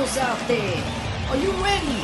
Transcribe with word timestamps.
fools 0.00 0.16
out 0.18 0.38
there. 0.48 0.82
Are 1.28 1.36
you 1.36 1.50
ready? 1.62 2.02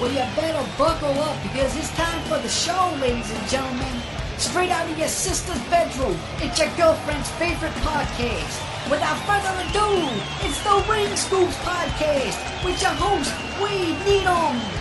Well, 0.00 0.10
you 0.10 0.24
better 0.36 0.64
buckle 0.76 1.18
up 1.22 1.42
because 1.42 1.74
it's 1.76 1.94
time 1.96 2.20
for 2.24 2.38
the 2.38 2.48
show, 2.48 2.94
ladies 3.00 3.30
and 3.30 3.48
gentlemen. 3.48 4.02
Straight 4.36 4.70
out 4.70 4.88
of 4.88 4.98
your 4.98 5.08
sister's 5.08 5.60
bedroom, 5.68 6.16
it's 6.38 6.58
your 6.58 6.70
girlfriend's 6.76 7.30
favorite 7.32 7.72
podcast. 7.82 8.90
Without 8.90 9.18
further 9.26 9.54
ado, 9.64 10.08
it's 10.46 10.62
the 10.62 10.84
Ring 10.90 11.14
Scoops 11.16 11.56
Podcast 11.56 12.64
with 12.64 12.80
your 12.80 12.92
host, 12.92 13.32
Wade 13.60 13.98
Needham. 14.06 14.77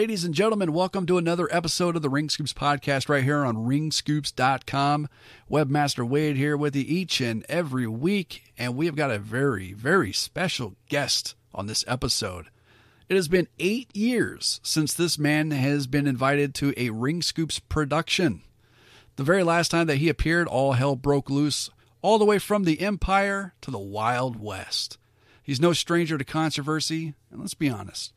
Ladies 0.00 0.24
and 0.24 0.34
gentlemen, 0.34 0.72
welcome 0.72 1.04
to 1.04 1.18
another 1.18 1.46
episode 1.54 1.94
of 1.94 2.00
the 2.00 2.08
Ring 2.08 2.30
Scoops 2.30 2.54
podcast 2.54 3.10
right 3.10 3.22
here 3.22 3.44
on 3.44 3.66
ringscoops.com. 3.68 5.10
Webmaster 5.50 6.08
Wade 6.08 6.38
here 6.38 6.56
with 6.56 6.74
you 6.74 6.86
each 6.88 7.20
and 7.20 7.44
every 7.50 7.86
week, 7.86 8.54
and 8.56 8.76
we 8.76 8.86
have 8.86 8.96
got 8.96 9.10
a 9.10 9.18
very, 9.18 9.74
very 9.74 10.10
special 10.10 10.74
guest 10.88 11.34
on 11.54 11.66
this 11.66 11.84
episode. 11.86 12.46
It 13.10 13.16
has 13.16 13.28
been 13.28 13.46
eight 13.58 13.94
years 13.94 14.58
since 14.62 14.94
this 14.94 15.18
man 15.18 15.50
has 15.50 15.86
been 15.86 16.06
invited 16.06 16.54
to 16.54 16.72
a 16.78 16.88
Ring 16.88 17.20
Scoops 17.20 17.58
production. 17.58 18.40
The 19.16 19.22
very 19.22 19.42
last 19.42 19.70
time 19.70 19.86
that 19.88 19.96
he 19.98 20.08
appeared, 20.08 20.48
all 20.48 20.72
hell 20.72 20.96
broke 20.96 21.28
loose, 21.28 21.68
all 22.00 22.18
the 22.18 22.24
way 22.24 22.38
from 22.38 22.64
the 22.64 22.80
Empire 22.80 23.52
to 23.60 23.70
the 23.70 23.78
Wild 23.78 24.40
West. 24.40 24.96
He's 25.42 25.60
no 25.60 25.74
stranger 25.74 26.16
to 26.16 26.24
controversy, 26.24 27.12
and 27.30 27.42
let's 27.42 27.52
be 27.52 27.68
honest. 27.68 28.14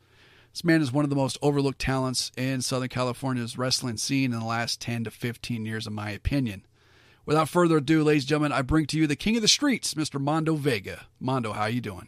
This 0.54 0.62
man 0.62 0.82
is 0.82 0.92
one 0.92 1.02
of 1.02 1.10
the 1.10 1.16
most 1.16 1.36
overlooked 1.42 1.80
talents 1.80 2.30
in 2.36 2.62
Southern 2.62 2.88
California's 2.88 3.58
wrestling 3.58 3.96
scene 3.96 4.32
in 4.32 4.38
the 4.38 4.46
last 4.46 4.80
10 4.80 5.02
to 5.02 5.10
15 5.10 5.66
years, 5.66 5.84
in 5.84 5.92
my 5.92 6.10
opinion. 6.10 6.64
Without 7.26 7.48
further 7.48 7.78
ado, 7.78 8.04
ladies 8.04 8.22
and 8.22 8.28
gentlemen, 8.28 8.52
I 8.52 8.62
bring 8.62 8.86
to 8.86 8.96
you 8.96 9.08
the 9.08 9.16
king 9.16 9.34
of 9.34 9.42
the 9.42 9.48
streets, 9.48 9.94
Mr. 9.94 10.20
Mondo 10.20 10.54
Vega. 10.54 11.06
Mondo, 11.18 11.54
how 11.54 11.66
you 11.66 11.80
doing? 11.80 12.06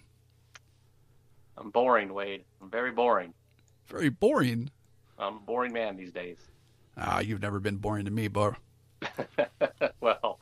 I'm 1.58 1.70
boring, 1.70 2.14
Wade. 2.14 2.44
I'm 2.62 2.70
very 2.70 2.92
boring. 2.92 3.34
Very 3.88 4.10
boring. 4.10 4.70
I'm 5.18 5.38
a 5.38 5.40
boring 5.40 5.72
man 5.72 5.96
these 5.96 6.12
days. 6.12 6.38
Ah, 6.96 7.18
you've 7.18 7.42
never 7.42 7.58
been 7.58 7.78
boring 7.78 8.04
to 8.04 8.12
me, 8.12 8.28
bro. 8.28 8.54
well, 10.00 10.38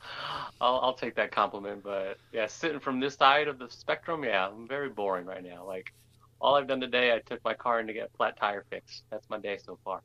I'll, 0.61 0.79
I'll 0.81 0.95
take 0.95 1.15
that 1.15 1.33
compliment, 1.33 1.83
but 1.83 2.19
yeah, 2.33 2.49
sitting 2.49 2.81
from 2.81 3.01
this 3.01 3.15
side 3.15 3.49
of 3.49 3.59
the 3.59 3.71
spectrum, 3.71 4.25
yeah, 4.25 4.47
I'm 4.47 4.69
very 4.69 4.91
boring 4.91 5.25
right 5.25 5.43
now. 5.43 5.65
Like, 5.67 5.95
all 6.41 6.57
I've 6.57 6.67
done 6.67 6.81
today, 6.81 7.13
I 7.13 7.21
took 7.21 7.43
my 7.45 7.55
car 7.55 7.81
in 7.81 7.87
to 7.87 7.93
get 7.93 8.11
a 8.13 8.17
flat 8.17 8.37
tire 8.39 8.65
fixed. 8.71 9.05
That's 9.11 9.29
my 9.31 9.39
day 9.39 9.59
so 9.65 9.79
far. 9.85 10.01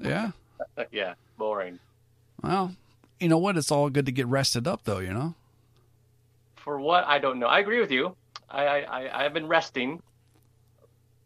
Yeah. 0.00 0.30
yeah, 0.92 1.14
boring. 1.38 1.78
Well, 2.42 2.74
you 3.20 3.28
know 3.28 3.38
what? 3.38 3.56
It's 3.56 3.70
all 3.70 3.90
good 3.90 4.06
to 4.06 4.12
get 4.12 4.26
rested 4.26 4.66
up, 4.66 4.84
though. 4.84 4.98
You 4.98 5.12
know. 5.12 5.34
For 6.56 6.80
what 6.80 7.04
I 7.04 7.18
don't 7.18 7.38
know. 7.38 7.46
I 7.46 7.60
agree 7.60 7.80
with 7.80 7.90
you. 7.90 8.16
I 8.48 8.64
I 8.64 9.20
I 9.20 9.22
have 9.24 9.34
been 9.34 9.46
resting, 9.46 10.02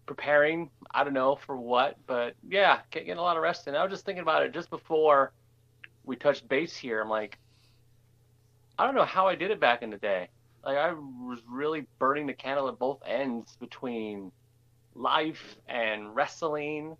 preparing. 0.07 0.71
I 0.91 1.05
don't 1.05 1.13
know 1.13 1.37
for 1.37 1.57
what, 1.57 1.97
but 2.07 2.35
yeah, 2.49 2.81
getting 2.91 3.13
a 3.13 3.23
lot 3.23 3.37
of 3.37 3.43
rest. 3.43 3.67
And 3.67 3.77
I 3.77 3.83
was 3.83 3.93
just 3.93 4.05
thinking 4.05 4.23
about 4.23 4.43
it 4.43 4.53
just 4.53 4.71
before 4.71 5.33
we 6.05 6.17
touched 6.17 6.49
base 6.49 6.75
here. 6.75 7.01
I'm 7.01 7.11
like, 7.11 7.39
I 8.79 8.87
don't 8.87 8.95
know 8.95 9.05
how 9.05 9.29
I 9.29 9.35
did 9.35 9.51
it 9.51 9.61
back 9.61 9.83
in 9.83 9.91
the 9.91 9.99
day. 9.99 10.29
Like 10.69 10.77
I 10.77 10.93
was 10.93 11.39
really 11.49 11.87
burning 11.99 12.27
the 12.27 12.35
candle 12.35 12.69
at 12.69 12.79
both 12.79 13.01
ends 13.07 13.57
between 13.57 14.31
life 14.95 15.57
and 15.67 16.15
wrestling 16.15 16.95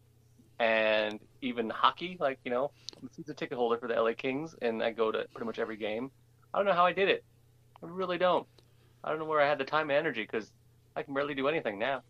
and 0.59 1.21
even 1.43 1.69
hockey. 1.69 2.17
Like, 2.19 2.39
you 2.47 2.51
know, 2.51 2.71
I'm 2.99 3.11
a 3.29 3.35
ticket 3.35 3.59
holder 3.59 3.77
for 3.77 3.87
the 3.87 4.01
LA 4.01 4.15
Kings 4.17 4.55
and 4.63 4.83
I 4.83 4.91
go 4.91 5.13
to 5.13 5.27
pretty 5.35 5.45
much 5.45 5.59
every 5.59 5.77
game. 5.77 6.11
I 6.55 6.59
don't 6.59 6.65
know 6.65 6.73
how 6.73 6.87
I 6.87 6.95
did 6.95 7.11
it. 7.11 7.25
I 7.83 7.87
really 7.89 8.17
don't. 8.17 8.47
I 9.05 9.11
don't 9.11 9.19
know 9.19 9.27
where 9.27 9.43
I 9.43 9.47
had 9.47 9.59
the 9.59 9.67
time 9.67 9.91
and 9.91 9.99
energy 9.99 10.23
because 10.23 10.51
I 10.97 11.03
can 11.03 11.13
barely 11.13 11.35
do 11.35 11.47
anything 11.47 11.79
now. 11.79 12.01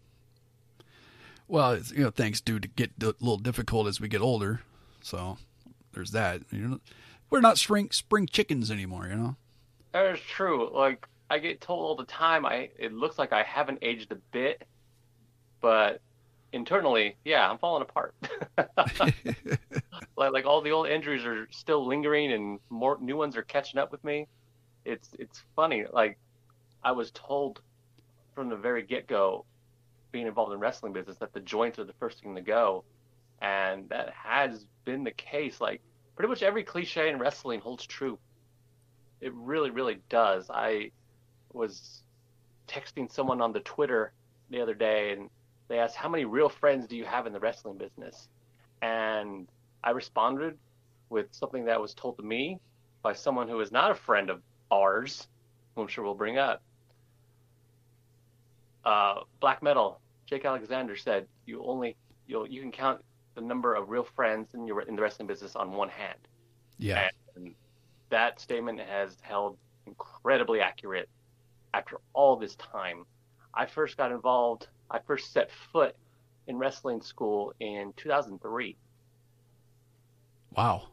Well, 1.48 1.72
it's, 1.72 1.91
you 1.91 2.04
know, 2.04 2.12
things 2.12 2.41
do 2.41 2.60
get 2.60 2.92
a 3.02 3.06
little 3.18 3.36
difficult 3.36 3.88
as 3.88 4.00
we 4.00 4.06
get 4.06 4.20
older. 4.20 4.60
So 5.02 5.38
there's 5.92 6.12
that. 6.12 6.42
You 6.52 6.68
know, 6.68 6.80
we're 7.30 7.41
not 7.41 7.58
spring 7.58 7.91
spring 7.91 8.28
chickens 8.28 8.70
anymore. 8.70 9.08
You 9.08 9.16
know. 9.16 9.36
That 9.91 10.06
is 10.14 10.20
true. 10.20 10.70
Like 10.72 11.08
I 11.31 11.39
get 11.39 11.61
told 11.61 11.84
all 11.84 11.97
the 11.97 12.05
time, 12.05 12.47
I 12.47 12.71
it 12.78 12.93
looks 12.93 13.19
like 13.19 13.33
I 13.33 13.43
haven't 13.43 13.81
aged 13.83 14.12
a 14.12 14.16
bit, 14.33 14.66
but 15.61 16.00
internally, 16.53 17.16
yeah, 17.25 17.49
I'm 17.49 17.59
falling 17.59 17.83
apart. 17.83 18.15
like 20.16 20.33
like 20.33 20.47
all 20.47 20.61
the 20.62 20.71
old 20.71 20.89
injuries 20.89 21.25
are 21.25 21.49
still 21.50 21.87
lingering, 21.87 22.33
and 22.33 22.59
more 22.71 22.99
new 23.00 23.16
ones 23.16 23.37
are 23.37 23.43
catching 23.43 23.78
up 23.78 23.93
with 23.93 24.03
me. 24.05 24.27
It's 24.84 25.11
it's 25.19 25.43
funny. 25.55 25.84
Like 25.91 26.19
I 26.83 26.93
was 26.93 27.11
told 27.12 27.60
from 28.34 28.49
the 28.49 28.56
very 28.56 28.83
get 28.83 29.06
go, 29.06 29.45
being 30.12 30.27
involved 30.27 30.53
in 30.53 30.60
wrestling 30.60 30.93
business, 30.93 31.19
that 31.19 31.33
the 31.33 31.41
joints 31.41 31.78
are 31.78 31.84
the 31.84 31.95
first 31.95 32.22
thing 32.22 32.34
to 32.34 32.43
go, 32.43 32.84
and 33.43 33.89
that 33.91 34.10
has 34.10 34.66
been 34.84 35.05
the 35.05 35.12
case. 35.12 35.60
Like 35.60 35.83
pretty 36.16 36.28
much 36.31 36.43
every 36.43 36.65
cliche 36.65 37.10
in 37.10 37.19
wrestling 37.19 37.60
holds 37.60 37.87
true. 37.87 38.19
It 39.21 39.33
really, 39.34 39.71
really 39.71 39.99
does. 40.09 40.49
I 40.49 40.93
was 41.58 42.02
texting 42.66 43.10
someone 43.10 43.42
on 43.42 43.52
the 43.52 43.60
Twitter 43.60 44.12
the 44.50 44.60
other 44.62 44.74
day, 44.74 45.12
and 45.12 45.28
they 45.66 45.78
asked, 45.78 45.96
"How 45.96 46.08
many 46.08 46.24
real 46.24 46.48
friends 46.48 46.86
do 46.86 46.96
you 46.96 47.04
have 47.04 47.26
in 47.26 47.32
the 47.32 47.41
wrestling 47.41 47.76
business?" 47.76 48.28
And 48.80 49.48
I 49.84 49.91
responded 49.91 50.58
with 51.10 51.34
something 51.34 51.64
that 51.66 51.80
was 51.80 51.94
told 51.94 52.16
to 52.18 52.22
me 52.22 52.60
by 53.02 53.12
someone 53.12 53.48
who 53.48 53.60
is 53.60 53.72
not 53.72 53.91
a 53.91 53.94
friend 53.94 54.30
of 54.30 54.42
ours, 54.70 55.28
who 55.74 55.82
I'm 55.82 55.88
sure 55.88 56.04
we'll 56.04 56.14
bring 56.14 56.38
up. 56.38 56.62
Uh, 58.84 59.22
Black 59.41 59.62
Metal, 59.62 60.00
Jake 60.26 60.44
Alexander 60.44 60.97
said, 60.97 61.28
"You 61.44 61.62
only 61.64 61.97
you 62.26 62.47
you 62.47 62.60
can 62.62 62.72
count 62.72 63.04
the 63.34 63.41
number 63.41 63.74
of 63.74 63.91
real 63.91 64.04
friends 64.04 64.54
in 64.54 64.66
your 64.66 64.82
in 64.82 64.97
the 64.97 65.02
wrestling 65.02 65.26
business 65.26 65.56
on 65.56 65.72
one 65.72 65.88
hand." 65.88 66.28
Yeah. 66.78 67.10
And 67.34 67.54
that 68.10 68.41
statement 68.41 68.80
has 68.80 69.20
held 69.20 69.58
incredibly 69.86 70.60
accurate 70.60 71.08
after 71.74 71.98
all 72.12 72.36
this 72.36 72.54
time. 72.56 73.04
I 73.54 73.66
first 73.66 73.96
got 73.96 74.12
involved, 74.12 74.68
I 74.90 74.98
first 74.98 75.32
set 75.32 75.50
foot 75.72 75.96
in 76.46 76.56
wrestling 76.56 77.00
school 77.00 77.52
in 77.60 77.92
2003. 77.96 78.76
Wow. 80.56 80.88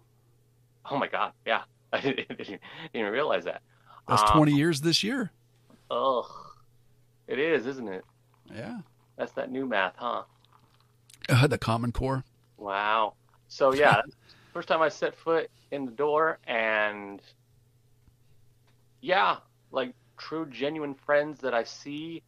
Oh 0.90 0.98
my 0.98 1.08
God. 1.08 1.32
Yeah. 1.46 1.62
I 1.94 2.02
didn't, 2.02 2.28
didn't 2.38 2.60
even 2.94 3.12
realize 3.12 3.46
that. 3.46 3.62
That's 4.08 4.22
um, 4.24 4.38
20 4.38 4.52
years 4.54 4.82
this 4.82 5.04
year. 5.04 5.32
Ugh. 5.90 6.26
It 7.28 7.40
is, 7.40 7.66
isn't 7.66 7.88
it? 7.88 8.04
Yeah. 8.54 8.80
That's 9.18 9.32
that 9.34 9.52
new 9.52 9.66
math, 9.66 9.94
huh? 9.96 10.24
Uh, 11.30 11.48
the 11.48 11.58
Common 11.58 11.92
Core. 11.92 12.24
Wow. 12.58 13.14
So, 13.48 13.74
yeah, 13.74 14.02
first 14.54 14.68
time 14.68 14.82
I 14.82 14.90
set 14.90 15.16
foot 15.16 15.50
in 15.72 15.86
the 15.86 15.92
door, 15.92 16.40
and 16.46 17.22
yeah, 19.02 19.38
like 19.72 19.94
true, 20.18 20.46
genuine 20.46 20.96
friends 20.96 21.40
that 21.42 21.54
I 21.54 21.64
see 21.64 22.24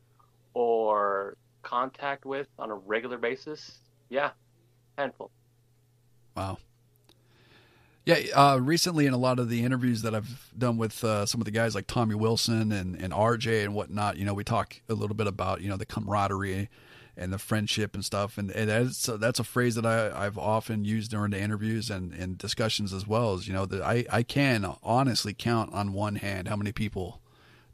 or 0.53 1.35
contact 1.63 2.25
with 2.25 2.47
on 2.57 2.71
a 2.71 2.75
regular 2.75 3.17
basis, 3.17 3.79
yeah, 4.09 4.31
handful. 4.97 5.31
Wow. 6.35 6.57
Yeah, 8.05 8.19
uh, 8.33 8.57
recently 8.61 9.05
in 9.05 9.13
a 9.13 9.17
lot 9.17 9.37
of 9.37 9.49
the 9.49 9.65
interviews 9.65 10.01
that 10.03 10.15
I've 10.15 10.49
done 10.57 10.77
with 10.77 11.03
uh, 11.03 11.25
some 11.25 11.41
of 11.41 11.45
the 11.45 11.51
guys 11.51 11.75
like 11.75 11.87
Tommy 11.87 12.15
Wilson 12.15 12.71
and, 12.71 12.95
and 12.95 13.11
RJ 13.11 13.65
and 13.65 13.75
whatnot, 13.75 14.15
you 14.15 14.23
know, 14.23 14.33
we 14.33 14.45
talk 14.45 14.79
a 14.87 14.93
little 14.93 15.15
bit 15.15 15.27
about, 15.27 15.59
you 15.59 15.67
know, 15.67 15.75
the 15.75 15.85
camaraderie 15.85 16.69
and 17.17 17.33
the 17.33 17.37
friendship 17.37 17.95
and 17.95 18.05
stuff. 18.05 18.37
And, 18.37 18.49
and 18.51 18.69
that's, 18.69 19.07
that's 19.19 19.39
a 19.39 19.43
phrase 19.43 19.75
that 19.75 19.85
I, 19.85 20.25
I've 20.25 20.37
often 20.37 20.85
used 20.85 21.11
during 21.11 21.31
the 21.31 21.41
interviews 21.41 21.89
and, 21.89 22.13
and 22.13 22.37
discussions 22.37 22.93
as 22.93 23.05
well 23.05 23.33
as, 23.33 23.45
you 23.45 23.53
know, 23.53 23.65
that 23.65 23.81
I, 23.81 24.05
I 24.09 24.23
can 24.23 24.73
honestly 24.81 25.33
count 25.33 25.73
on 25.73 25.91
one 25.91 26.15
hand 26.15 26.47
how 26.47 26.55
many 26.55 26.71
people 26.71 27.19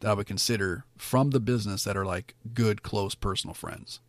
that 0.03 0.11
I 0.11 0.13
would 0.13 0.27
consider 0.27 0.85
from 0.97 1.31
the 1.31 1.39
business 1.39 1.83
that 1.85 1.97
are 1.97 2.05
like 2.05 2.35
good, 2.53 2.83
close 2.83 3.15
personal 3.15 3.53
friends. 3.53 3.99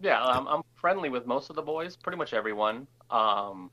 Yeah, 0.00 0.22
I'm, 0.22 0.46
I'm 0.48 0.62
friendly 0.74 1.08
with 1.08 1.26
most 1.26 1.48
of 1.50 1.56
the 1.56 1.62
boys, 1.62 1.96
pretty 1.96 2.18
much 2.18 2.34
everyone. 2.34 2.86
Um, 3.10 3.70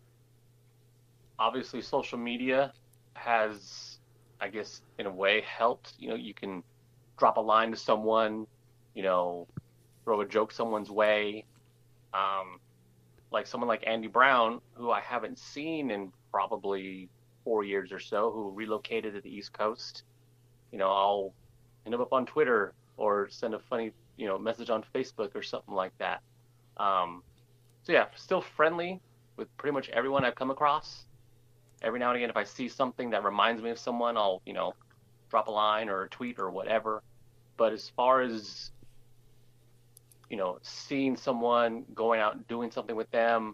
obviously 1.40 1.82
social 1.82 2.20
media 2.20 2.72
has 3.16 3.98
i 4.40 4.48
guess 4.48 4.84
in 5.00 5.08
a 5.08 5.12
way 5.12 5.42
helped 5.42 5.94
you 5.98 6.08
know 6.08 6.14
you 6.14 6.36
can 6.36 6.62
drop 7.18 7.38
a 7.38 7.42
line 7.42 7.72
to 7.72 7.76
someone 7.76 8.46
you 8.94 9.02
know 9.02 9.48
throw 10.04 10.22
a 10.22 10.28
joke 10.28 10.52
someone's 10.52 10.92
way 10.92 11.44
um, 12.14 12.60
like 13.32 13.48
someone 13.48 13.68
like 13.68 13.84
Andy 13.88 14.08
Brown, 14.08 14.62
who 14.74 14.92
I 14.92 15.00
haven't 15.02 15.40
seen 15.40 15.92
in 15.92 16.12
probably 16.32 17.10
four 17.44 17.64
years 17.64 17.92
or 17.92 18.00
so, 18.00 18.32
who 18.32 18.52
relocated 18.52 19.14
to 19.14 19.22
the 19.22 19.34
East 19.34 19.54
Coast. 19.54 20.04
You 20.72 20.78
know, 20.78 20.90
I'll 20.90 21.34
hit 21.86 21.94
up 21.94 22.14
on 22.14 22.26
Twitter 22.26 22.74
or 22.98 23.28
send 23.30 23.54
a 23.54 23.60
funny, 23.60 23.92
you 24.18 24.28
know, 24.28 24.38
message 24.38 24.70
on 24.70 24.84
Facebook 24.94 25.36
or 25.36 25.42
something 25.42 25.74
like 25.74 25.98
that. 25.98 26.22
Um, 26.78 27.24
so 27.84 27.94
yeah, 27.94 28.06
still 28.16 28.42
friendly 28.42 29.02
with 29.38 29.56
pretty 29.58 29.74
much 29.74 29.90
everyone 29.90 30.26
I've 30.26 30.36
come 30.36 30.52
across. 30.52 31.06
Every 31.82 32.00
now 32.00 32.10
and 32.10 32.18
again, 32.18 32.30
if 32.30 32.38
I 32.38 32.44
see 32.44 32.68
something 32.70 33.10
that 33.12 33.24
reminds 33.24 33.62
me 33.62 33.72
of 33.72 33.80
someone, 33.80 34.18
I'll, 34.18 34.42
you 34.46 34.54
know, 34.54 34.74
drop 35.30 35.48
a 35.48 35.52
line 35.52 35.90
or 35.90 36.04
a 36.04 36.10
tweet 36.10 36.38
or 36.38 36.52
whatever. 36.52 37.02
But 37.58 37.74
as 37.74 37.90
far 37.96 38.22
as 38.22 38.72
you 40.32 40.38
know, 40.38 40.60
seeing 40.62 41.18
someone 41.18 41.84
going 41.94 42.22
out 42.22 42.36
and 42.36 42.48
doing 42.48 42.72
something 42.72 42.96
with 42.96 43.12
them, 43.12 43.54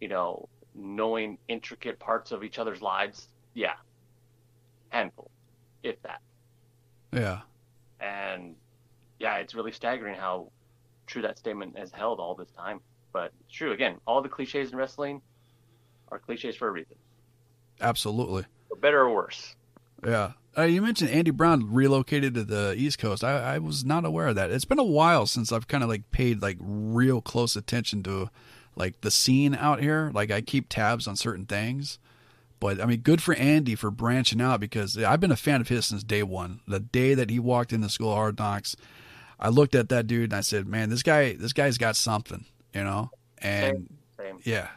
you 0.00 0.08
know, 0.08 0.48
knowing 0.74 1.36
intricate 1.48 1.98
parts 2.00 2.32
of 2.32 2.42
each 2.42 2.58
other's 2.58 2.80
lives, 2.80 3.28
yeah, 3.52 3.74
handful, 4.88 5.30
if 5.82 6.00
that. 6.02 6.22
Yeah. 7.12 7.40
And 8.00 8.56
yeah, 9.18 9.36
it's 9.36 9.54
really 9.54 9.72
staggering 9.72 10.14
how 10.14 10.50
true 11.06 11.22
that 11.22 11.38
statement 11.38 11.78
has 11.78 11.90
held 11.92 12.20
all 12.20 12.34
this 12.34 12.50
time. 12.50 12.80
But 13.12 13.32
it's 13.44 13.54
true. 13.54 13.72
Again, 13.72 13.98
all 14.06 14.22
the 14.22 14.28
cliches 14.28 14.72
in 14.72 14.78
wrestling 14.78 15.20
are 16.08 16.18
cliches 16.18 16.56
for 16.56 16.68
a 16.68 16.70
reason. 16.70 16.96
Absolutely. 17.80 18.44
For 18.68 18.76
better 18.76 19.00
or 19.00 19.14
worse. 19.14 19.54
Yeah. 20.06 20.32
Uh, 20.56 20.62
you 20.62 20.82
mentioned 20.82 21.10
Andy 21.10 21.30
Brown 21.30 21.72
relocated 21.72 22.34
to 22.34 22.44
the 22.44 22.74
East 22.76 22.98
Coast. 22.98 23.24
I, 23.24 23.54
I 23.54 23.58
was 23.58 23.84
not 23.84 24.04
aware 24.04 24.28
of 24.28 24.34
that. 24.36 24.50
It's 24.50 24.66
been 24.66 24.78
a 24.78 24.84
while 24.84 25.26
since 25.26 25.50
I've 25.50 25.68
kind 25.68 25.82
of 25.82 25.88
like 25.88 26.10
paid 26.10 26.42
like 26.42 26.58
real 26.60 27.22
close 27.22 27.56
attention 27.56 28.02
to 28.02 28.30
like 28.76 29.00
the 29.00 29.10
scene 29.10 29.54
out 29.54 29.80
here. 29.80 30.10
Like 30.14 30.30
I 30.30 30.40
keep 30.40 30.68
tabs 30.68 31.06
on 31.06 31.16
certain 31.16 31.46
things. 31.46 31.98
But 32.62 32.80
I 32.80 32.86
mean, 32.86 33.00
good 33.00 33.20
for 33.20 33.34
Andy 33.34 33.74
for 33.74 33.90
branching 33.90 34.40
out 34.40 34.60
because 34.60 34.96
I've 34.96 35.18
been 35.18 35.32
a 35.32 35.36
fan 35.36 35.60
of 35.60 35.66
his 35.66 35.84
since 35.86 36.04
day 36.04 36.22
one. 36.22 36.60
The 36.68 36.78
day 36.78 37.12
that 37.14 37.28
he 37.28 37.40
walked 37.40 37.72
in 37.72 37.80
the 37.80 37.88
school 37.88 38.10
of 38.12 38.16
hard 38.16 38.38
knocks, 38.38 38.76
I 39.40 39.48
looked 39.48 39.74
at 39.74 39.88
that 39.88 40.06
dude 40.06 40.30
and 40.30 40.34
I 40.34 40.42
said, 40.42 40.68
"Man, 40.68 40.88
this 40.88 41.02
guy, 41.02 41.32
this 41.32 41.52
guy's 41.52 41.76
got 41.76 41.96
something," 41.96 42.44
you 42.72 42.84
know. 42.84 43.10
And 43.38 43.92
Same. 44.16 44.38
yeah, 44.44 44.68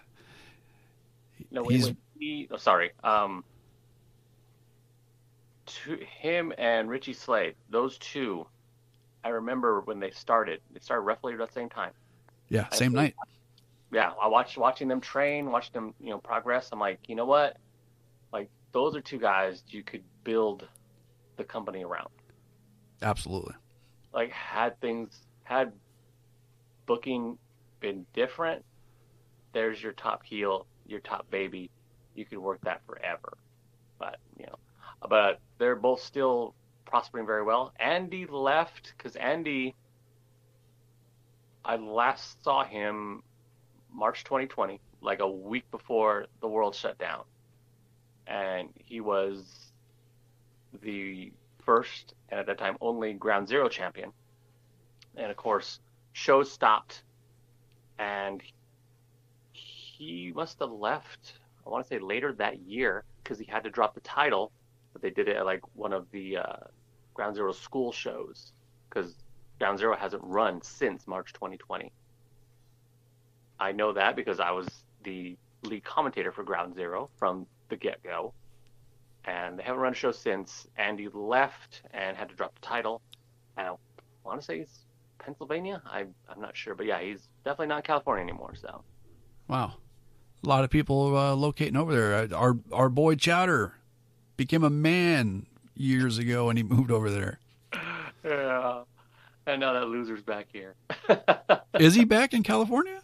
No, 1.52 1.62
wait, 1.62 1.76
He's- 1.76 1.86
wait, 1.90 1.98
he, 2.20 2.48
oh, 2.50 2.58
sorry. 2.58 2.90
Um, 3.04 3.44
to 5.68 5.98
him 5.98 6.52
and 6.58 6.90
Richie 6.90 7.14
Slade, 7.14 7.54
those 7.70 8.00
two, 8.00 8.48
I 9.24 9.30
remember 9.30 9.82
when 9.82 10.00
they 10.00 10.10
started. 10.10 10.60
They 10.72 10.80
started 10.80 11.02
roughly 11.04 11.34
at 11.34 11.40
the 11.40 11.48
same 11.54 11.70
time. 11.70 11.92
yeah, 12.50 12.68
same 12.70 12.94
think- 12.94 12.96
night. 12.96 13.16
Yeah, 13.92 14.14
I 14.20 14.28
watched 14.28 14.58
watching 14.58 14.88
them 14.88 15.00
train, 15.02 15.52
watching 15.52 15.74
them, 15.74 15.94
you 16.00 16.10
know, 16.10 16.18
progress. 16.18 16.70
I'm 16.72 16.80
like, 16.80 17.00
you 17.08 17.16
know 17.16 17.26
what? 17.26 17.58
Those 18.76 18.94
are 18.94 19.00
two 19.00 19.20
guys 19.20 19.64
you 19.70 19.84
could 19.84 20.04
build 20.26 20.68
the 21.38 21.46
company 21.46 21.86
around. 21.86 22.10
Absolutely. 23.02 23.54
Like 24.14 24.34
had 24.34 24.78
things 24.82 25.18
had 25.44 25.72
booking 26.86 27.38
been 27.80 28.06
different, 28.14 28.66
there's 29.54 29.82
your 29.82 29.94
top 29.94 30.24
heel, 30.26 30.68
your 30.86 31.00
top 31.00 31.32
baby. 31.32 31.72
You 32.16 32.26
could 32.26 32.40
work 32.40 32.60
that 32.64 32.82
forever. 32.86 33.38
But 33.98 34.18
you 34.38 34.46
know, 34.46 34.58
but 35.08 35.40
they're 35.58 35.78
both 35.78 36.02
still 36.02 36.54
prospering 36.84 37.26
very 37.26 37.44
well. 37.44 37.72
Andy 37.80 38.26
left 38.26 38.94
because 38.98 39.16
Andy, 39.16 39.74
I 41.64 41.78
last 41.78 42.44
saw 42.44 42.66
him 42.66 43.24
March 43.90 44.26
2020, 44.26 44.82
like 45.00 45.22
a 45.22 45.30
week 45.30 45.64
before 45.72 46.26
the 46.42 46.50
world 46.50 46.76
shut 46.76 46.98
down, 46.98 47.24
and 48.28 48.70
he 48.76 49.02
was 49.02 49.72
the 50.82 51.32
first 51.64 52.14
and 52.30 52.40
at 52.40 52.46
that 52.46 52.58
time 52.58 52.78
only 52.82 53.14
Ground 53.14 53.48
Zero 53.48 53.70
champion. 53.70 54.12
And 55.16 55.32
of 55.32 55.38
course, 55.38 55.80
shows 56.14 56.52
stopped, 56.52 57.04
and 57.98 58.42
he 59.52 60.32
must 60.36 60.60
have 60.60 60.72
left. 60.72 61.34
I 61.66 61.70
want 61.70 61.86
to 61.86 61.88
say 61.88 62.00
later 62.00 62.34
that 62.34 62.60
year 62.62 63.04
because 63.24 63.40
he 63.40 63.46
had 63.46 63.64
to 63.64 63.70
drop 63.70 63.96
the 63.96 64.02
title, 64.02 64.52
but 64.94 65.02
they 65.02 65.10
did 65.10 65.28
it 65.28 65.38
at 65.38 65.46
like 65.46 65.62
one 65.76 65.94
of 65.94 66.10
the 66.12 66.38
uh, 66.38 66.58
Ground 67.14 67.36
Zero 67.36 67.52
school 67.54 67.92
shows 67.92 68.52
because 68.90 69.16
Ground 69.60 69.80
Zero 69.80 69.96
hasn't 69.96 70.24
run 70.24 70.62
since 70.62 71.08
March 71.08 71.34
2020. 71.34 71.92
I 73.60 73.72
know 73.72 73.94
that 73.94 74.16
because 74.16 74.40
I 74.40 74.52
was 74.52 74.68
the 75.04 75.38
lead 75.64 75.84
commentator 75.84 76.32
for 76.32 76.44
Ground 76.44 76.76
Zero 76.76 77.10
from 77.18 77.48
the 77.70 77.76
get 77.76 78.04
go. 78.04 78.34
And 79.26 79.58
they 79.58 79.64
haven't 79.64 79.82
run 79.82 79.94
a 79.94 79.96
show 79.96 80.12
since. 80.12 80.68
Andy 80.78 81.10
left 81.14 81.82
and 81.94 82.16
had 82.16 82.30
to 82.30 82.36
drop 82.36 82.54
the 82.56 82.62
title. 82.62 83.02
And 83.58 83.68
I 83.70 83.74
want 84.24 84.40
to 84.40 84.46
say 84.46 84.60
he's 84.60 84.86
Pennsylvania. 85.18 85.82
I, 85.86 86.06
I'm 86.30 86.40
not 86.40 86.56
sure. 86.56 86.76
But 86.76 86.86
yeah, 86.86 87.00
he's 87.02 87.28
definitely 87.44 87.68
not 87.68 87.78
in 87.78 87.84
California 87.84 88.24
anymore. 88.24 88.54
So 88.56 88.84
Wow. 89.48 89.74
A 90.44 90.48
lot 90.48 90.64
of 90.64 90.70
people 90.70 91.18
uh, 91.18 91.34
locating 91.34 91.76
over 91.76 91.92
there. 91.96 92.14
Uh, 92.16 92.36
Our 92.36 92.58
our 92.72 92.90
boy 92.90 93.16
Chowder 93.16 93.74
became 94.38 94.64
a 94.64 94.70
man 94.70 95.48
years 95.76 96.18
ago 96.20 96.50
and 96.50 96.58
he 96.58 96.64
moved 96.64 96.92
over 96.92 97.10
there. 97.10 97.40
yeah. 98.24 98.82
And 99.48 99.60
now 99.60 99.74
that 99.74 99.88
loser's 99.88 100.22
back 100.24 100.48
here. 100.52 100.76
Is 101.80 101.96
he 101.96 102.06
back 102.06 102.34
in 102.34 102.44
California? 102.44 103.02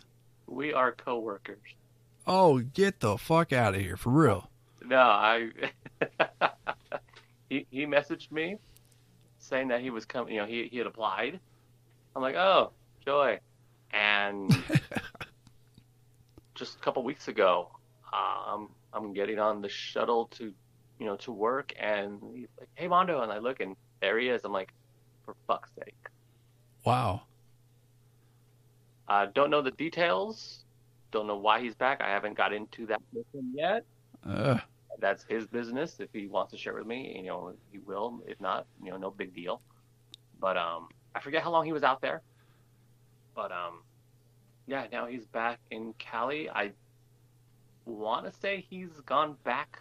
we 0.48 0.74
are 0.74 0.92
co-workers. 0.92 1.60
Oh, 2.28 2.60
get 2.60 3.00
the 3.00 3.18
fuck 3.18 3.52
out 3.52 3.76
of 3.76 3.82
here 3.82 3.98
for 3.98 4.10
real. 4.10 4.50
No, 4.86 5.00
I. 5.00 5.50
he 7.50 7.66
he 7.72 7.86
messaged 7.86 8.32
me 8.32 8.58
saying 9.40 9.70
that 9.70 9.82
he 9.82 9.90
was 9.90 10.06
coming. 10.06 10.36
You 10.36 10.42
know, 10.42 10.48
he 10.48 10.68
he 10.72 10.78
had 10.78 10.88
applied. 10.88 11.40
I'm 12.16 12.22
like, 12.22 12.36
oh, 12.36 12.72
joy, 13.06 13.40
and 13.92 14.50
just 16.56 16.76
a 16.76 16.80
couple 16.80 17.04
weeks 17.04 17.28
ago, 17.28 17.70
um, 18.14 18.70
I'm 18.94 19.14
getting 19.14 19.40
on 19.40 19.62
the 19.62 19.70
shuttle 19.70 20.28
to, 20.38 20.54
you 21.00 21.06
know, 21.06 21.16
to 21.18 21.32
work, 21.32 21.74
and 21.80 22.20
he's 22.36 22.48
like, 22.60 22.70
hey, 22.76 22.88
Mondo, 22.88 23.22
and 23.22 23.32
I 23.32 23.40
look, 23.40 23.62
and 23.62 23.76
there 24.02 24.20
he 24.20 24.28
is. 24.28 24.42
I'm 24.44 24.52
like, 24.52 24.74
for 25.26 25.36
fuck's 25.48 25.70
sake. 25.80 25.96
Wow. 26.86 27.22
Uh, 29.08 29.28
don't 29.34 29.50
know 29.50 29.62
the 29.62 29.72
details. 29.72 30.64
Don't 31.12 31.28
know 31.28 31.38
why 31.38 31.62
he's 31.62 31.76
back. 31.76 32.02
I 32.02 32.10
haven't 32.10 32.38
got 32.38 32.54
into 32.54 32.86
that 32.88 33.02
with 33.14 33.26
him 33.34 33.52
yet. 33.54 33.84
Uh, 34.26 34.60
that's 35.00 35.26
his 35.28 35.46
business. 35.48 36.00
If 36.00 36.10
he 36.14 36.28
wants 36.28 36.52
to 36.52 36.58
share 36.58 36.74
with 36.74 36.86
me, 36.86 37.14
you 37.18 37.24
know, 37.24 37.54
he 37.72 37.80
will. 37.80 38.22
If 38.28 38.40
not, 38.40 38.66
you 38.84 38.92
know, 38.92 38.98
no 38.98 39.12
big 39.12 39.34
deal. 39.34 39.62
But 40.40 40.58
um, 40.58 40.90
I 41.16 41.20
forget 41.20 41.44
how 41.44 41.52
long 41.52 41.66
he 41.66 41.74
was 41.74 41.84
out 41.84 42.02
there. 42.02 42.22
But 43.36 43.52
um, 43.52 43.84
yeah, 44.68 44.86
now 44.92 45.06
he's 45.08 45.26
back 45.26 45.60
in 45.70 45.94
Cali. 46.00 46.50
I 46.50 46.72
want 47.86 48.26
to 48.26 48.40
say 48.40 48.66
he's 48.70 48.90
gone 49.06 49.36
back 49.44 49.80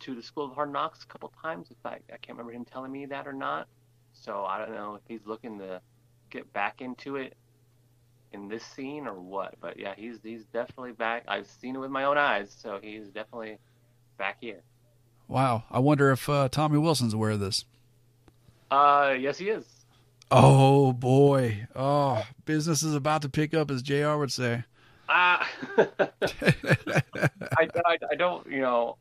to 0.00 0.14
the 0.14 0.22
School 0.22 0.46
of 0.46 0.54
Hard 0.54 0.72
Knocks 0.72 1.02
a 1.02 1.06
couple 1.06 1.32
times. 1.42 1.68
If 1.70 1.76
fact, 1.82 2.10
I 2.12 2.16
can't 2.16 2.36
remember 2.38 2.52
him 2.52 2.64
telling 2.64 2.92
me 2.92 3.06
that 3.06 3.26
or 3.26 3.32
not. 3.32 3.68
So 4.12 4.44
I 4.44 4.58
don't 4.58 4.74
know 4.74 4.94
if 4.94 5.02
he's 5.08 5.26
looking 5.26 5.58
to 5.58 5.80
get 6.30 6.50
back 6.52 6.80
into 6.80 7.16
it 7.16 7.34
in 8.34 8.48
this 8.48 8.64
scene 8.64 9.06
or 9.06 9.14
what. 9.14 9.54
But 9.60 9.78
yeah, 9.78 9.94
he's 9.96 10.18
he's 10.22 10.44
definitely 10.52 10.92
back. 10.92 11.24
I've 11.28 11.46
seen 11.46 11.76
it 11.76 11.78
with 11.78 11.90
my 11.90 12.04
own 12.04 12.18
eyes, 12.18 12.54
so 12.60 12.78
he's 12.82 13.06
definitely 13.08 13.58
back 14.18 14.36
here. 14.40 14.60
wow. 15.28 15.64
I 15.70 15.78
wonder 15.78 16.10
if 16.10 16.28
uh, 16.28 16.48
Tommy 16.50 16.78
Wilson's 16.78 17.14
aware 17.14 17.30
of 17.30 17.40
this. 17.40 17.64
Uh, 18.70 19.14
yes, 19.18 19.38
he 19.38 19.48
is. 19.48 19.64
Oh 20.30 20.92
boy. 20.92 21.66
Oh, 21.76 22.24
business 22.44 22.82
is 22.82 22.94
about 22.94 23.22
to 23.22 23.28
pick 23.28 23.54
up, 23.54 23.70
as 23.70 23.82
Jr. 23.82 24.16
would 24.16 24.32
say. 24.32 24.64
Ah, 25.08 25.48
I, 25.78 27.68
I, 27.86 27.98
I 28.10 28.14
don't, 28.16 28.46
you 28.50 28.60
know, 28.62 28.96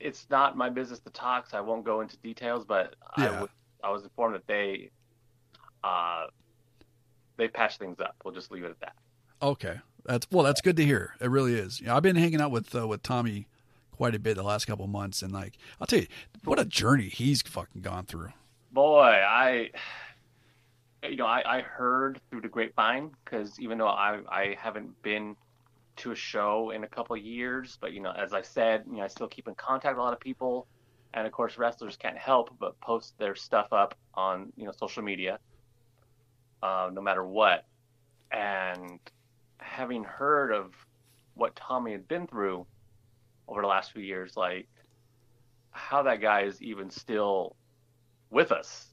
it's 0.00 0.26
not 0.30 0.56
my 0.56 0.68
business 0.68 0.98
to 1.00 1.10
talk, 1.10 1.48
so 1.48 1.56
I 1.56 1.60
won't 1.60 1.84
go 1.84 2.00
into 2.00 2.16
details. 2.18 2.64
But 2.64 2.96
I, 3.16 3.24
Yeah. 3.24 3.40
was, 3.40 3.50
I 3.82 3.90
was 3.90 4.02
informed 4.02 4.34
that 4.34 4.46
they, 4.46 4.90
uh, 5.84 6.26
they 7.36 7.48
patched 7.48 7.78
things 7.78 8.00
up. 8.00 8.16
We'll 8.24 8.34
just 8.34 8.50
leave 8.50 8.64
it 8.64 8.70
at 8.70 8.80
that. 8.80 8.94
Okay, 9.42 9.80
that's 10.04 10.26
well. 10.30 10.44
That's 10.44 10.60
good 10.60 10.76
to 10.76 10.84
hear. 10.84 11.14
It 11.20 11.30
really 11.30 11.54
is. 11.54 11.80
You 11.80 11.86
know, 11.86 11.96
I've 11.96 12.02
been 12.02 12.16
hanging 12.16 12.40
out 12.40 12.50
with 12.50 12.74
uh, 12.74 12.86
with 12.86 13.02
Tommy 13.02 13.46
quite 13.94 14.14
a 14.14 14.18
bit 14.18 14.36
the 14.36 14.42
last 14.42 14.66
couple 14.66 14.84
of 14.84 14.90
months, 14.90 15.22
and 15.22 15.32
like 15.32 15.56
I'll 15.80 15.86
tell 15.86 16.00
you, 16.00 16.06
what 16.44 16.58
a 16.58 16.64
journey 16.64 17.08
he's 17.08 17.42
fucking 17.42 17.82
gone 17.82 18.06
through. 18.06 18.30
Boy, 18.72 19.02
I, 19.02 19.70
you 21.04 21.16
know, 21.16 21.26
I, 21.26 21.58
I 21.58 21.60
heard 21.60 22.20
through 22.28 22.40
the 22.40 22.48
grapevine 22.48 23.12
because 23.24 23.58
even 23.60 23.78
though 23.78 23.88
I, 23.88 24.20
I 24.28 24.56
haven't 24.58 25.00
been 25.02 25.36
to 25.96 26.10
a 26.10 26.16
show 26.16 26.70
in 26.70 26.82
a 26.82 26.88
couple 26.88 27.14
of 27.14 27.22
years, 27.22 27.78
but 27.80 27.92
you 27.92 28.00
know, 28.00 28.10
as 28.10 28.32
I 28.32 28.42
said, 28.42 28.82
you 28.90 28.96
know, 28.96 29.04
I 29.04 29.08
still 29.08 29.28
keep 29.28 29.46
in 29.46 29.54
contact 29.54 29.94
with 29.94 30.00
a 30.00 30.02
lot 30.02 30.12
of 30.12 30.20
people, 30.20 30.66
and 31.12 31.26
of 31.26 31.32
course, 31.32 31.56
wrestlers 31.56 31.96
can't 31.96 32.18
help 32.18 32.50
but 32.58 32.78
post 32.80 33.16
their 33.18 33.36
stuff 33.36 33.72
up 33.72 33.94
on 34.14 34.52
you 34.56 34.64
know 34.64 34.72
social 34.72 35.02
media, 35.02 35.38
uh, 36.64 36.88
no 36.90 37.02
matter 37.02 37.24
what. 37.24 37.66
And 38.32 38.98
having 39.58 40.02
heard 40.02 40.50
of 40.50 40.72
what 41.34 41.54
Tommy 41.54 41.92
had 41.92 42.08
been 42.08 42.26
through 42.26 42.66
over 43.46 43.60
the 43.60 43.68
last 43.68 43.92
few 43.92 44.02
years, 44.02 44.36
like 44.36 44.66
how 45.70 46.02
that 46.04 46.20
guy 46.20 46.42
is 46.42 46.62
even 46.62 46.90
still 46.90 47.54
with 48.30 48.50
us. 48.50 48.86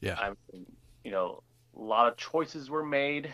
Yeah. 0.00 0.18
I 0.18 0.30
mean, 0.52 0.66
you 1.04 1.12
know, 1.12 1.42
a 1.76 1.80
lot 1.80 2.08
of 2.08 2.16
choices 2.16 2.68
were 2.68 2.84
made, 2.84 3.32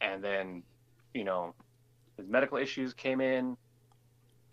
and 0.00 0.24
then, 0.24 0.62
you 1.12 1.24
know, 1.24 1.54
his 2.16 2.26
medical 2.26 2.56
issues 2.56 2.94
came 2.94 3.20
in, 3.20 3.56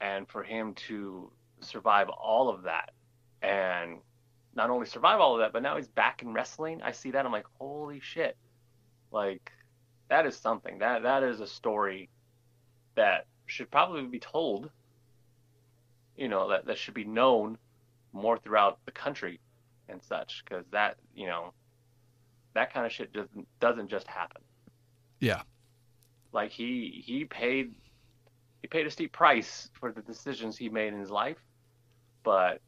and 0.01 0.27
for 0.27 0.44
him 0.44 0.74
to 0.88 1.32
survive 1.62 2.10
all 2.10 2.50
of 2.50 2.63
that, 2.63 2.91
and 3.41 4.00
not 4.55 4.70
only 4.70 4.86
survive 4.86 5.20
all 5.20 5.36
of 5.36 5.39
that, 5.39 5.53
but 5.53 5.63
now 5.63 5.77
he's 5.77 5.88
back 5.88 6.22
in 6.22 6.34
wrestling. 6.34 6.81
I 6.81 6.91
see 6.91 7.12
that, 7.12 7.25
I'm 7.25 7.31
like, 7.31 7.46
holy 7.60 8.00
shit, 8.00 8.38
like 9.12 9.51
that 10.10 10.25
is 10.25 10.36
something. 10.36 10.79
That 10.79 11.03
that 11.03 11.24
is 11.24 11.39
a 11.39 11.48
story 11.48 12.10
that 12.96 13.27
should 13.46 13.72
probably 13.72 14.03
be 14.03 14.20
told. 14.20 14.70
You 16.17 16.27
know, 16.27 16.50
that 16.50 16.65
that 16.65 16.77
should 16.77 16.93
be 16.93 17.05
known 17.05 17.58
more 18.13 18.38
throughout 18.38 18.79
the 18.86 18.91
country 18.91 19.39
and 19.88 20.03
such, 20.03 20.43
because 20.43 20.65
that 20.72 20.98
you 21.15 21.27
know, 21.27 21.53
that 22.53 22.74
kind 22.74 22.86
of 22.86 22.91
shit 22.91 23.13
just 23.13 23.29
doesn't 23.60 23.89
just 23.89 24.08
happen. 24.08 24.41
Yeah. 25.20 25.43
Like 26.34 26.51
he 26.51 27.01
he 27.05 27.25
paid 27.25 27.74
he 28.62 28.67
paid 28.67 28.86
a 28.86 28.91
steep 28.91 29.13
price 29.13 29.70
for 29.79 29.91
the 29.91 30.01
decisions 30.01 30.58
he 30.58 30.70
made 30.70 30.93
in 30.93 31.00
his 31.00 31.10
life, 31.10 31.39
but 32.24 32.62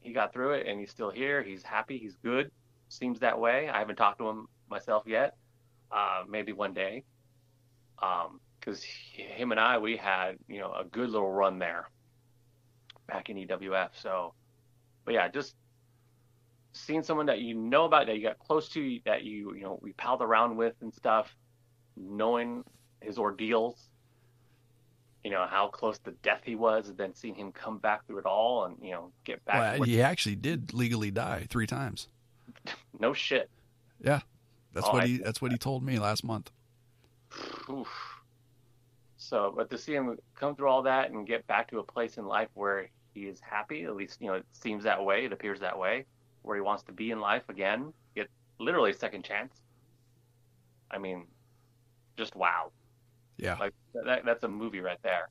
he 0.00 0.12
got 0.12 0.32
through 0.32 0.54
it 0.54 0.66
and 0.66 0.80
he's 0.80 0.90
still 0.90 1.10
here. 1.10 1.42
He's 1.42 1.62
happy. 1.62 1.98
He's 1.98 2.16
good. 2.16 2.50
Seems 2.88 3.20
that 3.20 3.38
way. 3.38 3.68
I 3.68 3.78
haven't 3.78 3.96
talked 3.96 4.18
to 4.18 4.28
him 4.28 4.48
myself 4.68 5.04
yet. 5.06 5.36
Uh, 5.92 6.22
maybe 6.28 6.52
one 6.52 6.72
day. 6.72 7.04
Because 7.96 8.82
um, 8.82 9.24
him 9.36 9.50
and 9.50 9.60
I, 9.60 9.78
we 9.78 9.96
had 9.96 10.36
you 10.48 10.58
know 10.58 10.72
a 10.72 10.84
good 10.84 11.10
little 11.10 11.30
run 11.30 11.58
there 11.58 11.88
back 13.06 13.28
in 13.28 13.36
EWF. 13.36 13.90
So, 14.00 14.34
but 15.04 15.14
yeah, 15.14 15.28
just 15.28 15.54
seeing 16.72 17.02
someone 17.02 17.26
that 17.26 17.40
you 17.40 17.54
know 17.54 17.84
about, 17.84 18.06
that 18.06 18.16
you 18.16 18.22
got 18.22 18.38
close 18.38 18.68
to, 18.70 18.98
that 19.04 19.24
you 19.24 19.54
you 19.54 19.62
know 19.62 19.78
we 19.82 19.92
palled 19.92 20.22
around 20.22 20.56
with 20.56 20.74
and 20.80 20.94
stuff, 20.94 21.34
knowing 21.96 22.64
his 23.02 23.18
ordeals, 23.18 23.89
you 25.24 25.30
know 25.30 25.46
how 25.48 25.68
close 25.68 25.98
to 26.00 26.12
death 26.22 26.40
he 26.44 26.54
was, 26.54 26.88
and 26.88 26.96
then 26.96 27.14
seeing 27.14 27.34
him 27.34 27.52
come 27.52 27.78
back 27.78 28.06
through 28.06 28.18
it 28.18 28.26
all 28.26 28.64
and 28.64 28.76
you 28.82 28.92
know 28.92 29.12
get 29.24 29.44
back. 29.44 29.78
Well, 29.78 29.88
he 29.88 30.00
actually 30.00 30.36
did 30.36 30.72
legally 30.72 31.10
die 31.10 31.46
three 31.50 31.66
times. 31.66 32.08
no 32.98 33.12
shit. 33.12 33.50
Yeah, 34.02 34.20
that's 34.72 34.86
oh, 34.88 34.92
what 34.92 35.06
he 35.06 35.18
that's 35.18 35.42
what 35.42 35.52
he 35.52 35.58
told 35.58 35.82
me 35.82 35.98
last 35.98 36.24
month. 36.24 36.50
Oof. 37.68 37.88
So, 39.16 39.52
but 39.54 39.70
to 39.70 39.78
see 39.78 39.94
him 39.94 40.18
come 40.34 40.56
through 40.56 40.68
all 40.68 40.82
that 40.82 41.10
and 41.10 41.26
get 41.26 41.46
back 41.46 41.70
to 41.70 41.78
a 41.78 41.84
place 41.84 42.16
in 42.16 42.24
life 42.24 42.48
where 42.54 42.88
he 43.14 43.22
is 43.22 43.38
happy, 43.40 43.84
at 43.84 43.94
least 43.94 44.20
you 44.20 44.28
know 44.28 44.34
it 44.34 44.46
seems 44.52 44.84
that 44.84 45.04
way, 45.04 45.26
it 45.26 45.32
appears 45.32 45.60
that 45.60 45.78
way, 45.78 46.06
where 46.42 46.56
he 46.56 46.62
wants 46.62 46.82
to 46.84 46.92
be 46.92 47.10
in 47.10 47.20
life 47.20 47.42
again, 47.48 47.92
get 48.14 48.28
literally 48.58 48.90
a 48.90 48.94
second 48.94 49.24
chance. 49.24 49.60
I 50.90 50.98
mean, 50.98 51.26
just 52.16 52.34
wow. 52.34 52.72
Yeah. 53.40 53.56
Like 53.58 53.74
that, 53.94 54.24
that's 54.24 54.44
a 54.44 54.48
movie 54.48 54.80
right 54.80 54.98
there. 55.02 55.28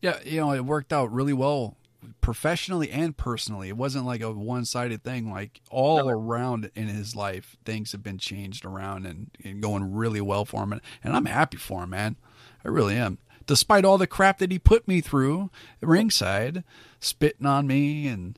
Yeah, 0.00 0.18
you 0.24 0.40
know, 0.40 0.52
it 0.52 0.64
worked 0.64 0.92
out 0.92 1.12
really 1.12 1.32
well 1.32 1.76
professionally 2.20 2.90
and 2.90 3.16
personally. 3.16 3.68
It 3.68 3.76
wasn't 3.76 4.04
like 4.04 4.20
a 4.20 4.32
one-sided 4.32 5.04
thing. 5.04 5.30
Like 5.30 5.60
all 5.70 5.98
no. 5.98 6.08
around 6.08 6.70
in 6.74 6.88
his 6.88 7.14
life, 7.14 7.56
things 7.64 7.92
have 7.92 8.02
been 8.02 8.18
changed 8.18 8.64
around 8.64 9.06
and, 9.06 9.30
and 9.44 9.62
going 9.62 9.94
really 9.94 10.20
well 10.20 10.44
for 10.44 10.64
him. 10.64 10.72
And, 10.72 10.80
and 11.04 11.14
I'm 11.14 11.26
happy 11.26 11.56
for 11.56 11.84
him, 11.84 11.90
man. 11.90 12.16
I 12.64 12.68
really 12.68 12.96
am. 12.96 13.18
Despite 13.46 13.84
all 13.84 13.98
the 13.98 14.06
crap 14.08 14.38
that 14.38 14.50
he 14.50 14.58
put 14.58 14.88
me 14.88 15.00
through 15.00 15.50
ringside, 15.80 16.64
spitting 16.98 17.46
on 17.46 17.66
me 17.66 18.08
and 18.08 18.36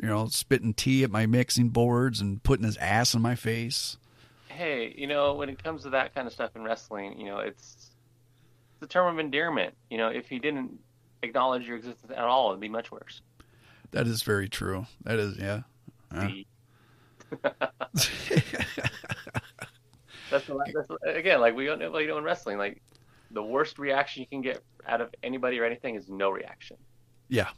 you 0.00 0.08
know, 0.08 0.28
spitting 0.28 0.74
tea 0.74 1.02
at 1.02 1.10
my 1.10 1.26
mixing 1.26 1.70
boards 1.70 2.20
and 2.20 2.42
putting 2.42 2.64
his 2.64 2.76
ass 2.76 3.14
in 3.14 3.22
my 3.22 3.34
face 3.34 3.96
hey, 4.58 4.92
you 4.98 5.06
know, 5.06 5.34
when 5.34 5.48
it 5.48 5.62
comes 5.62 5.84
to 5.84 5.90
that 5.90 6.12
kind 6.14 6.26
of 6.26 6.32
stuff 6.32 6.56
in 6.56 6.64
wrestling, 6.64 7.16
you 7.16 7.26
know, 7.26 7.38
it's 7.38 7.76
a 8.82 8.86
term 8.86 9.12
of 9.12 9.18
endearment. 9.18 9.74
You 9.90 9.98
know, 9.98 10.08
if 10.08 10.28
he 10.28 10.38
didn't 10.38 10.78
acknowledge 11.22 11.66
your 11.66 11.76
existence 11.76 12.10
at 12.10 12.24
all, 12.24 12.50
it'd 12.50 12.60
be 12.60 12.68
much 12.68 12.90
worse. 12.90 13.20
That 13.90 14.06
is 14.06 14.22
very 14.22 14.48
true. 14.48 14.86
That 15.04 15.18
is, 15.18 15.36
yeah. 15.38 15.62
yeah. 16.12 16.30
that's, 17.42 18.10
that's, 20.30 20.90
again, 21.04 21.40
like 21.40 21.54
we 21.54 21.66
don't 21.66 21.78
know, 21.78 21.96
you 21.98 22.08
know, 22.08 22.18
in 22.18 22.24
wrestling, 22.24 22.58
like 22.58 22.82
the 23.30 23.42
worst 23.42 23.78
reaction 23.78 24.20
you 24.22 24.26
can 24.26 24.40
get 24.40 24.62
out 24.86 25.00
of 25.00 25.14
anybody 25.22 25.58
or 25.58 25.64
anything 25.64 25.94
is 25.94 26.08
no 26.08 26.30
reaction. 26.30 26.76
Yeah, 27.28 27.48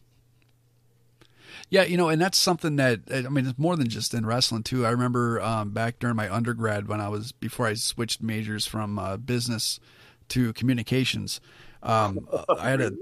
yeah, 1.68 1.84
you 1.84 1.96
know, 1.96 2.08
and 2.08 2.20
that's 2.20 2.38
something 2.38 2.76
that 2.76 3.00
I 3.12 3.22
mean, 3.22 3.46
it's 3.46 3.58
more 3.58 3.76
than 3.76 3.88
just 3.88 4.14
in 4.14 4.26
wrestling 4.26 4.62
too. 4.62 4.86
I 4.86 4.90
remember 4.90 5.40
um, 5.40 5.70
back 5.70 5.98
during 5.98 6.16
my 6.16 6.32
undergrad 6.32 6.88
when 6.88 7.00
I 7.00 7.08
was 7.08 7.32
before 7.32 7.66
I 7.66 7.74
switched 7.74 8.22
majors 8.22 8.66
from 8.66 8.98
uh, 8.98 9.16
business 9.16 9.78
to 10.30 10.52
communications. 10.52 11.40
Um, 11.82 12.28
I 12.48 12.70
had 12.70 12.80
a 12.80 12.92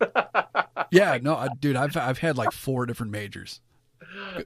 yeah, 0.90 1.18
no, 1.20 1.36
I, 1.36 1.48
dude, 1.60 1.76
I've 1.76 1.96
I've 1.96 2.18
had 2.18 2.36
like 2.36 2.52
four 2.52 2.86
different 2.86 3.12
majors. 3.12 3.60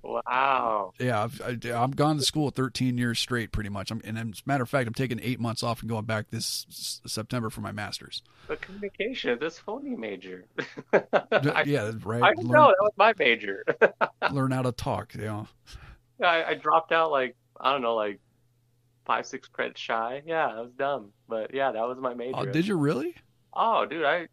Wow. 0.02 0.92
Yeah, 0.98 1.24
I've 1.24 1.40
I, 1.42 1.50
have 1.50 1.64
i 1.66 1.80
have 1.80 1.96
gone 1.96 2.16
to 2.16 2.22
school 2.22 2.50
13 2.50 2.96
years 2.96 3.18
straight, 3.18 3.52
pretty 3.52 3.68
much. 3.68 3.90
I'm, 3.90 4.00
and 4.04 4.18
as 4.18 4.24
a 4.24 4.42
matter 4.46 4.62
of 4.62 4.70
fact, 4.70 4.86
I'm 4.86 4.94
taking 4.94 5.20
eight 5.22 5.40
months 5.40 5.62
off 5.62 5.80
and 5.80 5.88
going 5.88 6.04
back 6.04 6.26
this 6.30 6.66
s- 6.70 7.00
September 7.06 7.50
for 7.50 7.60
my 7.60 7.72
master's. 7.72 8.22
But 8.46 8.60
communication, 8.60 9.38
this 9.38 9.58
phony 9.58 9.96
major. 9.96 10.46
yeah, 10.92 11.92
right. 12.02 12.22
I 12.22 12.34
didn't 12.34 12.48
learn, 12.48 12.52
know 12.52 12.68
that 12.68 12.76
was 12.80 12.92
my 12.96 13.12
major. 13.18 13.64
learn 14.32 14.52
how 14.52 14.62
to 14.62 14.72
talk. 14.72 15.14
You 15.14 15.22
know. 15.22 15.48
Yeah, 16.20 16.28
I, 16.28 16.50
I 16.50 16.54
dropped 16.54 16.92
out 16.92 17.10
like 17.10 17.36
I 17.60 17.72
don't 17.72 17.82
know, 17.82 17.94
like 17.94 18.20
five, 19.08 19.26
six 19.26 19.48
credits 19.48 19.80
shy. 19.80 20.22
Yeah, 20.24 20.46
I 20.46 20.60
was 20.60 20.70
dumb, 20.78 21.10
but 21.28 21.52
yeah, 21.52 21.72
that 21.72 21.80
was 21.80 21.98
my 21.98 22.12
oh, 22.12 22.14
major. 22.14 22.36
Oh, 22.36 22.44
did 22.44 22.66
you 22.68 22.76
really? 22.76 23.16
Oh, 23.54 23.86
dude, 23.86 24.04
I 24.04 24.28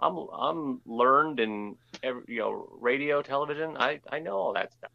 I'm 0.00 0.16
I'm 0.36 0.80
learned 0.86 1.38
in 1.38 1.76
every, 2.02 2.22
you 2.26 2.40
know 2.40 2.68
radio, 2.80 3.22
television. 3.22 3.76
I 3.76 4.00
I 4.10 4.18
know 4.18 4.36
all 4.36 4.54
that 4.54 4.72
stuff. 4.72 4.90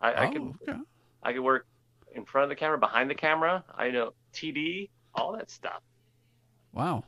I, 0.00 0.12
oh, 0.12 0.22
I 0.22 0.26
can 0.32 0.54
oh, 0.68 0.72
okay. 0.72 0.80
I 1.24 1.32
can 1.32 1.42
work 1.42 1.66
in 2.14 2.24
front 2.24 2.44
of 2.44 2.48
the 2.50 2.56
camera, 2.56 2.78
behind 2.78 3.10
the 3.10 3.14
camera. 3.16 3.64
I 3.74 3.90
know 3.90 4.12
TD, 4.32 4.90
all 5.14 5.32
that 5.32 5.50
stuff. 5.50 5.82
Wow. 6.72 7.04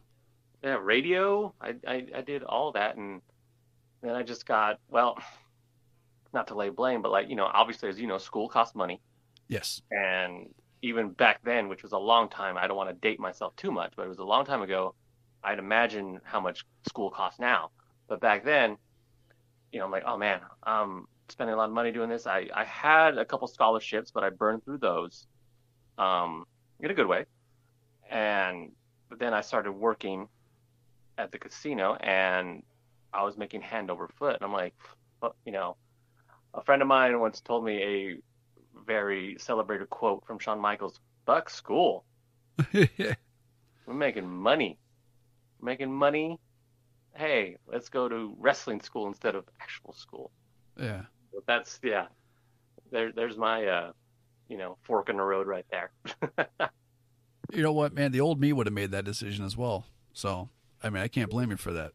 Yeah, 0.65 0.79
radio. 0.83 1.55
I 1.61 1.75
I, 1.87 2.07
I 2.17 2.21
did 2.23 2.43
all 2.43 2.73
that, 2.73 2.97
and 2.97 3.21
then 4.03 4.15
I 4.15 4.23
just 4.23 4.47
got 4.47 4.81
well, 4.89 5.19
not 6.33 6.49
to 6.49 6.55
lay 6.55 6.71
blame, 6.71 7.03
but 7.03 7.13
like 7.13 7.29
you 7.29 7.37
know, 7.37 7.49
obviously 7.53 7.91
as 7.91 8.01
you 8.01 8.07
know, 8.07 8.19
school 8.19 8.49
costs 8.49 8.75
money. 8.75 9.01
Yes. 9.49 9.83
And 9.91 10.49
even 10.83 11.11
back 11.11 11.41
then, 11.45 11.69
which 11.69 11.83
was 11.83 11.93
a 11.93 11.99
long 11.99 12.29
time, 12.29 12.57
I 12.57 12.67
don't 12.67 12.77
want 12.77 12.91
to 12.91 12.95
date 12.95 13.21
myself 13.21 13.55
too 13.57 13.71
much, 13.71 13.93
but 13.97 14.07
it 14.07 14.09
was 14.09 14.19
a 14.19 14.25
long 14.25 14.45
time 14.45 14.63
ago 14.63 14.95
I'd 15.43 15.59
imagine 15.59 16.21
how 16.25 16.41
much 16.41 16.65
school 16.89 17.11
costs 17.11 17.41
now. 17.41 17.71
But 18.09 18.21
back 18.21 18.45
then, 18.45 18.77
you 19.73 19.79
know, 19.79 19.85
I'm 19.85 19.91
like, 19.91 20.05
oh 20.07 20.17
man, 20.17 20.41
I'm 20.63 21.07
spending 21.29 21.55
a 21.55 21.57
lot 21.57 21.69
of 21.69 21.75
money 21.75 21.93
doing 21.93 22.11
this. 22.11 22.27
I, 22.27 22.49
I 22.55 22.65
had 22.65 23.19
a 23.19 23.25
couple 23.25 23.49
scholarships, 23.49 24.11
but 24.11 24.25
I 24.25 24.31
burned 24.31 24.65
through 24.65 24.79
those 24.79 25.27
um, 25.97 26.45
in 26.81 26.91
a 26.91 26.95
good 26.95 27.07
way. 27.07 27.27
And 28.11 28.73
but 29.09 29.19
then 29.19 29.35
I 29.35 29.41
started 29.41 29.73
working 29.73 30.29
at 31.19 31.33
the 31.33 31.39
casino 31.39 31.95
and 31.95 32.63
I 33.13 33.23
was 33.25 33.37
making 33.37 33.63
hand 33.63 33.91
over 33.91 34.09
foot. 34.09 34.35
And 34.35 34.43
I'm 34.43 34.53
like, 34.53 34.75
you 35.45 35.53
know, 35.53 35.77
a 36.55 36.63
friend 36.63 36.83
of 36.83 36.89
mine 36.89 37.19
once 37.19 37.41
told 37.41 37.65
me 37.65 37.83
a 37.83 38.19
very 38.87 39.37
celebrated 39.39 39.91
quote 39.91 40.25
from 40.27 40.39
Shawn 40.39 40.61
Michaels, 40.61 41.01
Buck 41.25 41.51
school. 41.51 42.05
We're 42.73 43.17
making 43.87 44.29
money 44.29 44.79
We're 45.59 45.67
making 45.67 45.93
money. 45.93 46.39
Hey, 47.15 47.57
let's 47.67 47.89
go 47.89 48.09
to 48.09 48.35
wrestling 48.39 48.81
school 48.81 49.09
instead 49.09 49.35
of 49.35 49.45
actual 49.61 49.93
school. 49.93 50.31
Yeah. 50.79 51.03
But 51.33 51.47
that's 51.47 51.81
yeah. 51.83 52.07
There, 52.91 53.13
there's 53.13 53.37
my 53.37 53.67
uh, 53.67 53.93
you 54.51 54.59
know, 54.59 54.77
fork 54.83 55.09
in 55.09 55.17
the 55.17 55.23
road 55.23 55.47
right 55.47 55.65
there. 55.71 55.91
you 57.53 57.63
know 57.63 57.73
what, 57.73 57.95
man? 57.95 58.13
The 58.13 58.21
old 58.21 58.41
me 58.41 58.53
would 58.53 58.67
have 58.67 58.75
made 58.75 58.91
that 58.91 59.05
decision 59.05 59.45
as 59.45 59.57
well. 59.57 59.87
So, 60.13 60.51
I 60.83 60.91
mean, 60.91 61.03
I 61.03 61.09
can't 61.09 61.31
blame 61.31 61.53
you 61.53 61.57
for 61.57 61.73
that. 61.73 61.93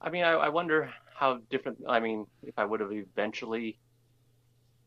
I 0.00 0.08
mean, 0.10 0.24
I, 0.24 0.32
I 0.32 0.48
wonder 0.48 0.90
how 1.14 1.40
different. 1.50 1.78
I 1.86 2.00
mean, 2.00 2.26
if 2.42 2.54
I 2.56 2.64
would 2.64 2.80
have 2.80 2.90
eventually 2.90 3.78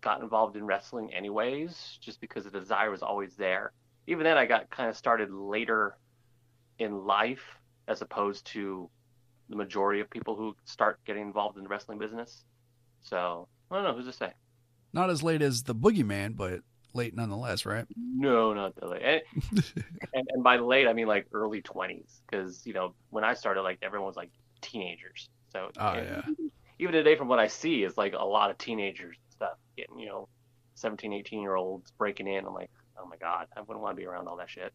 got 0.01 0.21
involved 0.21 0.55
in 0.55 0.65
wrestling 0.65 1.13
anyways, 1.13 1.97
just 2.01 2.21
because 2.21 2.45
the 2.45 2.51
desire 2.51 2.91
was 2.91 3.01
always 3.01 3.35
there. 3.35 3.71
Even 4.07 4.23
then, 4.23 4.37
I 4.37 4.45
got 4.45 4.69
kind 4.69 4.89
of 4.89 4.97
started 4.97 5.31
later 5.31 5.97
in 6.79 7.05
life 7.05 7.43
as 7.87 8.01
opposed 8.01 8.45
to 8.47 8.89
the 9.49 9.55
majority 9.55 9.99
of 9.99 10.09
people 10.09 10.35
who 10.35 10.55
start 10.63 10.99
getting 11.05 11.23
involved 11.23 11.57
in 11.57 11.63
the 11.63 11.69
wrestling 11.69 11.99
business. 11.99 12.43
So 13.01 13.47
I 13.69 13.75
don't 13.75 13.83
know 13.83 13.93
who's 13.93 14.05
to 14.05 14.13
say. 14.13 14.31
Not 14.93 15.09
as 15.09 15.21
late 15.21 15.41
as 15.41 15.63
the 15.63 15.75
Boogeyman, 15.75 16.35
but 16.35 16.61
late 16.93 17.15
nonetheless, 17.15 17.65
right? 17.65 17.85
No, 17.95 18.53
not 18.53 18.75
that 18.75 18.89
late. 18.89 19.01
And, 19.03 19.21
and, 20.13 20.27
and 20.29 20.43
by 20.43 20.57
late, 20.57 20.87
I 20.87 20.93
mean 20.93 21.07
like 21.07 21.27
early 21.33 21.61
20s. 21.61 22.21
Because, 22.29 22.65
you 22.65 22.73
know, 22.73 22.93
when 23.09 23.23
I 23.23 23.33
started, 23.33 23.61
like 23.63 23.79
everyone 23.81 24.07
was 24.07 24.15
like 24.15 24.31
teenagers. 24.61 25.29
So, 25.51 25.69
Oh, 25.77 25.93
yeah. 25.95 26.21
even, 26.77 26.93
today, 26.93 27.15
from 27.15 27.27
what 27.27 27.39
I 27.39 27.47
see, 27.47 27.83
is 27.83 27.97
like 27.97 28.13
a 28.13 28.25
lot 28.25 28.51
of 28.51 28.57
teenagers 28.57 29.17
getting, 29.79 29.99
you 29.99 30.07
know, 30.07 30.27
17, 30.75 31.13
18 31.13 31.41
year 31.41 31.55
olds 31.55 31.91
breaking 31.97 32.27
in. 32.27 32.45
I'm 32.45 32.53
like, 32.53 32.71
oh 32.97 33.07
my 33.07 33.17
God, 33.17 33.47
I 33.55 33.61
wouldn't 33.61 33.81
want 33.81 33.95
to 33.95 34.01
be 34.01 34.05
around 34.05 34.27
all 34.27 34.37
that 34.37 34.49
shit. 34.49 34.73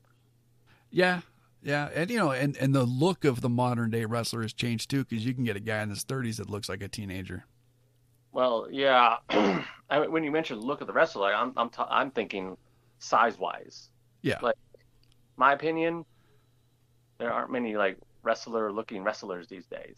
Yeah, 0.91 1.21
yeah, 1.63 1.89
and 1.95 2.11
you 2.11 2.19
know, 2.19 2.31
and 2.31 2.57
and 2.59 2.75
the 2.75 2.85
look 2.85 3.25
of 3.25 3.41
the 3.41 3.49
modern 3.49 3.91
day 3.91 4.05
wrestler 4.05 4.43
has 4.43 4.53
changed 4.53 4.91
too, 4.91 5.05
because 5.05 5.25
you 5.25 5.35
can 5.35 5.45
get 5.45 5.57
a 5.57 5.61
guy 5.61 5.83
in 5.83 5.91
his 5.91 6.05
30s 6.05 6.37
that 6.37 6.51
looks 6.51 6.69
like 6.69 6.83
a 6.83 6.89
teenager. 6.89 7.47
Well, 8.33 8.69
yeah. 8.71 9.17
I 9.31 10.01
mean, 10.01 10.13
when 10.13 10.25
you 10.25 10.31
mentioned 10.31 10.63
look 10.63 10.81
of 10.81 10.87
the 10.87 10.93
wrestler, 10.93 11.35
I'm 11.35 11.53
I'm 11.57 11.71
t- 11.71 11.83
I'm 11.89 12.11
thinking 12.11 12.57
size 12.99 13.39
wise. 13.39 13.89
Yeah. 14.23 14.39
Like, 14.43 14.57
my 15.37 15.53
opinion, 15.53 16.05
there 17.19 17.33
aren't 17.33 17.51
many 17.51 17.77
like 17.77 17.97
wrestler 18.23 18.71
looking 18.71 19.03
wrestlers 19.03 19.49
these 19.49 19.67
days. 19.67 19.97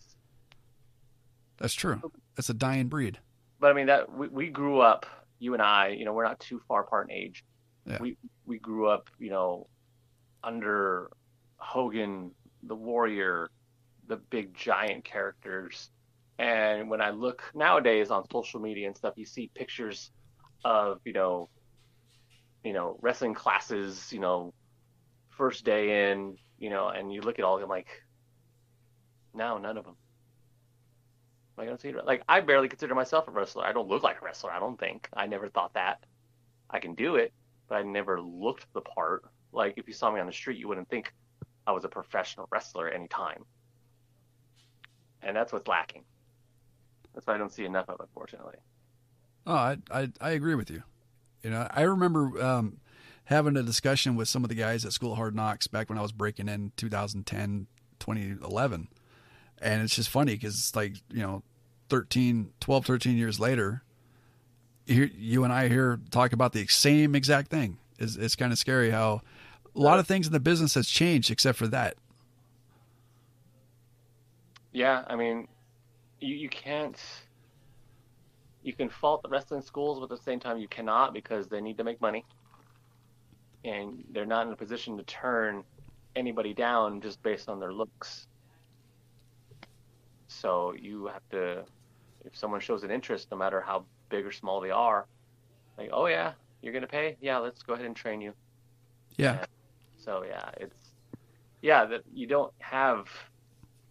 That's 1.58 1.74
true. 1.74 2.00
That's 2.36 2.50
a 2.50 2.54
dying 2.54 2.88
breed. 2.88 3.18
But 3.58 3.70
I 3.70 3.72
mean 3.74 3.86
that 3.86 4.12
we, 4.12 4.28
we 4.28 4.48
grew 4.48 4.80
up, 4.80 5.06
you 5.38 5.54
and 5.54 5.62
I, 5.62 5.88
you 5.88 6.04
know, 6.04 6.12
we're 6.12 6.24
not 6.24 6.40
too 6.40 6.60
far 6.68 6.82
apart 6.82 7.08
in 7.10 7.16
age. 7.16 7.44
Yeah. 7.86 7.98
We 8.00 8.16
we 8.44 8.58
grew 8.58 8.88
up, 8.88 9.08
you 9.18 9.30
know, 9.30 9.68
under 10.42 11.10
Hogan, 11.56 12.32
the 12.62 12.74
Warrior, 12.74 13.50
the 14.08 14.16
big 14.16 14.54
giant 14.54 15.04
characters. 15.04 15.90
And 16.38 16.90
when 16.90 17.00
I 17.00 17.10
look 17.10 17.42
nowadays 17.54 18.10
on 18.10 18.24
social 18.30 18.60
media 18.60 18.86
and 18.86 18.96
stuff, 18.96 19.14
you 19.16 19.24
see 19.24 19.50
pictures 19.54 20.10
of, 20.64 21.00
you 21.04 21.12
know, 21.12 21.48
you 22.62 22.72
know, 22.72 22.98
wrestling 23.00 23.34
classes, 23.34 24.12
you 24.12 24.20
know, 24.20 24.52
first 25.30 25.64
day 25.64 26.10
in, 26.10 26.36
you 26.58 26.70
know, 26.70 26.88
and 26.88 27.12
you 27.12 27.20
look 27.20 27.38
at 27.38 27.44
all 27.44 27.54
of 27.54 27.60
them 27.60 27.70
like, 27.70 27.88
no, 29.32 29.58
none 29.58 29.78
of 29.78 29.84
them. 29.84 29.96
Am 31.56 31.62
I 31.62 31.66
gonna 31.66 31.78
see? 31.78 31.92
Like 31.92 32.22
I 32.28 32.40
barely 32.40 32.68
consider 32.68 32.94
myself 32.94 33.28
a 33.28 33.30
wrestler. 33.30 33.64
I 33.64 33.72
don't 33.72 33.88
look 33.88 34.02
like 34.02 34.20
a 34.20 34.24
wrestler. 34.24 34.52
I 34.52 34.58
don't 34.58 34.78
think. 34.78 35.08
I 35.14 35.26
never 35.26 35.48
thought 35.48 35.74
that. 35.74 36.04
I 36.68 36.80
can 36.80 36.94
do 36.94 37.16
it, 37.16 37.32
but 37.68 37.76
I 37.76 37.82
never 37.82 38.20
looked 38.20 38.66
the 38.74 38.82
part. 38.82 39.24
Like 39.52 39.74
if 39.76 39.88
you 39.88 39.94
saw 39.94 40.10
me 40.10 40.20
on 40.20 40.26
the 40.26 40.32
street, 40.32 40.58
you 40.58 40.68
wouldn't 40.68 40.88
think 40.88 41.12
I 41.66 41.72
was 41.72 41.84
a 41.84 41.88
professional 41.88 42.46
wrestler 42.50 42.88
any 42.88 43.08
time. 43.08 43.44
And 45.22 45.34
that's 45.34 45.52
what's 45.52 45.66
lacking. 45.66 46.04
That's 47.14 47.26
why 47.26 47.34
I 47.34 47.38
don't 47.38 47.52
see 47.52 47.64
enough 47.64 47.88
of, 47.88 48.00
unfortunately. 48.00 48.56
Oh, 49.46 49.54
I, 49.54 49.78
I 49.90 50.10
I 50.20 50.30
agree 50.32 50.54
with 50.54 50.70
you. 50.70 50.82
You 51.42 51.50
know, 51.50 51.66
I 51.70 51.82
remember 51.82 52.42
um, 52.42 52.80
having 53.24 53.56
a 53.56 53.62
discussion 53.62 54.16
with 54.16 54.28
some 54.28 54.44
of 54.44 54.48
the 54.48 54.54
guys 54.54 54.84
at 54.84 54.92
School 54.92 55.12
of 55.12 55.18
Hard 55.18 55.34
Knocks 55.34 55.66
back 55.66 55.88
when 55.88 55.98
I 55.98 56.02
was 56.02 56.12
breaking 56.12 56.48
in 56.48 56.72
2010, 56.76 57.66
2011. 57.98 58.88
And 59.60 59.82
it's 59.82 59.94
just 59.94 60.08
funny 60.08 60.34
because 60.34 60.54
it's 60.54 60.76
like, 60.76 60.94
you 61.10 61.22
know, 61.22 61.42
13, 61.88 62.50
12, 62.60 62.86
13 62.86 63.16
years 63.16 63.40
later, 63.40 63.82
you, 64.86 65.10
you 65.16 65.44
and 65.44 65.52
I 65.52 65.68
here 65.68 66.00
talk 66.10 66.32
about 66.32 66.52
the 66.52 66.66
same 66.66 67.14
exact 67.14 67.50
thing. 67.50 67.78
It's, 67.98 68.16
it's 68.16 68.36
kind 68.36 68.52
of 68.52 68.58
scary 68.58 68.90
how 68.90 69.22
a 69.74 69.80
lot 69.80 69.98
of 69.98 70.06
things 70.06 70.26
in 70.26 70.32
the 70.32 70.40
business 70.40 70.74
has 70.74 70.88
changed 70.88 71.30
except 71.30 71.58
for 71.58 71.66
that. 71.68 71.96
Yeah, 74.72 75.04
I 75.06 75.16
mean, 75.16 75.48
you, 76.20 76.34
you 76.34 76.48
can't. 76.48 77.00
You 78.62 78.72
can 78.72 78.88
fault 78.88 79.22
the 79.22 79.28
wrestling 79.28 79.62
schools, 79.62 80.00
but 80.00 80.12
at 80.12 80.18
the 80.18 80.22
same 80.24 80.40
time, 80.40 80.58
you 80.58 80.66
cannot 80.66 81.14
because 81.14 81.46
they 81.46 81.60
need 81.60 81.78
to 81.78 81.84
make 81.84 82.00
money. 82.00 82.24
And 83.64 84.04
they're 84.10 84.26
not 84.26 84.46
in 84.46 84.52
a 84.52 84.56
position 84.56 84.96
to 84.96 85.04
turn 85.04 85.62
anybody 86.16 86.52
down 86.52 87.00
just 87.00 87.22
based 87.22 87.48
on 87.48 87.60
their 87.60 87.72
looks. 87.72 88.26
So 90.46 90.74
you 90.80 91.08
have 91.08 91.28
to, 91.30 91.64
if 92.24 92.36
someone 92.36 92.60
shows 92.60 92.84
an 92.84 92.90
interest, 92.92 93.32
no 93.32 93.36
matter 93.36 93.60
how 93.60 93.84
big 94.10 94.24
or 94.24 94.30
small 94.30 94.60
they 94.60 94.70
are, 94.70 95.08
like, 95.76 95.90
oh 95.92 96.06
yeah, 96.06 96.34
you're 96.62 96.72
gonna 96.72 96.86
pay, 96.86 97.16
yeah, 97.20 97.38
let's 97.38 97.64
go 97.64 97.72
ahead 97.72 97.84
and 97.84 97.96
train 97.96 98.20
you. 98.20 98.32
Yeah. 99.16 99.44
So 99.96 100.22
yeah, 100.22 100.48
it's 100.58 100.92
yeah 101.62 101.84
that 101.86 102.02
you 102.14 102.28
don't 102.28 102.52
have 102.60 103.08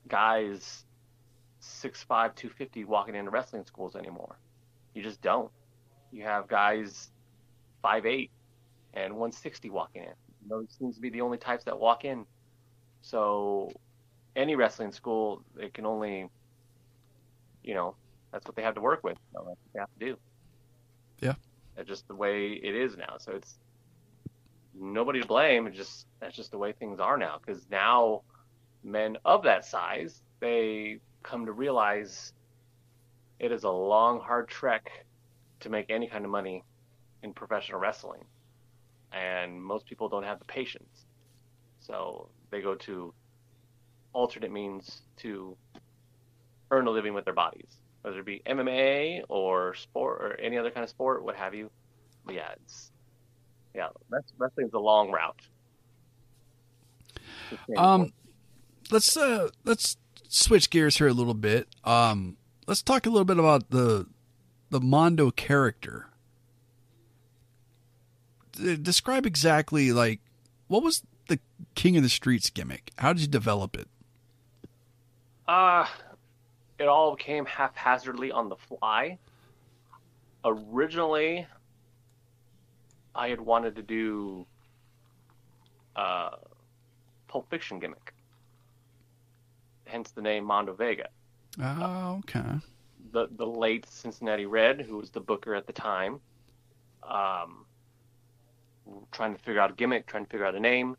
guys 0.07 0.85
six 1.59 2.01
five 2.03 2.33
two 2.35 2.49
fifty 2.49 2.85
walking 2.85 3.15
into 3.15 3.31
wrestling 3.31 3.65
schools 3.65 3.97
anymore. 3.97 4.37
You 4.93 5.03
just 5.03 5.21
don't. 5.21 5.51
You 6.13 6.23
have 6.23 6.47
guys 6.47 7.11
five 7.81 8.05
eight 8.05 8.31
and 8.93 9.17
one 9.17 9.33
sixty 9.33 9.69
walking 9.69 10.03
in. 10.03 10.13
Those 10.49 10.67
seems 10.79 10.95
to 10.95 11.01
be 11.01 11.09
the 11.09 11.19
only 11.19 11.37
types 11.37 11.65
that 11.65 11.77
walk 11.77 12.05
in. 12.05 12.25
So 13.01 13.73
any 14.37 14.55
wrestling 14.55 14.93
school, 14.93 15.43
they 15.53 15.67
can 15.67 15.85
only, 15.85 16.29
you 17.65 17.73
know, 17.73 17.95
that's 18.31 18.45
what 18.45 18.55
they 18.55 18.61
have 18.61 18.75
to 18.75 18.81
work 18.81 19.03
with. 19.03 19.17
So 19.33 19.39
that's 19.39 19.47
what 19.47 19.73
they 19.73 19.79
have 19.79 19.89
to 19.99 20.05
do. 20.05 20.17
Yeah. 21.19 21.33
That's 21.75 21.89
just 21.89 22.07
the 22.07 22.15
way 22.15 22.51
it 22.51 22.75
is 22.75 22.95
now. 22.95 23.15
So 23.19 23.33
it's 23.33 23.57
nobody 24.73 25.21
to 25.21 25.27
blame. 25.27 25.67
It's 25.67 25.75
just 25.75 26.05
that's 26.19 26.35
just 26.35 26.51
the 26.51 26.57
way 26.57 26.71
things 26.73 26.99
are 26.99 27.17
now. 27.17 27.39
Because 27.43 27.65
now 27.69 28.21
men 28.83 29.17
of 29.25 29.43
that 29.43 29.65
size, 29.65 30.21
they 30.39 30.99
come 31.23 31.47
to 31.47 31.51
realize 31.51 32.33
it 33.39 33.51
is 33.51 33.63
a 33.63 33.69
long, 33.69 34.19
hard 34.19 34.47
trek 34.47 35.05
to 35.61 35.69
make 35.69 35.89
any 35.89 36.07
kind 36.07 36.23
of 36.23 36.31
money 36.31 36.63
in 37.23 37.33
professional 37.33 37.79
wrestling, 37.79 38.23
and 39.11 39.61
most 39.61 39.87
people 39.87 40.07
don't 40.07 40.23
have 40.23 40.39
the 40.39 40.45
patience. 40.45 41.05
So 41.79 42.29
they 42.51 42.61
go 42.61 42.75
to 42.75 43.13
alternate 44.13 44.51
means 44.51 45.01
to 45.17 45.57
earn 46.71 46.87
a 46.87 46.91
living 46.91 47.13
with 47.13 47.25
their 47.25 47.33
bodies, 47.33 47.77
whether 48.01 48.19
it 48.19 48.25
be 48.25 48.41
MMA 48.45 49.23
or 49.29 49.75
sport 49.75 50.21
or 50.21 50.39
any 50.39 50.57
other 50.57 50.71
kind 50.71 50.83
of 50.83 50.89
sport, 50.89 51.23
what 51.23 51.35
have 51.35 51.53
you. 51.53 51.69
But 52.25 52.35
yeah, 52.35 52.51
it's 52.63 52.91
yeah, 53.73 53.89
wrest- 54.09 54.33
wrestling's 54.37 54.73
a 54.73 54.79
long 54.79 55.11
route. 55.11 55.41
Um, 57.77 58.13
let's 58.91 59.15
uh 59.15 59.49
let's 59.63 59.97
switch 60.27 60.69
gears 60.69 60.97
here 60.97 61.07
a 61.07 61.13
little 61.13 61.33
bit. 61.33 61.67
Um, 61.83 62.37
let's 62.67 62.81
talk 62.81 63.05
a 63.05 63.09
little 63.09 63.25
bit 63.25 63.37
about 63.37 63.69
the 63.69 64.07
the 64.69 64.79
Mondo 64.79 65.31
character. 65.31 66.09
Describe 68.53 69.25
exactly 69.25 69.91
like 69.91 70.21
what 70.67 70.81
was 70.81 71.03
the 71.27 71.39
King 71.75 71.97
of 71.97 72.03
the 72.03 72.09
Streets 72.09 72.49
gimmick? 72.49 72.91
How 72.97 73.13
did 73.13 73.21
you 73.21 73.27
develop 73.27 73.75
it? 73.75 73.87
Uh, 75.47 75.85
it 76.79 76.87
all 76.87 77.15
came 77.15 77.45
haphazardly 77.45 78.31
on 78.31 78.49
the 78.49 78.55
fly. 78.55 79.17
Originally, 80.43 81.47
I 83.15 83.29
had 83.29 83.41
wanted 83.41 83.75
to 83.77 83.81
do 83.81 84.45
uh, 85.95 86.31
Pulp 87.27 87.49
Fiction 87.49 87.79
gimmick, 87.79 88.13
hence 89.85 90.11
the 90.11 90.21
name 90.21 90.43
Mondo 90.43 90.73
Vega. 90.73 91.07
Oh, 91.61 92.19
okay. 92.19 92.59
The 93.11 93.27
the 93.37 93.47
late 93.47 93.87
Cincinnati 93.89 94.45
Red, 94.45 94.81
who 94.81 94.97
was 94.97 95.09
the 95.09 95.21
booker 95.21 95.55
at 95.55 95.65
the 95.65 95.73
time, 95.73 96.19
um, 97.03 97.65
trying 99.11 99.33
to 99.33 99.41
figure 99.41 99.61
out 99.61 99.71
a 99.71 99.73
gimmick, 99.73 100.05
trying 100.05 100.25
to 100.25 100.29
figure 100.29 100.45
out 100.45 100.55
a 100.55 100.59
name, 100.59 100.97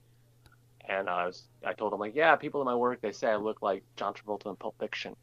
and 0.89 1.11
I 1.11 1.27
was 1.27 1.45
I 1.65 1.75
told 1.75 1.93
him 1.93 2.01
like, 2.01 2.15
yeah, 2.15 2.35
people 2.37 2.61
in 2.63 2.65
my 2.65 2.75
work 2.75 3.01
they 3.03 3.13
say 3.13 3.29
I 3.29 3.37
look 3.37 3.61
like 3.61 3.83
John 3.97 4.15
Travolta 4.15 4.47
in 4.47 4.57
Pulp 4.57 4.77
Fiction, 4.79 5.15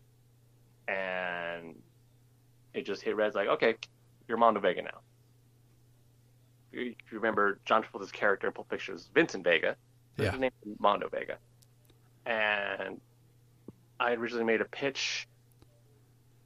and 0.87 1.75
it 2.73 2.85
just 2.85 3.01
hit 3.01 3.15
Red's 3.15 3.35
like, 3.35 3.47
okay, 3.47 3.75
you're 4.27 4.37
Mondo 4.37 4.59
Vega 4.59 4.81
now. 4.81 4.99
If 6.71 6.95
you 7.11 7.19
remember, 7.19 7.59
John 7.65 7.83
Travolta's 7.83 8.11
character 8.11 8.47
in 8.47 8.53
Pulp 8.53 8.69
Fiction 8.69 8.95
was 8.95 9.07
Vincent 9.13 9.43
Vega. 9.43 9.75
So 10.17 10.23
Yeah. 10.23 10.31
His 10.31 10.39
name 10.39 10.51
is 10.65 10.75
Mondo 10.79 11.07
Vega, 11.09 11.37
and 12.25 12.99
I 13.99 14.13
originally 14.13 14.45
made 14.45 14.61
a 14.61 14.65
pitch. 14.65 15.27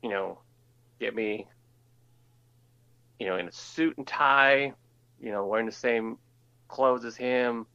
You 0.04 0.10
know, 0.10 0.40
get 1.00 1.16
me. 1.16 1.48
You 3.20 3.28
know, 3.28 3.38
in 3.38 3.48
a 3.48 3.52
suit 3.52 3.98
and 3.98 4.06
tie. 4.06 4.74
You 5.20 5.32
know, 5.32 5.46
wearing 5.46 5.66
the 5.66 5.72
same 5.72 6.18
clothes 6.68 7.06
as 7.06 7.16
him. 7.16 7.66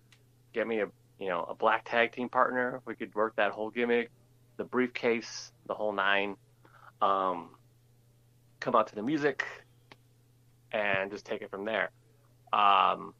Get 0.53 0.67
me 0.67 0.81
a 0.81 0.89
you 1.19 1.29
know 1.29 1.45
a 1.45 1.55
black 1.55 1.89
tag 1.89 2.13
team 2.13 2.29
partner. 2.29 2.81
We 2.85 2.95
could 2.95 3.15
work 3.15 3.37
that 3.37 3.53
whole 3.53 3.71
gimmick, 3.71 4.11
the 4.57 4.65
briefcase, 4.65 5.53
the 5.67 5.75
whole 5.75 5.93
nine. 5.93 6.37
Um, 7.03 7.51
come 8.61 8.75
out 8.75 8.87
to 8.87 8.95
the 8.95 9.03
music, 9.03 9.45
and 10.73 11.11
just 11.11 11.27
take 11.27 11.43
it 11.43 11.51
from 11.51 11.65
there. 11.65 11.91
Um, 12.53 13.13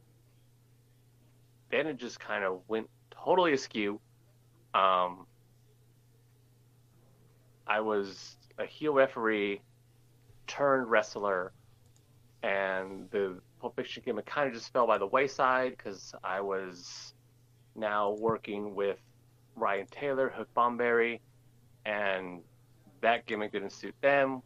then 1.71 1.87
it 1.87 1.97
just 1.97 2.21
kind 2.21 2.45
of 2.45 2.61
went 2.69 2.89
totally 3.11 3.53
askew. 3.53 4.01
Um, 4.75 5.27
I 7.67 7.81
was 7.81 8.37
a 8.59 8.67
heel 8.67 8.93
referee 8.93 9.61
turned 10.47 10.91
wrestler, 10.91 11.53
and 12.43 13.11
the 13.11 13.39
Pulp 13.61 13.77
Fiction 13.77 14.03
gimmick 14.05 14.27
kind 14.27 14.49
of 14.49 14.55
just 14.55 14.73
fell 14.73 14.87
by 14.87 14.99
the 14.99 15.07
wayside 15.07 15.77
because 15.77 16.15
I 16.23 16.41
was 16.41 17.15
now 17.75 18.17
working 18.19 18.75
with 18.75 18.99
Ryan 19.57 19.87
Taylor, 19.91 20.29
Hook 20.29 20.49
Bomberry, 20.55 21.21
and 21.85 22.41
that 23.03 23.27
gimmick 23.27 23.53
didn't 23.53 23.73
suit 23.73 23.95
them. 24.01 24.43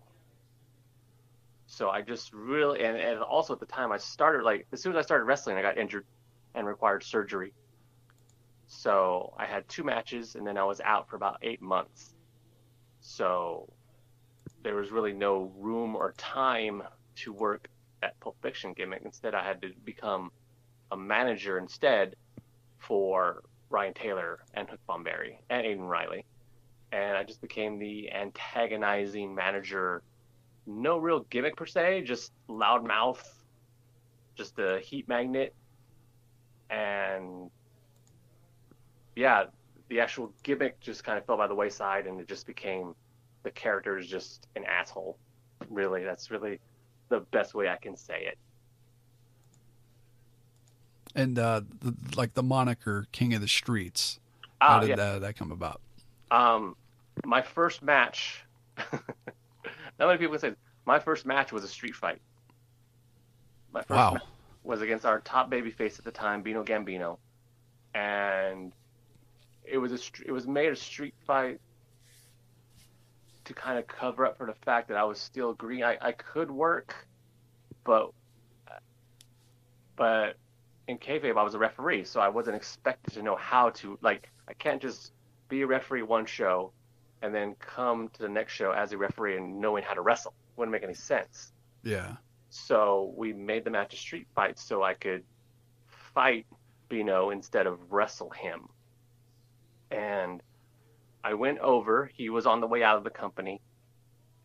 So 1.66 1.90
I 1.90 2.02
just 2.02 2.32
really, 2.32 2.82
and, 2.84 2.96
and 2.96 3.20
also 3.20 3.52
at 3.52 3.60
the 3.60 3.66
time 3.66 3.92
I 3.92 3.98
started, 3.98 4.44
like, 4.44 4.66
as 4.72 4.80
soon 4.80 4.92
as 4.92 4.98
I 4.98 5.02
started 5.02 5.24
wrestling, 5.24 5.56
I 5.56 5.62
got 5.62 5.78
injured 5.78 6.04
and 6.54 6.66
required 6.66 7.02
surgery. 7.02 7.52
So 8.66 9.32
I 9.38 9.46
had 9.46 9.68
two 9.68 9.84
matches 9.84 10.34
and 10.34 10.46
then 10.46 10.56
I 10.56 10.64
was 10.64 10.80
out 10.80 11.08
for 11.08 11.16
about 11.16 11.38
eight 11.42 11.62
months. 11.62 12.14
So 13.00 13.72
there 14.62 14.74
was 14.74 14.90
really 14.90 15.12
no 15.12 15.52
room 15.56 15.94
or 15.94 16.12
time 16.16 16.82
to 17.16 17.32
work 17.32 17.68
that 18.00 18.18
Pulp 18.20 18.36
Fiction 18.42 18.72
gimmick. 18.72 19.02
Instead, 19.04 19.34
I 19.34 19.44
had 19.44 19.62
to 19.62 19.70
become 19.84 20.30
a 20.90 20.96
manager 20.96 21.58
instead 21.58 22.16
for 22.78 23.42
Ryan 23.70 23.94
Taylor 23.94 24.40
and 24.54 24.68
Hook 24.68 24.80
Bomberry 24.88 25.38
and 25.50 25.64
Aiden 25.66 25.88
Riley. 25.88 26.24
And 26.92 27.16
I 27.16 27.24
just 27.24 27.40
became 27.40 27.78
the 27.78 28.10
antagonizing 28.12 29.34
manager. 29.34 30.02
No 30.66 30.98
real 30.98 31.20
gimmick 31.30 31.56
per 31.56 31.66
se, 31.66 32.02
just 32.02 32.32
loud 32.48 32.84
mouth, 32.84 33.22
just 34.34 34.58
a 34.58 34.80
heat 34.80 35.08
magnet. 35.08 35.54
And 36.70 37.50
yeah, 39.14 39.44
the 39.88 40.00
actual 40.00 40.32
gimmick 40.42 40.80
just 40.80 41.04
kind 41.04 41.18
of 41.18 41.24
fell 41.26 41.36
by 41.36 41.46
the 41.46 41.54
wayside 41.54 42.06
and 42.06 42.20
it 42.20 42.28
just 42.28 42.46
became 42.46 42.94
the 43.42 43.50
character 43.50 43.98
is 43.98 44.06
just 44.06 44.48
an 44.56 44.64
asshole. 44.64 45.18
Really, 45.70 46.04
that's 46.04 46.30
really 46.30 46.60
the 47.08 47.20
best 47.20 47.54
way 47.54 47.68
I 47.68 47.76
can 47.76 47.96
say 47.96 48.24
it. 48.26 48.38
And 51.14 51.38
uh, 51.38 51.62
the, 51.80 51.94
like 52.16 52.34
the 52.34 52.42
moniker 52.42 53.06
"King 53.12 53.32
of 53.34 53.40
the 53.40 53.48
Streets," 53.48 54.20
how 54.60 54.76
Ah, 54.76 54.80
did 54.80 54.90
yeah. 54.90 54.96
that, 54.96 55.20
that 55.22 55.36
come 55.36 55.50
about? 55.50 55.80
Um, 56.30 56.74
my 57.24 57.42
first 57.42 57.82
match. 57.82 58.44
not 58.92 58.92
many 59.98 60.18
people 60.18 60.32
can 60.34 60.40
say 60.40 60.50
this, 60.50 60.58
my 60.86 60.98
first 60.98 61.26
match 61.26 61.52
was 61.52 61.64
a 61.64 61.68
street 61.68 61.94
fight. 61.96 62.20
My 63.72 63.82
first 63.82 64.12
Wow. 64.12 64.20
was 64.64 64.82
against 64.82 65.04
our 65.06 65.20
top 65.20 65.50
babyface 65.50 65.98
at 65.98 66.04
the 66.04 66.12
time, 66.12 66.42
Bino 66.42 66.64
Gambino, 66.64 67.18
and 67.94 68.72
it 69.64 69.78
was 69.78 69.92
a 69.92 69.98
it 70.26 70.32
was 70.32 70.46
made 70.46 70.72
a 70.72 70.76
street 70.76 71.14
fight 71.26 71.58
to 73.44 73.54
kind 73.54 73.78
of 73.78 73.86
cover 73.86 74.26
up 74.26 74.36
for 74.36 74.46
the 74.46 74.54
fact 74.64 74.88
that 74.88 74.96
I 74.96 75.04
was 75.04 75.20
still 75.20 75.54
green. 75.54 75.82
I, 75.84 75.98
I 76.00 76.12
could 76.12 76.50
work, 76.50 76.94
but 77.84 78.10
but 79.96 80.36
in 80.88 80.98
kayfabe 80.98 81.36
I 81.38 81.42
was 81.42 81.54
a 81.54 81.58
referee, 81.58 82.04
so 82.04 82.20
I 82.20 82.28
wasn't 82.28 82.56
expected 82.56 83.14
to 83.14 83.22
know 83.22 83.36
how 83.36 83.70
to 83.70 83.98
like. 84.02 84.30
I 84.48 84.54
can't 84.54 84.82
just 84.82 85.12
be 85.48 85.62
a 85.62 85.66
referee 85.66 86.02
one 86.02 86.26
show 86.26 86.72
and 87.22 87.34
then 87.34 87.54
come 87.58 88.08
to 88.10 88.22
the 88.22 88.28
next 88.28 88.52
show 88.52 88.72
as 88.72 88.92
a 88.92 88.98
referee 88.98 89.36
and 89.36 89.60
knowing 89.60 89.82
how 89.82 89.94
to 89.94 90.00
wrestle. 90.00 90.34
Wouldn't 90.56 90.72
make 90.72 90.82
any 90.82 90.94
sense. 90.94 91.52
Yeah. 91.82 92.16
So 92.50 93.12
we 93.16 93.32
made 93.32 93.64
the 93.64 93.70
match 93.70 93.94
a 93.94 93.96
street 93.96 94.26
fight 94.34 94.58
so 94.58 94.82
I 94.82 94.94
could 94.94 95.24
fight 96.14 96.46
Bino 96.88 97.30
instead 97.30 97.66
of 97.66 97.78
wrestle 97.90 98.30
him. 98.30 98.68
And 99.90 100.42
I 101.22 101.34
went 101.34 101.58
over. 101.58 102.10
He 102.14 102.30
was 102.30 102.46
on 102.46 102.60
the 102.60 102.66
way 102.66 102.82
out 102.82 102.96
of 102.96 103.04
the 103.04 103.10
company, 103.10 103.60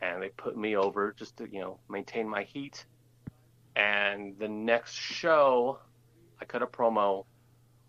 and 0.02 0.22
they 0.22 0.30
put 0.30 0.58
me 0.58 0.76
over 0.76 1.14
just 1.18 1.38
to 1.38 1.48
you 1.52 1.62
know 1.62 1.80
maintain 1.90 2.28
my 2.28 2.44
heat. 2.44 2.86
And 3.76 4.38
the 4.38 4.48
next 4.48 4.94
show, 4.94 5.80
I 6.42 6.46
cut 6.46 6.62
a 6.62 6.68
promo, 6.68 7.26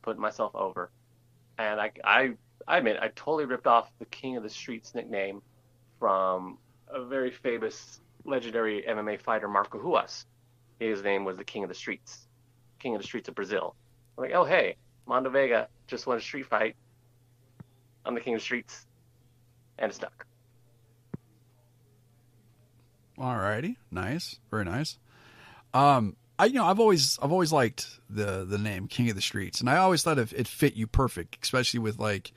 put 0.02 0.18
myself 0.18 0.54
over, 0.54 0.90
and 1.58 1.80
I 1.80 1.92
I 2.04 2.32
I 2.66 2.78
admit 2.78 2.98
I 3.00 3.08
totally 3.08 3.44
ripped 3.44 3.66
off 3.66 3.90
the 3.98 4.04
King 4.06 4.36
of 4.36 4.42
the 4.42 4.50
Streets 4.50 4.94
nickname 4.94 5.42
from 5.98 6.58
a 6.88 7.04
very 7.04 7.30
famous 7.30 8.00
legendary 8.24 8.84
MMA 8.88 9.20
fighter 9.20 9.48
Marco 9.48 9.78
Ruas. 9.78 10.24
His 10.78 11.02
name 11.02 11.24
was 11.24 11.36
the 11.36 11.44
King 11.44 11.62
of 11.62 11.68
the 11.68 11.74
Streets, 11.74 12.26
King 12.78 12.94
of 12.94 13.00
the 13.00 13.06
Streets 13.06 13.28
of 13.28 13.34
Brazil. 13.34 13.74
I'm 14.16 14.24
like, 14.24 14.34
oh 14.34 14.44
hey, 14.44 14.76
Mondo 15.06 15.30
Vega 15.30 15.68
just 15.86 16.06
won 16.06 16.18
a 16.18 16.20
street 16.20 16.46
fight. 16.46 16.76
I'm 18.04 18.14
the 18.14 18.20
King 18.20 18.34
of 18.34 18.40
the 18.40 18.44
Streets, 18.44 18.86
and 19.78 19.90
it 19.90 19.94
stuck. 19.94 20.26
Alrighty, 23.18 23.76
nice, 23.90 24.38
very 24.50 24.64
nice. 24.64 24.98
Um, 25.74 26.16
I 26.38 26.46
you 26.46 26.54
know 26.54 26.64
I've 26.64 26.80
always 26.80 27.18
I've 27.22 27.32
always 27.32 27.52
liked 27.52 27.86
the 28.10 28.44
the 28.44 28.58
name 28.58 28.88
King 28.88 29.08
of 29.10 29.16
the 29.16 29.22
Streets, 29.22 29.60
and 29.60 29.70
I 29.70 29.76
always 29.76 30.02
thought 30.02 30.18
it, 30.18 30.32
it 30.32 30.48
fit 30.48 30.74
you 30.74 30.86
perfect, 30.86 31.38
especially 31.42 31.80
with 31.80 31.98
like, 31.98 32.32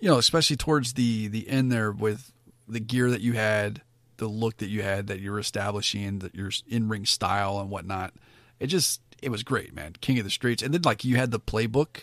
you 0.00 0.08
know, 0.08 0.18
especially 0.18 0.56
towards 0.56 0.94
the 0.94 1.28
the 1.28 1.48
end 1.48 1.70
there 1.72 1.90
with 1.92 2.32
the 2.68 2.80
gear 2.80 3.10
that 3.10 3.20
you 3.20 3.34
had, 3.34 3.82
the 4.16 4.28
look 4.28 4.58
that 4.58 4.68
you 4.68 4.82
had 4.82 5.06
that 5.06 5.20
you 5.20 5.30
were 5.30 5.38
establishing, 5.38 6.20
that 6.20 6.34
your 6.34 6.50
in 6.68 6.88
ring 6.88 7.06
style 7.06 7.58
and 7.58 7.70
whatnot. 7.70 8.14
It 8.58 8.68
just 8.68 9.00
it 9.22 9.30
was 9.30 9.42
great, 9.42 9.74
man. 9.74 9.94
King 10.00 10.18
of 10.18 10.24
the 10.24 10.30
Streets, 10.30 10.62
and 10.62 10.72
then 10.72 10.82
like 10.82 11.04
you 11.04 11.16
had 11.16 11.30
the 11.30 11.40
playbook 11.40 12.02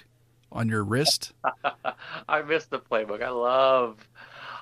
on 0.52 0.70
your 0.70 0.84
wrist. 0.84 1.34
I 2.30 2.42
missed 2.44 2.70
the 2.70 2.80
playbook. 2.80 3.22
I 3.22 3.30
love. 3.30 4.08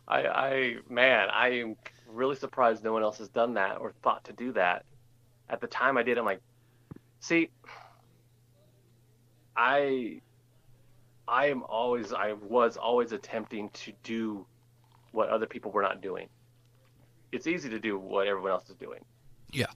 I, 0.07 0.27
I 0.27 0.75
man, 0.89 1.29
I 1.31 1.49
am 1.49 1.75
really 2.07 2.35
surprised 2.35 2.83
no 2.83 2.93
one 2.93 3.03
else 3.03 3.17
has 3.19 3.29
done 3.29 3.53
that 3.55 3.79
or 3.79 3.93
thought 4.03 4.23
to 4.25 4.33
do 4.33 4.51
that. 4.53 4.85
At 5.49 5.61
the 5.61 5.67
time 5.67 5.97
I 5.97 6.03
did, 6.03 6.17
I'm 6.17 6.25
like, 6.25 6.41
see, 7.19 7.49
I, 9.55 10.21
I 11.27 11.47
am 11.47 11.63
always, 11.63 12.13
I 12.13 12.33
was 12.33 12.77
always 12.77 13.11
attempting 13.11 13.69
to 13.69 13.93
do 14.03 14.45
what 15.11 15.29
other 15.29 15.45
people 15.45 15.71
were 15.71 15.81
not 15.81 16.01
doing. 16.01 16.27
It's 17.31 17.47
easy 17.47 17.69
to 17.69 17.79
do 17.79 17.97
what 17.97 18.27
everyone 18.27 18.51
else 18.51 18.69
is 18.69 18.75
doing. 18.75 18.99
Yeah. 19.51 19.67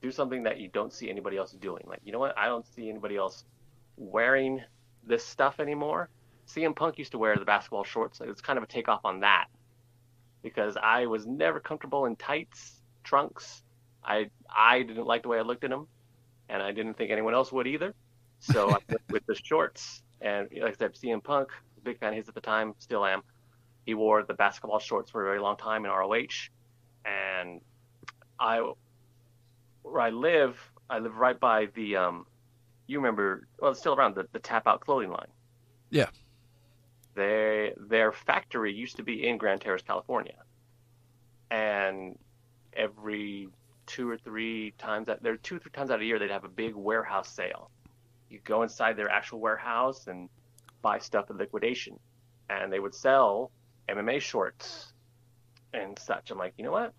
Do 0.00 0.10
something 0.10 0.42
that 0.44 0.58
you 0.58 0.68
don't 0.68 0.92
see 0.92 1.10
anybody 1.10 1.36
else 1.36 1.52
doing. 1.52 1.84
Like, 1.86 2.00
you 2.04 2.12
know 2.12 2.18
what? 2.18 2.36
I 2.38 2.46
don't 2.46 2.66
see 2.66 2.88
anybody 2.88 3.16
else 3.16 3.44
wearing 3.96 4.62
this 5.06 5.24
stuff 5.24 5.60
anymore. 5.60 6.08
CM 6.46 6.74
Punk 6.74 6.98
used 6.98 7.12
to 7.12 7.18
wear 7.18 7.36
the 7.36 7.44
basketball 7.44 7.84
shorts. 7.84 8.20
It's 8.20 8.40
kind 8.40 8.56
of 8.56 8.62
a 8.62 8.66
takeoff 8.66 9.04
on 9.04 9.20
that 9.20 9.46
because 10.42 10.76
I 10.82 11.06
was 11.06 11.26
never 11.26 11.60
comfortable 11.60 12.06
in 12.06 12.16
tights, 12.16 12.82
trunks. 13.04 13.62
I 14.04 14.30
I 14.54 14.82
didn't 14.82 15.06
like 15.06 15.22
the 15.22 15.28
way 15.28 15.38
I 15.38 15.42
looked 15.42 15.64
in 15.64 15.70
them, 15.70 15.86
and 16.48 16.62
I 16.62 16.72
didn't 16.72 16.94
think 16.94 17.10
anyone 17.10 17.34
else 17.34 17.52
would 17.52 17.66
either. 17.66 17.94
So 18.40 18.70
I 18.70 18.78
went 18.88 19.02
with 19.10 19.26
the 19.26 19.36
shorts, 19.36 20.02
and 20.22 20.48
like 20.60 20.74
I 20.74 20.76
said, 20.76 20.94
CM 20.94 21.22
Punk, 21.22 21.48
big 21.82 21.98
fan 21.98 22.10
of 22.10 22.16
his 22.16 22.28
at 22.28 22.34
the 22.34 22.40
time, 22.40 22.74
still 22.78 23.04
am. 23.04 23.22
He 23.84 23.94
wore 23.94 24.22
the 24.22 24.34
basketball 24.34 24.78
shorts 24.78 25.10
for 25.10 25.22
a 25.22 25.24
very 25.24 25.40
long 25.40 25.56
time 25.56 25.84
in 25.84 25.90
ROH, 25.90 26.48
and 27.04 27.60
I 28.38 28.72
where 29.82 30.00
I 30.00 30.10
live, 30.10 30.58
I 30.88 31.00
live 31.00 31.16
right 31.16 31.38
by 31.38 31.66
the 31.74 31.96
um, 31.96 32.26
you 32.86 32.98
remember 32.98 33.46
well 33.58 33.72
it's 33.72 33.80
still 33.80 33.94
around 33.94 34.14
the, 34.14 34.26
the 34.32 34.38
tap 34.38 34.66
out 34.66 34.80
clothing 34.80 35.10
line. 35.10 35.28
Yeah. 35.90 36.08
They 37.14 37.74
their 37.76 38.12
factory 38.12 38.72
used 38.72 38.96
to 38.96 39.02
be 39.02 39.26
in 39.26 39.36
Grand 39.36 39.60
Terrace, 39.60 39.82
California. 39.82 40.36
And 41.50 42.18
every 42.72 43.48
two 43.86 44.08
or 44.08 44.16
three 44.16 44.72
times 44.78 45.08
that 45.08 45.22
there 45.22 45.36
two 45.36 45.56
or 45.56 45.58
three 45.58 45.72
times 45.72 45.90
out 45.90 45.96
of 45.96 46.00
a 46.00 46.04
year 46.04 46.18
they'd 46.18 46.30
have 46.30 46.44
a 46.44 46.48
big 46.48 46.74
warehouse 46.74 47.28
sale. 47.28 47.70
You 48.32 48.40
go 48.44 48.62
inside 48.62 48.96
their 48.96 49.10
actual 49.10 49.40
warehouse 49.40 50.06
and 50.06 50.28
buy 50.80 50.98
stuff 50.98 51.26
at 51.30 51.36
liquidation. 51.36 51.98
And 52.48 52.72
they 52.72 52.80
would 52.80 52.94
sell 52.94 53.50
MMA 53.88 54.20
shorts 54.20 54.92
and 55.74 55.98
such. 55.98 56.30
I'm 56.30 56.38
like, 56.38 56.54
you 56.56 56.64
know 56.64 56.72
what? 56.72 56.92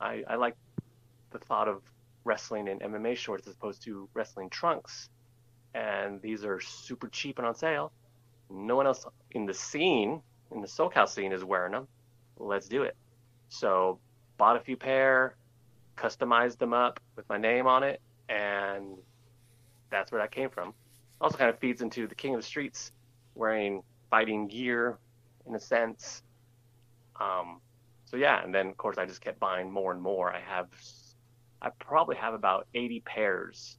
I 0.00 0.22
I 0.28 0.36
like 0.36 0.54
the 1.30 1.38
thought 1.38 1.68
of 1.68 1.82
wrestling 2.24 2.68
in 2.68 2.78
MMA 2.78 3.16
shorts 3.16 3.46
as 3.46 3.54
opposed 3.54 3.82
to 3.84 4.08
wrestling 4.14 4.50
trunks. 4.50 5.08
And 5.74 6.20
these 6.20 6.44
are 6.44 6.60
super 6.60 7.08
cheap 7.08 7.38
and 7.38 7.46
on 7.46 7.54
sale. 7.54 7.92
No 8.50 8.76
one 8.76 8.86
else 8.86 9.04
in 9.32 9.46
the 9.46 9.54
scene, 9.54 10.22
in 10.50 10.60
the 10.60 10.66
SoCal 10.66 11.08
scene, 11.08 11.32
is 11.32 11.44
wearing 11.44 11.72
them. 11.72 11.88
Let's 12.38 12.68
do 12.68 12.82
it. 12.82 12.96
So, 13.48 13.98
bought 14.36 14.56
a 14.56 14.60
few 14.60 14.76
pair, 14.76 15.36
customized 15.96 16.58
them 16.58 16.72
up 16.72 17.00
with 17.16 17.28
my 17.28 17.38
name 17.38 17.66
on 17.66 17.82
it, 17.82 18.00
and 18.28 18.96
that's 19.90 20.12
where 20.12 20.20
that 20.20 20.30
came 20.30 20.50
from. 20.50 20.74
Also, 21.20 21.36
kind 21.36 21.50
of 21.50 21.58
feeds 21.58 21.82
into 21.82 22.06
the 22.06 22.14
King 22.14 22.34
of 22.34 22.40
the 22.40 22.46
Streets 22.46 22.92
wearing 23.34 23.82
fighting 24.10 24.48
gear, 24.48 24.98
in 25.46 25.54
a 25.54 25.60
sense. 25.60 26.22
Um, 27.20 27.60
so 28.04 28.16
yeah, 28.16 28.42
and 28.42 28.54
then 28.54 28.68
of 28.68 28.76
course 28.76 28.98
I 28.98 29.06
just 29.06 29.20
kept 29.20 29.40
buying 29.40 29.70
more 29.70 29.92
and 29.92 30.00
more. 30.00 30.32
I 30.32 30.40
have, 30.40 30.68
I 31.60 31.70
probably 31.70 32.16
have 32.16 32.34
about 32.34 32.66
80 32.74 33.00
pairs 33.00 33.76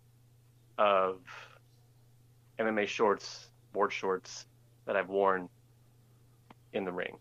of 0.77 1.21
MMA 2.59 2.87
shorts, 2.87 3.47
board 3.73 3.93
shorts 3.93 4.45
that 4.85 4.95
I've 4.95 5.09
worn 5.09 5.49
in 6.73 6.83
the 6.83 6.91
ring. 6.91 7.17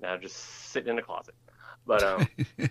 Now 0.00 0.16
just 0.16 0.36
sitting 0.36 0.90
in 0.90 0.96
the 0.96 1.02
closet. 1.02 1.34
But 1.86 2.02
um, 2.02 2.28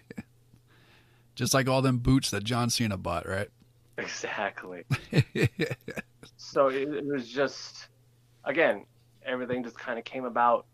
Just 1.38 1.54
like 1.54 1.70
all 1.70 1.84
them 1.84 2.00
boots 2.00 2.32
that 2.32 2.44
John 2.44 2.72
Cena 2.72 2.98
bought, 2.98 3.28
right? 3.28 3.50
Exactly. 4.04 4.84
so 6.38 6.68
it, 6.70 6.88
it 6.90 7.06
was 7.06 7.28
just, 7.28 7.88
again, 8.46 8.86
everything 9.26 9.64
just 9.64 9.78
kind 9.78 9.98
of 9.98 10.06
came 10.06 10.26
about 10.26 10.66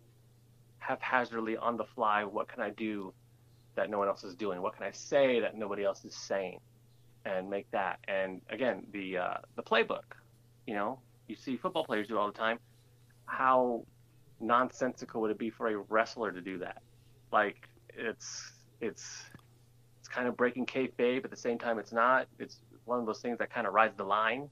haphazardly 0.79 1.57
on 1.57 1.77
the 1.77 1.85
fly. 1.85 2.23
What 2.25 2.47
can 2.49 2.61
I 2.61 2.69
do 2.71 3.13
that 3.75 3.89
no 3.89 3.97
one 3.97 4.07
else 4.07 4.23
is 4.23 4.35
doing? 4.35 4.61
What 4.61 4.75
can 4.75 4.85
I 4.85 4.91
say 4.91 5.39
that 5.39 5.57
nobody 5.57 5.83
else 5.83 6.03
is 6.05 6.15
saying? 6.15 6.59
And 7.25 7.49
make 7.49 7.71
that. 7.71 7.99
And 8.07 8.41
again, 8.49 8.85
the 8.91 9.17
uh, 9.17 9.37
the 9.55 9.63
playbook. 9.63 10.03
You 10.67 10.73
know, 10.75 10.99
you 11.27 11.35
see 11.37 11.55
football 11.55 11.85
players 11.85 12.07
do 12.07 12.17
it 12.17 12.19
all 12.19 12.27
the 12.27 12.37
time. 12.37 12.59
How 13.25 13.85
nonsensical 14.41 15.21
would 15.21 15.31
it 15.31 15.37
be 15.37 15.49
for 15.49 15.67
a 15.69 15.77
wrestler 15.77 16.33
to 16.33 16.41
do 16.41 16.57
that? 16.59 16.81
Like 17.31 17.69
it's 17.95 18.51
it's 18.81 19.23
it's 19.99 20.09
kind 20.09 20.27
of 20.27 20.35
breaking 20.35 20.65
kayfabe. 20.65 21.21
But 21.21 21.25
at 21.25 21.31
the 21.31 21.37
same 21.37 21.57
time, 21.57 21.79
it's 21.79 21.93
not. 21.93 22.27
It's 22.39 22.59
one 22.85 22.99
of 22.99 23.05
those 23.05 23.19
things 23.19 23.37
that 23.39 23.53
kind 23.53 23.67
of 23.67 23.73
rides 23.73 23.95
the 23.97 24.03
line, 24.03 24.49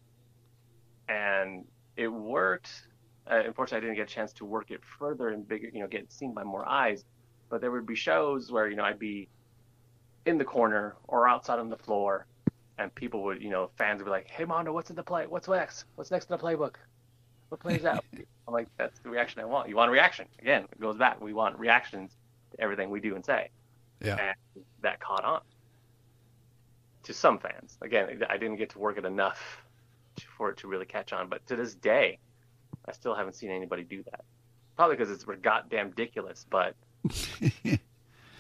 and 1.07 1.65
it 1.95 2.07
worked. 2.07 2.87
Uh, 3.29 3.41
unfortunately, 3.45 3.77
I 3.77 3.89
didn't 3.89 3.97
get 3.97 4.11
a 4.11 4.13
chance 4.13 4.33
to 4.33 4.45
work 4.45 4.71
it 4.71 4.81
further 4.99 5.29
and 5.29 5.47
bigger, 5.47 5.69
you 5.73 5.81
know, 5.81 5.87
get 5.87 6.11
seen 6.11 6.33
by 6.33 6.43
more 6.43 6.67
eyes. 6.67 7.03
But 7.49 7.61
there 7.61 7.71
would 7.71 7.85
be 7.85 7.95
shows 7.95 8.51
where 8.51 8.67
you 8.67 8.75
know 8.75 8.83
I'd 8.83 8.99
be 8.99 9.27
in 10.25 10.37
the 10.37 10.45
corner 10.45 10.95
or 11.07 11.27
outside 11.27 11.59
on 11.59 11.69
the 11.69 11.77
floor, 11.77 12.25
and 12.77 12.93
people 12.95 13.23
would, 13.23 13.41
you 13.41 13.49
know, 13.49 13.69
fans 13.77 13.99
would 13.99 14.05
be 14.05 14.11
like, 14.11 14.27
"Hey, 14.27 14.45
Mondo, 14.45 14.73
what's 14.73 14.89
in 14.89 14.95
the 14.95 15.03
play? 15.03 15.27
What's 15.27 15.47
next? 15.47 15.85
What's 15.95 16.11
next 16.11 16.29
in 16.29 16.37
the 16.37 16.43
playbook? 16.43 16.75
What 17.49 17.59
plays 17.59 17.85
out?" 17.85 18.03
I'm 18.47 18.53
like, 18.53 18.67
"That's 18.77 18.99
the 18.99 19.09
reaction 19.09 19.41
I 19.41 19.45
want. 19.45 19.69
You 19.69 19.75
want 19.75 19.89
a 19.89 19.91
reaction? 19.91 20.27
Again, 20.39 20.63
it 20.71 20.79
goes 20.79 20.97
back. 20.97 21.21
We 21.21 21.33
want 21.33 21.59
reactions 21.59 22.15
to 22.51 22.61
everything 22.61 22.89
we 22.89 22.99
do 22.99 23.15
and 23.15 23.25
say." 23.25 23.49
Yeah. 24.03 24.33
And 24.55 24.65
that 24.81 24.99
caught 24.99 25.23
on 25.23 25.41
to 27.03 27.13
some 27.13 27.39
fans. 27.39 27.77
Again, 27.81 28.23
I 28.29 28.37
didn't 28.37 28.57
get 28.57 28.69
to 28.71 28.79
work 28.79 28.97
it 28.97 29.05
enough 29.05 29.63
for 30.37 30.49
it 30.49 30.57
to 30.57 30.67
really 30.67 30.85
catch 30.85 31.13
on. 31.13 31.29
But 31.29 31.45
to 31.47 31.55
this 31.55 31.75
day, 31.75 32.19
I 32.85 32.91
still 32.91 33.15
haven't 33.15 33.33
seen 33.33 33.51
anybody 33.51 33.83
do 33.83 34.03
that. 34.11 34.23
Probably 34.75 34.95
because 34.95 35.11
it's 35.11 35.25
goddamn 35.41 35.89
ridiculous, 35.89 36.45
but 36.49 36.75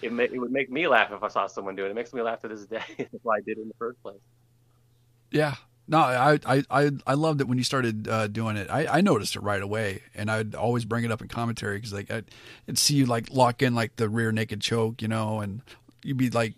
it 0.01 0.11
may, 0.11 0.25
it 0.25 0.39
would 0.39 0.51
make 0.51 0.71
me 0.71 0.87
laugh 0.87 1.11
if 1.11 1.23
I 1.23 1.27
saw 1.27 1.47
someone 1.47 1.75
do 1.75 1.85
it. 1.85 1.91
It 1.91 1.95
makes 1.95 2.13
me 2.13 2.21
laugh 2.21 2.41
to 2.41 2.47
this 2.47 2.65
day. 2.65 2.81
That's 2.97 3.23
why 3.23 3.37
I 3.37 3.41
did 3.41 3.57
it 3.57 3.61
in 3.61 3.67
the 3.67 3.75
first 3.77 4.01
place. 4.01 4.19
Yeah. 5.31 5.55
No, 5.87 5.97
I 5.97 6.39
I 6.45 6.63
I, 6.69 6.91
I 7.05 7.13
loved 7.15 7.41
it 7.41 7.47
when 7.47 7.57
you 7.57 7.63
started 7.63 8.07
uh, 8.07 8.27
doing 8.27 8.55
it. 8.55 8.69
I, 8.69 8.85
I 8.85 9.01
noticed 9.01 9.35
it 9.35 9.41
right 9.41 9.61
away, 9.61 10.03
and 10.15 10.31
I'd 10.31 10.55
always 10.55 10.85
bring 10.85 11.03
it 11.03 11.11
up 11.11 11.21
in 11.21 11.27
commentary 11.27 11.77
because 11.77 11.91
like 11.91 12.09
I'd, 12.09 12.25
I'd 12.69 12.77
see 12.77 12.95
you 12.95 13.05
like 13.07 13.29
lock 13.31 13.61
in 13.61 13.75
like 13.75 13.97
the 13.97 14.07
rear 14.07 14.31
naked 14.31 14.61
choke, 14.61 15.01
you 15.01 15.07
know, 15.07 15.41
and 15.41 15.61
you'd 16.03 16.17
be 16.17 16.29
like 16.29 16.53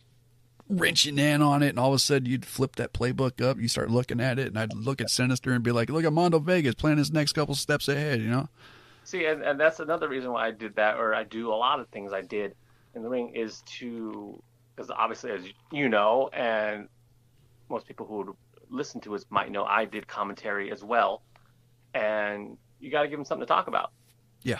wrenching 0.79 1.17
in 1.17 1.41
on 1.41 1.63
it, 1.63 1.69
and 1.69 1.79
all 1.79 1.89
of 1.89 1.95
a 1.95 1.99
sudden 1.99 2.27
you'd 2.27 2.45
flip 2.45 2.75
that 2.77 2.93
playbook 2.93 3.41
up. 3.41 3.59
You 3.59 3.67
start 3.67 3.89
looking 3.89 4.19
at 4.19 4.39
it, 4.39 4.47
and 4.47 4.59
I'd 4.59 4.73
look 4.73 5.01
at 5.01 5.09
Sinister 5.09 5.51
and 5.51 5.63
be 5.63 5.71
like, 5.71 5.89
"Look 5.89 6.05
at 6.05 6.13
Mondo 6.13 6.39
Vegas 6.39 6.75
playing 6.75 6.97
his 6.97 7.11
next 7.11 7.33
couple 7.33 7.55
steps 7.55 7.87
ahead," 7.87 8.21
you 8.21 8.29
know. 8.29 8.49
See, 9.03 9.25
and, 9.25 9.41
and 9.43 9.59
that's 9.59 9.79
another 9.79 10.07
reason 10.07 10.31
why 10.31 10.47
I 10.47 10.51
did 10.51 10.75
that, 10.75 10.97
or 10.97 11.13
I 11.13 11.23
do 11.23 11.51
a 11.51 11.55
lot 11.55 11.79
of 11.79 11.87
things 11.89 12.13
I 12.13 12.21
did 12.21 12.55
in 12.95 13.03
the 13.03 13.09
ring 13.09 13.35
is 13.35 13.61
to, 13.79 14.41
because 14.75 14.89
obviously, 14.89 15.31
as 15.31 15.43
you 15.71 15.89
know, 15.89 16.29
and 16.31 16.87
most 17.69 17.85
people 17.87 18.05
who 18.05 18.17
would 18.17 18.29
listen 18.69 19.01
to 19.01 19.15
us 19.15 19.25
might 19.29 19.51
know, 19.51 19.65
I 19.65 19.85
did 19.85 20.07
commentary 20.07 20.71
as 20.71 20.83
well, 20.83 21.21
and 21.93 22.57
you 22.79 22.91
got 22.91 23.03
to 23.03 23.07
give 23.07 23.17
them 23.17 23.25
something 23.25 23.45
to 23.45 23.51
talk 23.51 23.67
about. 23.67 23.91
Yeah. 24.41 24.59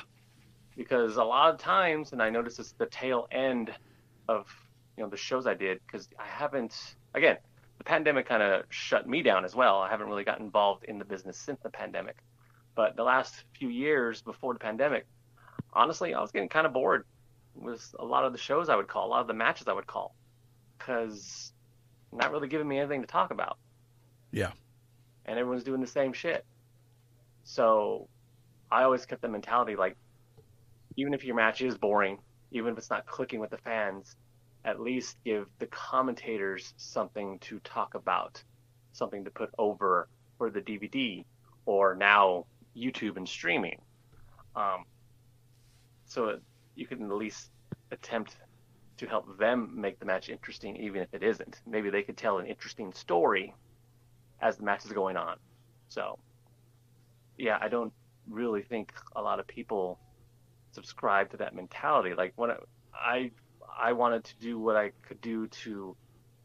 Because 0.76 1.17
a 1.17 1.23
lot 1.23 1.54
of 1.54 1.60
times, 1.60 2.12
and 2.13 2.21
I 2.21 2.30
noticed 2.30 2.60
it's 2.60 2.71
the 2.73 2.88
tail 2.88 3.28
end 3.32 3.71
of 4.28 4.47
you 4.98 5.04
know 5.04 5.10
the 5.10 5.18
shows 5.18 5.48
I 5.48 5.54
did 5.54 5.80
because 5.86 6.08
I 6.20 6.26
haven't 6.26 6.96
again 7.14 7.38
the 7.78 7.84
pandemic 7.84 8.28
kind 8.28 8.44
of 8.44 8.64
shut 8.70 9.08
me 9.08 9.22
down 9.22 9.46
as 9.46 9.56
well. 9.56 9.80
I 9.80 9.90
haven't 9.90 10.08
really 10.08 10.24
gotten 10.24 10.46
involved 10.46 10.86
in 10.86 11.00
the 11.00 11.06
business 11.06 11.38
since 11.38 11.60
the 11.62 11.70
pandemic, 11.70 12.18
but 12.76 12.96
the 12.96 13.04
last 13.04 13.44
few 13.58 13.70
years 13.70 14.22
before 14.22 14.54
the 14.54 14.60
pandemic, 14.60 15.06
honestly, 15.74 16.14
I 16.14 16.22
was 16.22 16.32
getting 16.32 16.50
kind 16.50 16.68
of 16.68 16.74
bored 16.74 17.06
with 17.56 17.94
a 18.00 18.06
lot 18.06 18.26
of 18.26 18.32
the 18.32 18.38
shows 18.38 18.70
I 18.70 18.76
would 18.76 18.88
call, 18.88 19.08
a 19.08 19.10
lot 19.10 19.22
of 19.22 19.28
the 19.28 19.34
matches 19.34 19.68
I 19.68 19.74
would 19.74 19.88
call, 19.88 20.16
because 20.78 21.52
not 22.12 22.32
really 22.32 22.48
giving 22.48 22.68
me 22.68 22.80
anything 22.80 23.02
to 23.02 23.08
talk 23.08 23.32
about. 23.32 23.58
Yeah. 24.32 24.52
And 25.26 25.40
everyone's 25.40 25.64
doing 25.64 25.82
the 25.82 25.88
same 25.88 26.14
shit. 26.14 26.46
So 27.44 28.08
I 28.72 28.84
always 28.84 29.06
kept 29.06 29.22
the 29.22 29.30
mentality 29.30 29.76
like, 29.76 29.96
even 30.96 31.14
if 31.14 31.24
your 31.24 31.36
match 31.36 31.62
is 31.62 31.78
boring, 31.78 32.20
even 32.52 32.74
if 32.74 32.78
it's 32.78 32.90
not 32.90 33.06
clicking 33.06 33.40
with 33.40 33.50
the 33.50 33.58
fans, 33.58 34.16
at 34.65 34.80
least 34.80 35.17
give 35.26 35.47
the 35.60 35.65
commentators 35.67 36.73
something 36.78 37.39
to 37.39 37.60
talk 37.60 37.95
about, 37.95 38.41
something 38.93 39.26
to 39.26 39.32
put 39.32 39.49
over 39.58 40.08
for 40.38 40.49
the 40.49 40.62
DVD 40.62 41.26
or 41.65 41.95
now 41.95 42.45
YouTube 42.76 43.17
and 43.17 43.28
streaming. 43.28 43.82
Um, 44.56 44.86
so 46.06 46.39
you 46.76 46.88
can 46.88 47.04
at 47.04 47.12
least 47.12 47.49
attempt 47.91 48.38
to 48.97 49.08
help 49.08 49.38
them 49.38 49.71
make 49.73 49.99
the 49.99 50.06
match 50.06 50.30
interesting, 50.30 50.78
even 50.78 51.02
if 51.02 51.13
it 51.13 51.23
isn't. 51.23 51.62
Maybe 51.65 51.89
they 51.89 52.04
could 52.04 52.17
tell 52.17 52.38
an 52.38 52.45
interesting 52.45 52.93
story 52.93 53.54
as 54.41 54.58
the 54.58 54.63
match 54.63 54.86
is 54.86 54.91
going 54.91 55.17
on. 55.17 55.38
So, 55.89 56.19
yeah, 57.38 57.58
I 57.60 57.67
don't 57.67 57.93
really 58.30 58.62
think 58.62 58.93
a 59.15 59.21
lot 59.21 59.39
of 59.39 59.47
people 59.47 59.99
subscribe 60.71 61.32
to 61.32 61.38
that 61.38 61.56
mentality. 61.56 62.13
Like 62.15 62.34
when 62.36 62.52
I, 62.52 62.58
I 62.93 63.32
I 63.80 63.94
wanted 63.94 64.24
to 64.26 64.36
do 64.40 64.60
what 64.60 64.76
I 64.76 64.92
could 65.08 65.22
do 65.22 65.48
to 65.48 65.96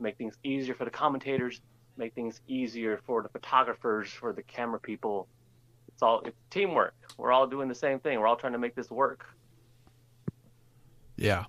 make 0.00 0.16
things 0.16 0.36
easier 0.44 0.74
for 0.74 0.84
the 0.84 0.90
commentators, 0.90 1.60
make 1.96 2.14
things 2.14 2.40
easier 2.46 3.00
for 3.06 3.22
the 3.22 3.28
photographers, 3.28 4.08
for 4.10 4.32
the 4.32 4.42
camera 4.42 4.78
people. 4.78 5.28
It's 5.88 6.02
all 6.02 6.20
it's 6.24 6.36
teamwork. 6.50 6.94
We're 7.16 7.32
all 7.32 7.46
doing 7.46 7.68
the 7.68 7.74
same 7.74 7.98
thing. 7.98 8.20
We're 8.20 8.26
all 8.26 8.36
trying 8.36 8.52
to 8.52 8.58
make 8.58 8.74
this 8.74 8.90
work. 8.90 9.26
Yeah. 11.16 11.44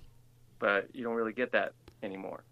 But 0.58 0.88
you 0.94 1.04
don't 1.04 1.14
really 1.14 1.32
get 1.32 1.52
that 1.52 1.72
anymore. 2.02 2.42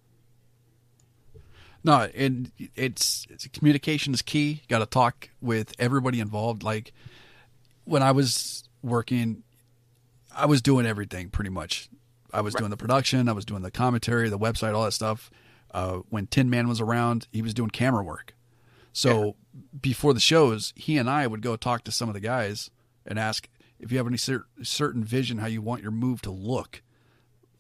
No, 1.84 2.08
and 2.14 2.50
it's, 2.74 3.26
it's 3.30 3.46
communication 3.48 4.12
is 4.12 4.22
key. 4.22 4.50
You 4.62 4.68
Got 4.68 4.80
to 4.80 4.86
talk 4.86 5.30
with 5.40 5.74
everybody 5.78 6.20
involved. 6.20 6.62
Like 6.62 6.92
when 7.84 8.02
I 8.02 8.12
was 8.12 8.64
working, 8.82 9.42
I 10.34 10.46
was 10.46 10.62
doing 10.62 10.86
everything 10.86 11.30
pretty 11.30 11.50
much. 11.50 11.88
I 12.32 12.40
was 12.40 12.54
right. 12.54 12.60
doing 12.60 12.70
the 12.70 12.76
production, 12.76 13.28
I 13.28 13.32
was 13.32 13.44
doing 13.44 13.62
the 13.62 13.70
commentary, 13.70 14.28
the 14.28 14.38
website, 14.38 14.74
all 14.74 14.84
that 14.84 14.92
stuff. 14.92 15.30
Uh, 15.70 15.98
when 16.08 16.26
Tin 16.26 16.48
Man 16.48 16.68
was 16.68 16.80
around, 16.80 17.28
he 17.30 17.42
was 17.42 17.54
doing 17.54 17.70
camera 17.70 18.02
work. 18.02 18.34
So 18.92 19.24
yeah. 19.24 19.60
before 19.80 20.14
the 20.14 20.20
shows, 20.20 20.72
he 20.76 20.96
and 20.96 21.08
I 21.08 21.26
would 21.26 21.42
go 21.42 21.56
talk 21.56 21.84
to 21.84 21.92
some 21.92 22.08
of 22.08 22.14
the 22.14 22.20
guys 22.20 22.70
and 23.06 23.18
ask 23.18 23.48
if 23.78 23.92
you 23.92 23.98
have 23.98 24.06
any 24.06 24.16
cer- 24.16 24.46
certain 24.62 25.04
vision 25.04 25.38
how 25.38 25.46
you 25.46 25.62
want 25.62 25.82
your 25.82 25.90
move 25.90 26.22
to 26.22 26.30
look. 26.30 26.82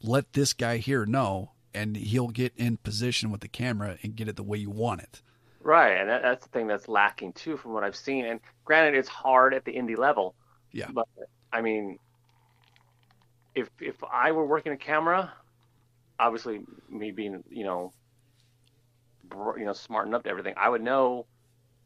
Let 0.02 0.32
this 0.32 0.52
guy 0.52 0.78
here 0.78 1.06
know, 1.06 1.52
and 1.74 1.96
he'll 1.96 2.28
get 2.28 2.52
in 2.56 2.76
position 2.78 3.30
with 3.30 3.40
the 3.40 3.48
camera 3.48 3.98
and 4.02 4.16
get 4.16 4.28
it 4.28 4.36
the 4.36 4.42
way 4.42 4.58
you 4.58 4.70
want 4.70 5.02
it. 5.02 5.22
Right, 5.60 5.96
and 5.96 6.08
that, 6.08 6.22
that's 6.22 6.44
the 6.44 6.50
thing 6.50 6.66
that's 6.66 6.88
lacking 6.88 7.32
too, 7.32 7.56
from 7.56 7.72
what 7.72 7.84
I've 7.84 7.96
seen. 7.96 8.24
And 8.24 8.40
granted, 8.64 8.96
it's 8.96 9.08
hard 9.08 9.54
at 9.54 9.64
the 9.64 9.72
indie 9.72 9.98
level. 9.98 10.34
Yeah. 10.72 10.88
But 10.92 11.08
I 11.52 11.60
mean, 11.60 11.98
if 13.58 13.68
if 13.80 13.96
I 14.04 14.32
were 14.32 14.46
working 14.46 14.72
a 14.72 14.76
camera, 14.76 15.32
obviously 16.18 16.60
me 16.88 17.10
being 17.10 17.42
you 17.50 17.64
know, 17.64 17.92
you 19.56 19.64
know, 19.64 19.72
smartened 19.72 20.14
up 20.14 20.24
to 20.24 20.30
everything, 20.30 20.54
I 20.56 20.68
would 20.68 20.82
know 20.82 21.26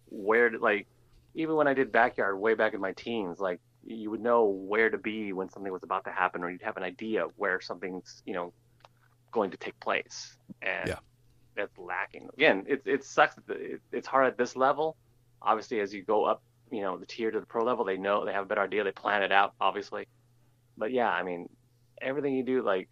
where 0.08 0.50
to 0.50 0.58
like. 0.58 0.86
Even 1.34 1.56
when 1.56 1.66
I 1.66 1.72
did 1.72 1.90
backyard 1.90 2.38
way 2.38 2.52
back 2.54 2.74
in 2.74 2.80
my 2.80 2.92
teens, 2.92 3.40
like 3.40 3.58
you 3.86 4.10
would 4.10 4.20
know 4.20 4.44
where 4.44 4.90
to 4.90 4.98
be 4.98 5.32
when 5.32 5.48
something 5.48 5.72
was 5.72 5.82
about 5.82 6.04
to 6.04 6.10
happen, 6.10 6.44
or 6.44 6.50
you'd 6.50 6.62
have 6.62 6.76
an 6.76 6.82
idea 6.82 7.24
where 7.36 7.58
something's 7.60 8.22
you 8.26 8.34
know 8.34 8.52
going 9.30 9.50
to 9.50 9.56
take 9.56 9.78
place, 9.80 10.36
and 10.60 10.88
yeah. 10.88 10.98
that's 11.56 11.76
lacking. 11.78 12.28
Again, 12.34 12.64
it 12.68 12.82
it 12.84 13.02
sucks. 13.02 13.34
It's 13.92 14.06
hard 14.06 14.26
at 14.26 14.36
this 14.36 14.56
level. 14.56 14.96
Obviously, 15.40 15.80
as 15.80 15.94
you 15.94 16.02
go 16.02 16.24
up, 16.24 16.42
you 16.70 16.82
know, 16.82 16.98
the 16.98 17.06
tier 17.06 17.30
to 17.30 17.40
the 17.40 17.46
pro 17.46 17.64
level, 17.64 17.84
they 17.84 17.96
know 17.96 18.26
they 18.26 18.32
have 18.32 18.44
a 18.44 18.46
better 18.46 18.60
idea. 18.60 18.84
They 18.84 18.92
plan 18.92 19.22
it 19.22 19.32
out, 19.32 19.54
obviously. 19.58 20.06
But 20.76 20.92
yeah, 20.92 21.08
I 21.08 21.22
mean, 21.22 21.48
everything 22.02 22.34
you 22.34 22.42
do, 22.42 22.62
like 22.62 22.88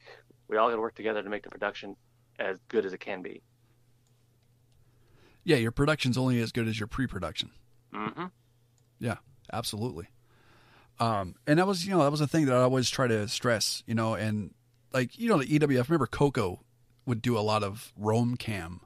we 0.49 0.57
all 0.57 0.68
got 0.68 0.77
to 0.77 0.81
work 0.81 0.94
together 0.94 1.23
to 1.23 1.29
make 1.29 1.42
the 1.42 1.51
production 1.51 1.96
as 2.38 2.59
good 2.68 2.87
as 2.87 2.92
it 2.92 3.01
can 3.01 3.23
be. 3.23 3.42
Yeah, 5.44 5.57
your 5.57 5.73
production's 5.73 6.18
only 6.18 6.40
as 6.40 6.53
good 6.53 6.68
as 6.68 6.79
your 6.79 6.87
pre-production. 6.87 7.51
Mm-hmm. 7.94 8.27
Yeah, 8.99 9.16
absolutely. 9.53 10.09
Um, 10.99 11.35
and 11.46 11.59
that 11.59 11.66
was, 11.66 11.87
you 11.87 11.92
know, 11.92 12.03
that 12.03 12.11
was 12.11 12.20
a 12.20 12.27
thing 12.27 12.46
that 12.46 12.55
I 12.55 12.61
always 12.61 12.90
try 12.90 13.07
to 13.07 13.27
stress, 13.27 13.83
you 13.87 13.94
know, 13.94 14.14
and 14.14 14.55
like, 14.92 15.18
you 15.18 15.29
know, 15.29 15.38
the 15.38 15.46
EWF, 15.46 15.88
remember 15.88 16.07
Coco 16.07 16.61
would 17.07 17.23
do 17.23 17.38
a 17.38 17.40
lot 17.40 17.62
of 17.62 17.92
roam 17.96 18.37
cam 18.37 18.81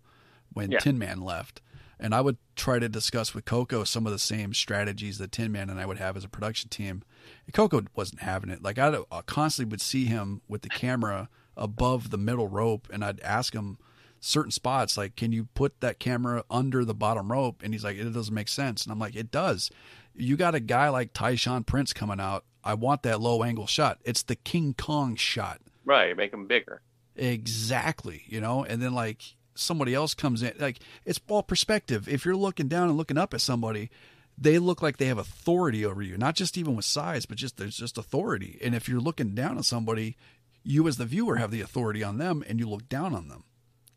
when 0.52 0.70
yeah. 0.70 0.78
Tin 0.78 0.98
Man 0.98 1.20
left. 1.20 1.60
And 2.04 2.14
I 2.14 2.20
would 2.20 2.36
try 2.54 2.78
to 2.78 2.86
discuss 2.86 3.34
with 3.34 3.46
Coco 3.46 3.82
some 3.82 4.04
of 4.04 4.12
the 4.12 4.18
same 4.18 4.52
strategies 4.52 5.16
that 5.16 5.32
Tin 5.32 5.50
Man 5.50 5.70
and 5.70 5.80
I 5.80 5.86
would 5.86 5.96
have 5.96 6.18
as 6.18 6.24
a 6.24 6.28
production 6.28 6.68
team. 6.68 7.02
And 7.46 7.54
Koko 7.54 7.82
wasn't 7.96 8.20
having 8.20 8.50
it. 8.50 8.62
Like 8.62 8.78
I, 8.78 8.88
I 8.88 9.02
uh, 9.10 9.22
constantly 9.22 9.70
would 9.70 9.80
see 9.80 10.04
him 10.04 10.42
with 10.46 10.60
the 10.60 10.68
camera 10.68 11.30
above 11.56 12.10
the 12.10 12.18
middle 12.18 12.46
rope, 12.46 12.88
and 12.92 13.02
I'd 13.02 13.20
ask 13.20 13.54
him 13.54 13.78
certain 14.20 14.50
spots. 14.50 14.98
Like, 14.98 15.16
can 15.16 15.32
you 15.32 15.48
put 15.54 15.80
that 15.80 15.98
camera 15.98 16.44
under 16.50 16.84
the 16.84 16.92
bottom 16.92 17.32
rope? 17.32 17.62
And 17.64 17.72
he's 17.72 17.84
like, 17.84 17.96
it 17.96 18.12
doesn't 18.12 18.34
make 18.34 18.48
sense. 18.48 18.84
And 18.84 18.92
I'm 18.92 18.98
like, 18.98 19.16
it 19.16 19.30
does. 19.30 19.70
You 20.14 20.36
got 20.36 20.54
a 20.54 20.60
guy 20.60 20.90
like 20.90 21.14
Tyshawn 21.14 21.64
Prince 21.64 21.94
coming 21.94 22.20
out. 22.20 22.44
I 22.62 22.74
want 22.74 23.02
that 23.04 23.22
low 23.22 23.42
angle 23.42 23.66
shot. 23.66 23.98
It's 24.04 24.22
the 24.22 24.36
King 24.36 24.74
Kong 24.76 25.16
shot. 25.16 25.62
Right, 25.86 26.14
make 26.14 26.32
them 26.32 26.46
bigger. 26.46 26.82
Exactly. 27.16 28.24
You 28.26 28.42
know, 28.42 28.62
and 28.62 28.82
then 28.82 28.92
like 28.92 29.22
somebody 29.54 29.94
else 29.94 30.14
comes 30.14 30.42
in. 30.42 30.54
Like 30.58 30.78
it's 31.04 31.20
all 31.28 31.42
perspective. 31.42 32.08
If 32.08 32.24
you're 32.24 32.36
looking 32.36 32.68
down 32.68 32.88
and 32.88 32.96
looking 32.96 33.18
up 33.18 33.34
at 33.34 33.40
somebody, 33.40 33.90
they 34.36 34.58
look 34.58 34.82
like 34.82 34.96
they 34.96 35.06
have 35.06 35.18
authority 35.18 35.84
over 35.84 36.02
you. 36.02 36.16
Not 36.16 36.34
just 36.34 36.58
even 36.58 36.76
with 36.76 36.84
size, 36.84 37.26
but 37.26 37.38
just 37.38 37.56
there's 37.56 37.76
just 37.76 37.98
authority. 37.98 38.58
And 38.62 38.74
if 38.74 38.88
you're 38.88 39.00
looking 39.00 39.34
down 39.34 39.58
at 39.58 39.64
somebody, 39.64 40.16
you 40.62 40.88
as 40.88 40.96
the 40.96 41.04
viewer 41.04 41.36
have 41.36 41.50
the 41.50 41.60
authority 41.60 42.02
on 42.02 42.18
them, 42.18 42.42
and 42.48 42.58
you 42.58 42.68
look 42.68 42.88
down 42.88 43.14
on 43.14 43.28
them. 43.28 43.44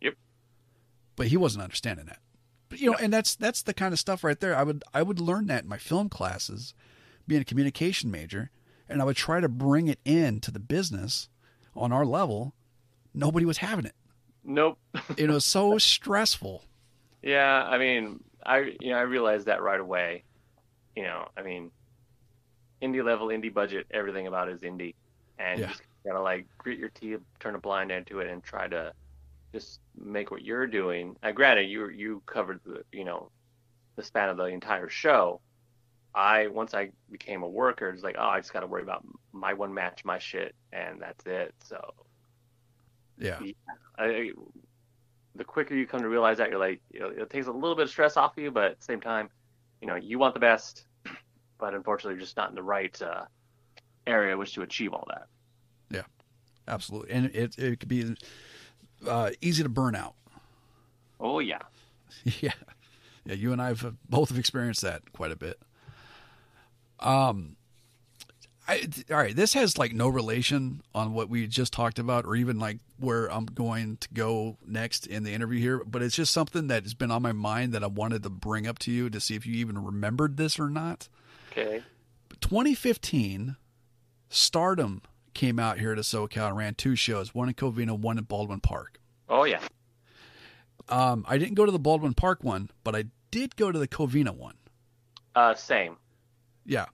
Yep. 0.01 0.15
But 1.15 1.27
he 1.27 1.37
wasn't 1.37 1.63
understanding 1.63 2.05
that. 2.05 2.19
But 2.69 2.79
you 2.79 2.91
know, 2.91 2.97
and 2.97 3.11
that's 3.11 3.35
that's 3.35 3.61
the 3.61 3.73
kind 3.73 3.93
of 3.93 3.99
stuff 3.99 4.23
right 4.23 4.39
there. 4.39 4.55
I 4.55 4.63
would 4.63 4.83
I 4.93 5.01
would 5.01 5.19
learn 5.19 5.47
that 5.47 5.63
in 5.63 5.69
my 5.69 5.77
film 5.77 6.09
classes, 6.09 6.73
being 7.25 7.41
a 7.41 7.45
communication 7.45 8.11
major, 8.11 8.51
and 8.89 9.01
I 9.01 9.05
would 9.05 9.15
try 9.15 9.39
to 9.39 9.49
bring 9.49 9.87
it 9.87 9.99
in 10.03 10.39
to 10.41 10.51
the 10.51 10.59
business 10.59 11.29
on 11.75 11.91
our 11.91 12.05
level. 12.05 12.53
Nobody 13.13 13.45
was 13.45 13.59
having 13.59 13.85
it. 13.85 13.95
Nope. 14.47 14.79
it 15.15 15.29
was 15.29 15.45
so 15.45 15.77
stressful. 15.77 16.63
Yeah, 17.21 17.63
I 17.63 17.77
mean, 17.77 18.23
I 18.45 18.75
you 18.79 18.91
know 18.91 18.97
I 18.97 19.01
realized 19.01 19.47
that 19.47 19.61
right 19.61 19.79
away. 19.79 20.25
You 20.95 21.03
know, 21.03 21.27
I 21.37 21.43
mean, 21.43 21.71
indie 22.83 23.03
level, 23.03 23.27
indie 23.27 23.53
budget, 23.53 23.87
everything 23.91 24.27
about 24.27 24.49
it 24.49 24.53
is 24.55 24.61
indie, 24.61 24.95
and 25.37 25.61
Yeah. 25.61 25.67
you 25.67 25.73
just 25.75 25.83
gotta 26.05 26.21
like 26.21 26.47
grit 26.57 26.79
your 26.79 26.89
teeth, 26.89 27.19
turn 27.39 27.55
a 27.55 27.59
blind 27.59 27.91
eye 27.91 28.01
to 28.07 28.19
it, 28.19 28.27
and 28.29 28.43
try 28.43 28.67
to 28.67 28.93
just 29.53 29.79
make 29.97 30.31
what 30.31 30.43
you're 30.43 30.67
doing. 30.67 31.15
Uh, 31.23 31.31
granted, 31.31 31.63
you 31.69 31.89
you 31.89 32.23
covered 32.27 32.61
the 32.65 32.83
you 32.93 33.05
know 33.05 33.31
the 33.97 34.03
span 34.03 34.29
of 34.29 34.37
the 34.37 34.45
entire 34.45 34.89
show. 34.89 35.41
I 36.15 36.47
once 36.47 36.73
I 36.73 36.91
became 37.11 37.43
a 37.43 37.49
worker, 37.49 37.89
it's 37.91 38.03
like 38.03 38.17
oh 38.19 38.23
I 38.27 38.39
just 38.41 38.53
gotta 38.53 38.67
worry 38.67 38.83
about 38.83 39.05
my 39.33 39.53
one 39.53 39.73
match, 39.73 40.05
my 40.05 40.19
shit, 40.19 40.55
and 40.73 41.01
that's 41.01 41.25
it. 41.27 41.53
So 41.63 41.79
Yeah. 43.17 43.39
I, 43.97 44.31
the 45.35 45.43
quicker 45.43 45.75
you 45.75 45.87
come 45.87 46.01
to 46.01 46.09
realize 46.09 46.37
that, 46.37 46.49
you're 46.49 46.59
like, 46.59 46.81
you 46.91 46.99
know, 46.99 47.09
it 47.09 47.29
takes 47.29 47.47
a 47.47 47.51
little 47.51 47.75
bit 47.75 47.83
of 47.83 47.89
stress 47.89 48.17
off 48.17 48.37
of 48.37 48.43
you, 48.43 48.51
but 48.51 48.63
at 48.65 48.79
the 48.79 48.85
same 48.85 49.01
time, 49.01 49.29
you 49.81 49.87
know, 49.87 49.95
you 49.95 50.19
want 50.19 50.33
the 50.33 50.39
best, 50.39 50.85
but 51.59 51.73
unfortunately, 51.73 52.13
you're 52.13 52.21
just 52.21 52.37
not 52.37 52.49
in 52.49 52.55
the 52.55 52.63
right 52.63 52.99
uh, 53.01 53.25
area 54.05 54.33
in 54.33 54.39
which 54.39 54.53
to 54.53 54.61
achieve 54.61 54.93
all 54.93 55.05
that. 55.09 55.27
Yeah, 55.89 56.03
absolutely. 56.67 57.11
And 57.11 57.25
it 57.27 57.57
it 57.57 57.79
could 57.79 57.89
be 57.89 58.15
uh, 59.07 59.31
easy 59.41 59.63
to 59.63 59.69
burn 59.69 59.95
out. 59.95 60.15
Oh 61.19 61.39
yeah, 61.39 61.61
yeah. 62.23 62.51
Yeah, 63.25 63.33
you 63.33 63.51
and 63.51 63.61
I 63.61 63.67
have 63.67 63.95
both 64.09 64.29
have 64.29 64.39
experienced 64.39 64.81
that 64.83 65.11
quite 65.11 65.31
a 65.31 65.35
bit. 65.35 65.59
Um 67.01 67.57
I, 68.67 68.87
all 69.09 69.17
right, 69.17 69.35
this 69.35 69.53
has 69.53 69.77
like 69.77 69.93
no 69.93 70.09
relation 70.09 70.81
on 70.93 71.13
what 71.13 71.29
we 71.29 71.47
just 71.47 71.71
talked 71.71 71.99
about, 71.99 72.25
or 72.25 72.35
even 72.35 72.59
like 72.59 72.79
where 72.99 73.31
I'm 73.31 73.45
going 73.45 73.97
to 73.97 74.09
go 74.13 74.57
next 74.67 75.07
in 75.07 75.23
the 75.23 75.33
interview 75.33 75.59
here. 75.61 75.81
But 75.85 76.01
it's 76.03 76.15
just 76.17 76.33
something 76.33 76.67
that 76.67 76.83
has 76.83 76.93
been 76.93 77.09
on 77.11 77.21
my 77.21 77.31
mind 77.31 77.71
that 77.73 77.83
I 77.83 77.87
wanted 77.87 78.23
to 78.23 78.29
bring 78.29 78.67
up 78.67 78.77
to 78.79 78.91
you 78.91 79.09
to 79.09 79.19
see 79.21 79.35
if 79.35 79.45
you 79.45 79.55
even 79.55 79.83
remembered 79.83 80.35
this 80.37 80.59
or 80.59 80.69
not. 80.69 81.07
okay, 81.51 81.81
2015, 82.41 83.55
Stardom 84.29 85.01
came 85.33 85.59
out 85.59 85.79
here 85.79 85.95
to 85.95 86.01
SoCal 86.01 86.49
and 86.49 86.57
ran 86.57 86.75
two 86.75 86.95
shows, 86.95 87.33
one 87.33 87.47
in 87.47 87.53
Covina, 87.53 87.97
one 87.97 88.17
in 88.17 88.23
Baldwin 88.25 88.59
Park. 88.59 88.99
oh 89.29 89.43
yeah, 89.45 89.61
Um, 90.89 91.25
I 91.27 91.37
didn't 91.37 91.53
go 91.55 91.65
to 91.65 91.71
the 91.71 91.79
Baldwin 91.79 92.13
Park 92.15 92.43
one, 92.43 92.69
but 92.83 92.95
I 92.95 93.05
did 93.31 93.55
go 93.55 93.71
to 93.71 93.79
the 93.79 93.87
Covina 93.87 94.31
one. 94.35 94.55
uh, 95.35 95.53
same. 95.53 95.97
Yeah. 96.65 96.87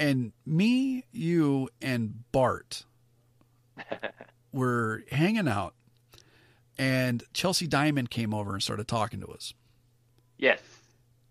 And 0.00 0.32
me, 0.46 1.04
you, 1.12 1.68
and 1.82 2.24
Bart 2.32 2.86
were 4.52 5.04
hanging 5.12 5.46
out, 5.46 5.74
and 6.78 7.22
Chelsea 7.34 7.66
Diamond 7.66 8.08
came 8.08 8.32
over 8.32 8.54
and 8.54 8.62
started 8.62 8.88
talking 8.88 9.20
to 9.20 9.26
us. 9.26 9.52
Yes, 10.38 10.62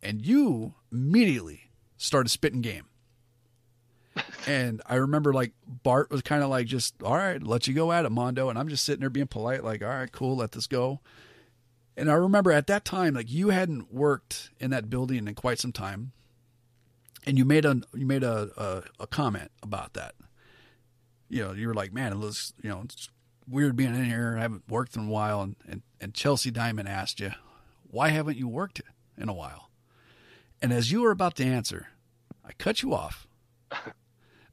And 0.04 0.24
you 0.24 0.76
immediately 0.92 1.72
started 1.98 2.30
spitting 2.30 2.62
game. 2.62 2.86
and 4.48 4.84
I 4.86 4.96
remember 4.96 5.34
like 5.34 5.54
Bart 5.66 6.12
was 6.12 6.22
kind 6.22 6.44
of 6.44 6.52
like, 6.52 6.68
just, 6.68 7.02
all 7.02 7.18
right, 7.18 7.42
let 7.42 7.68
you 7.68 7.74
go 7.74 7.92
at 7.92 8.06
it, 8.06 8.12
Mondo. 8.12 8.50
And 8.50 8.60
I'm 8.60 8.70
just 8.70 8.84
sitting 8.86 9.00
there 9.00 9.10
being 9.10 9.26
polite, 9.26 9.64
like, 9.64 9.82
all 9.82 9.90
right, 9.90 10.12
cool, 10.12 10.36
let 10.36 10.52
this 10.52 10.68
go. 10.68 11.00
And 11.98 12.10
I 12.10 12.14
remember 12.14 12.52
at 12.52 12.68
that 12.68 12.86
time, 12.86 13.16
like 13.16 13.32
you 13.32 13.50
hadn't 13.50 13.92
worked 13.92 14.52
in 14.60 14.70
that 14.70 14.92
building 14.92 15.28
in 15.28 15.34
quite 15.34 15.58
some 15.58 15.72
time. 15.72 16.12
And 17.26 17.38
you 17.38 17.46
made 17.46 17.66
a 17.66 17.82
you 17.94 18.06
made 18.06 18.24
a, 18.24 18.50
a, 18.58 19.04
a 19.04 19.08
comment 19.08 19.52
about 19.62 19.94
that. 19.94 20.16
You 21.28 21.46
know, 21.46 21.52
you 21.54 21.68
were 21.68 21.74
like, 21.74 21.94
man, 21.94 22.12
it 22.12 22.18
looks 22.18 22.54
you 22.62 22.70
know, 22.70 22.82
it's 22.86 23.10
weird 23.48 23.76
being 23.76 23.96
in 23.96 24.06
here. 24.06 24.36
I 24.38 24.42
haven't 24.42 24.70
worked 24.70 24.96
in 24.96 25.08
a 25.08 25.10
while. 25.10 25.42
And, 25.42 25.56
and, 25.68 25.82
and 26.00 26.14
Chelsea 26.14 26.52
Diamond 26.52 26.88
asked 26.88 27.20
you, 27.20 27.32
why 27.84 28.10
haven't 28.10 28.38
you 28.38 28.48
worked 28.48 28.82
in 29.18 29.30
a 29.30 29.34
while? 29.34 29.70
And 30.62 30.72
as 30.72 30.92
you 30.92 31.02
were 31.02 31.12
about 31.12 31.36
to 31.38 31.46
answer, 31.46 31.88
I 32.46 32.52
cut 32.54 32.82
you 32.82 32.94
off. 32.94 33.28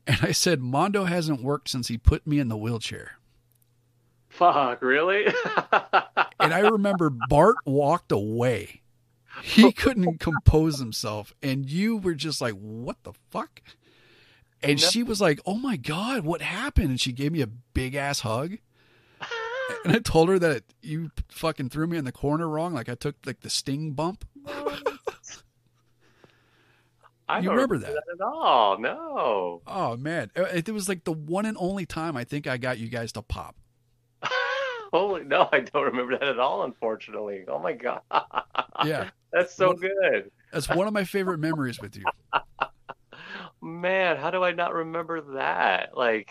and 0.07 0.19
I 0.23 0.33
said, 0.33 0.61
Mondo 0.61 1.05
hasn't 1.05 1.43
worked 1.43 1.69
since 1.69 1.89
he 1.89 1.99
put 1.99 2.27
me 2.27 2.39
in 2.39 2.49
the 2.49 2.57
wheelchair. 2.57 3.13
fuck, 4.29 4.83
really? 4.83 5.27
And 6.39 6.53
I 6.53 6.61
remember 6.61 7.11
Bart 7.11 7.57
walked 7.65 8.13
away. 8.13 8.83
He 9.43 9.73
couldn't 9.73 10.19
compose 10.19 10.79
himself. 10.79 11.35
And 11.43 11.69
you 11.71 11.97
were 11.99 12.15
just 12.15 12.41
like, 12.41 12.55
what 12.55 13.03
the 13.03 13.13
fuck? 13.31 13.61
And 14.63 14.81
she 14.81 15.03
was 15.03 15.21
like, 15.21 15.39
oh 15.47 15.57
my 15.57 15.77
God, 15.77 16.25
what 16.25 16.41
happened? 16.43 16.89
And 16.91 17.01
she 17.01 17.13
gave 17.13 17.33
me 17.33 17.43
a 17.43 17.47
big 17.47 17.95
ass 17.95 18.21
hug. 18.21 18.57
And 19.85 19.95
I 19.95 19.99
told 19.99 20.29
her 20.29 20.39
that 20.39 20.63
you 20.81 21.11
fucking 21.29 21.71
threw 21.71 21.89
me 21.89 21.97
in 21.97 22.05
the 22.05 22.13
corner 22.13 22.49
wrong. 22.49 22.73
Like 22.73 22.89
I 22.89 22.95
took 22.95 23.17
like 23.27 23.41
the 23.41 23.51
sting 23.51 23.93
bump. 23.93 24.25
I 27.29 27.39
You 27.39 27.47
don't 27.47 27.55
remember 27.55 27.79
that? 27.79 27.91
at 27.91 28.21
all? 28.21 28.79
No. 28.79 29.61
Oh 29.67 29.97
man. 29.97 30.31
It 30.37 30.69
it 30.69 30.73
was 30.73 30.89
like 30.89 31.03
the 31.05 31.13
one 31.13 31.45
and 31.47 31.57
only 31.59 31.85
time 31.87 32.17
I 32.17 32.23
think 32.25 32.47
I 32.47 32.57
got 32.57 32.79
you 32.79 32.89
guys 32.89 33.11
to 33.13 33.23
pop. 33.23 33.57
Holy 34.93 35.25
no, 35.25 35.49
I 35.53 35.61
don't 35.61 35.85
remember 35.85 36.17
that 36.19 36.29
at 36.29 36.39
all. 36.39 36.63
Unfortunately. 36.63 37.45
Oh 37.49 37.59
my 37.59 37.73
god. 37.73 38.01
Yeah. 38.85 39.11
That's 39.33 39.55
so 39.55 39.69
What- 39.69 39.81
good. 39.81 40.31
That's 40.53 40.69
one 40.69 40.87
of 40.87 40.93
my 40.95 41.05
favorite 41.05 41.39
memories 41.39 41.81
with 41.81 41.97
you. 41.97 42.05
Man, 43.63 44.17
how 44.17 44.31
do 44.31 44.43
I 44.45 44.53
not 44.53 44.73
remember 44.75 45.21
that? 45.35 45.97
Like, 45.97 46.31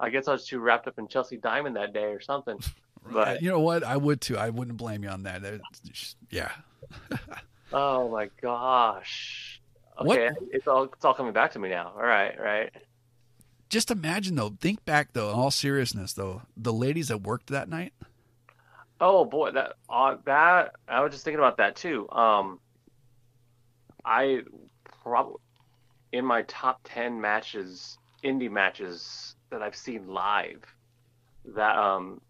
I 0.00 0.10
guess 0.10 0.28
I 0.28 0.32
was 0.32 0.46
too 0.46 0.58
wrapped 0.58 0.88
up 0.88 0.98
in 0.98 1.08
Chelsea 1.08 1.36
Diamond 1.36 1.76
that 1.76 1.92
day 1.92 2.04
or 2.12 2.20
something. 2.20 2.58
But 3.12 3.42
you 3.42 3.50
know 3.50 3.60
what? 3.60 3.84
I 3.84 3.98
would 3.98 4.22
too. 4.22 4.38
I 4.38 4.48
wouldn't 4.48 4.78
blame 4.78 5.02
you 5.04 5.10
on 5.10 5.24
that. 5.24 5.42
Just- 5.84 6.16
yeah. 6.30 6.52
oh 7.72 8.08
my 8.08 8.30
gosh. 8.40 9.60
What- 9.98 10.18
Okay, 10.18 10.30
it's 10.52 10.66
all 10.66 10.84
it's 10.84 11.04
all 11.04 11.12
coming 11.12 11.34
back 11.34 11.52
to 11.52 11.58
me 11.58 11.68
now. 11.68 11.92
All 11.94 12.02
right, 12.02 12.34
right. 12.40 12.72
Just 13.68 13.90
imagine 13.90 14.36
though. 14.36 14.54
Think 14.58 14.86
back 14.86 15.12
though. 15.12 15.28
In 15.28 15.34
all 15.34 15.50
seriousness 15.50 16.14
though, 16.14 16.42
the 16.56 16.72
ladies 16.72 17.08
that 17.08 17.18
worked 17.20 17.48
that 17.48 17.68
night. 17.68 17.92
Oh 19.00 19.24
boy, 19.24 19.50
that 19.52 19.74
uh, 19.88 20.16
that 20.24 20.74
I 20.88 21.00
was 21.00 21.12
just 21.12 21.24
thinking 21.24 21.40
about 21.40 21.56
that 21.58 21.76
too. 21.76 22.08
Um, 22.10 22.60
I 24.04 24.42
probably 25.02 25.40
in 26.12 26.24
my 26.24 26.42
top 26.42 26.80
ten 26.84 27.20
matches, 27.20 27.98
indie 28.22 28.50
matches 28.50 29.34
that 29.50 29.62
I've 29.62 29.76
seen 29.76 30.06
live, 30.06 30.62
that 31.56 31.76
um 31.76 32.20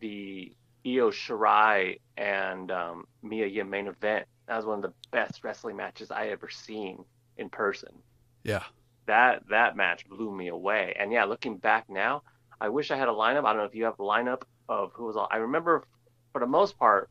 the 0.00 0.52
Io 0.86 1.10
Shirai 1.10 1.98
and 2.16 2.70
um, 2.70 3.06
Mia 3.22 3.46
Yim 3.46 3.70
main 3.70 3.86
event. 3.86 4.26
That 4.46 4.56
was 4.56 4.66
one 4.66 4.78
of 4.78 4.82
the 4.82 4.92
best 5.10 5.44
wrestling 5.44 5.76
matches 5.76 6.10
I 6.10 6.28
ever 6.28 6.48
seen 6.48 7.04
in 7.36 7.48
person. 7.48 7.90
Yeah. 8.42 8.64
That 9.06 9.42
that 9.50 9.76
match 9.76 10.08
blew 10.08 10.34
me 10.34 10.48
away. 10.48 10.94
And 10.98 11.12
yeah, 11.12 11.24
looking 11.24 11.56
back 11.56 11.88
now, 11.88 12.22
I 12.60 12.68
wish 12.68 12.90
I 12.90 12.96
had 12.96 13.08
a 13.08 13.12
lineup. 13.12 13.44
I 13.44 13.52
don't 13.52 13.58
know 13.58 13.64
if 13.64 13.74
you 13.74 13.84
have 13.84 13.98
a 13.98 14.02
lineup 14.02 14.42
of 14.68 14.92
who 14.94 15.04
was 15.04 15.16
all. 15.16 15.28
I 15.30 15.36
remember 15.36 15.84
for 16.32 16.40
the 16.40 16.46
most 16.46 16.78
part, 16.78 17.10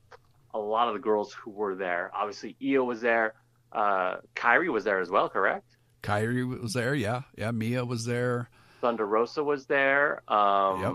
a 0.54 0.60
lot 0.60 0.88
of 0.88 0.94
the 0.94 1.00
girls 1.00 1.32
who 1.34 1.52
were 1.52 1.76
there. 1.76 2.12
Obviously, 2.14 2.56
Io 2.64 2.84
was 2.84 3.02
there. 3.02 3.36
Uh, 3.72 4.18
Kairi 4.36 4.70
was 4.72 4.84
there 4.84 5.00
as 5.00 5.10
well, 5.10 5.30
correct? 5.30 5.78
Kairi 6.04 6.60
was 6.62 6.74
there. 6.74 6.94
Yeah. 6.96 7.22
Yeah. 7.38 7.52
Mia 7.52 7.86
was 7.86 8.06
there. 8.06 8.50
Thunder 8.82 9.06
Rosa 9.06 9.44
was 9.44 9.66
there. 9.68 10.22
Um, 10.32 10.82
Yep. 10.82 10.94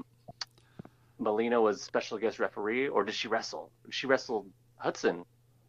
Melina 1.18 1.60
was 1.60 1.80
special 1.80 2.18
guest 2.18 2.38
referee, 2.38 2.88
or 2.88 3.04
did 3.04 3.14
she 3.14 3.28
wrestle? 3.28 3.70
She 3.90 4.06
wrestled 4.06 4.50
Hudson, 4.76 5.24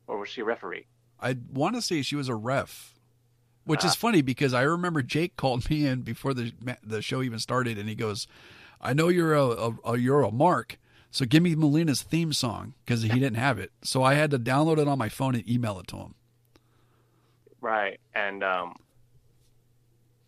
or 0.07 0.19
was 0.19 0.29
she 0.29 0.41
a 0.41 0.45
referee? 0.45 0.87
I 1.21 1.37
want 1.53 1.75
to 1.75 1.81
say 1.81 2.01
she 2.01 2.15
was 2.17 2.27
a 2.27 2.35
ref, 2.35 2.93
which 3.63 3.83
Ah. 3.85 3.87
is 3.87 3.95
funny 3.95 4.21
because 4.21 4.53
I 4.53 4.63
remember 4.63 5.01
Jake 5.01 5.37
called 5.37 5.69
me 5.69 5.85
in 5.85 6.01
before 6.01 6.33
the 6.33 6.51
the 6.83 7.01
show 7.01 7.21
even 7.21 7.39
started, 7.39 7.77
and 7.77 7.87
he 7.87 7.95
goes, 7.95 8.27
"I 8.81 8.91
know 8.93 9.07
you're 9.07 9.35
a, 9.35 9.45
a, 9.45 9.77
a 9.93 9.97
you're 9.97 10.21
a 10.23 10.31
mark, 10.31 10.77
So 11.11 11.25
give 11.25 11.41
me 11.41 11.55
Melina's 11.55 12.01
theme 12.01 12.33
song 12.33 12.73
because 12.85 13.01
he 13.01 13.09
didn't 13.09 13.35
have 13.35 13.59
it. 13.59 13.71
So 13.81 14.03
I 14.03 14.15
had 14.15 14.31
to 14.31 14.39
download 14.39 14.77
it 14.77 14.87
on 14.87 14.97
my 14.97 15.09
phone 15.09 15.35
and 15.35 15.49
email 15.49 15.79
it 15.79 15.87
to 15.87 15.97
him. 15.97 16.15
Right. 17.61 17.99
And 18.13 18.43
um, 18.43 18.75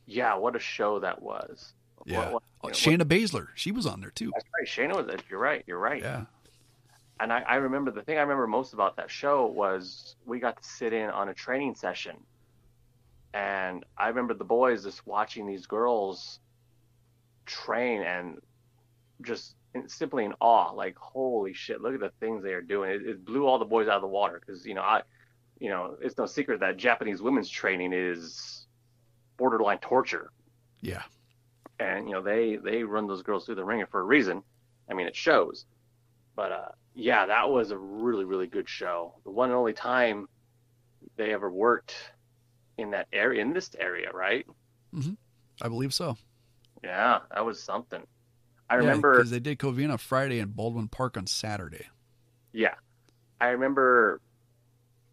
yeah, 0.08 0.36
what 0.36 0.56
a 0.56 0.60
show 0.60 1.00
that 1.00 1.22
was. 1.22 1.74
Yeah. 2.06 2.20
What, 2.20 2.32
what, 2.32 2.44
Oh, 2.62 2.68
Shayna 2.70 3.04
Baszler, 3.04 3.48
she 3.56 3.72
was 3.72 3.86
on 3.86 4.02
there 4.02 4.10
too. 4.10 4.32
That's 4.34 4.46
right. 4.58 4.68
Shayna 4.68 4.96
was. 4.96 5.08
There. 5.08 5.18
You're 5.30 5.40
right. 5.40 5.64
You're 5.66 5.80
right. 5.80 6.02
Yeah. 6.02 6.26
And 7.22 7.32
I, 7.32 7.42
I 7.42 7.56
remember 7.56 7.92
the 7.92 8.02
thing 8.02 8.18
I 8.18 8.22
remember 8.22 8.48
most 8.48 8.74
about 8.74 8.98
that 8.98 9.10
show 9.10 9.46
was 9.46 10.16
we 10.26 10.40
got 10.40 10.62
to 10.62 10.68
sit 10.68 10.94
in 10.94 11.10
on 11.10 11.30
a 11.30 11.34
training 11.34 11.76
session, 11.76 12.18
and 13.34 13.86
I 13.98 14.08
remember 14.08 14.34
the 14.34 14.46
boys 14.46 14.84
just 14.84 15.06
watching 15.06 15.46
these 15.46 15.66
girls 15.66 16.40
train 17.46 18.02
and 18.02 18.40
just 19.22 19.56
simply 19.88 20.26
in 20.26 20.34
awe, 20.40 20.72
like 20.72 20.98
holy 20.98 21.54
shit, 21.54 21.82
look 21.82 21.94
at 21.94 22.00
the 22.00 22.12
things 22.20 22.44
they 22.44 22.54
are 22.54 22.62
doing. 22.62 22.92
It, 22.92 23.02
it 23.08 23.26
blew 23.26 23.46
all 23.46 23.60
the 23.60 23.66
boys 23.66 23.88
out 23.88 23.96
of 23.96 24.02
the 24.02 24.08
water 24.08 24.42
because 24.46 24.66
you 24.66 24.74
know 24.74 24.82
I, 24.82 25.02
you 25.60 25.70
know, 25.70 25.96
it's 26.02 26.18
no 26.18 26.26
secret 26.26 26.60
that 26.62 26.78
Japanese 26.78 27.22
women's 27.22 27.50
training 27.50 27.94
is 27.94 28.66
borderline 29.38 29.78
torture 29.80 30.32
Yeah. 30.82 31.04
and 31.80 32.08
you 32.08 32.14
know 32.14 32.22
they 32.22 32.58
they 32.58 32.84
run 32.84 33.08
those 33.08 33.22
girls 33.24 33.46
through 33.46 33.56
the 33.56 33.64
ringer 33.64 33.86
for 33.88 34.00
a 34.02 34.04
reason. 34.04 34.44
I 34.90 34.94
mean, 34.94 35.08
it 35.08 35.16
shows. 35.16 35.66
But 36.36 36.52
uh, 36.52 36.70
yeah, 36.96 37.26
that 37.28 37.50
was 37.50 37.72
a 37.72 37.78
really 37.78 38.26
really 38.26 38.48
good 38.48 38.68
show. 38.68 39.16
The 39.24 39.32
one 39.32 39.50
and 39.50 39.58
only 39.58 39.74
time 39.74 40.28
they 41.16 41.32
ever 41.34 41.50
worked 41.52 41.96
in 42.78 42.92
that 42.92 43.08
area, 43.14 43.42
in 43.42 43.54
this 43.54 43.70
area, 43.78 44.10
right? 44.14 44.46
Mm-hmm. 44.96 45.14
I 45.62 45.68
believe 45.68 45.94
so. 45.94 46.18
Yeah, 46.84 47.20
that 47.34 47.46
was 47.46 47.62
something. 47.62 48.02
I 48.70 48.76
remember. 48.76 49.16
because 49.16 49.32
they 49.32 49.40
did 49.40 49.60
Covina 49.60 50.00
Friday 50.00 50.40
and 50.40 50.56
Baldwin 50.56 50.88
Park 50.88 51.18
on 51.18 51.28
Saturday. 51.28 51.88
Yeah. 52.54 52.76
I 53.42 53.50
remember 53.50 54.22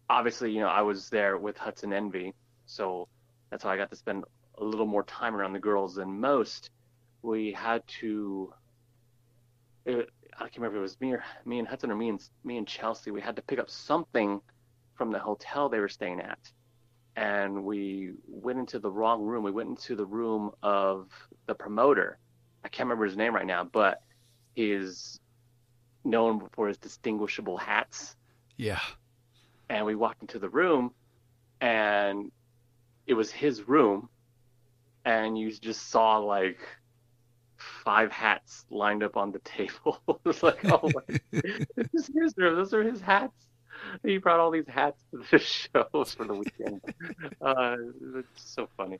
obviously, 0.09 0.51
you 0.51 0.59
know, 0.59 0.67
I 0.67 0.81
was 0.81 1.09
there 1.09 1.37
with 1.37 1.57
Hudson 1.57 1.93
Envy, 1.93 2.33
so 2.65 3.07
that's 3.49 3.63
how 3.63 3.69
I 3.69 3.77
got 3.77 3.89
to 3.89 3.95
spend 3.95 4.23
a 4.57 4.63
little 4.63 4.85
more 4.85 5.03
time 5.03 5.35
around 5.35 5.53
the 5.53 5.59
girls 5.59 5.95
than 5.95 6.19
most. 6.19 6.69
We 7.21 7.51
had 7.51 7.85
to 7.99 8.53
it, 9.85 10.09
I 10.35 10.43
can't 10.43 10.57
remember 10.57 10.77
if 10.77 10.79
it 10.79 10.83
was 10.83 11.01
me 11.01 11.13
or 11.13 11.23
me 11.45 11.59
and 11.59 11.67
Hudson 11.67 11.89
or 11.89 11.95
me 11.95 12.09
and 12.09 12.21
me 12.43 12.57
and 12.57 12.67
Chelsea, 12.67 13.09
we 13.09 13.21
had 13.21 13.37
to 13.37 13.41
pick 13.41 13.57
up 13.57 13.69
something 13.69 14.41
from 14.95 15.11
the 15.11 15.19
hotel 15.19 15.69
they 15.69 15.79
were 15.79 15.89
staying 15.89 16.19
at. 16.19 16.39
And 17.15 17.63
we 17.63 18.11
went 18.27 18.59
into 18.59 18.77
the 18.77 18.91
wrong 18.91 19.23
room. 19.23 19.43
We 19.43 19.51
went 19.51 19.69
into 19.69 19.95
the 19.95 20.05
room 20.05 20.51
of 20.61 21.09
the 21.47 21.55
promoter. 21.55 22.19
I 22.63 22.69
can't 22.69 22.87
remember 22.87 23.05
his 23.05 23.17
name 23.17 23.33
right 23.33 23.45
now, 23.45 23.63
but 23.63 24.01
he's 24.55 25.19
known 26.03 26.47
for 26.53 26.67
his 26.67 26.77
distinguishable 26.77 27.57
hats. 27.57 28.15
Yeah. 28.57 28.81
And 29.69 29.85
we 29.85 29.95
walked 29.95 30.21
into 30.21 30.39
the 30.39 30.49
room, 30.49 30.91
and 31.61 32.31
it 33.05 33.13
was 33.13 33.31
his 33.31 33.67
room, 33.67 34.09
and 35.05 35.37
you 35.37 35.51
just 35.51 35.89
saw 35.89 36.17
like 36.17 36.59
five 37.57 38.11
hats 38.11 38.65
lined 38.69 39.03
up 39.03 39.17
on 39.17 39.31
the 39.31 39.39
table. 39.39 39.99
it 40.07 40.19
was 40.23 40.43
like, 40.43 40.59
oh, 40.65 40.89
my, 40.93 41.17
this 41.31 41.93
is 41.93 42.09
his 42.13 42.33
room. 42.37 42.55
Those 42.55 42.73
are 42.73 42.83
his 42.83 43.01
hats. 43.01 43.33
He 44.03 44.17
brought 44.17 44.39
all 44.39 44.51
these 44.51 44.67
hats 44.67 45.01
to 45.11 45.23
the 45.31 45.39
shows 45.39 46.13
for 46.13 46.25
the 46.25 46.33
weekend. 46.33 46.81
uh, 47.41 47.75
it's 48.15 48.53
so 48.53 48.67
funny. 48.75 48.99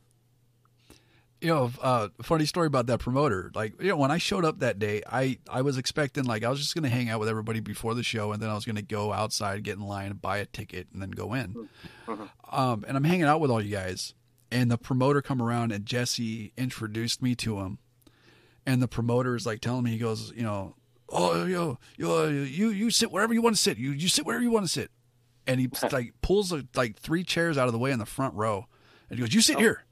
You 1.40 1.50
know, 1.50 1.72
uh, 1.82 2.08
funny 2.24 2.46
story 2.46 2.66
about 2.66 2.88
that 2.88 3.00
promoter. 3.00 3.52
Like, 3.54 3.80
you 3.80 3.90
know, 3.90 3.98
when 3.98 4.10
I 4.10 4.18
showed 4.18 4.44
up 4.44 4.60
that 4.60 4.80
day, 4.80 5.04
I, 5.08 5.38
I 5.48 5.62
was 5.62 5.78
expecting, 5.78 6.24
like, 6.24 6.44
I 6.44 6.50
was 6.50 6.60
just 6.60 6.74
going 6.74 6.84
to 6.84 6.90
hang 6.90 7.10
out 7.10 7.20
with 7.20 7.30
everybody 7.30 7.60
before 7.60 7.94
the 7.94 8.02
show, 8.02 8.32
and 8.32 8.42
then 8.42 8.50
I 8.50 8.56
was 8.56 8.66
going 8.66 8.78
to 8.78 8.82
go 8.82 9.14
outside, 9.14 9.64
get 9.64 9.78
in 9.78 9.84
line, 9.86 10.14
buy 10.14 10.38
a 10.40 10.46
ticket, 10.48 10.88
and 10.92 11.00
then 11.02 11.12
go 11.12 11.34
in. 11.36 11.70
Mhm. 12.08 12.30
Um, 12.52 12.84
and 12.88 12.98
I'm 12.98 13.04
hanging 13.04 13.26
out 13.26 13.40
with 13.40 13.52
all 13.52 13.62
you 13.62 13.70
guys. 13.70 14.16
And 14.52 14.72
the 14.72 14.78
promoter 14.80 15.22
come 15.22 15.42
around, 15.42 15.72
and 15.72 15.86
Jesse 15.86 16.54
introduced 16.58 17.22
me 17.22 17.36
to 17.36 17.60
him. 17.60 17.78
And 18.66 18.82
the 18.82 18.88
promoter 18.88 19.36
is 19.36 19.46
like 19.46 19.62
telling 19.62 19.84
me, 19.84 19.92
he 19.92 19.98
goes, 20.00 20.34
you 20.36 20.44
know, 20.44 20.76
oh, 21.10 21.46
yo, 21.46 21.78
yo, 21.98 22.30
you, 22.30 22.70
you 22.70 22.90
sit 22.90 23.12
wherever 23.12 23.34
you 23.34 23.42
want 23.44 23.56
to 23.56 23.62
sit. 23.62 23.78
You, 23.78 23.92
you 23.92 24.08
sit 24.08 24.26
wherever 24.26 24.44
you 24.44 24.52
want 24.52 24.66
to 24.66 24.72
sit. 24.72 24.90
And 25.46 25.60
he 25.62 25.70
like 25.92 26.14
pulls 26.22 26.54
like 26.76 26.98
three 26.98 27.24
chairs 27.24 27.58
out 27.58 27.68
of 27.68 27.74
the 27.74 27.80
way 27.80 27.92
in 27.92 28.00
the 28.00 28.06
front 28.06 28.34
row, 28.34 28.66
and 29.10 29.18
he 29.18 29.24
goes, 29.24 29.34
"You 29.34 29.40
sit 29.40 29.58
here." 29.60 29.86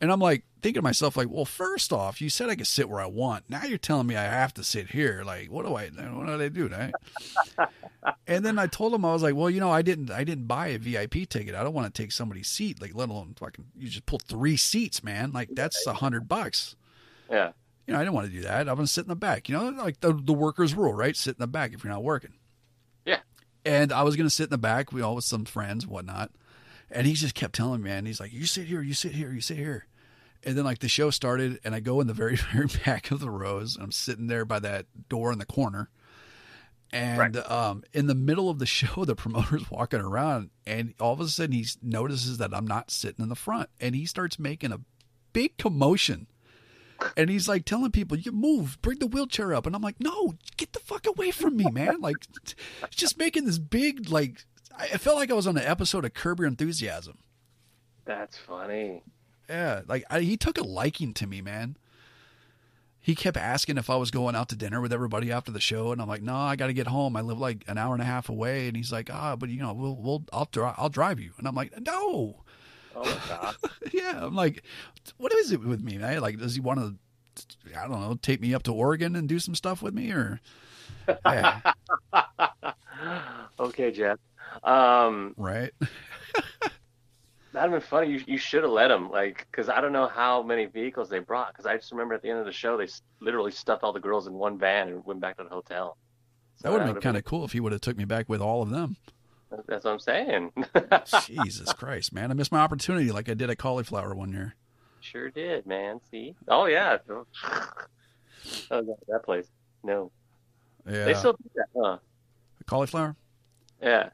And 0.00 0.12
I'm 0.12 0.20
like 0.20 0.44
thinking 0.60 0.80
to 0.80 0.82
myself, 0.82 1.16
like, 1.16 1.28
well, 1.30 1.44
first 1.44 1.92
off, 1.92 2.20
you 2.20 2.28
said 2.28 2.50
I 2.50 2.56
could 2.56 2.66
sit 2.66 2.88
where 2.88 3.00
I 3.00 3.06
want. 3.06 3.48
Now 3.48 3.64
you're 3.64 3.78
telling 3.78 4.06
me 4.06 4.16
I 4.16 4.24
have 4.24 4.52
to 4.54 4.64
sit 4.64 4.90
here. 4.90 5.22
Like, 5.24 5.50
what 5.50 5.64
do 5.64 5.74
I, 5.74 5.88
what 5.88 6.26
do 6.26 6.42
I 6.42 6.48
do? 6.48 6.68
Right? 6.68 6.92
and 8.26 8.44
then 8.44 8.58
I 8.58 8.66
told 8.66 8.92
him 8.92 9.04
I 9.04 9.12
was 9.12 9.22
like, 9.22 9.34
well, 9.34 9.48
you 9.48 9.60
know, 9.60 9.70
I 9.70 9.82
didn't, 9.82 10.10
I 10.10 10.24
didn't 10.24 10.46
buy 10.46 10.68
a 10.68 10.78
VIP 10.78 11.28
ticket. 11.28 11.54
I 11.54 11.62
don't 11.62 11.72
want 11.72 11.92
to 11.92 12.02
take 12.02 12.12
somebody's 12.12 12.48
seat, 12.48 12.82
like, 12.82 12.94
let 12.94 13.08
alone 13.08 13.34
fucking, 13.38 13.64
you 13.76 13.88
just 13.88 14.04
pull 14.04 14.18
three 14.18 14.58
seats, 14.58 15.02
man. 15.02 15.32
Like 15.32 15.48
that's 15.52 15.86
a 15.86 15.94
hundred 15.94 16.28
bucks. 16.28 16.76
Yeah. 17.30 17.52
You 17.86 17.92
know, 17.92 18.00
I 18.00 18.02
didn't 18.02 18.14
want 18.14 18.26
to 18.26 18.32
do 18.32 18.42
that. 18.42 18.68
I'm 18.68 18.74
gonna 18.74 18.86
sit 18.86 19.04
in 19.04 19.08
the 19.08 19.16
back. 19.16 19.48
You 19.48 19.56
know, 19.56 19.68
like 19.68 20.00
the 20.00 20.12
the 20.12 20.32
workers 20.32 20.74
rule, 20.74 20.92
right? 20.92 21.16
Sit 21.16 21.36
in 21.36 21.40
the 21.40 21.46
back 21.46 21.72
if 21.72 21.84
you're 21.84 21.92
not 21.92 22.02
working. 22.02 22.32
Yeah. 23.04 23.20
And 23.64 23.92
I 23.92 24.02
was 24.02 24.16
gonna 24.16 24.30
sit 24.30 24.44
in 24.44 24.50
the 24.50 24.58
back. 24.58 24.92
We 24.92 25.02
all 25.02 25.14
with 25.14 25.24
some 25.24 25.44
friends, 25.44 25.86
whatnot. 25.86 26.32
And 26.90 27.06
he 27.06 27.14
just 27.14 27.34
kept 27.34 27.54
telling 27.54 27.82
me, 27.82 27.90
man, 27.90 28.06
he's 28.06 28.20
like, 28.20 28.32
"You 28.32 28.46
sit 28.46 28.66
here, 28.66 28.82
you 28.82 28.94
sit 28.94 29.12
here, 29.12 29.32
you 29.32 29.40
sit 29.40 29.56
here." 29.56 29.86
And 30.44 30.56
then 30.56 30.64
like 30.64 30.78
the 30.78 30.88
show 30.88 31.10
started, 31.10 31.58
and 31.64 31.74
I 31.74 31.80
go 31.80 32.00
in 32.00 32.06
the 32.06 32.14
very 32.14 32.36
very 32.52 32.68
back 32.84 33.10
of 33.10 33.20
the 33.20 33.30
rows. 33.30 33.76
I'm 33.80 33.92
sitting 33.92 34.28
there 34.28 34.44
by 34.44 34.60
that 34.60 34.86
door 35.08 35.32
in 35.32 35.38
the 35.38 35.46
corner. 35.46 35.90
And 36.92 37.36
um, 37.38 37.82
in 37.92 38.06
the 38.06 38.14
middle 38.14 38.48
of 38.48 38.58
the 38.58 38.66
show, 38.66 39.04
the 39.04 39.16
promoter's 39.16 39.70
walking 39.70 40.00
around, 40.00 40.50
and 40.66 40.94
all 41.00 41.12
of 41.12 41.20
a 41.20 41.28
sudden 41.28 41.52
he 41.52 41.66
notices 41.82 42.38
that 42.38 42.54
I'm 42.54 42.66
not 42.66 42.90
sitting 42.90 43.22
in 43.22 43.28
the 43.28 43.34
front, 43.34 43.68
and 43.80 43.94
he 43.94 44.06
starts 44.06 44.38
making 44.38 44.72
a 44.72 44.80
big 45.32 45.56
commotion. 45.58 46.28
And 47.14 47.28
he's 47.28 47.46
like 47.46 47.66
telling 47.66 47.90
people, 47.90 48.16
"You 48.16 48.32
move, 48.32 48.78
bring 48.80 48.98
the 49.00 49.06
wheelchair 49.06 49.52
up." 49.52 49.66
And 49.66 49.76
I'm 49.76 49.82
like, 49.82 50.00
"No, 50.00 50.34
get 50.56 50.72
the 50.72 50.78
fuck 50.80 51.06
away 51.06 51.30
from 51.30 51.56
me, 51.56 51.66
man!" 51.70 52.00
Like, 52.00 52.16
just 52.90 53.18
making 53.18 53.44
this 53.44 53.58
big 53.58 54.08
like. 54.08 54.46
I 54.78 54.98
felt 54.98 55.16
like 55.16 55.30
I 55.30 55.34
was 55.34 55.46
on 55.46 55.56
an 55.56 55.64
episode 55.64 56.04
of 56.04 56.14
Curb 56.14 56.40
Your 56.40 56.48
Enthusiasm. 56.48 57.18
That's 58.04 58.36
funny. 58.36 59.02
Yeah, 59.48 59.82
like 59.86 60.04
I, 60.10 60.20
he 60.20 60.36
took 60.36 60.58
a 60.58 60.62
liking 60.62 61.14
to 61.14 61.26
me, 61.26 61.40
man. 61.40 61.76
He 63.00 63.14
kept 63.14 63.36
asking 63.36 63.78
if 63.78 63.88
I 63.88 63.96
was 63.96 64.10
going 64.10 64.34
out 64.34 64.48
to 64.48 64.56
dinner 64.56 64.80
with 64.80 64.92
everybody 64.92 65.30
after 65.30 65.52
the 65.52 65.60
show, 65.60 65.92
and 65.92 66.02
I'm 66.02 66.08
like, 66.08 66.22
"No, 66.22 66.34
I 66.34 66.56
got 66.56 66.66
to 66.66 66.72
get 66.72 66.88
home. 66.88 67.16
I 67.16 67.20
live 67.20 67.38
like 67.38 67.64
an 67.68 67.78
hour 67.78 67.94
and 67.94 68.02
a 68.02 68.06
half 68.06 68.28
away." 68.28 68.66
And 68.66 68.76
he's 68.76 68.90
like, 68.90 69.08
"Ah, 69.12 69.36
but 69.36 69.48
you 69.48 69.60
know, 69.60 69.72
we'll, 69.72 69.96
we'll, 69.96 70.24
I'll 70.32 70.48
drive, 70.50 70.74
I'll 70.76 70.88
drive 70.88 71.20
you." 71.20 71.30
And 71.38 71.46
I'm 71.46 71.54
like, 71.54 71.72
"No." 71.80 72.42
Oh 72.96 73.04
my 73.04 73.18
god. 73.28 73.56
yeah, 73.92 74.24
I'm 74.24 74.34
like, 74.34 74.64
what 75.18 75.32
is 75.34 75.52
it 75.52 75.60
with 75.60 75.82
me, 75.82 75.98
man? 75.98 76.20
Like, 76.20 76.38
does 76.38 76.54
he 76.54 76.60
want 76.60 76.80
to, 76.80 77.78
I 77.78 77.86
don't 77.86 78.00
know, 78.00 78.18
take 78.20 78.40
me 78.40 78.54
up 78.54 78.62
to 78.64 78.72
Oregon 78.72 79.14
and 79.14 79.28
do 79.28 79.38
some 79.38 79.54
stuff 79.54 79.82
with 79.82 79.94
me, 79.94 80.10
or? 80.10 80.40
Yeah, 81.24 81.60
okay, 83.60 83.90
Jeff. 83.92 84.18
Um, 84.62 85.34
right. 85.36 85.72
that'd 87.52 87.70
have 87.70 87.70
been 87.70 87.80
funny. 87.80 88.12
You, 88.12 88.24
you 88.26 88.38
should 88.38 88.62
have 88.62 88.72
let 88.72 88.90
him, 88.90 89.10
like, 89.10 89.46
because 89.50 89.68
I 89.68 89.80
don't 89.80 89.92
know 89.92 90.08
how 90.08 90.42
many 90.42 90.66
vehicles 90.66 91.08
they 91.08 91.18
brought. 91.20 91.52
Because 91.52 91.66
I 91.66 91.76
just 91.76 91.90
remember 91.90 92.14
at 92.14 92.22
the 92.22 92.30
end 92.30 92.38
of 92.38 92.46
the 92.46 92.52
show, 92.52 92.76
they 92.76 92.88
literally 93.20 93.50
stuffed 93.50 93.82
all 93.82 93.92
the 93.92 94.00
girls 94.00 94.26
in 94.26 94.34
one 94.34 94.58
van 94.58 94.88
and 94.88 95.04
went 95.04 95.20
back 95.20 95.36
to 95.38 95.44
the 95.44 95.48
hotel. 95.48 95.96
That 96.62 96.72
would 96.72 96.82
have 96.82 96.94
been 96.94 97.02
kind 97.02 97.16
of 97.16 97.24
cool 97.24 97.44
if 97.44 97.52
he 97.52 97.60
would 97.60 97.72
have 97.72 97.80
took 97.80 97.96
me 97.96 98.04
back 98.04 98.28
with 98.28 98.40
all 98.40 98.62
of 98.62 98.70
them. 98.70 98.96
That's 99.66 99.84
what 99.84 99.92
I'm 99.92 100.00
saying. 100.00 100.52
Jesus 101.26 101.72
Christ, 101.76 102.12
man! 102.12 102.30
I 102.30 102.34
missed 102.34 102.50
my 102.50 102.60
opportunity 102.60 103.12
like 103.12 103.28
I 103.28 103.34
did 103.34 103.50
at 103.50 103.58
Cauliflower 103.58 104.14
one 104.14 104.32
year. 104.32 104.54
sure 105.00 105.30
did, 105.30 105.66
man. 105.66 106.00
See? 106.10 106.34
Oh 106.48 106.66
yeah. 106.66 106.98
oh, 107.08 107.26
that, 108.70 108.96
that 109.08 109.22
place. 109.24 109.46
No, 109.84 110.10
Yeah, 110.84 111.04
they 111.04 111.14
still 111.14 111.34
do 111.34 111.50
that, 111.54 111.66
huh? 111.80 111.98
Cauliflower. 112.66 113.14
Yeah. 113.80 114.10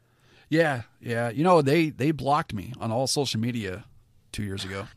Yeah, 0.53 0.81
yeah. 1.01 1.29
You 1.29 1.43
know 1.43 1.61
they 1.63 1.89
they 1.89 2.11
blocked 2.11 2.53
me 2.53 2.73
on 2.79 2.91
all 2.91 3.07
social 3.07 3.39
media 3.39 3.85
two 4.31 4.43
years 4.43 4.63
ago. 4.63 4.87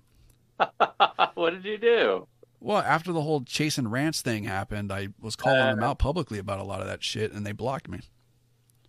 what 1.34 1.50
did 1.50 1.64
you 1.64 1.78
do? 1.78 2.26
Well, 2.60 2.78
after 2.78 3.12
the 3.12 3.22
whole 3.22 3.42
Chase 3.42 3.78
and 3.78 3.90
Rants 3.90 4.20
thing 4.22 4.44
happened, 4.44 4.92
I 4.92 5.08
was 5.20 5.34
calling 5.36 5.58
them 5.58 5.82
Uh. 5.82 5.86
out 5.88 5.98
publicly 5.98 6.38
about 6.38 6.58
a 6.58 6.64
lot 6.64 6.80
of 6.80 6.86
that 6.88 7.02
shit, 7.02 7.32
and 7.32 7.46
they 7.46 7.52
blocked 7.52 7.88
me 7.88 8.00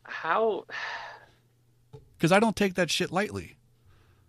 How? 0.03 0.65
because 2.17 2.31
I 2.31 2.39
don't 2.39 2.55
take 2.55 2.73
that 2.75 2.89
shit 2.91 3.11
lightly. 3.11 3.57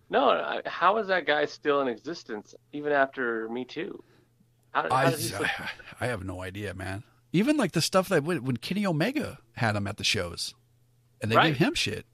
No. 0.09 0.61
How 0.65 0.97
is 0.97 1.07
that 1.07 1.25
guy 1.27 1.45
still 1.45 1.81
in 1.81 1.87
existence 1.87 2.55
even 2.73 2.91
after 2.91 3.47
Me 3.49 3.65
Too? 3.65 4.01
How, 4.71 4.83
how 4.83 4.95
I, 4.95 5.09
did 5.09 5.19
he 5.19 5.25
still- 5.27 5.43
I 5.45 5.69
I 6.01 6.05
have 6.07 6.23
no 6.23 6.41
idea, 6.41 6.73
man. 6.73 7.03
Even 7.33 7.57
like 7.57 7.73
the 7.73 7.81
stuff 7.81 8.07
that 8.09 8.23
when 8.23 8.43
when 8.45 8.57
Kenny 8.57 8.85
Omega 8.85 9.39
had 9.53 9.75
him 9.75 9.87
at 9.87 9.97
the 9.97 10.03
shows, 10.03 10.55
and 11.21 11.29
they 11.31 11.35
Right. 11.35 11.47
gave 11.47 11.57
him 11.57 11.73
shit. 11.75 12.05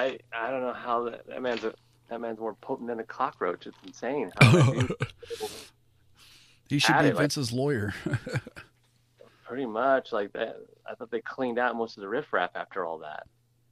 I 0.00 0.18
I 0.32 0.50
don't 0.50 0.62
know 0.62 0.72
how 0.72 1.04
that, 1.10 1.26
that 1.28 1.42
man's 1.42 1.64
a, 1.64 1.74
that 2.08 2.20
man's 2.20 2.38
more 2.38 2.54
potent 2.54 2.88
than 2.88 3.00
a 3.00 3.04
cockroach. 3.04 3.66
It's 3.66 3.76
insane. 3.86 4.30
How 4.40 4.50
that 4.52 4.72
dude- 4.88 4.96
He 6.68 6.78
should 6.78 6.98
be 7.00 7.06
it, 7.06 7.14
like- 7.14 7.22
Vince's 7.22 7.52
lawyer. 7.52 7.92
pretty 9.44 9.66
much 9.66 10.12
like 10.12 10.32
that. 10.34 10.56
I 10.88 10.94
thought 10.94 11.10
they 11.10 11.20
cleaned 11.20 11.58
out 11.58 11.74
most 11.76 11.96
of 11.96 12.02
the 12.02 12.08
riffraff 12.08 12.50
after 12.54 12.84
all 12.86 12.98
that. 12.98 13.26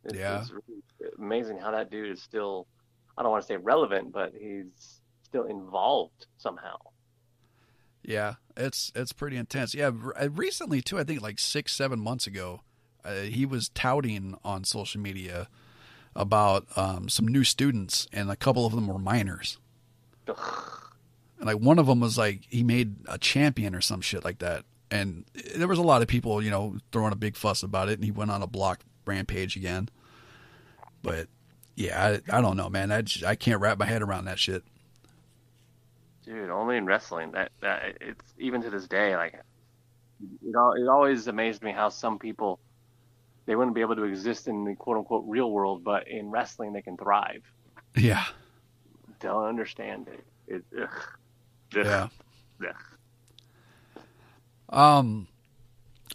It's, 0.05 0.15
Yeah. 0.15 0.41
it's 0.41 0.51
really 0.51 0.83
amazing 1.19 1.59
how 1.59 1.71
that 1.71 1.91
dude 1.91 2.11
is 2.11 2.21
still. 2.23 2.67
I 3.17 3.23
don't 3.23 3.31
want 3.33 3.43
to 3.43 3.47
say 3.47 3.57
relevant, 3.57 4.13
but 4.13 4.33
he's 4.39 5.01
still 5.23 5.45
involved 5.45 6.27
somehow. 6.39 6.77
Yeah, 8.03 8.35
it's 8.57 8.91
it's 8.95 9.13
pretty 9.13 9.37
intense. 9.37 9.75
Yeah, 9.75 9.91
uh, 10.21 10.31
recently 10.31 10.81
too. 10.81 10.99
I 10.99 11.05
think 11.05 11.21
like 11.21 11.39
six, 11.39 11.73
seven 11.75 12.01
months 12.01 12.27
ago, 12.27 12.63
uh, 13.05 13.23
he 13.23 13.45
was 13.45 13.69
touting 13.71 14.37
on 14.45 14.65
social 14.65 15.01
media 15.01 15.49
about 16.15 16.67
um, 16.77 17.09
some 17.09 17.27
new 17.29 17.45
students, 17.45 18.07
and 18.13 18.31
a 18.31 18.37
couple 18.37 18.67
of 18.67 18.75
them 18.75 18.87
were 18.87 18.99
minors. 18.99 19.59
Ugh. 20.29 20.79
And 21.39 21.47
like 21.47 21.59
one 21.59 21.79
of 21.79 21.87
them 21.87 22.01
was 22.01 22.19
like 22.19 22.43
he 22.49 22.63
made 22.63 22.97
a 23.07 23.19
champion 23.19 23.75
or 23.75 23.81
some 23.81 24.01
shit 24.01 24.25
like 24.25 24.39
that. 24.41 24.65
And 24.91 25.25
there 25.55 25.69
was 25.69 25.79
a 25.79 25.83
lot 25.83 26.03
of 26.03 26.09
people, 26.09 26.43
you 26.43 26.51
know, 26.51 26.79
throwing 26.93 27.13
a 27.13 27.17
big 27.17 27.37
fuss 27.37 27.63
about 27.63 27.89
it. 27.89 27.95
And 27.95 28.05
he 28.05 28.11
went 28.11 28.31
on 28.31 28.43
a 28.43 28.47
block 28.47 28.81
rampage 29.07 29.55
again. 29.57 29.89
But 31.03 31.29
yeah, 31.77 32.21
I, 32.29 32.39
I 32.39 32.41
don't 32.41 32.57
know, 32.57 32.69
man. 32.69 32.91
I 32.91 33.05
I 33.25 33.37
can't 33.37 33.61
wrap 33.61 33.79
my 33.79 33.87
head 33.87 34.03
around 34.03 34.25
that 34.25 34.39
shit. 34.39 34.65
Dude, 36.25 36.51
only 36.51 36.77
in 36.77 36.87
wrestling 36.87 37.31
that 37.33 37.53
that 37.61 37.99
it's 38.01 38.35
even 38.39 38.61
to 38.63 38.71
this 38.71 38.89
day 38.89 39.17
like 39.17 39.35
it 40.45 40.57
all 40.57 40.73
it 40.73 40.89
always 40.89 41.29
amazed 41.29 41.63
me 41.63 41.71
how 41.71 41.89
some 41.89 42.19
people 42.19 42.59
they 43.49 43.57
wouldn't 43.57 43.75
be 43.75 43.81
able 43.81 43.97
to 43.97 44.05
exist 44.05 44.47
in 44.47 44.67
the 44.67 44.75
quote 44.75 44.99
unquote 44.99 45.25
real 45.27 45.51
world, 45.51 45.83
but 45.83 46.07
in 46.07 46.31
wrestling 46.31 46.75
they 46.75 46.83
can 46.83 46.99
thrive. 46.99 47.43
Yeah, 47.97 48.25
Don't 49.21 49.47
understand 49.47 50.07
it. 50.09 50.25
it 50.47 50.65
ugh. 50.83 50.89
Ugh. 51.75 52.11
yeah. 52.63 52.69
Ugh. 52.69 52.75
Um, 54.69 55.29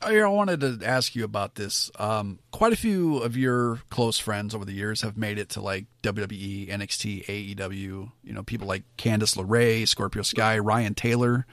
I 0.03 0.19
I 0.19 0.27
wanted 0.27 0.59
to 0.61 0.87
ask 0.87 1.15
you 1.15 1.23
about 1.23 1.55
this. 1.55 1.89
Um, 1.97 2.37
quite 2.51 2.71
a 2.71 2.75
few 2.75 3.17
of 3.17 3.35
your 3.35 3.79
close 3.89 4.19
friends 4.19 4.53
over 4.53 4.63
the 4.63 4.73
years 4.73 5.01
have 5.01 5.17
made 5.17 5.39
it 5.39 5.49
to 5.49 5.61
like 5.61 5.85
WWE, 6.03 6.69
NXT, 6.69 7.25
AEW. 7.55 8.11
You 8.23 8.33
know, 8.33 8.43
people 8.43 8.67
like 8.67 8.83
Candice 8.97 9.35
LeRae, 9.35 9.87
Scorpio 9.87 10.21
Sky, 10.21 10.59
Ryan 10.59 10.93
Taylor. 10.93 11.47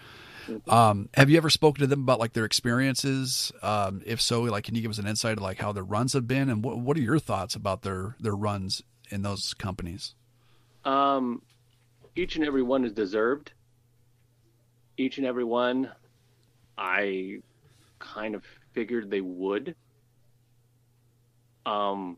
Um, 0.69 1.09
have 1.15 1.31
you 1.31 1.37
ever 1.37 1.51
spoken 1.51 1.83
to 1.83 1.87
them 1.87 2.03
about 2.03 2.19
like 2.19 2.33
their 2.33 2.45
experiences? 2.45 3.53
Um, 3.63 4.03
if 4.07 4.21
so, 4.21 4.43
like, 4.43 4.65
can 4.65 4.75
you 4.75 4.83
give 4.83 4.91
us 4.91 4.99
an 4.99 5.07
insight 5.07 5.37
of 5.37 5.43
like 5.43 5.59
how 5.59 5.73
their 5.73 5.85
runs 5.85 6.13
have 6.13 6.27
been, 6.27 6.49
and 6.49 6.65
what 6.65 6.79
what 6.79 6.97
are 6.97 7.01
your 7.01 7.19
thoughts 7.19 7.55
about 7.55 7.83
their 7.83 8.17
their 8.21 8.35
runs 8.35 8.83
in 9.11 9.23
those 9.23 9.55
companies? 9.55 10.15
Um, 10.85 11.43
each 12.17 12.37
and 12.37 12.45
every 12.45 12.63
one 12.63 12.85
is 12.85 12.93
deserved. 12.93 13.53
Each 14.97 15.19
and 15.19 15.27
every 15.27 15.45
one, 15.45 15.91
I 16.77 17.41
kind 17.99 18.35
of 18.35 18.45
figured 18.73 19.11
they 19.11 19.21
would. 19.21 19.75
Um, 21.67 22.17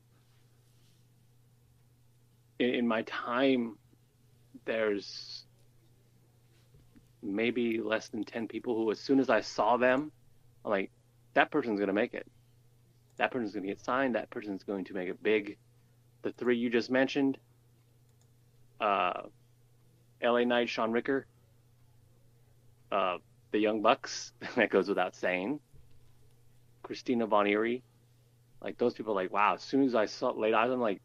in, 2.59 2.71
in 2.71 2.89
my 2.89 3.03
time, 3.03 3.77
there's 4.65 5.45
maybe 7.23 7.81
less 7.81 8.09
than 8.09 8.25
10 8.25 8.49
people 8.49 8.77
who, 8.77 8.91
as 8.91 8.99
soon 8.99 9.21
as 9.21 9.31
I 9.31 9.41
saw 9.41 9.77
them, 9.77 10.11
I'm 10.65 10.71
like, 10.71 10.91
that 11.35 11.51
person's 11.51 11.79
going 11.79 11.89
to 11.89 11.95
make 11.95 12.15
it. 12.15 12.27
That 13.17 13.31
person's 13.31 13.53
going 13.53 13.63
to 13.63 13.69
get 13.69 13.81
signed. 13.81 14.15
That 14.15 14.31
person's 14.31 14.65
going 14.65 14.85
to 14.87 14.95
make 14.95 15.09
it 15.09 15.23
big. 15.23 15.57
The 16.23 16.33
three 16.33 16.57
you 16.57 16.71
just 16.71 16.91
mentioned, 16.91 17.39
uh, 18.81 19.23
LA 20.23 20.45
Knight, 20.45 20.69
Shaun 20.69 20.93
Ricker, 20.93 21.27
uh, 22.91 23.19
the 23.51 23.59
Young 23.59 23.83
Bucks, 23.83 24.33
that 24.57 24.71
goes 24.71 24.89
without 24.89 25.15
saying. 25.15 25.61
Christina 26.83 27.27
Von 27.27 27.47
Eerie, 27.47 27.83
like 28.61 28.77
those 28.79 28.95
people, 28.95 29.15
like 29.15 29.33
wow. 29.33 29.55
As 29.55 29.63
soon 29.63 29.85
as 29.85 29.95
I 29.95 30.07
saw 30.07 30.31
laid 30.31 30.55
eyes, 30.55 30.71
on 30.71 30.81
like 30.81 31.01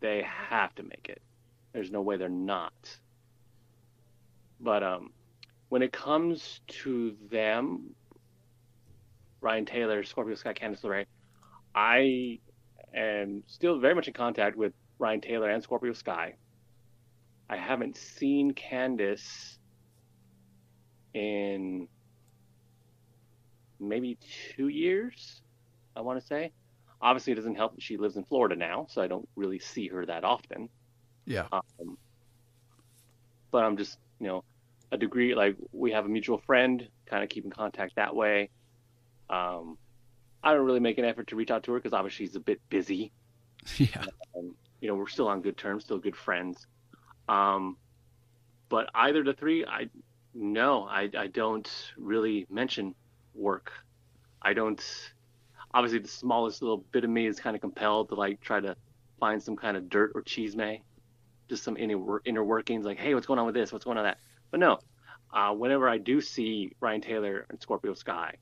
they 0.00 0.24
have 0.24 0.74
to 0.76 0.82
make 0.82 1.08
it. 1.08 1.20
There's 1.72 1.90
no 1.90 2.00
way 2.00 2.16
they're 2.16 2.28
not. 2.28 2.72
But 4.60 4.82
um, 4.82 5.10
when 5.68 5.82
it 5.82 5.92
comes 5.92 6.60
to 6.68 7.16
them, 7.30 7.94
Ryan 9.40 9.66
Taylor, 9.66 10.04
Scorpio 10.04 10.34
Sky, 10.34 10.54
Candice 10.54 10.82
LeRae, 10.82 11.06
I 11.74 12.38
am 12.94 13.42
still 13.46 13.78
very 13.78 13.94
much 13.94 14.08
in 14.08 14.14
contact 14.14 14.56
with 14.56 14.72
Ryan 14.98 15.20
Taylor 15.20 15.50
and 15.50 15.62
Scorpio 15.62 15.92
Sky. 15.92 16.34
I 17.48 17.56
haven't 17.56 17.96
seen 17.96 18.54
Candice 18.54 19.58
in 21.14 21.88
maybe 23.78 24.18
two 24.56 24.68
years, 24.68 25.42
I 25.94 26.00
want 26.00 26.20
to 26.20 26.26
say. 26.26 26.52
Obviously, 27.00 27.32
it 27.32 27.36
doesn't 27.36 27.56
help 27.56 27.74
that 27.74 27.82
she 27.82 27.96
lives 27.98 28.16
in 28.16 28.24
Florida 28.24 28.56
now, 28.56 28.86
so 28.88 29.02
I 29.02 29.06
don't 29.06 29.28
really 29.36 29.58
see 29.58 29.88
her 29.88 30.06
that 30.06 30.24
often. 30.24 30.68
Yeah, 31.26 31.46
Um, 31.52 31.98
but 33.50 33.64
I'm 33.64 33.76
just, 33.76 33.98
you 34.20 34.28
know, 34.28 34.44
a 34.92 34.98
degree 34.98 35.34
like 35.34 35.56
we 35.72 35.92
have 35.92 36.04
a 36.06 36.08
mutual 36.08 36.38
friend, 36.38 36.88
kind 37.06 37.22
of 37.24 37.28
keep 37.30 37.44
in 37.44 37.50
contact 37.50 37.96
that 37.96 38.14
way. 38.14 38.50
Um, 39.30 39.78
I 40.42 40.54
don't 40.54 40.66
really 40.66 40.80
make 40.80 40.98
an 40.98 41.04
effort 41.04 41.28
to 41.28 41.36
reach 41.36 41.50
out 41.50 41.64
to 41.64 41.72
her 41.72 41.78
because 41.78 41.92
obviously 41.92 42.26
she's 42.26 42.36
a 42.36 42.40
bit 42.40 42.60
busy. 42.70 43.12
yeah, 43.78 44.04
Um, 44.36 44.54
you 44.80 44.88
know, 44.88 44.94
we're 44.94 45.08
still 45.08 45.28
on 45.28 45.42
good 45.42 45.56
terms, 45.56 45.84
still 45.84 45.98
good 45.98 46.16
friends. 46.16 46.66
Um, 47.28 47.76
but 48.68 48.90
either 48.94 49.22
the 49.24 49.34
three, 49.34 49.64
I 49.64 49.88
no, 50.34 50.84
I 50.84 51.10
I 51.16 51.26
don't 51.28 51.68
really 51.96 52.46
mention 52.50 52.94
work. 53.34 53.72
I 54.42 54.54
don't. 54.54 54.82
Obviously, 55.74 55.98
the 56.00 56.08
smallest 56.08 56.62
little 56.62 56.78
bit 56.92 57.04
of 57.04 57.10
me 57.10 57.26
is 57.26 57.38
kind 57.40 57.54
of 57.56 57.60
compelled 57.60 58.08
to 58.10 58.14
like 58.14 58.40
try 58.40 58.60
to 58.60 58.76
find 59.20 59.42
some 59.42 59.56
kind 59.56 59.76
of 59.76 59.88
dirt 59.88 60.12
or 60.14 60.22
chisme, 60.22 60.82
just 61.48 61.64
some 61.64 61.76
inner 61.76 62.20
inner 62.24 62.44
workings. 62.44 62.84
Like, 62.84 62.98
hey, 62.98 63.14
what's 63.14 63.26
going 63.26 63.38
on 63.38 63.46
with 63.46 63.54
this? 63.54 63.72
What's 63.72 63.84
going 63.84 63.98
on 63.98 64.04
with 64.04 64.14
that? 64.14 64.20
But 64.50 64.60
no, 64.60 64.78
uh, 65.32 65.52
whenever 65.52 65.88
I 65.88 65.98
do 65.98 66.20
see 66.20 66.72
Ryan 66.80 67.00
Taylor 67.00 67.46
and 67.50 67.60
Scorpio 67.60 67.94
Sky, 67.94 68.36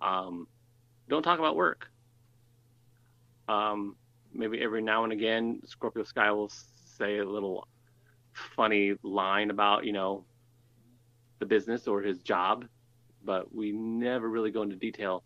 um, 0.00 0.46
don't 1.08 1.22
talk 1.22 1.38
about 1.38 1.56
work. 1.56 1.88
Um, 3.48 3.96
maybe 4.32 4.60
every 4.60 4.82
now 4.82 5.04
and 5.04 5.12
again, 5.12 5.60
Scorpio 5.64 6.04
Sky 6.04 6.30
will 6.32 6.50
say 6.96 7.18
a 7.18 7.24
little 7.24 7.66
funny 8.56 8.94
line 9.02 9.50
about, 9.50 9.84
you 9.84 9.92
know, 9.92 10.24
the 11.38 11.46
business 11.46 11.86
or 11.86 12.02
his 12.02 12.18
job, 12.18 12.66
but 13.24 13.54
we 13.54 13.72
never 13.72 14.28
really 14.28 14.50
go 14.50 14.62
into 14.62 14.76
detail 14.76 15.24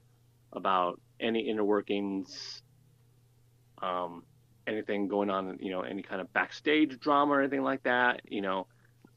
about 0.52 1.00
any 1.20 1.48
inner 1.48 1.64
workings, 1.64 2.62
um, 3.80 4.22
anything 4.66 5.08
going 5.08 5.30
on, 5.30 5.58
you 5.60 5.70
know, 5.70 5.80
any 5.82 6.02
kind 6.02 6.20
of 6.20 6.32
backstage 6.32 6.98
drama 7.00 7.32
or 7.32 7.40
anything 7.40 7.62
like 7.62 7.82
that. 7.82 8.20
You 8.24 8.42
know, 8.42 8.66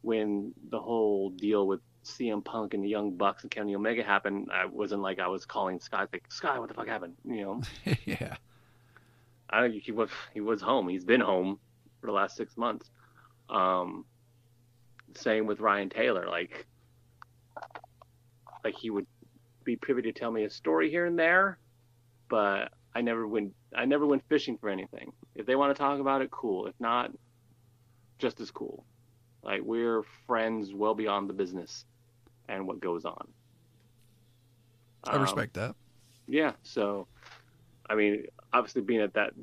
when 0.05 0.53
the 0.69 0.79
whole 0.79 1.31
deal 1.31 1.65
with 1.65 1.79
CM 2.03 2.45
Punk 2.45 2.75
and 2.75 2.83
the 2.83 2.87
Young 2.87 3.17
Bucks 3.17 3.41
and 3.41 3.49
Kenny 3.49 3.75
Omega 3.75 4.03
happened, 4.03 4.49
I 4.53 4.67
wasn't 4.67 5.01
like 5.01 5.19
I 5.19 5.27
was 5.27 5.45
calling 5.45 5.79
Sky 5.79 6.05
like 6.13 6.25
Sky, 6.29 6.59
what 6.59 6.67
the 6.67 6.75
fuck 6.75 6.87
happened? 6.87 7.15
You 7.25 7.41
know, 7.41 7.61
yeah, 8.05 8.35
I 9.49 9.67
he 9.69 9.91
was 9.91 10.11
he 10.31 10.41
was 10.41 10.61
home. 10.61 10.87
He's 10.87 11.03
been 11.03 11.21
home 11.21 11.59
for 11.99 12.05
the 12.05 12.13
last 12.13 12.37
six 12.37 12.55
months. 12.55 12.91
Um, 13.49 14.05
same 15.15 15.47
with 15.47 15.59
Ryan 15.59 15.89
Taylor. 15.89 16.27
Like, 16.29 16.67
like 18.63 18.75
he 18.75 18.91
would 18.91 19.07
be 19.63 19.75
privy 19.75 20.03
to 20.03 20.11
tell 20.11 20.31
me 20.31 20.43
a 20.43 20.51
story 20.51 20.91
here 20.91 21.07
and 21.07 21.17
there, 21.17 21.57
but 22.29 22.71
I 22.93 23.01
never 23.01 23.27
went. 23.27 23.55
I 23.75 23.85
never 23.85 24.05
went 24.05 24.21
fishing 24.29 24.59
for 24.59 24.69
anything. 24.69 25.13
If 25.33 25.47
they 25.47 25.55
want 25.55 25.75
to 25.75 25.79
talk 25.79 25.99
about 25.99 26.21
it, 26.21 26.29
cool. 26.29 26.67
If 26.67 26.75
not, 26.79 27.09
just 28.19 28.39
as 28.39 28.51
cool. 28.51 28.85
Like 29.45 29.61
we're 29.63 30.03
friends 30.27 30.73
well 30.73 30.95
beyond 30.95 31.29
the 31.29 31.33
business 31.33 31.85
and 32.49 32.67
what 32.67 32.81
goes 32.81 33.05
on. 33.05 33.33
I 35.07 35.17
Um, 35.17 35.21
respect 35.21 35.53
that. 35.55 35.75
yeah. 36.27 36.53
So, 36.63 37.07
I 37.89 37.95
mean, 37.95 38.25
obviously, 38.53 38.81
being 38.83 39.01
at 39.01 39.13
that, 39.15 39.33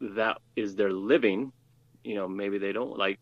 that 0.00 0.38
is 0.56 0.76
their 0.76 0.92
living. 0.92 1.52
You 2.04 2.16
know, 2.16 2.28
maybe 2.28 2.58
they 2.58 2.72
don't 2.72 2.98
like 2.98 3.20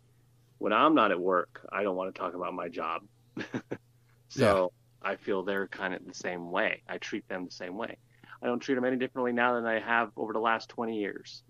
when 0.58 0.72
I'm 0.72 0.94
not 0.94 1.12
at 1.12 1.20
work. 1.20 1.66
I 1.72 1.82
don't 1.84 1.96
want 1.96 2.14
to 2.14 2.18
talk 2.20 2.34
about 2.34 2.54
my 2.54 2.68
job. 2.68 3.02
so 4.28 4.72
I 5.02 5.16
feel 5.16 5.42
they're 5.44 5.68
kind 5.68 5.94
of 5.94 6.04
the 6.06 6.14
same 6.14 6.50
way. 6.50 6.82
I 6.88 6.98
treat 6.98 7.28
them 7.28 7.46
the 7.46 7.52
same 7.52 7.76
way. 7.76 7.98
I 8.42 8.46
don't 8.46 8.60
treat 8.60 8.74
them 8.76 8.84
any 8.84 8.96
differently 8.96 9.32
now 9.32 9.54
than 9.54 9.66
I 9.66 9.80
have 9.80 10.10
over 10.16 10.32
the 10.32 10.40
last 10.40 10.68
20 10.70 10.98
years. 10.98 11.42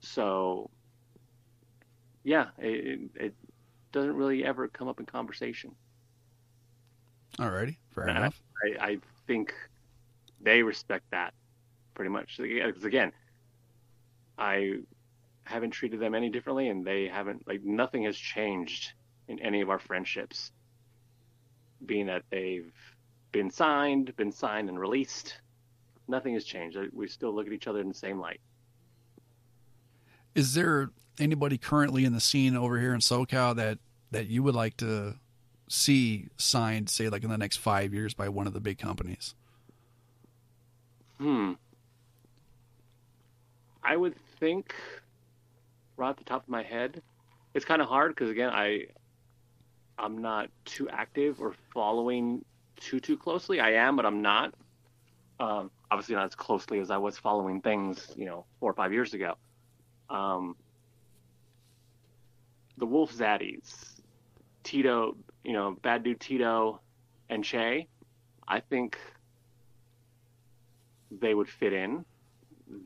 So, 0.00 0.70
yeah, 2.22 2.46
it, 2.58 3.10
it 3.14 3.34
doesn't 3.94 4.16
really 4.16 4.44
ever 4.44 4.68
come 4.68 4.88
up 4.88 5.00
in 5.00 5.06
conversation. 5.06 5.74
Alrighty, 7.38 7.76
fair 7.94 8.08
I- 8.08 8.16
enough. 8.16 8.42
I, 8.62 8.84
I 8.84 8.98
think 9.26 9.54
they 10.40 10.62
respect 10.62 11.04
that 11.12 11.32
pretty 11.94 12.10
much. 12.10 12.38
Because 12.38 12.84
again, 12.84 13.12
I 14.36 14.80
haven't 15.44 15.70
treated 15.70 16.00
them 16.00 16.14
any 16.14 16.28
differently, 16.28 16.68
and 16.68 16.84
they 16.84 17.06
haven't. 17.06 17.46
Like 17.46 17.62
nothing 17.62 18.02
has 18.04 18.16
changed 18.16 18.92
in 19.28 19.38
any 19.40 19.60
of 19.60 19.70
our 19.70 19.78
friendships. 19.78 20.50
Being 21.86 22.06
that 22.06 22.22
they've 22.30 22.72
been 23.32 23.50
signed, 23.50 24.14
been 24.16 24.32
signed 24.32 24.68
and 24.68 24.78
released. 24.78 25.40
Nothing 26.08 26.34
has 26.34 26.44
changed. 26.44 26.76
We 26.92 27.08
still 27.08 27.34
look 27.34 27.46
at 27.46 27.52
each 27.52 27.66
other 27.66 27.80
in 27.80 27.88
the 27.88 27.94
same 27.94 28.18
light. 28.18 28.40
Is 30.34 30.54
there 30.54 30.90
anybody 31.18 31.58
currently 31.58 32.04
in 32.04 32.12
the 32.12 32.20
scene 32.20 32.56
over 32.56 32.78
here 32.78 32.94
in 32.94 33.00
SoCal 33.00 33.56
that 33.56 33.78
that 34.10 34.26
you 34.26 34.42
would 34.42 34.54
like 34.54 34.76
to 34.78 35.14
see 35.68 36.28
signed, 36.36 36.88
say, 36.88 37.08
like 37.08 37.24
in 37.24 37.30
the 37.30 37.38
next 37.38 37.56
five 37.56 37.92
years 37.92 38.14
by 38.14 38.28
one 38.28 38.46
of 38.46 38.52
the 38.52 38.60
big 38.60 38.78
companies? 38.78 39.34
Hmm. 41.18 41.52
I 43.82 43.96
would 43.96 44.14
think, 44.40 44.74
right 45.96 46.10
at 46.10 46.16
the 46.16 46.24
top 46.24 46.42
of 46.42 46.48
my 46.48 46.62
head, 46.62 47.02
it's 47.54 47.64
kind 47.64 47.82
of 47.82 47.88
hard 47.88 48.14
because 48.14 48.30
again, 48.30 48.50
I 48.50 48.86
I'm 49.98 50.18
not 50.18 50.48
too 50.64 50.88
active 50.88 51.40
or 51.40 51.54
following 51.72 52.44
too 52.76 53.00
too 53.00 53.16
closely. 53.16 53.60
I 53.60 53.72
am, 53.72 53.96
but 53.96 54.06
I'm 54.06 54.22
not. 54.22 54.54
Um, 55.40 55.70
obviously, 55.90 56.14
not 56.14 56.24
as 56.24 56.34
closely 56.34 56.78
as 56.78 56.90
I 56.90 56.96
was 56.96 57.18
following 57.18 57.60
things, 57.60 58.10
you 58.16 58.24
know, 58.24 58.44
four 58.60 58.70
or 58.70 58.74
five 58.74 58.92
years 58.92 59.14
ago. 59.14 59.36
Um, 60.08 60.56
the 62.78 62.86
Wolf 62.86 63.12
Zaddies, 63.12 64.00
Tito, 64.62 65.16
you 65.44 65.52
know, 65.52 65.76
Bad 65.82 66.02
Dude 66.02 66.20
Tito 66.20 66.80
and 67.28 67.44
Che, 67.44 67.86
I 68.46 68.60
think 68.60 68.98
they 71.10 71.34
would 71.34 71.48
fit 71.48 71.72
in. 71.72 72.04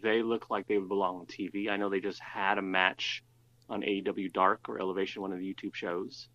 They 0.03 0.22
look 0.22 0.51
like 0.51 0.66
they 0.66 0.78
would 0.78 0.89
belong 0.89 1.20
on 1.20 1.26
TV. 1.26 1.70
I 1.70 1.76
know 1.76 1.89
they 1.89 2.01
just 2.01 2.20
had 2.20 2.59
a 2.59 2.62
match 2.62 3.22
on 3.70 3.82
AEW 3.82 4.32
Dark 4.32 4.68
or 4.68 4.80
Elevation, 4.80 5.22
one 5.22 5.32
of 5.32 5.39
the 5.39 5.55
YouTube 5.55 5.74
shows. 5.74 6.28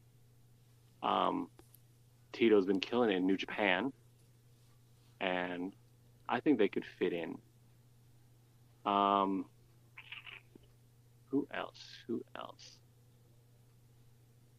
Um, 1.01 1.49
Tito's 2.31 2.65
been 2.65 2.79
killing 2.79 3.11
it 3.11 3.17
in 3.17 3.27
New 3.27 3.37
Japan, 3.37 3.91
and 5.19 5.73
I 6.27 6.39
think 6.39 6.57
they 6.57 6.69
could 6.69 6.85
fit 6.97 7.13
in. 7.13 7.37
Um, 8.85 9.45
who 11.29 11.47
else? 11.53 11.81
Who 12.07 12.23
else? 12.35 12.77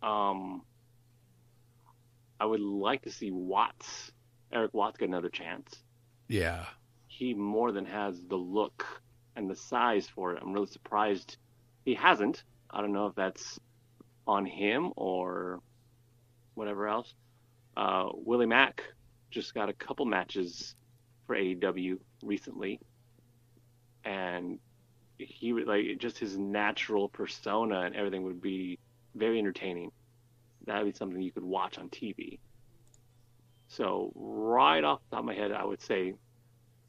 Um, 0.04 0.62
I 2.38 2.44
would 2.44 2.60
like 2.60 3.02
to 3.02 3.10
see 3.10 3.30
Watts, 3.30 4.12
Eric 4.52 4.74
Watts, 4.74 4.98
get 4.98 5.08
another 5.08 5.30
chance. 5.30 5.82
Yeah. 6.28 6.66
He 7.06 7.32
more 7.32 7.72
than 7.72 7.86
has 7.86 8.20
the 8.28 8.36
look 8.36 8.84
and 9.34 9.48
the 9.48 9.56
size 9.56 10.06
for 10.06 10.34
it. 10.34 10.42
I'm 10.42 10.52
really 10.52 10.66
surprised 10.66 11.38
he 11.84 11.94
hasn't. 11.94 12.44
I 12.70 12.82
don't 12.82 12.92
know 12.92 13.06
if 13.06 13.14
that's 13.14 13.58
on 14.26 14.44
him 14.44 14.92
or 14.96 15.60
whatever 16.54 16.86
else. 16.88 17.14
Uh, 17.76 18.08
Willie 18.12 18.46
Mack 18.46 18.82
just 19.30 19.54
got 19.54 19.68
a 19.68 19.72
couple 19.72 20.04
matches 20.04 20.74
for 21.26 21.36
AEW 21.36 21.98
recently, 22.22 22.78
and 24.04 24.58
he 25.18 25.52
would 25.52 25.66
like 25.66 25.98
just 25.98 26.18
his 26.18 26.36
natural 26.36 27.08
persona 27.08 27.82
and 27.82 27.96
everything 27.96 28.24
would 28.24 28.42
be 28.42 28.78
very 29.14 29.38
entertaining. 29.38 29.90
That'd 30.66 30.86
be 30.86 30.96
something 30.96 31.20
you 31.20 31.32
could 31.32 31.44
watch 31.44 31.78
on 31.78 31.88
TV. 31.88 32.38
So 33.68 34.12
right 34.14 34.84
off 34.84 35.00
the 35.10 35.16
top 35.16 35.20
of 35.20 35.26
my 35.26 35.34
head, 35.34 35.52
I 35.52 35.64
would 35.64 35.82
say 35.82 36.14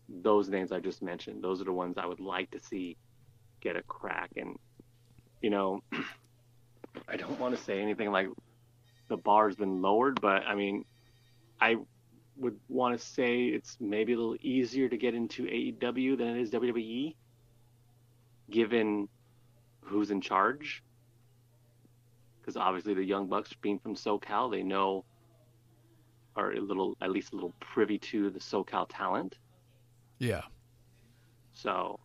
those 0.07 0.49
names 0.49 0.71
I 0.71 0.79
just 0.79 1.01
mentioned. 1.01 1.43
Those 1.43 1.61
are 1.61 1.65
the 1.65 1.73
ones 1.73 1.95
I 1.97 2.05
would 2.05 2.19
like 2.19 2.51
to 2.51 2.59
see 2.59 2.97
get 3.61 3.75
a 3.75 3.83
crack. 3.83 4.31
And 4.37 4.57
you 5.41 5.49
know, 5.49 5.81
I 7.07 7.17
don't 7.17 7.39
want 7.39 7.57
to 7.57 7.63
say 7.63 7.81
anything 7.81 8.11
like 8.11 8.27
the 9.07 9.17
bar's 9.17 9.55
been 9.55 9.81
lowered, 9.81 10.19
but 10.21 10.43
I 10.45 10.55
mean, 10.55 10.85
I 11.59 11.77
would 12.37 12.59
want 12.67 12.99
to 12.99 13.05
say 13.05 13.45
it's 13.45 13.77
maybe 13.79 14.13
a 14.13 14.17
little 14.17 14.37
easier 14.41 14.89
to 14.89 14.97
get 14.97 15.13
into 15.13 15.43
AEW 15.43 16.17
than 16.17 16.27
it 16.27 16.41
is 16.41 16.51
WWE, 16.51 17.15
given 18.49 19.07
who's 19.81 20.11
in 20.11 20.21
charge. 20.21 20.83
Because 22.45 22.57
obviously 22.57 22.93
the 22.93 23.03
Young 23.03 23.27
Bucks, 23.27 23.53
being 23.61 23.79
from 23.79 23.95
SoCal, 23.95 24.51
they 24.51 24.61
know, 24.61 25.03
are 26.35 26.51
a 26.51 26.59
little, 26.59 26.95
at 27.01 27.09
least 27.09 27.31
a 27.31 27.35
little 27.35 27.55
privy 27.59 27.97
to 27.97 28.29
the 28.29 28.39
SoCal 28.39 28.85
talent. 28.87 29.35
Yeah. 30.19 30.41
So 31.53 31.99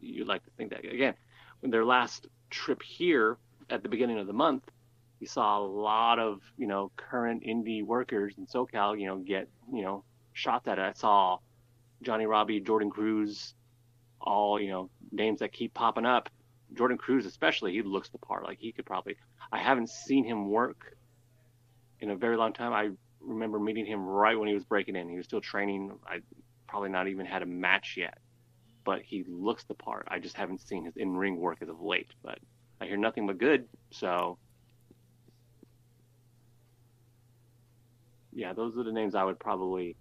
you'd 0.00 0.28
like 0.28 0.44
to 0.44 0.50
think 0.56 0.70
that 0.70 0.84
again, 0.84 1.14
when 1.60 1.70
their 1.70 1.84
last 1.84 2.28
trip 2.50 2.82
here 2.82 3.38
at 3.68 3.82
the 3.82 3.88
beginning 3.88 4.18
of 4.18 4.26
the 4.26 4.32
month, 4.32 4.70
you 5.18 5.26
saw 5.26 5.58
a 5.58 5.64
lot 5.66 6.18
of 6.18 6.40
you 6.56 6.66
know 6.66 6.90
current 6.96 7.42
indie 7.44 7.84
workers 7.84 8.34
in 8.38 8.46
SoCal, 8.46 8.98
you 8.98 9.06
know, 9.06 9.16
get 9.16 9.48
you 9.72 9.82
know 9.82 10.04
shots 10.32 10.68
at 10.68 10.78
it. 10.78 10.82
I 10.82 10.92
saw 10.92 11.38
Johnny 12.02 12.26
Robbie, 12.26 12.60
Jordan 12.60 12.90
Cruz, 12.90 13.54
all 14.20 14.60
you 14.60 14.68
know 14.70 14.90
names 15.10 15.40
that 15.40 15.52
keep 15.52 15.74
popping 15.74 16.06
up. 16.06 16.28
Jordan 16.74 16.98
Cruz, 16.98 17.26
especially, 17.26 17.72
he 17.72 17.82
looks 17.82 18.08
the 18.10 18.18
part. 18.18 18.44
Like 18.44 18.58
he 18.58 18.72
could 18.72 18.86
probably. 18.86 19.16
I 19.52 19.58
haven't 19.58 19.90
seen 19.90 20.24
him 20.24 20.48
work 20.48 20.96
in 22.00 22.10
a 22.10 22.16
very 22.16 22.36
long 22.36 22.52
time. 22.52 22.72
I 22.72 22.90
remember 23.20 23.58
meeting 23.58 23.86
him 23.86 24.04
right 24.04 24.38
when 24.38 24.48
he 24.48 24.54
was 24.54 24.64
breaking 24.64 24.96
in. 24.96 25.08
He 25.08 25.16
was 25.16 25.26
still 25.26 25.40
training. 25.40 25.92
I 26.06 26.20
probably 26.68 26.90
not 26.90 27.08
even 27.08 27.26
had 27.26 27.42
a 27.42 27.46
match 27.46 27.94
yet, 27.96 28.18
but 28.84 29.02
he 29.02 29.24
looks 29.28 29.64
the 29.64 29.74
part. 29.74 30.06
I 30.08 30.18
just 30.18 30.36
haven't 30.36 30.60
seen 30.66 30.84
his 30.84 30.96
in-ring 30.96 31.36
work 31.36 31.58
as 31.62 31.68
of 31.68 31.80
late. 31.80 32.10
But 32.22 32.38
I 32.80 32.86
hear 32.86 32.96
nothing 32.96 33.26
but 33.26 33.38
good. 33.38 33.66
So 33.90 34.38
yeah, 38.32 38.52
those 38.52 38.76
are 38.78 38.84
the 38.84 38.92
names 38.92 39.14
I 39.14 39.24
would 39.24 39.38
probably 39.38 39.96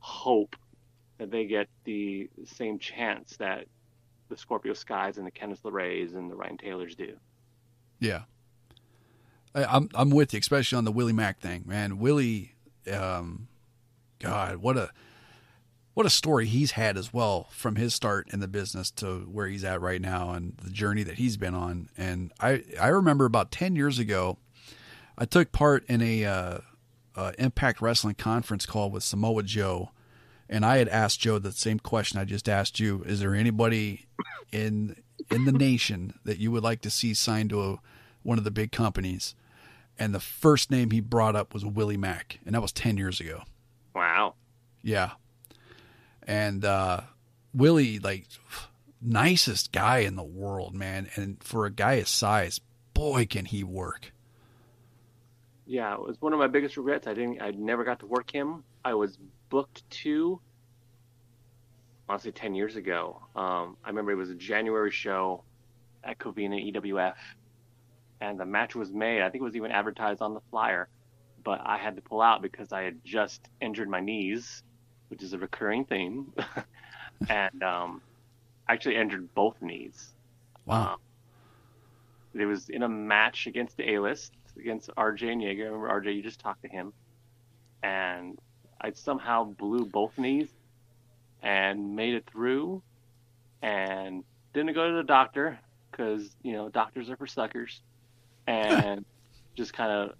hope 0.00 0.56
that 1.18 1.30
they 1.30 1.44
get 1.44 1.68
the 1.84 2.30
same 2.46 2.78
chance 2.78 3.36
that 3.36 3.66
the 4.30 4.36
Scorpio 4.36 4.72
Skies 4.72 5.18
and 5.18 5.26
the 5.26 5.30
Candice 5.30 5.60
LeRaes 5.62 6.14
and 6.16 6.30
the 6.30 6.34
Ryan 6.34 6.56
Taylors 6.56 6.94
do. 6.94 7.14
Yeah. 7.98 8.22
I'm 9.54 9.88
I'm 9.94 10.10
with 10.10 10.32
you, 10.32 10.38
especially 10.40 10.78
on 10.78 10.84
the 10.84 10.92
Willie 10.92 11.12
Mack 11.12 11.40
thing, 11.40 11.64
man. 11.66 11.98
Willie, 11.98 12.54
um, 12.92 13.48
God, 14.20 14.58
what 14.58 14.76
a 14.76 14.90
what 15.94 16.06
a 16.06 16.10
story 16.10 16.46
he's 16.46 16.72
had 16.72 16.96
as 16.96 17.12
well 17.12 17.48
from 17.50 17.76
his 17.76 17.94
start 17.94 18.28
in 18.32 18.40
the 18.40 18.48
business 18.48 18.90
to 18.92 19.20
where 19.30 19.48
he's 19.48 19.64
at 19.64 19.80
right 19.80 20.00
now 20.00 20.30
and 20.30 20.56
the 20.62 20.70
journey 20.70 21.02
that 21.02 21.16
he's 21.18 21.36
been 21.36 21.54
on. 21.54 21.88
And 21.98 22.32
I 22.40 22.62
I 22.80 22.88
remember 22.88 23.24
about 23.24 23.50
ten 23.50 23.74
years 23.74 23.98
ago, 23.98 24.38
I 25.18 25.24
took 25.24 25.50
part 25.52 25.84
in 25.88 26.00
a 26.00 26.24
uh, 26.24 26.58
uh, 27.16 27.32
Impact 27.38 27.82
Wrestling 27.82 28.14
conference 28.14 28.66
call 28.66 28.90
with 28.90 29.02
Samoa 29.02 29.42
Joe, 29.42 29.90
and 30.48 30.64
I 30.64 30.78
had 30.78 30.88
asked 30.88 31.20
Joe 31.20 31.38
the 31.38 31.52
same 31.52 31.80
question 31.80 32.20
I 32.20 32.24
just 32.24 32.48
asked 32.48 32.78
you. 32.78 33.02
Is 33.04 33.20
there 33.20 33.34
anybody 33.34 34.06
in 34.52 34.96
in 35.28 35.44
the 35.44 35.52
nation 35.52 36.14
that 36.24 36.38
you 36.38 36.52
would 36.52 36.62
like 36.62 36.82
to 36.82 36.90
see 36.90 37.14
signed 37.14 37.50
to 37.50 37.62
a, 37.62 37.78
one 38.22 38.38
of 38.38 38.44
the 38.44 38.50
big 38.52 38.70
companies? 38.70 39.34
And 40.00 40.12
the 40.12 40.20
first 40.20 40.70
name 40.70 40.90
he 40.90 41.00
brought 41.00 41.36
up 41.36 41.54
was 41.54 41.64
Willie 41.64 41.96
Mack, 41.96 42.40
and 42.44 42.54
that 42.56 42.62
was 42.62 42.72
ten 42.72 42.96
years 42.96 43.20
ago. 43.20 43.42
Wow. 43.94 44.34
Yeah. 44.82 45.10
And 46.24 46.64
uh, 46.64 47.02
Willie, 47.54 48.00
like, 48.00 48.26
nicest 49.00 49.70
guy 49.70 49.98
in 49.98 50.16
the 50.16 50.24
world, 50.24 50.74
man. 50.74 51.08
And 51.14 51.42
for 51.42 51.66
a 51.66 51.70
guy 51.70 51.96
his 51.96 52.08
size, 52.08 52.60
boy, 52.94 53.26
can 53.26 53.44
he 53.44 53.62
work 53.62 54.12
yeah, 55.70 55.94
it 55.94 56.00
was 56.00 56.20
one 56.20 56.32
of 56.32 56.40
my 56.40 56.48
biggest 56.48 56.76
regrets. 56.76 57.06
I 57.06 57.14
didn't, 57.14 57.40
I 57.40 57.52
never 57.52 57.84
got 57.84 58.00
to 58.00 58.06
work 58.06 58.28
him. 58.28 58.64
I 58.84 58.94
was 58.94 59.16
booked 59.50 59.88
to, 60.02 60.40
honestly, 62.08 62.32
ten 62.32 62.56
years 62.56 62.74
ago. 62.74 63.22
Um, 63.36 63.76
I 63.84 63.90
remember 63.90 64.10
it 64.10 64.16
was 64.16 64.30
a 64.30 64.34
January 64.34 64.90
show 64.90 65.44
at 66.02 66.18
Covina 66.18 66.74
EWF, 66.74 67.14
and 68.20 68.38
the 68.38 68.44
match 68.44 68.74
was 68.74 68.92
made. 68.92 69.22
I 69.22 69.30
think 69.30 69.42
it 69.42 69.44
was 69.44 69.56
even 69.56 69.70
advertised 69.70 70.22
on 70.22 70.34
the 70.34 70.40
flyer, 70.50 70.88
but 71.42 71.60
I 71.64 71.78
had 71.78 71.96
to 71.96 72.02
pull 72.02 72.20
out 72.20 72.42
because 72.42 72.72
I 72.72 72.82
had 72.82 73.04
just 73.04 73.48
injured 73.60 73.88
my 73.88 74.00
knees, 74.00 74.62
which 75.08 75.22
is 75.22 75.32
a 75.32 75.38
recurring 75.38 75.84
theme, 75.84 76.32
and 77.28 77.62
um, 77.62 78.02
actually 78.68 78.96
injured 78.96 79.32
both 79.34 79.60
knees. 79.62 80.12
Wow. 80.66 80.94
Um, 80.94 80.98
it 82.40 82.46
was 82.46 82.68
in 82.68 82.82
a 82.82 82.88
match 82.88 83.46
against 83.46 83.76
the 83.76 83.94
A-list 83.94 84.32
against 84.56 84.90
RJ 84.96 85.32
and 85.32 85.42
Yeager. 85.42 85.62
I 85.62 85.64
remember 85.64 85.88
RJ, 85.88 86.16
you 86.16 86.22
just 86.22 86.40
talked 86.40 86.62
to 86.62 86.68
him, 86.68 86.92
and 87.82 88.38
I 88.80 88.92
somehow 88.92 89.44
blew 89.44 89.84
both 89.84 90.16
knees 90.18 90.48
and 91.42 91.96
made 91.96 92.14
it 92.14 92.24
through, 92.30 92.82
and 93.62 94.24
didn't 94.52 94.74
go 94.74 94.88
to 94.88 94.96
the 94.96 95.02
doctor 95.02 95.58
because 95.90 96.30
you 96.42 96.52
know 96.52 96.68
doctors 96.68 97.10
are 97.10 97.16
for 97.16 97.26
suckers, 97.26 97.82
and 98.90 99.04
just 99.56 99.72
kind 99.72 99.90
of 99.90 100.16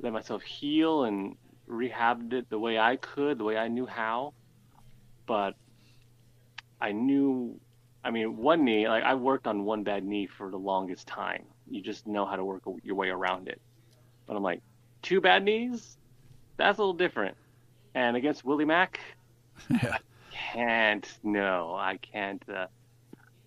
let 0.00 0.12
myself 0.12 0.42
heal 0.42 1.04
and 1.04 1.36
rehabbed 1.68 2.32
it 2.32 2.48
the 2.50 2.58
way 2.58 2.78
I 2.78 2.96
could, 2.96 3.38
the 3.38 3.44
way 3.44 3.56
I 3.56 3.68
knew 3.68 3.86
how, 3.86 4.34
but 5.26 5.54
I 6.80 6.92
knew 6.92 7.58
I 8.04 8.10
mean, 8.10 8.36
one 8.36 8.64
knee, 8.64 8.86
like 8.86 9.02
I 9.02 9.14
worked 9.14 9.46
on 9.46 9.64
one 9.64 9.82
bad 9.82 10.04
knee 10.04 10.26
for 10.26 10.50
the 10.50 10.58
longest 10.58 11.06
time. 11.06 11.44
You 11.70 11.80
just 11.80 12.06
know 12.06 12.26
how 12.26 12.36
to 12.36 12.44
work 12.44 12.62
your 12.82 12.96
way 12.96 13.08
around 13.08 13.48
it. 13.48 13.60
But 14.26 14.36
I'm 14.36 14.42
like, 14.42 14.60
two 15.00 15.22
bad 15.22 15.42
knees? 15.42 15.96
That's 16.58 16.78
a 16.78 16.82
little 16.82 16.92
different. 16.92 17.36
And 17.94 18.16
against 18.16 18.44
Willie 18.44 18.66
Mack, 18.66 19.00
Yeah. 19.70 19.96
can't. 20.30 21.18
No, 21.22 21.74
I 21.74 21.98
can't. 22.12 22.42
Uh, 22.48 22.66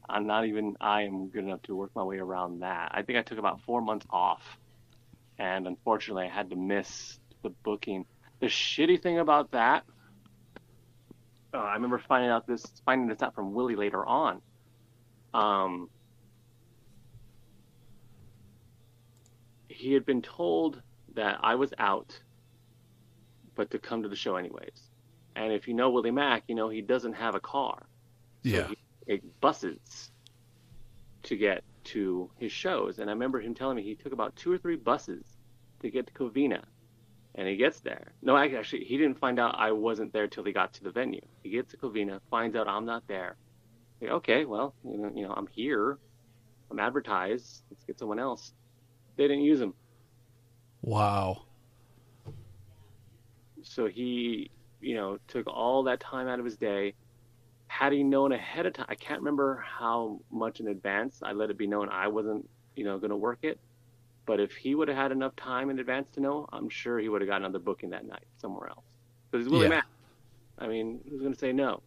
I'm 0.09 0.27
not 0.27 0.45
even. 0.45 0.75
I 0.79 1.03
am 1.03 1.29
good 1.29 1.43
enough 1.43 1.61
to 1.63 1.75
work 1.75 1.91
my 1.95 2.03
way 2.03 2.17
around 2.17 2.61
that. 2.61 2.91
I 2.93 3.01
think 3.01 3.17
I 3.17 3.21
took 3.23 3.37
about 3.37 3.61
four 3.61 3.81
months 3.81 4.05
off, 4.09 4.43
and 5.37 5.67
unfortunately, 5.67 6.25
I 6.25 6.29
had 6.29 6.49
to 6.51 6.55
miss 6.55 7.19
the 7.43 7.49
booking. 7.63 8.05
The 8.39 8.47
shitty 8.47 9.01
thing 9.01 9.19
about 9.19 9.51
that, 9.51 9.83
uh, 11.53 11.57
I 11.57 11.73
remember 11.73 12.01
finding 12.07 12.29
out 12.29 12.47
this, 12.47 12.63
finding 12.85 13.07
this 13.07 13.21
out 13.21 13.35
from 13.35 13.53
Willie 13.53 13.75
later 13.75 14.05
on. 14.05 14.41
Um, 15.33 15.89
he 19.67 19.93
had 19.93 20.05
been 20.05 20.21
told 20.21 20.81
that 21.15 21.39
I 21.41 21.55
was 21.55 21.73
out, 21.77 22.19
but 23.55 23.71
to 23.71 23.79
come 23.79 24.03
to 24.03 24.09
the 24.09 24.15
show 24.15 24.35
anyways. 24.35 24.89
And 25.35 25.53
if 25.53 25.67
you 25.67 25.73
know 25.73 25.89
Willie 25.91 26.11
Mack, 26.11 26.43
you 26.47 26.55
know 26.55 26.69
he 26.69 26.81
doesn't 26.81 27.13
have 27.13 27.35
a 27.35 27.39
car. 27.39 27.87
So 28.43 28.49
Yeah. 28.49 28.67
Buses 29.41 30.11
to 31.23 31.35
get 31.35 31.63
to 31.85 32.29
his 32.37 32.51
shows. 32.51 32.99
And 32.99 33.09
I 33.09 33.13
remember 33.13 33.41
him 33.41 33.53
telling 33.53 33.75
me 33.75 33.83
he 33.83 33.95
took 33.95 34.13
about 34.13 34.35
two 34.35 34.51
or 34.51 34.57
three 34.57 34.75
buses 34.75 35.25
to 35.81 35.89
get 35.89 36.07
to 36.07 36.13
Covina. 36.13 36.63
And 37.35 37.47
he 37.47 37.55
gets 37.55 37.81
there. 37.81 38.13
No, 38.21 38.35
actually, 38.35 38.85
he 38.85 38.97
didn't 38.97 39.19
find 39.19 39.39
out 39.39 39.55
I 39.57 39.71
wasn't 39.71 40.11
there 40.11 40.27
till 40.27 40.43
he 40.43 40.51
got 40.51 40.73
to 40.73 40.83
the 40.83 40.91
venue. 40.91 41.21
He 41.43 41.51
gets 41.51 41.71
to 41.71 41.77
Covina, 41.77 42.19
finds 42.31 42.55
out 42.55 42.67
I'm 42.67 42.85
not 42.85 43.07
there. 43.07 43.35
Like, 44.01 44.11
okay, 44.11 44.45
well, 44.45 44.73
you 44.83 44.97
know, 44.97 45.11
you 45.13 45.27
know, 45.27 45.33
I'm 45.35 45.47
here. 45.47 45.97
I'm 46.71 46.79
advertised. 46.79 47.63
Let's 47.69 47.83
get 47.83 47.99
someone 47.99 48.19
else. 48.19 48.53
They 49.15 49.27
didn't 49.27 49.43
use 49.43 49.61
him. 49.61 49.73
Wow. 50.81 51.43
So 53.63 53.87
he, 53.87 54.49
you 54.81 54.95
know, 54.95 55.17
took 55.27 55.47
all 55.47 55.83
that 55.83 55.99
time 55.99 56.27
out 56.27 56.39
of 56.39 56.45
his 56.45 56.57
day. 56.57 56.93
Had 57.67 57.93
he 57.93 58.03
known 58.03 58.31
ahead 58.31 58.65
of 58.65 58.73
time, 58.73 58.85
I 58.89 58.95
can't 58.95 59.19
remember 59.19 59.63
how 59.65 60.19
much 60.31 60.59
in 60.59 60.67
advance 60.67 61.19
I 61.23 61.33
let 61.33 61.49
it 61.49 61.57
be 61.57 61.67
known 61.67 61.89
I 61.89 62.07
wasn't, 62.07 62.49
you 62.75 62.83
know, 62.85 62.97
going 62.97 63.11
to 63.11 63.17
work 63.17 63.39
it. 63.43 63.59
But 64.25 64.39
if 64.39 64.51
he 64.55 64.75
would 64.75 64.87
have 64.87 64.97
had 64.97 65.11
enough 65.11 65.35
time 65.35 65.69
in 65.69 65.79
advance 65.79 66.09
to 66.11 66.19
know, 66.21 66.47
I'm 66.51 66.69
sure 66.69 66.99
he 66.99 67.07
would 67.09 67.21
have 67.21 67.29
got 67.29 67.37
another 67.37 67.59
booking 67.59 67.91
that 67.91 68.05
night 68.05 68.25
somewhere 68.41 68.69
else. 68.69 68.85
Because 69.31 69.45
he's 69.45 69.51
Willie 69.51 69.65
Yeah. 69.65 69.69
Mack. 69.69 69.85
I 70.57 70.67
mean, 70.67 70.99
who's 71.09 71.21
going 71.21 71.33
to 71.33 71.39
say 71.39 71.53
no? 71.53 71.81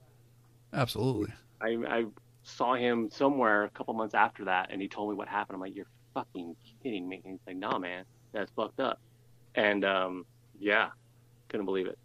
Absolutely. 0.73 1.33
I, 1.61 1.77
I 1.89 2.05
saw 2.43 2.75
him 2.75 3.11
somewhere 3.11 3.65
a 3.65 3.71
couple 3.71 3.93
months 3.95 4.15
after 4.15 4.45
that, 4.47 4.69
and 4.71 4.81
he 4.81 4.89
told 4.89 5.11
me 5.11 5.17
what 5.17 5.29
happened. 5.29 5.57
I'm 5.57 5.61
like, 5.61 5.75
you're 5.75 5.87
fucking 6.15 6.57
kidding 6.83 7.09
me. 7.09 7.21
And 7.25 7.33
he's 7.33 7.41
like, 7.47 7.57
nah, 7.57 7.79
man, 7.79 8.05
that's 8.33 8.51
fucked 8.53 8.81
up. 8.81 9.01
And 9.55 9.85
um, 9.85 10.25
yeah, 10.59 10.91
couldn't 11.49 11.67
believe 11.67 11.87
it. 11.89 11.99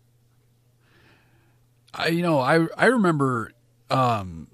I 1.94 2.08
you 2.08 2.24
know 2.24 2.40
I 2.40 2.68
I 2.78 2.88
remember 2.88 3.52
um 3.90 4.48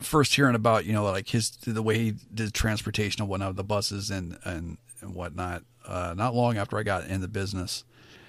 first 0.00 0.34
hearing 0.34 0.54
about 0.54 0.84
you 0.84 0.92
know 0.92 1.04
like 1.04 1.28
his 1.28 1.50
the 1.50 1.82
way 1.82 1.98
he 1.98 2.14
did 2.32 2.52
transportation 2.52 3.22
and 3.22 3.28
whatnot 3.28 3.56
the 3.56 3.64
buses 3.64 4.10
and 4.10 4.38
and 4.44 4.78
and 5.00 5.14
whatnot 5.14 5.62
uh, 5.86 6.14
not 6.16 6.34
long 6.34 6.56
after 6.56 6.78
I 6.78 6.82
got 6.82 7.06
in 7.06 7.20
the 7.20 7.28
business 7.28 7.84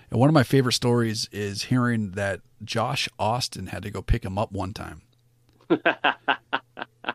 and 0.10 0.20
one 0.20 0.30
of 0.30 0.34
my 0.34 0.44
favorite 0.44 0.74
stories 0.74 1.30
is 1.32 1.64
hearing 1.64 2.12
that 2.12 2.42
Josh 2.64 3.08
Austin 3.18 3.68
had 3.68 3.84
to 3.84 3.90
go 3.90 4.02
pick 4.02 4.24
him 4.24 4.38
up 4.38 4.52
one 4.52 4.74
time 4.74 5.02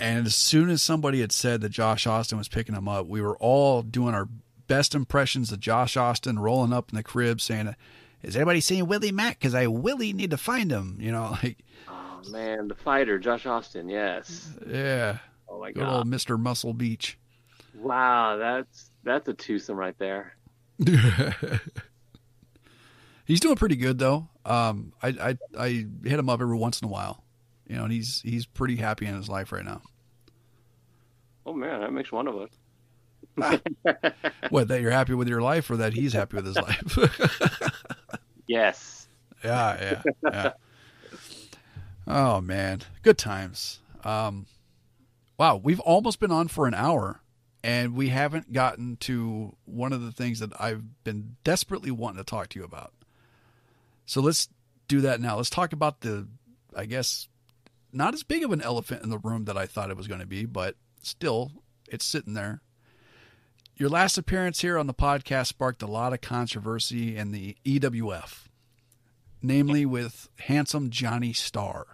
and 0.00 0.26
as 0.26 0.34
soon 0.34 0.70
as 0.70 0.82
somebody 0.82 1.20
had 1.20 1.32
said 1.32 1.60
that 1.60 1.70
Josh 1.70 2.06
Austin 2.06 2.38
was 2.38 2.48
picking 2.48 2.74
him 2.74 2.88
up 2.88 3.06
we 3.06 3.20
were 3.20 3.36
all 3.38 3.82
doing 3.82 4.14
our 4.14 4.28
best 4.66 4.94
impressions 4.94 5.52
of 5.52 5.60
Josh 5.60 5.96
Austin 5.96 6.38
rolling 6.38 6.72
up 6.72 6.90
in 6.90 6.96
the 6.96 7.02
crib 7.02 7.40
saying 7.40 7.74
is 8.22 8.36
anybody 8.36 8.60
seeing 8.60 8.86
Willie 8.86 9.12
Mack? 9.12 9.38
Because 9.38 9.54
I 9.54 9.66
Willie 9.66 10.12
need 10.12 10.30
to 10.30 10.36
find 10.36 10.70
him. 10.70 10.96
You 11.00 11.12
know, 11.12 11.36
like 11.42 11.58
Oh 12.26 12.30
man, 12.30 12.68
the 12.68 12.74
fighter, 12.74 13.18
Josh 13.18 13.46
Austin. 13.46 13.88
Yes. 13.88 14.50
yeah, 14.66 15.18
Oh 15.48 15.60
my 15.60 15.72
good 15.72 15.80
god. 15.80 15.96
old 15.98 16.06
Mister 16.06 16.36
Muscle 16.38 16.72
Beach. 16.74 17.18
Wow, 17.74 18.36
that's 18.36 18.90
that's 19.04 19.28
a 19.28 19.34
twosome 19.34 19.76
right 19.76 19.96
there. 19.98 20.36
he's 23.24 23.40
doing 23.40 23.56
pretty 23.56 23.76
good 23.76 23.98
though. 23.98 24.28
Um, 24.44 24.92
I, 25.02 25.08
I 25.08 25.38
I 25.58 25.68
hit 26.02 26.18
him 26.18 26.28
up 26.28 26.40
every 26.40 26.56
once 26.56 26.80
in 26.80 26.86
a 26.88 26.90
while, 26.90 27.22
you 27.66 27.76
know, 27.76 27.84
and 27.84 27.92
he's 27.92 28.20
he's 28.22 28.46
pretty 28.46 28.76
happy 28.76 29.06
in 29.06 29.14
his 29.14 29.28
life 29.28 29.52
right 29.52 29.64
now. 29.64 29.82
Oh 31.46 31.52
man, 31.52 31.80
that 31.80 31.92
makes 31.92 32.12
one 32.12 32.28
of 32.28 32.36
us. 32.36 32.50
What 34.50 34.68
that 34.68 34.80
you're 34.80 34.90
happy 34.90 35.14
with 35.14 35.28
your 35.28 35.40
life, 35.40 35.70
or 35.70 35.76
that 35.76 35.92
he's 35.92 36.12
happy 36.12 36.36
with 36.36 36.46
his 36.46 36.56
life? 36.56 36.98
Yes. 38.46 39.06
yeah, 39.44 39.80
yeah, 39.80 40.02
yeah. 40.24 40.52
Oh 42.12 42.40
man, 42.40 42.82
good 43.02 43.18
times. 43.18 43.78
Um, 44.02 44.46
wow, 45.38 45.60
we've 45.62 45.78
almost 45.78 46.18
been 46.18 46.32
on 46.32 46.48
for 46.48 46.66
an 46.66 46.74
hour, 46.74 47.20
and 47.62 47.94
we 47.94 48.08
haven't 48.08 48.52
gotten 48.52 48.96
to 48.96 49.54
one 49.64 49.92
of 49.92 50.02
the 50.02 50.10
things 50.10 50.40
that 50.40 50.50
I've 50.60 51.04
been 51.04 51.36
desperately 51.44 51.92
wanting 51.92 52.18
to 52.18 52.24
talk 52.24 52.48
to 52.48 52.58
you 52.58 52.64
about. 52.64 52.92
So 54.06 54.20
let's 54.20 54.48
do 54.88 55.00
that 55.02 55.20
now. 55.20 55.36
Let's 55.36 55.50
talk 55.50 55.72
about 55.72 56.00
the, 56.00 56.26
I 56.74 56.84
guess, 56.86 57.28
not 57.92 58.12
as 58.12 58.24
big 58.24 58.42
of 58.42 58.50
an 58.50 58.60
elephant 58.60 59.04
in 59.04 59.10
the 59.10 59.18
room 59.18 59.44
that 59.44 59.56
I 59.56 59.66
thought 59.66 59.90
it 59.90 59.96
was 59.96 60.08
going 60.08 60.20
to 60.20 60.26
be, 60.26 60.46
but 60.46 60.74
still, 61.02 61.52
it's 61.88 62.04
sitting 62.04 62.34
there. 62.34 62.60
Your 63.76 63.88
last 63.88 64.18
appearance 64.18 64.62
here 64.62 64.78
on 64.78 64.88
the 64.88 64.94
podcast 64.94 65.46
sparked 65.46 65.80
a 65.80 65.86
lot 65.86 66.12
of 66.12 66.20
controversy 66.20 67.16
in 67.16 67.30
the 67.30 67.56
EWF, 67.64 68.48
namely 69.40 69.86
with 69.86 70.28
handsome 70.40 70.90
Johnny 70.90 71.32
Starr. 71.32 71.86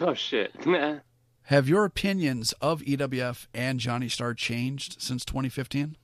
Oh 0.00 0.14
shit. 0.14 0.52
Have 1.42 1.68
your 1.68 1.84
opinions 1.84 2.52
of 2.60 2.82
EWF 2.82 3.46
and 3.54 3.80
Johnny 3.80 4.08
Starr 4.08 4.34
changed 4.34 5.00
since 5.00 5.24
2015? 5.24 5.96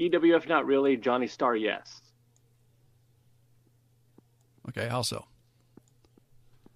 EWF 0.00 0.48
not 0.48 0.66
really. 0.66 0.96
Johnny 0.96 1.26
Starr, 1.26 1.56
yes. 1.56 2.02
Okay, 4.68 4.88
how 4.88 5.02
so? 5.02 5.24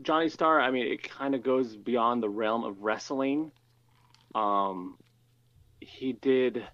Johnny 0.01 0.29
Starr, 0.29 0.61
I 0.61 0.71
mean, 0.71 0.87
it 0.87 1.03
kind 1.03 1.35
of 1.35 1.43
goes 1.43 1.77
beyond 1.77 2.23
the 2.23 2.29
realm 2.29 2.65
of 2.65 2.83
wrestling. 2.83 3.53
Um, 4.35 4.97
he 5.81 6.13
did 6.13 6.65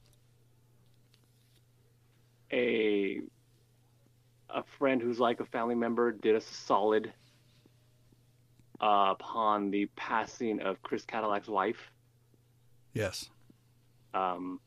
a 2.53 3.21
a 4.51 4.63
friend 4.79 5.03
who's 5.03 5.19
like 5.19 5.41
a 5.41 5.45
family 5.45 5.75
member 5.75 6.13
did 6.13 6.35
us 6.35 6.51
a 6.51 6.55
solid 6.55 7.13
uh, 8.81 9.15
upon 9.19 9.71
the 9.71 9.87
passing 9.97 10.61
of 10.61 10.83
Chris 10.83 11.05
Cadillac's 11.05 11.49
wife. 11.49 11.91
Yes. 12.95 13.31
Um, 14.15 14.61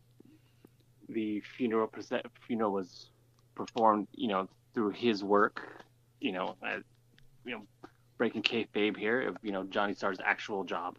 the 1.10 1.42
funeral 1.58 1.88
present, 1.88 2.26
funeral 2.46 2.72
was 2.72 3.10
performed, 3.56 4.08
you 4.14 4.28
know, 4.28 4.48
through 4.74 4.92
his 4.92 5.24
work, 5.24 5.84
you 6.20 6.32
know, 6.32 6.56
as, 6.64 6.84
you 7.46 7.52
know, 7.52 7.64
breaking 8.22 8.44
kayfabe 8.44 8.96
here 8.96 9.30
of 9.30 9.36
you 9.42 9.52
know 9.52 9.64
Johnny 9.64 9.96
Starr's 9.96 10.20
actual 10.24 10.64
job, 10.64 10.96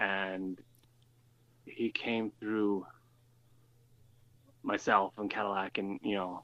and 0.00 0.58
he 1.64 1.92
came 1.92 2.32
through 2.40 2.84
myself 4.64 5.12
and 5.16 5.30
Cadillac 5.30 5.78
and 5.78 6.00
you 6.02 6.16
know 6.16 6.42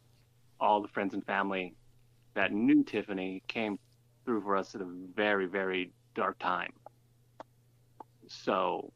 all 0.61 0.81
the 0.81 0.87
friends 0.87 1.13
and 1.13 1.27
family 1.27 1.75
that 2.35 2.53
knew 2.53 2.85
Tiffany 2.85 3.43
came 3.49 3.81
through 4.29 4.43
for 4.43 4.59
us 4.59 4.75
at 4.75 4.83
a 4.83 4.87
very 5.17 5.47
very 5.47 5.91
dark 6.15 6.39
time. 6.39 6.71
So 8.27 8.93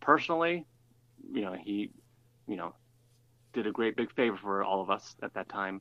personally, 0.00 0.66
you 1.32 1.40
know 1.40 1.54
he, 1.54 1.90
you 2.46 2.56
know, 2.56 2.74
did 3.54 3.66
a 3.66 3.72
great 3.72 3.96
big 3.96 4.12
favor 4.12 4.36
for 4.36 4.62
all 4.62 4.82
of 4.82 4.90
us 4.90 5.16
at 5.22 5.32
that 5.32 5.48
time. 5.48 5.80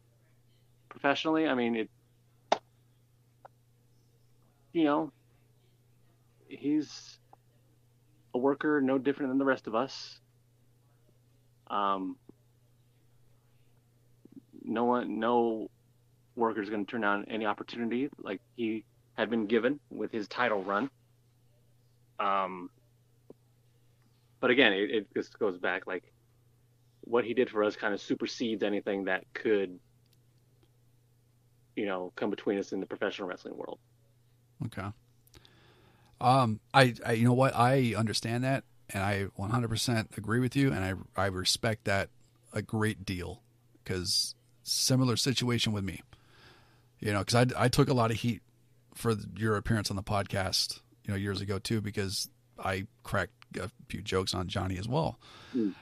Professionally, 0.88 1.46
I 1.46 1.56
mean 1.56 1.76
it 1.76 1.90
you 4.72 4.86
know, 4.86 5.12
he's 6.48 7.18
a 8.34 8.38
worker 8.38 8.80
no 8.80 8.98
different 8.98 9.30
than 9.30 9.40
the 9.40 9.46
rest 9.46 9.68
of 9.68 9.76
us. 9.76 10.20
Um, 11.70 12.16
no 14.64 14.86
one, 14.86 15.20
no 15.20 15.70
worker 16.36 16.62
is 16.62 16.70
going 16.70 16.86
to 16.86 16.92
turn 16.92 17.02
down 17.02 17.26
any 17.30 17.46
opportunity 17.46 18.10
like 18.18 18.42
he 18.56 18.84
had 19.14 19.30
been 19.30 19.46
given 19.46 19.80
with 19.90 20.12
his 20.12 20.28
title 20.28 20.64
run. 20.64 20.90
Um, 22.20 22.70
but 24.40 24.50
again, 24.50 24.74
it, 24.74 24.92
it 24.92 25.08
just 25.14 25.38
goes 25.40 25.58
back 25.58 25.88
like 25.88 26.04
what 27.02 27.26
he 27.26 27.34
did 27.34 27.50
for 27.50 27.64
us 27.64 27.76
kind 27.76 27.94
of 27.94 28.02
supersedes 28.02 28.64
anything 28.64 29.06
that 29.06 29.26
could, 29.34 29.80
you 31.76 31.86
know, 31.86 32.12
come 32.16 32.30
between 32.30 32.58
us 32.58 32.72
in 32.72 32.80
the 32.80 32.86
professional 32.86 33.28
wrestling 33.28 33.58
world. 33.58 33.80
Okay. 34.66 34.88
Um, 36.22 36.60
I, 36.74 36.94
I, 37.06 37.14
you 37.14 37.26
know 37.26 37.34
what? 37.34 37.54
I 37.56 37.94
understand 37.98 38.44
that, 38.46 38.64
and 38.90 39.04
I 39.04 39.26
100% 39.38 40.18
agree 40.18 40.40
with 40.40 40.56
you, 40.56 40.72
and 40.72 40.84
I, 41.16 41.22
I 41.22 41.26
respect 41.28 41.84
that 41.86 42.10
a 42.54 42.62
great 42.62 43.06
deal, 43.06 43.42
because 43.84 44.36
similar 44.64 45.18
situation 45.18 45.74
with 45.74 45.84
me. 45.84 46.02
You 47.04 47.12
know, 47.12 47.20
because 47.20 47.36
I 47.36 47.66
I 47.66 47.68
took 47.68 47.90
a 47.90 47.94
lot 47.94 48.12
of 48.12 48.18
heat 48.18 48.42
for 48.96 49.14
your 49.36 49.58
appearance 49.58 49.90
on 49.90 49.98
the 49.98 50.04
podcast, 50.04 50.80
you 51.04 51.12
know, 51.12 51.18
years 51.18 51.42
ago 51.42 51.60
too, 51.60 51.82
because 51.82 52.30
I 52.58 52.88
cracked 53.04 53.58
a 53.58 53.70
few 53.90 54.02
jokes 54.02 54.34
on 54.34 54.48
Johnny 54.48 54.78
as 54.78 54.88
well. 54.88 55.20
Mm. 55.54 55.74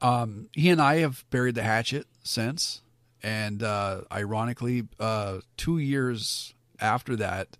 Um, 0.00 0.48
he 0.54 0.70
and 0.70 0.80
I 0.80 0.96
have 0.96 1.24
buried 1.28 1.54
the 1.54 1.62
hatchet 1.62 2.06
since, 2.22 2.80
and 3.22 3.62
uh, 3.62 4.02
ironically, 4.10 4.84
uh, 4.98 5.40
two 5.58 5.76
years 5.76 6.54
after 6.80 7.14
that, 7.16 7.58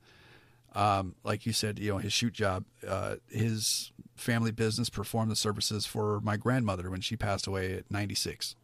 um, 0.74 1.14
like 1.22 1.44
you 1.44 1.52
said, 1.52 1.78
you 1.78 1.92
know, 1.92 1.98
his 1.98 2.14
shoot 2.14 2.32
job, 2.32 2.64
uh, 2.88 3.16
his 3.28 3.92
family 4.16 4.50
business 4.50 4.88
performed 4.88 5.30
the 5.30 5.36
services 5.36 5.84
for 5.84 6.20
my 6.20 6.38
grandmother 6.38 6.90
when 6.90 7.02
she 7.02 7.16
passed 7.16 7.46
away 7.46 7.74
at 7.74 7.90
96. 7.90 8.56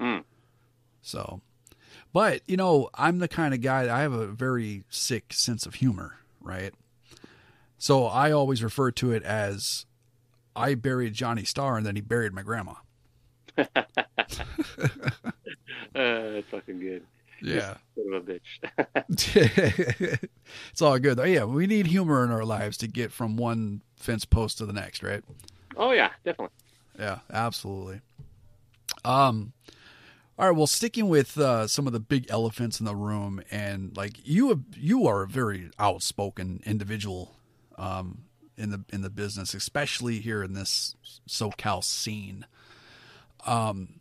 Mm. 0.00 0.24
So, 1.02 1.42
but 2.12 2.42
you 2.46 2.56
know, 2.56 2.90
I'm 2.94 3.18
the 3.18 3.28
kind 3.28 3.54
of 3.54 3.60
guy 3.60 3.94
I 3.94 4.02
have 4.02 4.12
a 4.12 4.26
very 4.26 4.84
sick 4.90 5.32
sense 5.32 5.66
of 5.66 5.74
humor, 5.76 6.16
right? 6.40 6.74
So 7.78 8.06
I 8.06 8.32
always 8.32 8.62
refer 8.62 8.90
to 8.92 9.12
it 9.12 9.22
as 9.22 9.86
I 10.56 10.74
buried 10.74 11.14
Johnny 11.14 11.44
Starr 11.44 11.76
and 11.76 11.86
then 11.86 11.94
he 11.94 12.00
buried 12.02 12.32
my 12.32 12.42
grandma. 12.42 12.74
uh, 13.58 13.66
that's 15.94 16.48
fucking 16.50 16.80
good. 16.80 17.04
Yeah. 17.40 17.76
Son 17.94 18.12
of 18.12 18.28
a 18.28 18.32
bitch. 18.32 20.28
it's 20.72 20.82
all 20.82 20.98
good 20.98 21.18
though. 21.18 21.24
Yeah, 21.24 21.44
we 21.44 21.66
need 21.66 21.86
humor 21.86 22.24
in 22.24 22.30
our 22.30 22.44
lives 22.44 22.76
to 22.78 22.88
get 22.88 23.12
from 23.12 23.36
one 23.36 23.82
fence 23.96 24.24
post 24.24 24.58
to 24.58 24.66
the 24.66 24.72
next, 24.72 25.02
right? 25.02 25.22
Oh 25.76 25.92
yeah, 25.92 26.10
definitely. 26.24 26.54
Yeah, 26.98 27.18
absolutely. 27.32 28.00
Um 29.04 29.52
all 30.38 30.46
right, 30.46 30.56
well 30.56 30.66
sticking 30.66 31.08
with 31.08 31.36
uh, 31.36 31.66
some 31.66 31.86
of 31.86 31.92
the 31.92 32.00
big 32.00 32.26
elephants 32.30 32.78
in 32.78 32.86
the 32.86 32.94
room 32.94 33.42
and 33.50 33.96
like 33.96 34.18
you 34.24 34.50
have, 34.50 34.60
you 34.76 35.06
are 35.06 35.22
a 35.22 35.26
very 35.26 35.70
outspoken 35.78 36.62
individual 36.64 37.34
um 37.76 38.24
in 38.56 38.70
the 38.70 38.84
in 38.92 39.02
the 39.02 39.10
business, 39.10 39.54
especially 39.54 40.18
here 40.18 40.42
in 40.42 40.52
this 40.52 40.96
SoCal 41.28 41.82
scene. 41.82 42.46
Um 43.46 44.00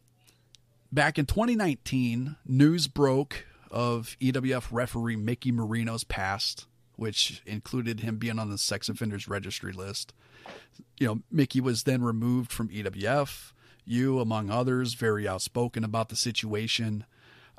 back 0.92 1.18
in 1.18 1.26
2019, 1.26 2.36
news 2.46 2.88
broke 2.88 3.46
of 3.70 4.16
EWF 4.22 4.68
referee 4.72 5.16
Mickey 5.16 5.52
Marino's 5.52 6.04
past, 6.04 6.66
which 6.96 7.42
included 7.46 8.00
him 8.00 8.18
being 8.18 8.40
on 8.40 8.50
the 8.50 8.58
sex 8.58 8.90
offenders 8.90 9.28
registry 9.28 9.74
list. 9.74 10.14
You 11.00 11.08
know, 11.08 11.20
Mickey 11.32 11.62
was 11.62 11.84
then 11.84 12.04
removed 12.04 12.52
from 12.52 12.70
EWF. 12.70 13.52
You, 13.88 14.20
among 14.20 14.50
others, 14.50 14.94
very 14.94 15.28
outspoken 15.28 15.84
about 15.84 16.10
the 16.10 16.16
situation. 16.16 17.06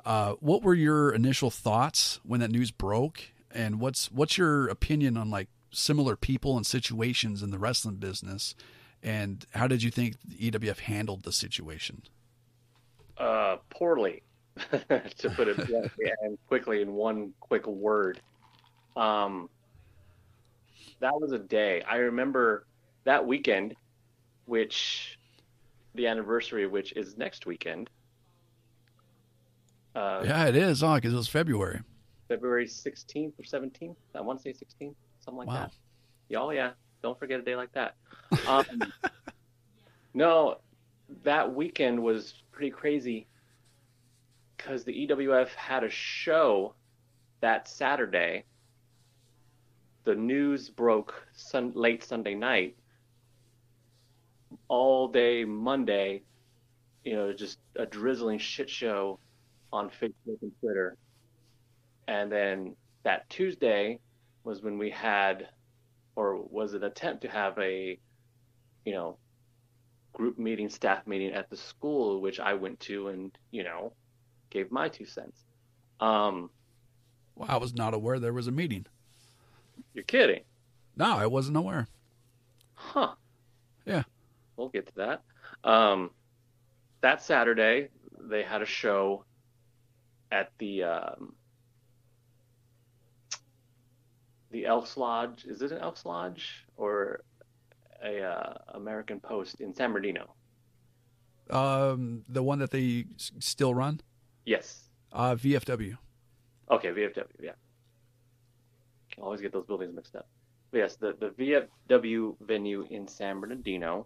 Uh, 0.05 0.33
what 0.39 0.63
were 0.63 0.75
your 0.75 1.11
initial 1.11 1.49
thoughts 1.49 2.19
when 2.23 2.39
that 2.39 2.51
news 2.51 2.71
broke, 2.71 3.31
and 3.51 3.79
what's 3.79 4.11
what's 4.11 4.37
your 4.37 4.67
opinion 4.67 5.17
on 5.17 5.29
like 5.29 5.49
similar 5.71 6.15
people 6.15 6.55
and 6.55 6.65
situations 6.65 7.43
in 7.43 7.51
the 7.51 7.59
wrestling 7.59 7.95
business, 7.95 8.55
and 9.03 9.45
how 9.55 9.67
did 9.67 9.83
you 9.83 9.91
think 9.91 10.15
EWF 10.39 10.79
handled 10.79 11.23
the 11.23 11.31
situation? 11.31 12.03
uh, 13.19 13.57
poorly, 13.69 14.23
to 14.57 15.29
put 15.35 15.47
it 15.47 15.57
bluntly 15.57 16.11
and 16.21 16.37
quickly 16.47 16.81
in 16.81 16.93
one 16.93 17.33
quick 17.39 17.67
word. 17.67 18.21
Um, 18.95 19.49
that 20.99 21.19
was 21.19 21.31
a 21.31 21.39
day. 21.39 21.81
I 21.83 21.97
remember 21.97 22.65
that 23.03 23.25
weekend, 23.25 23.75
which 24.45 25.18
the 25.99 26.07
anniversary, 26.07 26.65
which 26.65 26.93
is 26.93 27.17
next 27.17 27.45
weekend. 27.45 27.89
Uh, 29.93 30.21
yeah, 30.23 30.45
it 30.45 30.55
is 30.55 30.81
on 30.81 30.97
because 30.97 31.13
it 31.13 31.17
was 31.17 31.27
February. 31.27 31.81
February 32.29 32.65
16th 32.65 33.33
or 33.37 33.43
17th. 33.43 33.95
I 34.15 34.21
want 34.21 34.41
to 34.41 34.43
say 34.43 34.65
16th, 34.65 34.95
something 35.19 35.39
like 35.39 35.47
wow. 35.47 35.53
that. 35.55 35.73
Y'all, 36.29 36.53
yeah. 36.53 36.71
Don't 37.03 37.19
forget 37.19 37.39
a 37.39 37.43
day 37.43 37.57
like 37.57 37.73
that. 37.73 37.95
Um, 38.47 38.65
no, 40.13 40.59
that 41.23 41.53
weekend 41.53 42.01
was 42.01 42.43
pretty 42.51 42.71
crazy 42.71 43.27
because 44.55 44.85
the 44.85 45.07
EWF 45.07 45.49
had 45.49 45.83
a 45.83 45.89
show 45.89 46.75
that 47.41 47.67
Saturday. 47.67 48.45
The 50.05 50.15
news 50.15 50.69
broke 50.69 51.13
sun, 51.33 51.73
late 51.75 52.05
Sunday 52.05 52.35
night. 52.35 52.77
All 54.67 55.07
day 55.07 55.45
Monday, 55.45 56.23
you 57.03 57.15
know, 57.15 57.33
just 57.33 57.59
a 57.75 57.85
drizzling 57.85 58.39
shit 58.39 58.69
show 58.69 59.19
on 59.71 59.89
Facebook 59.89 60.41
and 60.41 60.51
Twitter. 60.59 60.97
And 62.07 62.31
then 62.31 62.75
that 63.03 63.29
Tuesday 63.29 63.99
was 64.43 64.61
when 64.61 64.77
we 64.77 64.89
had, 64.89 65.47
or 66.15 66.41
was 66.41 66.73
an 66.73 66.83
attempt 66.83 67.21
to 67.21 67.29
have 67.29 67.57
a, 67.59 67.97
you 68.85 68.93
know, 68.93 69.17
group 70.13 70.39
meeting, 70.39 70.69
staff 70.69 71.05
meeting 71.05 71.33
at 71.33 71.49
the 71.49 71.57
school, 71.57 72.19
which 72.19 72.39
I 72.39 72.55
went 72.55 72.79
to 72.81 73.09
and, 73.09 73.31
you 73.51 73.63
know, 73.63 73.93
gave 74.49 74.71
my 74.71 74.89
two 74.89 75.05
cents. 75.05 75.43
Um, 75.99 76.49
well, 77.35 77.49
I 77.49 77.57
was 77.57 77.73
not 77.73 77.93
aware 77.93 78.19
there 78.19 78.33
was 78.33 78.47
a 78.47 78.51
meeting. 78.51 78.85
You're 79.93 80.03
kidding. 80.03 80.41
No, 80.97 81.15
I 81.15 81.27
wasn't 81.27 81.57
aware. 81.57 81.87
Huh. 82.73 83.13
Yeah. 83.85 84.03
We'll 84.59 84.69
get 84.69 84.87
to 84.87 84.93
that. 84.97 85.23
Um, 85.63 86.11
that 87.01 87.23
Saturday, 87.23 87.89
they 88.19 88.43
had 88.43 88.61
a 88.61 88.65
show 88.65 89.25
at 90.31 90.51
the 90.59 90.83
um, 90.83 91.33
the 94.51 94.65
Elks 94.65 94.97
Lodge. 94.97 95.45
Is 95.45 95.61
it 95.61 95.71
an 95.71 95.79
Elks 95.79 96.05
Lodge 96.05 96.65
or 96.75 97.23
a 98.03 98.21
uh, 98.21 98.53
American 98.69 99.19
Post 99.19 99.61
in 99.61 99.73
San 99.73 99.91
Bernardino. 99.91 100.33
Um, 101.49 102.23
the 102.29 102.43
one 102.43 102.59
that 102.59 102.71
they 102.71 103.05
still 103.39 103.73
run. 103.73 104.01
Yes. 104.45 104.89
Uh, 105.11 105.35
VFW. 105.35 105.97
Okay, 106.69 106.89
VFW. 106.89 107.25
Yeah. 107.41 107.51
Always 109.17 109.41
get 109.41 109.51
those 109.51 109.65
buildings 109.65 109.93
mixed 109.95 110.15
up. 110.15 110.27
But 110.71 110.77
yes, 110.77 110.95
the 110.97 111.15
the 111.19 111.67
VFW 111.89 112.35
venue 112.41 112.85
in 112.91 113.07
San 113.07 113.39
Bernardino, 113.39 114.05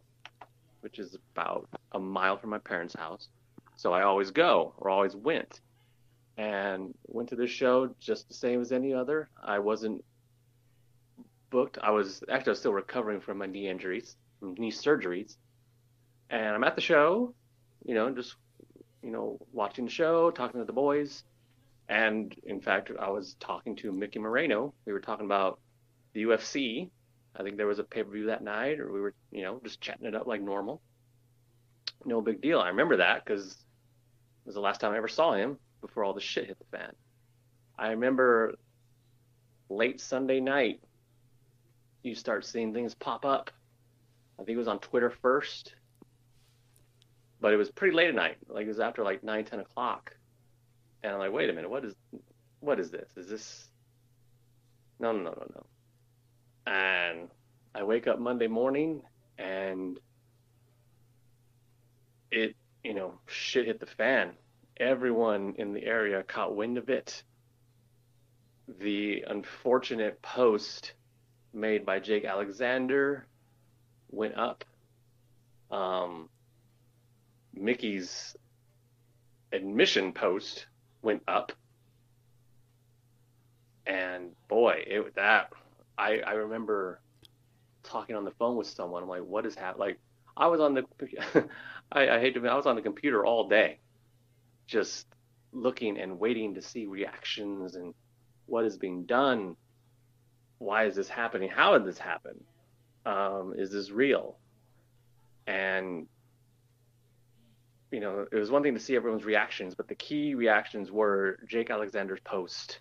which 0.83 0.99
is 0.99 1.17
about 1.33 1.69
a 1.93 1.99
mile 1.99 2.37
from 2.37 2.49
my 2.49 2.59
parents' 2.59 2.93
house. 2.93 3.29
So 3.77 3.93
I 3.93 4.03
always 4.03 4.31
go, 4.31 4.73
or 4.77 4.89
always 4.89 5.15
went, 5.15 5.61
and 6.37 6.93
went 7.05 7.29
to 7.29 7.35
this 7.35 7.49
show 7.49 7.95
just 7.99 8.27
the 8.27 8.33
same 8.33 8.61
as 8.61 8.71
any 8.71 8.93
other. 8.93 9.29
I 9.41 9.59
wasn't 9.59 10.03
booked. 11.49 11.77
I 11.81 11.91
was 11.91 12.21
actually 12.29 12.49
I 12.49 12.51
was 12.51 12.59
still 12.59 12.73
recovering 12.73 13.21
from 13.21 13.37
my 13.37 13.45
knee 13.45 13.69
injuries, 13.69 14.17
from 14.39 14.55
knee 14.55 14.71
surgeries, 14.71 15.37
and 16.29 16.55
I'm 16.55 16.63
at 16.63 16.75
the 16.75 16.81
show, 16.81 17.33
you 17.85 17.95
know, 17.95 18.09
just 18.11 18.35
you 19.01 19.11
know 19.11 19.39
watching 19.53 19.85
the 19.85 19.91
show, 19.91 20.31
talking 20.31 20.59
to 20.59 20.65
the 20.65 20.73
boys, 20.73 21.23
and 21.87 22.35
in 22.43 22.59
fact 22.59 22.91
I 22.99 23.09
was 23.09 23.35
talking 23.39 23.75
to 23.77 23.91
Mickey 23.91 24.19
Moreno. 24.19 24.73
We 24.85 24.93
were 24.93 25.01
talking 25.01 25.25
about 25.25 25.59
the 26.13 26.23
UFC. 26.23 26.89
I 27.35 27.43
think 27.43 27.57
there 27.57 27.67
was 27.67 27.79
a 27.79 27.83
pay 27.83 28.03
per 28.03 28.11
view 28.11 28.27
that 28.27 28.43
night, 28.43 28.79
or 28.79 28.91
we 28.91 29.01
were 29.01 29.13
you 29.31 29.43
know 29.43 29.59
just 29.63 29.81
chatting 29.81 30.05
it 30.05 30.15
up 30.15 30.27
like 30.27 30.41
normal. 30.41 30.81
No 32.05 32.21
big 32.21 32.41
deal. 32.41 32.59
I 32.59 32.69
remember 32.69 32.97
that 32.97 33.23
because 33.25 33.51
it 33.51 34.45
was 34.45 34.55
the 34.55 34.61
last 34.61 34.81
time 34.81 34.93
I 34.93 34.97
ever 34.97 35.07
saw 35.07 35.33
him 35.33 35.57
before 35.81 36.03
all 36.03 36.13
the 36.13 36.21
shit 36.21 36.47
hit 36.47 36.57
the 36.59 36.77
fan. 36.77 36.93
I 37.77 37.89
remember 37.89 38.55
late 39.69 39.99
Sunday 39.99 40.39
night 40.39 40.81
you 42.03 42.15
start 42.15 42.45
seeing 42.45 42.73
things 42.73 42.93
pop 42.93 43.25
up. 43.25 43.49
I 44.39 44.43
think 44.43 44.55
it 44.55 44.59
was 44.59 44.67
on 44.67 44.79
Twitter 44.79 45.09
first, 45.09 45.73
but 47.39 47.53
it 47.53 47.57
was 47.57 47.71
pretty 47.71 47.95
late 47.95 48.09
at 48.09 48.15
night. 48.15 48.37
Like 48.47 48.65
it 48.65 48.69
was 48.69 48.79
after 48.79 49.03
like 49.03 49.23
nine, 49.23 49.45
ten 49.45 49.59
o'clock, 49.59 50.15
and 51.01 51.13
I'm 51.13 51.19
like, 51.19 51.31
wait 51.31 51.49
a 51.49 51.53
minute, 51.53 51.69
what 51.69 51.85
is, 51.85 51.95
what 52.59 52.79
is 52.79 52.91
this? 52.91 53.09
Is 53.15 53.29
this? 53.29 53.67
No, 54.99 55.11
no, 55.11 55.23
no, 55.23 55.31
no, 55.31 55.47
no. 55.55 55.65
And 56.65 57.29
I 57.75 57.83
wake 57.83 58.07
up 58.07 58.19
Monday 58.19 58.47
morning, 58.47 59.01
and 59.37 59.99
it, 62.31 62.55
you 62.83 62.93
know, 62.93 63.19
shit 63.27 63.65
hit 63.65 63.79
the 63.79 63.85
fan. 63.85 64.33
Everyone 64.77 65.55
in 65.57 65.73
the 65.73 65.83
area 65.83 66.23
caught 66.23 66.55
wind 66.55 66.77
of 66.77 66.89
it. 66.89 67.23
The 68.79 69.23
unfortunate 69.27 70.21
post 70.21 70.93
made 71.53 71.85
by 71.85 71.99
Jake 71.99 72.25
Alexander 72.25 73.27
went 74.09 74.37
up. 74.37 74.63
Um, 75.69 76.29
Mickey's 77.53 78.35
admission 79.51 80.13
post 80.13 80.67
went 81.01 81.23
up. 81.27 81.51
And 83.85 84.31
boy, 84.47 84.83
it 84.87 85.15
that 85.15 85.51
I 85.97 86.19
I 86.19 86.33
remember 86.33 87.01
talking 87.83 88.15
on 88.15 88.25
the 88.25 88.31
phone 88.31 88.55
with 88.55 88.67
someone. 88.67 89.03
I'm 89.03 89.09
like, 89.09 89.23
what 89.23 89.45
is 89.45 89.55
happening? 89.55 89.87
Like, 89.87 89.99
I 90.35 90.47
was 90.47 90.59
on 90.59 90.73
the 90.73 90.83
I, 91.91 92.09
I 92.09 92.19
hate 92.19 92.33
to 92.35 92.47
I 92.47 92.55
was 92.55 92.65
on 92.65 92.75
the 92.75 92.81
computer 92.81 93.25
all 93.25 93.47
day, 93.47 93.79
just 94.67 95.07
looking 95.51 95.99
and 95.99 96.19
waiting 96.19 96.55
to 96.55 96.61
see 96.61 96.85
reactions 96.85 97.75
and 97.75 97.93
what 98.45 98.65
is 98.65 98.77
being 98.77 99.05
done. 99.05 99.55
Why 100.57 100.85
is 100.85 100.95
this 100.95 101.09
happening? 101.09 101.49
How 101.49 101.77
did 101.77 101.85
this 101.85 101.99
happen? 101.99 102.43
Um, 103.05 103.53
is 103.57 103.71
this 103.71 103.91
real? 103.91 104.37
And 105.45 106.07
you 107.91 107.99
know, 107.99 108.25
it 108.31 108.35
was 108.35 108.49
one 108.49 108.63
thing 108.63 108.73
to 108.73 108.79
see 108.79 108.95
everyone's 108.95 109.25
reactions, 109.25 109.75
but 109.75 109.87
the 109.87 109.95
key 109.95 110.33
reactions 110.33 110.91
were 110.91 111.37
Jake 111.47 111.69
Alexander's 111.69 112.21
post, 112.21 112.79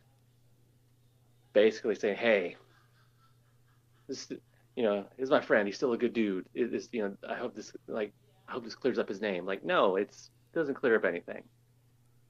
basically 1.52 1.94
saying, 1.96 2.16
"Hey, 2.16 2.56
this, 4.08 4.30
you 4.76 4.82
know, 4.82 5.04
is 5.18 5.30
my 5.30 5.40
friend. 5.40 5.66
He's 5.66 5.76
still 5.76 5.92
a 5.92 5.98
good 5.98 6.12
dude. 6.12 6.46
Is 6.54 6.88
you 6.92 7.02
know, 7.02 7.16
I 7.28 7.34
hope 7.34 7.54
this 7.54 7.72
like, 7.86 8.12
I 8.48 8.52
hope 8.52 8.64
this 8.64 8.74
clears 8.74 8.98
up 8.98 9.08
his 9.08 9.20
name. 9.20 9.46
Like, 9.46 9.64
no, 9.64 9.96
it's 9.96 10.30
doesn't 10.54 10.74
clear 10.74 10.96
up 10.96 11.04
anything. 11.04 11.42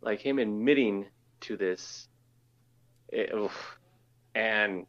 Like 0.01 0.21
him 0.21 0.39
admitting 0.39 1.07
to 1.41 1.57
this, 1.57 2.09
it, 3.09 3.33
oof, 3.35 3.79
and 4.35 4.87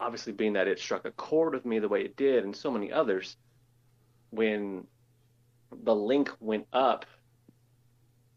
obviously 0.00 0.32
being 0.32 0.54
that 0.54 0.68
it 0.68 0.78
struck 0.78 1.04
a 1.04 1.10
chord 1.12 1.54
with 1.54 1.64
me 1.64 1.78
the 1.78 1.88
way 1.88 2.02
it 2.02 2.16
did, 2.16 2.44
and 2.44 2.54
so 2.56 2.70
many 2.70 2.92
others, 2.92 3.36
when 4.30 4.86
the 5.84 5.94
link 5.94 6.30
went 6.40 6.66
up 6.72 7.06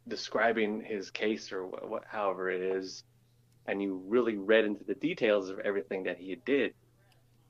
describing 0.07 0.81
his 0.81 1.09
case 1.09 1.51
or 1.51 1.65
what, 1.65 2.03
however 2.07 2.49
it 2.49 2.61
is 2.61 3.03
and 3.67 3.81
you 3.81 4.01
really 4.07 4.37
read 4.37 4.65
into 4.65 4.83
the 4.83 4.95
details 4.95 5.49
of 5.49 5.59
everything 5.59 6.03
that 6.03 6.17
he 6.17 6.35
did 6.45 6.73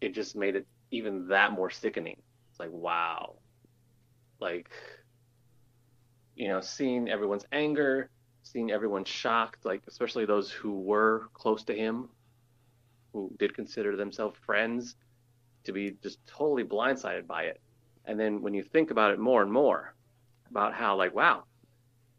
it 0.02 0.14
just 0.14 0.36
made 0.36 0.56
it 0.56 0.68
even 0.92 1.28
that 1.30 1.52
more 1.52 1.70
sickening. 1.70 2.18
It's 2.52 2.60
like 2.60 2.72
wow. 2.72 3.36
Like 4.40 4.70
you 6.36 6.50
know 6.50 6.60
seeing 6.60 7.10
everyone's 7.10 7.46
anger 7.54 8.10
seeing 8.44 8.70
everyone 8.70 9.06
shocked 9.06 9.64
like 9.64 9.82
especially 9.88 10.26
those 10.26 10.52
who 10.52 10.82
were 10.82 11.30
close 11.34 11.64
to 11.64 11.74
him 11.74 12.10
who 13.14 13.32
did 13.40 13.56
consider 13.56 13.96
themselves 13.96 14.38
friends 14.46 14.98
to 15.64 15.72
be 15.72 15.96
just 16.04 16.20
totally 16.28 16.64
blindsided 16.64 17.26
by 17.26 17.44
it. 17.44 17.60
And 18.06 18.20
then 18.20 18.42
when 18.42 18.54
you 18.54 18.62
think 18.62 18.92
about 18.92 19.12
it 19.12 19.20
more 19.20 19.42
and 19.42 19.52
more, 19.52 19.96
about 20.50 20.74
how, 20.74 20.96
like, 20.96 21.16
wow, 21.16 21.44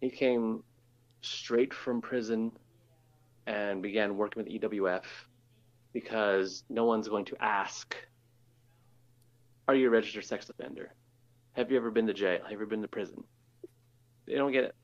he 0.00 0.10
came 0.10 0.62
straight 1.20 1.72
from 1.72 2.00
prison 2.00 2.50
and 3.46 3.82
began 3.82 4.16
working 4.16 4.42
with 4.42 4.52
EWF 4.52 5.04
because 5.92 6.64
no 6.68 6.84
one's 6.84 7.08
going 7.08 7.24
to 7.26 7.36
ask, 7.40 7.96
Are 9.68 9.74
you 9.74 9.86
a 9.88 9.90
registered 9.90 10.24
sex 10.24 10.48
offender? 10.50 10.92
Have 11.52 11.70
you 11.70 11.76
ever 11.76 11.90
been 11.90 12.06
to 12.06 12.12
jail? 12.12 12.40
Have 12.42 12.50
you 12.50 12.58
ever 12.58 12.66
been 12.66 12.82
to 12.82 12.88
prison? 12.88 13.24
They 14.26 14.34
don't 14.34 14.52
get 14.52 14.74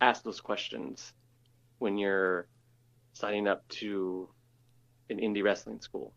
asked 0.00 0.24
those 0.24 0.40
questions 0.40 1.12
when 1.78 1.98
you're 1.98 2.46
signing 3.14 3.48
up 3.48 3.66
to 3.68 4.28
an 5.10 5.18
indie 5.18 5.42
wrestling 5.42 5.80
school. 5.80 6.12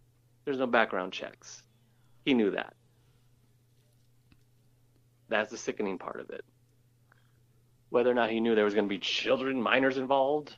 There's 0.46 0.58
no 0.58 0.68
background 0.68 1.14
checks. 1.14 1.64
He 2.26 2.34
knew 2.34 2.52
that. 2.52 2.74
That's 5.30 5.52
the 5.52 5.58
sickening 5.58 5.98
part 5.98 6.20
of 6.20 6.30
it. 6.30 6.44
Whether 7.90 8.12
or 8.12 8.16
not 8.16 8.30
he 8.30 8.40
knew 8.40 8.56
there 8.56 8.66
was 8.66 8.74
going 8.74 8.86
to 8.86 8.90
be 8.90 9.00
children, 9.00 9.62
minors 9.62 9.98
involved, 9.98 10.56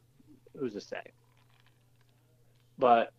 who's 0.57 0.73
to 0.73 0.81
say? 0.81 1.01
But 2.77 3.13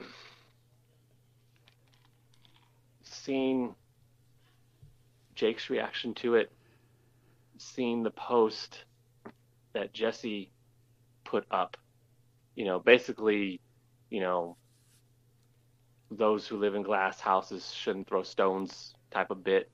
seeing 3.02 3.74
Jake's 5.34 5.70
reaction 5.70 6.14
to 6.14 6.34
it, 6.34 6.50
seeing 7.58 8.02
the 8.02 8.10
post 8.10 8.84
that 9.72 9.92
Jesse 9.92 10.50
put 11.24 11.44
up, 11.50 11.76
you 12.54 12.64
know, 12.64 12.78
basically, 12.78 13.60
you 14.10 14.20
know, 14.20 14.56
those 16.10 16.46
who 16.46 16.58
live 16.58 16.74
in 16.74 16.82
glass 16.82 17.20
houses 17.20 17.72
shouldn't 17.72 18.08
throw 18.08 18.22
stones 18.22 18.94
type 19.10 19.30
of 19.30 19.42
bit 19.42 19.70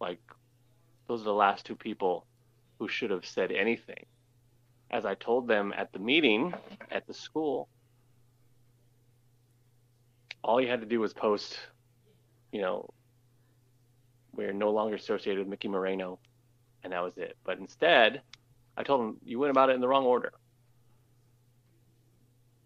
like, 0.00 0.20
those 1.06 1.20
are 1.20 1.24
the 1.24 1.34
last 1.34 1.66
two 1.66 1.76
people 1.76 2.26
who 2.78 2.88
should 2.88 3.10
have 3.10 3.26
said 3.26 3.52
anything. 3.52 4.06
As 4.90 5.04
I 5.04 5.14
told 5.14 5.46
them 5.46 5.72
at 5.76 5.92
the 5.92 5.98
meeting 5.98 6.52
at 6.90 7.06
the 7.06 7.14
school, 7.14 7.68
all 10.42 10.60
you 10.60 10.68
had 10.68 10.80
to 10.80 10.86
do 10.86 11.00
was 11.00 11.12
post, 11.12 11.58
you 12.52 12.60
know, 12.60 12.88
we're 14.34 14.52
no 14.52 14.70
longer 14.70 14.96
associated 14.96 15.38
with 15.38 15.48
Mickey 15.48 15.68
Moreno, 15.68 16.18
and 16.82 16.92
that 16.92 17.02
was 17.02 17.16
it. 17.18 17.36
But 17.44 17.58
instead, 17.58 18.22
I 18.76 18.82
told 18.82 19.00
them 19.00 19.16
you 19.24 19.38
went 19.38 19.50
about 19.50 19.70
it 19.70 19.74
in 19.74 19.80
the 19.80 19.88
wrong 19.88 20.04
order. 20.04 20.32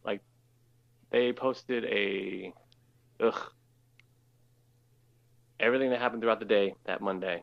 Like, 0.05 0.21
they 1.11 1.33
posted 1.33 1.85
a, 1.85 2.53
ugh, 3.21 3.53
everything 5.59 5.91
that 5.91 6.01
happened 6.01 6.23
throughout 6.23 6.41
the 6.41 6.47
day 6.47 6.75
that 6.85 7.01
Monday. 7.01 7.43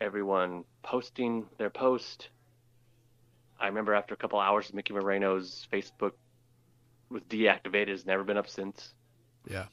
Everyone 0.00 0.64
posting 0.82 1.46
their 1.58 1.70
post. 1.70 2.30
I 3.60 3.66
remember 3.66 3.94
after 3.94 4.14
a 4.14 4.16
couple 4.16 4.38
hours, 4.38 4.72
Mickey 4.72 4.92
Moreno's 4.92 5.66
Facebook 5.72 6.12
was 7.10 7.22
deactivated. 7.24 7.88
Has 7.88 8.06
never 8.06 8.24
been 8.24 8.36
up 8.36 8.48
since. 8.48 8.94
Yeah. 9.48 9.66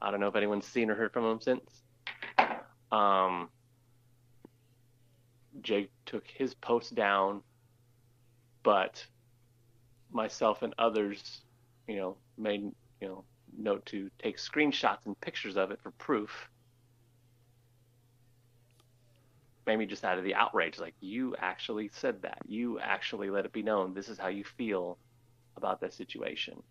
I 0.00 0.10
don't 0.10 0.20
know 0.20 0.28
if 0.28 0.36
anyone's 0.36 0.66
seen 0.66 0.90
or 0.90 0.94
heard 0.94 1.12
from 1.12 1.24
him 1.24 1.40
since. 1.40 1.82
Um, 2.92 3.48
Jake 5.62 5.90
took 6.04 6.26
his 6.26 6.54
post 6.54 6.94
down, 6.94 7.42
but 8.62 9.04
myself 10.12 10.62
and 10.62 10.74
others, 10.78 11.40
you 11.88 11.96
know, 11.96 12.16
made 12.36 12.62
you 13.00 13.08
know 13.08 13.24
note 13.56 13.86
to 13.86 14.10
take 14.18 14.36
screenshots 14.36 15.06
and 15.06 15.18
pictures 15.20 15.56
of 15.56 15.70
it 15.70 15.80
for 15.82 15.90
proof. 15.92 16.48
Maybe 19.66 19.86
just 19.86 20.04
out 20.04 20.18
of 20.18 20.24
the 20.24 20.34
outrage, 20.34 20.78
like 20.78 20.94
you 21.00 21.34
actually 21.38 21.90
said 21.92 22.22
that. 22.22 22.38
You 22.46 22.78
actually 22.78 23.30
let 23.30 23.44
it 23.44 23.52
be 23.52 23.62
known. 23.62 23.94
This 23.94 24.08
is 24.08 24.18
how 24.18 24.28
you 24.28 24.44
feel 24.44 24.98
about 25.56 25.80
that 25.80 25.92
situation. 25.92 26.62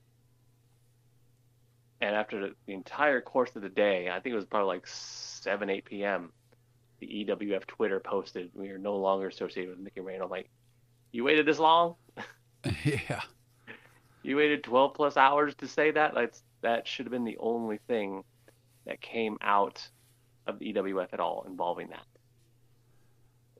And 2.01 2.15
after 2.15 2.49
the, 2.67 2.73
entire 2.73 3.21
course 3.21 3.55
of 3.55 3.61
the 3.61 3.69
day, 3.69 4.09
I 4.09 4.19
think 4.19 4.33
it 4.33 4.37
was 4.37 4.45
probably 4.45 4.75
like 4.75 4.87
7, 4.87 5.69
8 5.69 5.85
p.m., 5.85 6.31
the 6.99 7.07
EWF 7.07 7.65
Twitter 7.65 7.99
posted, 7.99 8.51
We 8.53 8.69
are 8.69 8.77
no 8.77 8.95
longer 8.95 9.27
associated 9.27 9.71
with 9.71 9.79
Mickey 9.79 9.99
Rain. 9.99 10.21
I'm 10.21 10.29
like, 10.29 10.49
You 11.11 11.23
waited 11.25 11.45
this 11.45 11.59
long? 11.59 11.95
yeah. 12.85 13.21
You 14.23 14.37
waited 14.37 14.63
12 14.63 14.93
plus 14.93 15.17
hours 15.17 15.53
to 15.55 15.67
say 15.67 15.91
that? 15.91 16.13
That's 16.15 16.41
that 16.61 16.87
should 16.87 17.05
have 17.05 17.11
been 17.11 17.25
the 17.25 17.37
only 17.39 17.79
thing 17.87 18.23
that 18.85 18.99
came 18.99 19.37
out 19.41 19.87
of 20.47 20.57
the 20.57 20.73
EWF 20.73 21.09
at 21.13 21.19
all 21.19 21.45
involving 21.47 21.89
that. 21.89 22.05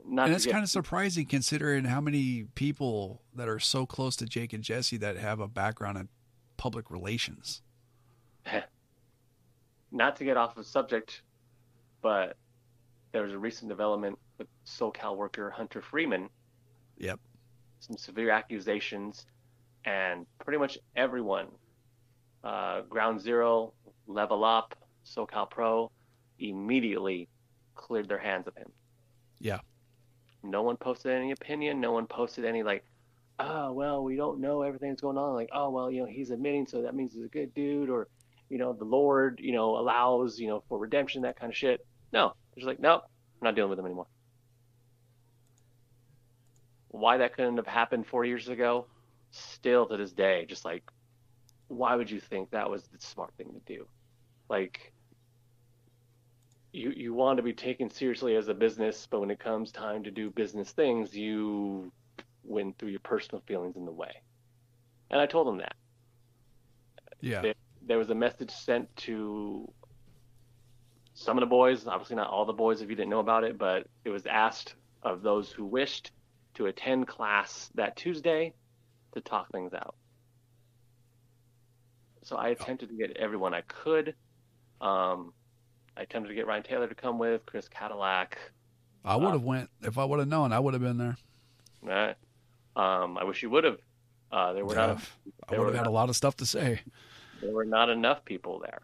Not 0.08 0.28
and 0.28 0.36
it's 0.36 0.46
get... 0.46 0.52
kind 0.52 0.64
of 0.64 0.70
surprising 0.70 1.26
considering 1.26 1.86
how 1.86 2.00
many 2.00 2.46
people 2.56 3.22
that 3.34 3.50
are 3.50 3.60
so 3.60 3.86
close 3.86 4.16
to 4.18 4.26
Jake 4.26 4.54
and 4.54 4.64
Jesse 4.64 4.98
that 4.98 5.18
have 5.18 5.40
a 5.40 5.48
background 5.48 5.98
in 5.98 6.10
public 6.58 6.92
relations. 6.92 7.62
Not 9.92 10.16
to 10.18 10.24
get 10.24 10.38
off 10.38 10.58
of 10.58 10.66
subject, 10.66 11.22
but 12.02 12.38
there 13.12 13.24
was 13.24 13.34
a 13.34 13.40
recent 13.40 13.70
development 13.70 14.20
with 14.38 14.48
SoCal 14.66 15.16
worker 15.16 15.50
Hunter 15.50 15.82
Freeman. 15.82 16.30
Yep. 16.98 17.20
Some 17.80 17.98
severe 17.98 18.30
accusations, 18.30 19.26
and 19.86 20.26
pretty 20.44 20.60
much 20.60 20.78
everyone 20.96 21.48
uh, 22.44 22.82
Ground 22.82 23.22
Zero, 23.22 23.74
Level 24.08 24.44
Up, 24.44 24.76
SoCal 25.06 25.50
Pro 25.50 25.92
immediately 26.40 27.28
cleared 27.76 28.08
their 28.08 28.20
hands 28.20 28.48
of 28.48 28.56
him. 28.56 28.72
Yeah. 29.40 29.60
No 30.50 30.64
one 30.64 30.78
posted 30.78 31.12
any 31.12 31.32
opinion. 31.32 31.80
No 31.80 31.92
one 31.92 32.08
posted 32.08 32.46
any 32.46 32.64
like, 32.64 32.84
oh 33.40 33.74
well, 33.74 34.04
we 34.04 34.16
don't 34.16 34.40
know 34.40 34.62
everything 34.62 34.90
that's 34.90 35.02
going 35.02 35.18
on. 35.18 35.34
Like, 35.34 35.50
oh 35.54 35.70
well, 35.70 35.92
you 35.92 36.02
know, 36.02 36.08
he's 36.08 36.32
admitting, 36.32 36.68
so 36.68 36.82
that 36.82 36.96
means 36.96 37.14
he's 37.14 37.26
a 37.26 37.30
good 37.30 37.54
dude, 37.54 37.90
or 37.90 38.08
you 38.50 38.58
know, 38.58 38.74
the 38.74 38.86
Lord, 38.86 39.40
you 39.42 39.52
know, 39.52 39.78
allows, 39.78 40.40
you 40.40 40.48
know, 40.48 40.64
for 40.70 40.78
redemption, 40.78 41.24
that 41.24 41.40
kind 41.40 41.52
of 41.52 41.58
shit. 41.58 41.86
No, 42.14 42.34
they're 42.54 42.62
just 42.62 42.68
like, 42.68 42.80
nope, 42.80 43.04
I'm 43.06 43.46
not 43.46 43.56
dealing 43.56 43.70
with 43.70 43.80
him 43.80 43.86
anymore. 43.86 44.08
Why 46.90 47.18
that 47.18 47.36
couldn't 47.36 47.58
have 47.58 47.68
happened 47.68 48.08
four 48.08 48.24
years 48.24 48.48
ago, 48.48 48.86
still 49.32 49.86
to 49.88 49.98
this 49.98 50.14
day, 50.14 50.46
just 50.48 50.64
like 50.64 50.84
why 51.68 51.96
would 51.96 52.10
you 52.10 52.20
think 52.20 52.52
that 52.52 52.70
was 52.70 52.84
the 52.88 53.00
smart 53.00 53.34
thing 53.38 53.48
to 53.54 53.74
do? 53.74 53.88
Like, 54.50 54.94
you 56.76 56.92
you 56.96 57.14
want 57.14 57.38
to 57.38 57.44
be 57.44 57.54
taken 57.54 57.90
seriously 57.90 58.36
as 58.36 58.48
a 58.48 58.54
business, 58.54 59.08
but 59.10 59.20
when 59.20 59.32
it 59.32 59.40
comes 59.40 59.72
time 59.72 60.04
to 60.04 60.12
do 60.12 60.30
business 60.30 60.72
things, 60.72 61.16
you 61.16 61.92
went 62.44 62.78
through 62.78 62.90
your 62.90 63.00
personal 63.00 63.42
feelings 63.48 63.76
in 63.76 63.86
the 63.86 63.92
way. 63.92 64.22
And 65.10 65.20
I 65.20 65.26
told 65.26 65.48
them 65.48 65.58
that. 65.58 65.76
Yeah. 67.22 67.42
There, 67.42 67.54
there 67.88 67.98
was 67.98 68.10
a 68.10 68.16
message 68.16 68.52
sent 68.52 68.94
to 68.98 69.72
some 71.14 71.38
of 71.38 71.42
the 71.42 71.48
boys, 71.48 71.88
obviously 71.88 72.18
not 72.18 72.30
all 72.30 72.46
the 72.46 72.54
boys 72.54 72.82
if 72.82 72.90
you 72.90 72.96
didn't 72.96 73.10
know 73.10 73.20
about 73.20 73.44
it, 73.44 73.58
but 73.58 73.88
it 74.04 74.10
was 74.10 74.26
asked 74.26 74.76
of 75.02 75.22
those 75.22 75.50
who 75.50 75.66
wished 75.66 76.12
to 76.56 76.66
attend 76.66 77.08
class 77.08 77.70
that 77.76 77.96
Tuesday 77.96 78.54
to 79.14 79.22
talk 79.22 79.50
things 79.52 79.74
out. 79.74 79.96
So 82.24 82.36
I 82.36 82.50
attempted 82.50 82.90
to 82.90 82.96
get 82.96 83.16
everyone 83.18 83.54
I 83.54 83.62
could. 83.62 84.16
Um, 84.82 85.34
I 85.98 86.02
attempted 86.02 86.30
to 86.30 86.36
get 86.36 86.48
Ryan 86.48 86.64
Taylor 86.64 86.88
to 86.88 86.96
come 86.96 87.18
with 87.18 87.46
Chris 87.46 87.68
Cadillac. 87.68 88.38
I 89.04 89.16
would 89.16 89.32
have 89.32 89.36
uh, 89.36 89.40
went 89.40 89.70
if 89.82 89.98
I 89.98 90.06
would 90.06 90.20
have 90.20 90.28
known. 90.28 90.52
I 90.52 90.60
would 90.60 90.74
have 90.74 90.84
been 90.84 90.98
there. 90.98 91.18
Right. 91.82 92.16
Um, 92.76 93.18
I 93.18 93.24
wish 93.24 93.44
you 93.44 93.50
would 93.52 93.64
have. 93.64 93.80
Uh, 94.32 94.54
there 94.54 94.66
were 94.66 94.74
yeah, 94.74 94.88
not. 94.88 95.02
I 95.48 95.58
would 95.58 95.68
have 95.68 95.76
had 95.76 95.88
a 95.88 95.92
lot 95.92 96.10
of 96.10 96.16
stuff 96.16 96.36
to 96.38 96.46
say. 96.46 96.82
There 97.42 97.54
were 97.54 97.66
not 97.66 97.90
enough 97.90 98.26
people 98.26 98.60
there. 98.60 98.82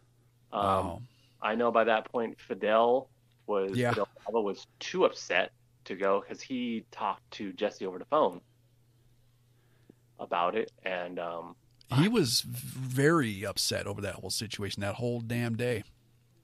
Um, 0.53 0.61
wow. 0.61 1.01
I 1.41 1.55
know 1.55 1.71
by 1.71 1.83
that 1.85 2.11
point 2.11 2.39
Fidel 2.39 3.09
was 3.47 3.75
yeah. 3.75 3.93
Fidel 3.93 4.43
was 4.43 4.67
too 4.79 5.05
upset 5.05 5.51
to 5.85 5.95
go 5.95 6.21
because 6.21 6.41
he 6.41 6.85
talked 6.91 7.29
to 7.31 7.51
Jesse 7.53 7.85
over 7.85 7.97
the 7.97 8.05
phone 8.05 8.39
about 10.19 10.55
it, 10.55 10.71
and 10.83 11.19
um, 11.19 11.55
he 11.95 12.07
was 12.07 12.41
very 12.41 13.45
upset 13.45 13.87
over 13.87 14.01
that 14.01 14.15
whole 14.15 14.29
situation 14.29 14.81
that 14.81 14.95
whole 14.95 15.19
damn 15.19 15.55
day. 15.55 15.83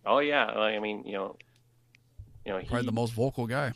Oh 0.07 0.19
yeah, 0.19 0.45
I 0.45 0.79
mean, 0.79 1.03
you 1.05 1.13
know, 1.13 1.35
you 2.45 2.53
know, 2.53 2.59
he, 2.59 2.67
probably 2.67 2.85
the 2.85 2.91
most 2.93 3.13
vocal 3.13 3.45
guy. 3.45 3.73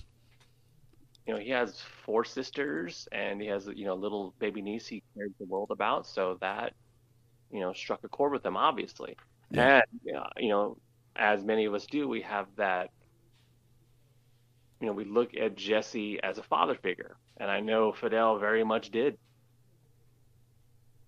You 1.27 1.34
know, 1.34 1.39
he 1.39 1.49
has 1.49 1.82
four 2.05 2.23
sisters, 2.23 3.07
and 3.11 3.41
he 3.41 3.47
has 3.47 3.67
you 3.67 3.86
know 3.86 3.95
little 3.95 4.34
baby 4.39 4.61
niece 4.61 4.88
he 4.88 5.03
cares 5.15 5.32
the 5.39 5.45
world 5.45 5.69
about. 5.71 6.07
So 6.07 6.38
that 6.41 6.73
you 7.51 7.59
know 7.59 7.73
struck 7.73 7.99
a 8.03 8.07
chord 8.07 8.32
with 8.32 8.45
him, 8.45 8.55
obviously. 8.55 9.17
Yeah. 9.51 9.82
And 10.05 10.23
you 10.38 10.49
know, 10.49 10.77
as 11.15 11.43
many 11.43 11.65
of 11.65 11.73
us 11.73 11.86
do, 11.86 12.07
we 12.07 12.21
have 12.21 12.47
that. 12.55 12.89
You 14.79 14.88
know, 14.88 14.93
we 14.93 15.05
look 15.05 15.36
at 15.36 15.55
Jesse 15.55 16.19
as 16.23 16.38
a 16.38 16.43
father 16.43 16.75
figure, 16.75 17.17
and 17.38 17.51
I 17.51 17.59
know 17.59 17.91
Fidel 17.91 18.39
very 18.39 18.63
much 18.63 18.89
did 18.89 19.17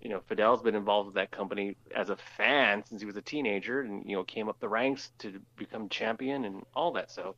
you 0.04 0.10
know, 0.10 0.20
Fidel's 0.28 0.62
been 0.62 0.76
involved 0.76 1.08
with 1.08 1.16
that 1.16 1.32
company 1.32 1.78
as 1.96 2.10
a 2.10 2.18
fan 2.38 2.84
since 2.86 3.02
he 3.02 3.06
was 3.06 3.16
a 3.16 3.22
teenager, 3.22 3.82
and 3.82 4.04
you 4.06 4.18
know, 4.18 4.24
came 4.26 4.50
up 4.50 4.60
the 4.60 4.68
ranks 4.68 5.12
to 5.20 5.40
become 5.56 5.88
champion 5.88 6.44
and 6.44 6.64
all 6.76 6.92
that. 6.92 7.10
So, 7.10 7.36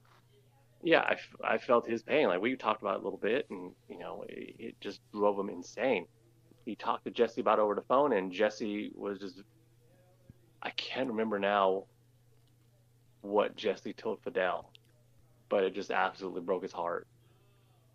yeah, 0.82 1.02
I, 1.02 1.18
I 1.44 1.58
felt 1.60 1.88
his 1.88 2.02
pain. 2.02 2.28
Like 2.28 2.42
we 2.42 2.56
talked 2.56 2.82
about 2.82 2.96
a 2.96 3.04
little 3.04 3.20
bit, 3.20 3.48
and 3.52 3.72
you 3.88 4.00
know, 4.00 4.26
it, 4.28 4.56
it 4.58 4.82
just 4.82 5.00
drove 5.12 5.40
him 5.40 5.50
insane. 5.50 6.08
He 6.66 6.76
talked 6.76 7.06
to 7.06 7.12
Jesse 7.12 7.40
about 7.40 7.60
over 7.60 7.76
the 7.76 7.84
phone, 7.84 8.14
and 8.14 8.32
Jesse 8.32 8.92
was 8.96 9.20
just, 9.20 9.44
I 10.64 10.72
can't 10.72 11.10
remember 11.10 11.38
now 11.38 11.84
what 13.22 13.56
Jesse 13.56 13.94
told 13.94 14.24
Fidel, 14.24 14.72
but 15.50 15.64
it 15.64 15.76
just 15.76 15.92
absolutely 15.92 16.42
broke 16.42 16.64
his 16.64 16.72
heart. 16.72 17.06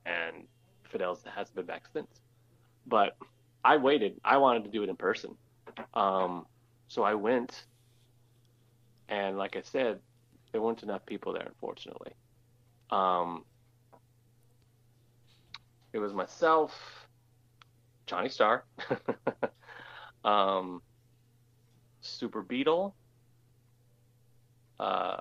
And 0.06 0.46
Fidel's 0.84 1.24
has 1.34 1.50
been 1.50 1.66
back 1.66 1.82
since, 1.92 2.20
but 2.86 3.16
I 3.64 3.76
waited. 3.76 4.20
I 4.24 4.38
wanted 4.38 4.64
to 4.64 4.70
do 4.70 4.82
it 4.82 4.88
in 4.88 4.96
person. 4.96 5.36
Um, 5.94 6.46
so 6.88 7.02
I 7.02 7.14
went, 7.14 7.64
and 9.08 9.36
like 9.36 9.56
I 9.56 9.62
said, 9.62 10.00
there 10.52 10.60
weren't 10.60 10.82
enough 10.82 11.04
people 11.06 11.32
there, 11.32 11.46
unfortunately. 11.46 12.12
Um, 12.90 13.44
it 15.92 15.98
was 15.98 16.12
myself, 16.12 17.06
Johnny 18.06 18.28
Starr, 18.28 18.64
um, 20.24 20.82
Super 22.00 22.42
Beetle, 22.42 22.94
uh, 24.78 25.18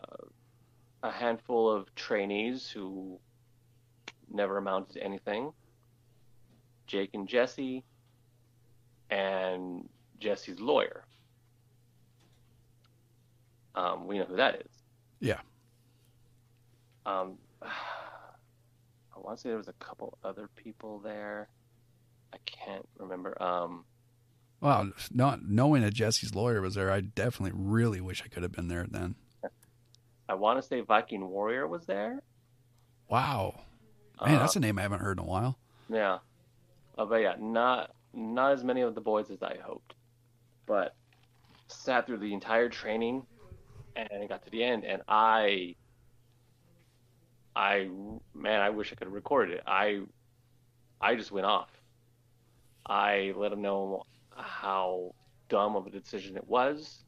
a 1.03 1.11
handful 1.11 1.71
of 1.71 1.93
trainees 1.95 2.69
who 2.69 3.19
never 4.31 4.57
amounted 4.57 4.93
to 4.95 5.03
anything, 5.03 5.51
Jake 6.87 7.11
and 7.13 7.27
Jesse, 7.27 7.83
and 9.09 9.87
Jesse's 10.19 10.59
lawyer. 10.59 11.05
Um, 13.75 14.07
we 14.07 14.17
know 14.17 14.25
who 14.25 14.35
that 14.37 14.55
is. 14.55 14.71
Yeah. 15.19 15.39
Um, 17.05 17.37
I 17.61 19.19
want 19.21 19.37
to 19.37 19.41
say 19.41 19.49
there 19.49 19.57
was 19.57 19.67
a 19.67 19.73
couple 19.73 20.17
other 20.23 20.49
people 20.55 20.99
there. 20.99 21.49
I 22.33 22.37
can't 22.45 22.87
remember. 22.97 23.41
Um, 23.41 23.85
well, 24.61 24.91
not 25.11 25.47
knowing 25.47 25.81
that 25.83 25.93
Jesse's 25.93 26.35
lawyer 26.35 26.61
was 26.61 26.75
there, 26.75 26.91
I 26.91 27.01
definitely 27.01 27.53
really 27.55 28.01
wish 28.01 28.21
I 28.23 28.27
could 28.27 28.43
have 28.43 28.51
been 28.51 28.67
there 28.67 28.85
then. 28.89 29.15
I 30.27 30.35
want 30.35 30.61
to 30.61 30.67
say 30.67 30.81
Viking 30.81 31.27
Warrior 31.27 31.67
was 31.67 31.85
there. 31.85 32.21
Wow, 33.09 33.61
man, 34.23 34.35
uh, 34.35 34.39
that's 34.39 34.55
a 34.55 34.59
name 34.59 34.77
I 34.77 34.83
haven't 34.83 34.99
heard 34.99 35.17
in 35.17 35.23
a 35.23 35.27
while. 35.27 35.57
Yeah, 35.89 36.19
uh, 36.97 37.05
but 37.05 37.15
yeah, 37.15 37.35
not 37.39 37.95
not 38.13 38.53
as 38.53 38.63
many 38.63 38.81
of 38.81 38.95
the 38.95 39.01
boys 39.01 39.31
as 39.31 39.41
I 39.43 39.57
hoped, 39.63 39.95
but 40.67 40.95
sat 41.69 42.07
through 42.07 42.19
the 42.19 42.33
entire 42.33 42.69
training 42.69 43.23
and 43.95 44.29
got 44.29 44.43
to 44.45 44.51
the 44.51 44.63
end, 44.63 44.85
and 44.85 45.01
I, 45.07 45.75
I 47.55 47.89
man, 48.33 48.61
I 48.61 48.69
wish 48.71 48.91
I 48.91 48.95
could 48.95 49.07
have 49.07 49.13
recorded 49.13 49.57
it. 49.57 49.63
I, 49.67 50.01
I 51.01 51.15
just 51.15 51.31
went 51.31 51.45
off. 51.45 51.69
I 52.87 53.33
let 53.35 53.51
them 53.51 53.61
know 53.61 54.03
how 54.35 55.13
dumb 55.49 55.75
of 55.75 55.87
a 55.87 55.91
decision 55.91 56.37
it 56.37 56.47
was. 56.47 57.03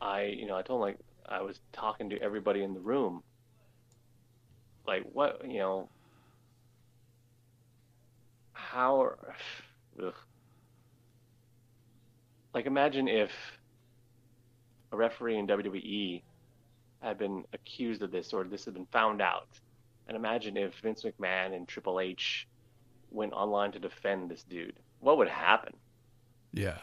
I, 0.00 0.24
you 0.24 0.46
know, 0.46 0.56
I 0.56 0.62
told 0.62 0.80
them 0.80 0.88
like 0.88 0.98
I 1.28 1.42
was 1.42 1.60
talking 1.72 2.10
to 2.10 2.20
everybody 2.22 2.62
in 2.62 2.74
the 2.74 2.80
room. 2.80 3.22
Like 4.86 5.04
what, 5.04 5.42
you 5.48 5.58
know, 5.60 5.91
how 8.72 9.12
ugh. 10.02 10.14
like 12.54 12.64
imagine 12.64 13.06
if 13.06 13.30
a 14.92 14.96
referee 14.96 15.36
in 15.36 15.46
WWE 15.46 16.22
had 17.02 17.18
been 17.18 17.44
accused 17.52 18.02
of 18.02 18.10
this 18.10 18.32
or 18.32 18.44
this 18.44 18.64
had 18.64 18.74
been 18.74 18.86
found 18.86 19.20
out. 19.20 19.48
And 20.08 20.16
imagine 20.16 20.56
if 20.56 20.74
Vince 20.82 21.02
McMahon 21.02 21.54
and 21.54 21.68
Triple 21.68 22.00
H 22.00 22.46
went 23.10 23.32
online 23.32 23.72
to 23.72 23.78
defend 23.78 24.30
this 24.30 24.42
dude. 24.44 24.78
What 25.00 25.18
would 25.18 25.28
happen? 25.28 25.74
Yeah. 26.52 26.78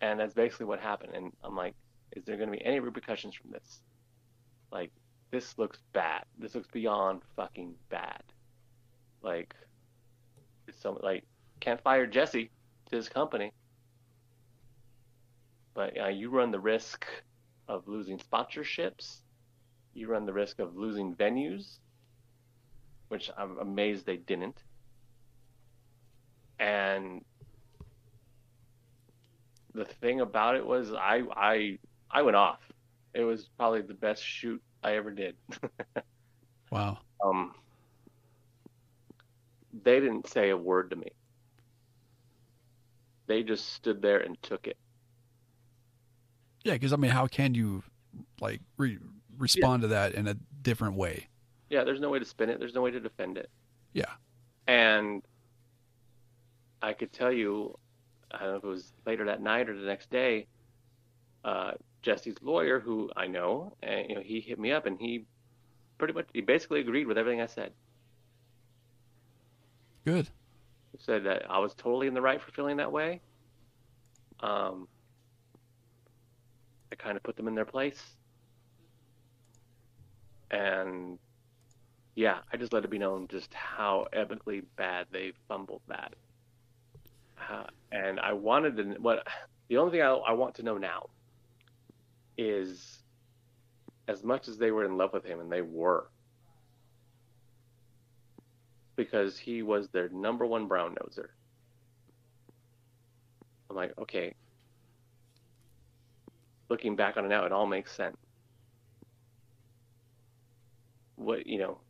And 0.00 0.18
that's 0.18 0.34
basically 0.34 0.66
what 0.66 0.80
happened. 0.80 1.12
And 1.14 1.32
I'm 1.44 1.56
like 1.56 1.74
is 2.12 2.24
there 2.24 2.36
going 2.36 2.50
to 2.50 2.56
be 2.56 2.64
any 2.64 2.80
repercussions 2.80 3.34
from 3.34 3.52
this? 3.52 3.80
Like 4.72 4.90
this 5.30 5.56
looks 5.58 5.78
bad. 5.92 6.24
This 6.38 6.54
looks 6.56 6.68
beyond 6.72 7.22
fucking 7.36 7.74
bad 7.88 8.22
like, 9.24 9.54
some 10.80 10.98
like 11.02 11.24
can't 11.60 11.80
fire 11.82 12.06
Jesse 12.06 12.50
to 12.90 12.96
his 12.96 13.08
company, 13.08 13.52
but 15.74 15.98
uh, 15.98 16.08
you 16.08 16.30
run 16.30 16.50
the 16.50 16.60
risk 16.60 17.06
of 17.68 17.88
losing 17.88 18.18
sponsorships. 18.18 19.20
You 19.94 20.08
run 20.08 20.26
the 20.26 20.32
risk 20.32 20.58
of 20.58 20.76
losing 20.76 21.14
venues, 21.14 21.78
which 23.08 23.30
I'm 23.36 23.58
amazed 23.58 24.06
they 24.06 24.16
didn't. 24.16 24.62
And 26.58 27.24
the 29.74 29.84
thing 29.84 30.20
about 30.20 30.56
it 30.56 30.66
was 30.66 30.92
I 30.92 31.22
I 31.34 31.78
I 32.10 32.22
went 32.22 32.36
off. 32.36 32.60
It 33.14 33.24
was 33.24 33.48
probably 33.56 33.82
the 33.82 33.94
best 33.94 34.22
shoot 34.22 34.62
I 34.82 34.96
ever 34.96 35.10
did. 35.10 35.36
wow. 36.70 36.98
Um 37.24 37.54
they 39.82 40.00
didn't 40.00 40.28
say 40.28 40.50
a 40.50 40.56
word 40.56 40.90
to 40.90 40.96
me. 40.96 41.08
They 43.26 43.42
just 43.42 43.72
stood 43.72 44.02
there 44.02 44.20
and 44.20 44.40
took 44.42 44.66
it. 44.66 44.76
Yeah, 46.62 46.74
because 46.74 46.92
I 46.92 46.96
mean, 46.96 47.10
how 47.10 47.26
can 47.26 47.54
you 47.54 47.82
like 48.40 48.60
re- 48.76 48.98
respond 49.38 49.82
yeah. 49.82 49.88
to 49.88 49.94
that 49.94 50.14
in 50.14 50.28
a 50.28 50.34
different 50.62 50.96
way? 50.96 51.28
Yeah, 51.70 51.84
there's 51.84 52.00
no 52.00 52.10
way 52.10 52.18
to 52.18 52.24
spin 52.24 52.50
it. 52.50 52.58
There's 52.58 52.74
no 52.74 52.82
way 52.82 52.90
to 52.90 53.00
defend 53.00 53.38
it. 53.38 53.50
Yeah, 53.92 54.10
and 54.66 55.22
I 56.82 56.92
could 56.92 57.12
tell 57.12 57.32
you, 57.32 57.78
I 58.30 58.40
don't 58.40 58.50
know 58.50 58.56
if 58.56 58.64
it 58.64 58.68
was 58.68 58.92
later 59.06 59.24
that 59.26 59.40
night 59.40 59.68
or 59.68 59.76
the 59.78 59.86
next 59.86 60.10
day. 60.10 60.46
Uh, 61.44 61.72
Jesse's 62.02 62.36
lawyer, 62.42 62.80
who 62.80 63.10
I 63.16 63.26
know, 63.26 63.76
and 63.82 64.08
you 64.08 64.14
know, 64.14 64.22
he 64.22 64.40
hit 64.40 64.58
me 64.58 64.72
up 64.72 64.86
and 64.86 64.98
he 64.98 65.24
pretty 65.98 66.14
much 66.14 66.26
he 66.32 66.40
basically 66.40 66.80
agreed 66.80 67.06
with 67.06 67.18
everything 67.18 67.40
I 67.40 67.46
said. 67.46 67.72
Good. 70.04 70.28
Said 70.98 71.24
that 71.24 71.50
I 71.50 71.58
was 71.58 71.74
totally 71.74 72.06
in 72.06 72.14
the 72.14 72.22
right 72.22 72.40
for 72.40 72.50
feeling 72.52 72.76
that 72.76 72.92
way. 72.92 73.20
Um, 74.40 74.86
I 76.92 76.96
kind 76.96 77.16
of 77.16 77.22
put 77.22 77.36
them 77.36 77.48
in 77.48 77.54
their 77.54 77.64
place. 77.64 78.00
And 80.50 81.18
yeah, 82.14 82.38
I 82.52 82.56
just 82.56 82.72
let 82.72 82.84
it 82.84 82.90
be 82.90 82.98
known 82.98 83.26
just 83.28 83.52
how 83.52 84.06
epically 84.12 84.62
bad 84.76 85.06
they 85.10 85.32
fumbled 85.48 85.82
that. 85.88 86.14
Uh, 87.50 87.64
and 87.90 88.20
I 88.20 88.32
wanted 88.32 88.76
to, 88.76 88.84
what 89.00 89.26
the 89.68 89.78
only 89.78 89.92
thing 89.92 90.02
I, 90.02 90.12
I 90.12 90.32
want 90.32 90.54
to 90.56 90.62
know 90.62 90.78
now 90.78 91.08
is 92.38 92.98
as 94.06 94.22
much 94.22 94.48
as 94.48 94.58
they 94.58 94.70
were 94.70 94.84
in 94.84 94.96
love 94.96 95.12
with 95.12 95.24
him, 95.24 95.40
and 95.40 95.50
they 95.50 95.62
were, 95.62 96.08
because 98.96 99.38
he 99.38 99.62
was 99.62 99.88
their 99.88 100.08
number 100.08 100.46
one 100.46 100.66
brown 100.66 100.94
noser. 100.94 101.28
I'm 103.70 103.76
like, 103.76 103.92
okay. 103.98 104.34
Looking 106.68 106.96
back 106.96 107.16
on 107.16 107.24
it 107.24 107.28
now, 107.28 107.44
it 107.44 107.52
all 107.52 107.66
makes 107.66 107.92
sense. 107.92 108.16
What 111.16 111.46
you 111.46 111.58
know, 111.58 111.80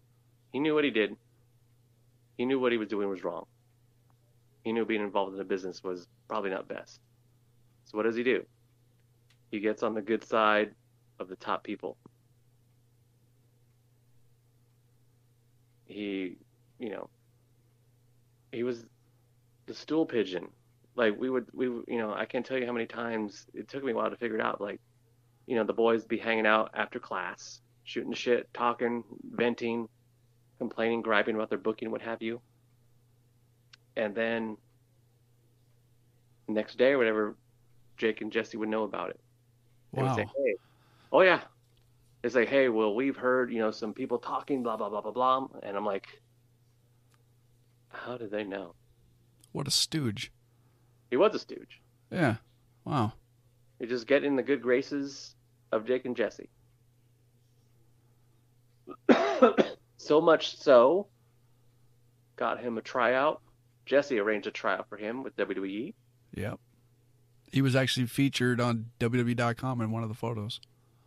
he 0.52 0.58
knew 0.58 0.74
what 0.74 0.84
he 0.84 0.90
did. 0.90 1.16
He 2.36 2.44
knew 2.44 2.58
what 2.58 2.72
he 2.72 2.78
was 2.78 2.88
doing 2.88 3.08
was 3.08 3.24
wrong. 3.24 3.46
He 4.64 4.72
knew 4.72 4.84
being 4.84 5.02
involved 5.02 5.34
in 5.34 5.40
a 5.40 5.44
business 5.44 5.82
was 5.82 6.08
probably 6.28 6.50
not 6.50 6.68
best. 6.68 7.00
So 7.84 7.96
what 7.96 8.04
does 8.04 8.16
he 8.16 8.22
do? 8.22 8.44
He 9.50 9.60
gets 9.60 9.82
on 9.82 9.94
the 9.94 10.02
good 10.02 10.24
side 10.24 10.74
of 11.20 11.28
the 11.28 11.36
top 11.36 11.62
people. 11.62 11.96
He, 15.84 16.38
you 16.78 16.90
know, 16.90 17.08
he 18.52 18.62
was 18.62 18.84
the 19.66 19.74
stool 19.74 20.06
pigeon. 20.06 20.48
Like 20.96 21.18
we 21.18 21.28
would, 21.28 21.46
we, 21.52 21.66
you 21.66 21.98
know, 21.98 22.12
I 22.14 22.24
can't 22.24 22.46
tell 22.46 22.58
you 22.58 22.66
how 22.66 22.72
many 22.72 22.86
times 22.86 23.46
it 23.54 23.68
took 23.68 23.82
me 23.82 23.92
a 23.92 23.94
while 23.94 24.10
to 24.10 24.16
figure 24.16 24.36
it 24.38 24.42
out. 24.42 24.60
Like, 24.60 24.80
you 25.46 25.56
know, 25.56 25.64
the 25.64 25.72
boys 25.72 26.04
be 26.04 26.18
hanging 26.18 26.46
out 26.46 26.70
after 26.74 26.98
class, 27.00 27.60
shooting 27.84 28.12
shit, 28.12 28.48
talking, 28.54 29.02
venting, 29.32 29.88
complaining, 30.58 31.02
griping 31.02 31.34
about 31.34 31.50
their 31.50 31.58
booking, 31.58 31.90
what 31.90 32.02
have 32.02 32.22
you. 32.22 32.40
And 33.96 34.14
then 34.14 34.56
next 36.48 36.78
day 36.78 36.92
or 36.92 36.98
whatever, 36.98 37.36
Jake 37.96 38.20
and 38.20 38.32
Jesse 38.32 38.56
would 38.56 38.68
know 38.68 38.84
about 38.84 39.10
it. 39.10 39.20
They 39.94 40.02
would 40.02 40.10
Wow. 40.10 40.16
say, 40.16 40.26
hey, 40.36 40.54
oh 41.12 41.22
yeah. 41.22 41.40
It's 42.22 42.34
like, 42.34 42.48
hey, 42.48 42.68
well, 42.70 42.94
we've 42.94 43.16
heard, 43.16 43.52
you 43.52 43.58
know, 43.58 43.70
some 43.70 43.92
people 43.92 44.18
talking, 44.18 44.62
blah, 44.62 44.76
blah, 44.76 44.88
blah, 44.88 45.02
blah, 45.02 45.12
blah. 45.12 45.46
And 45.62 45.76
I'm 45.76 45.84
like, 45.84 46.06
how 47.94 48.16
did 48.16 48.30
they 48.30 48.44
know? 48.44 48.74
What 49.52 49.68
a 49.68 49.70
stooge. 49.70 50.32
He 51.10 51.16
was 51.16 51.34
a 51.34 51.38
stooge. 51.38 51.80
Yeah. 52.10 52.36
Wow. 52.84 53.12
You 53.78 53.86
just 53.86 54.06
get 54.06 54.24
in 54.24 54.36
the 54.36 54.42
good 54.42 54.62
graces 54.62 55.34
of 55.72 55.86
Jake 55.86 56.04
and 56.04 56.16
Jesse. 56.16 56.48
so 59.96 60.20
much 60.20 60.56
so, 60.58 61.06
got 62.36 62.60
him 62.60 62.78
a 62.78 62.82
tryout. 62.82 63.40
Jesse 63.86 64.18
arranged 64.18 64.46
a 64.46 64.50
tryout 64.50 64.88
for 64.88 64.96
him 64.96 65.22
with. 65.22 65.36
WWE. 65.36 65.94
Yep. 66.34 66.58
He 67.52 67.62
was 67.62 67.76
actually 67.76 68.06
featured 68.06 68.60
on 68.60 68.86
WWE.com 68.98 69.80
in 69.80 69.90
one 69.90 70.02
of 70.02 70.08
the 70.08 70.14
photos. 70.14 70.60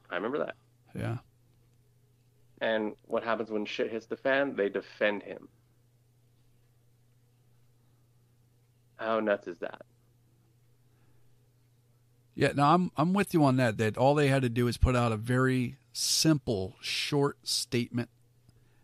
I 0.10 0.16
remember 0.16 0.40
that. 0.40 0.56
Yeah. 0.96 1.18
And 2.62 2.94
what 3.06 3.24
happens 3.24 3.52
when 3.52 3.66
shit 3.66 3.92
hits 3.92 4.06
the 4.06 4.16
fan? 4.16 4.56
They 4.56 4.70
defend 4.70 5.24
him. 5.24 5.50
How 8.98 9.20
nuts 9.20 9.48
is 9.48 9.60
that? 9.60 9.82
Yeah, 12.36 12.52
no, 12.56 12.64
I'm 12.64 12.92
I'm 12.96 13.14
with 13.14 13.34
you 13.34 13.44
on 13.44 13.58
that. 13.58 13.78
That 13.78 13.98
all 13.98 14.14
they 14.14 14.28
had 14.28 14.44
to 14.44 14.50
do 14.50 14.68
is 14.68 14.78
put 14.78 14.96
out 14.96 15.12
a 15.12 15.18
very 15.18 15.78
simple, 15.92 16.76
short 16.82 17.38
statement, 17.48 18.10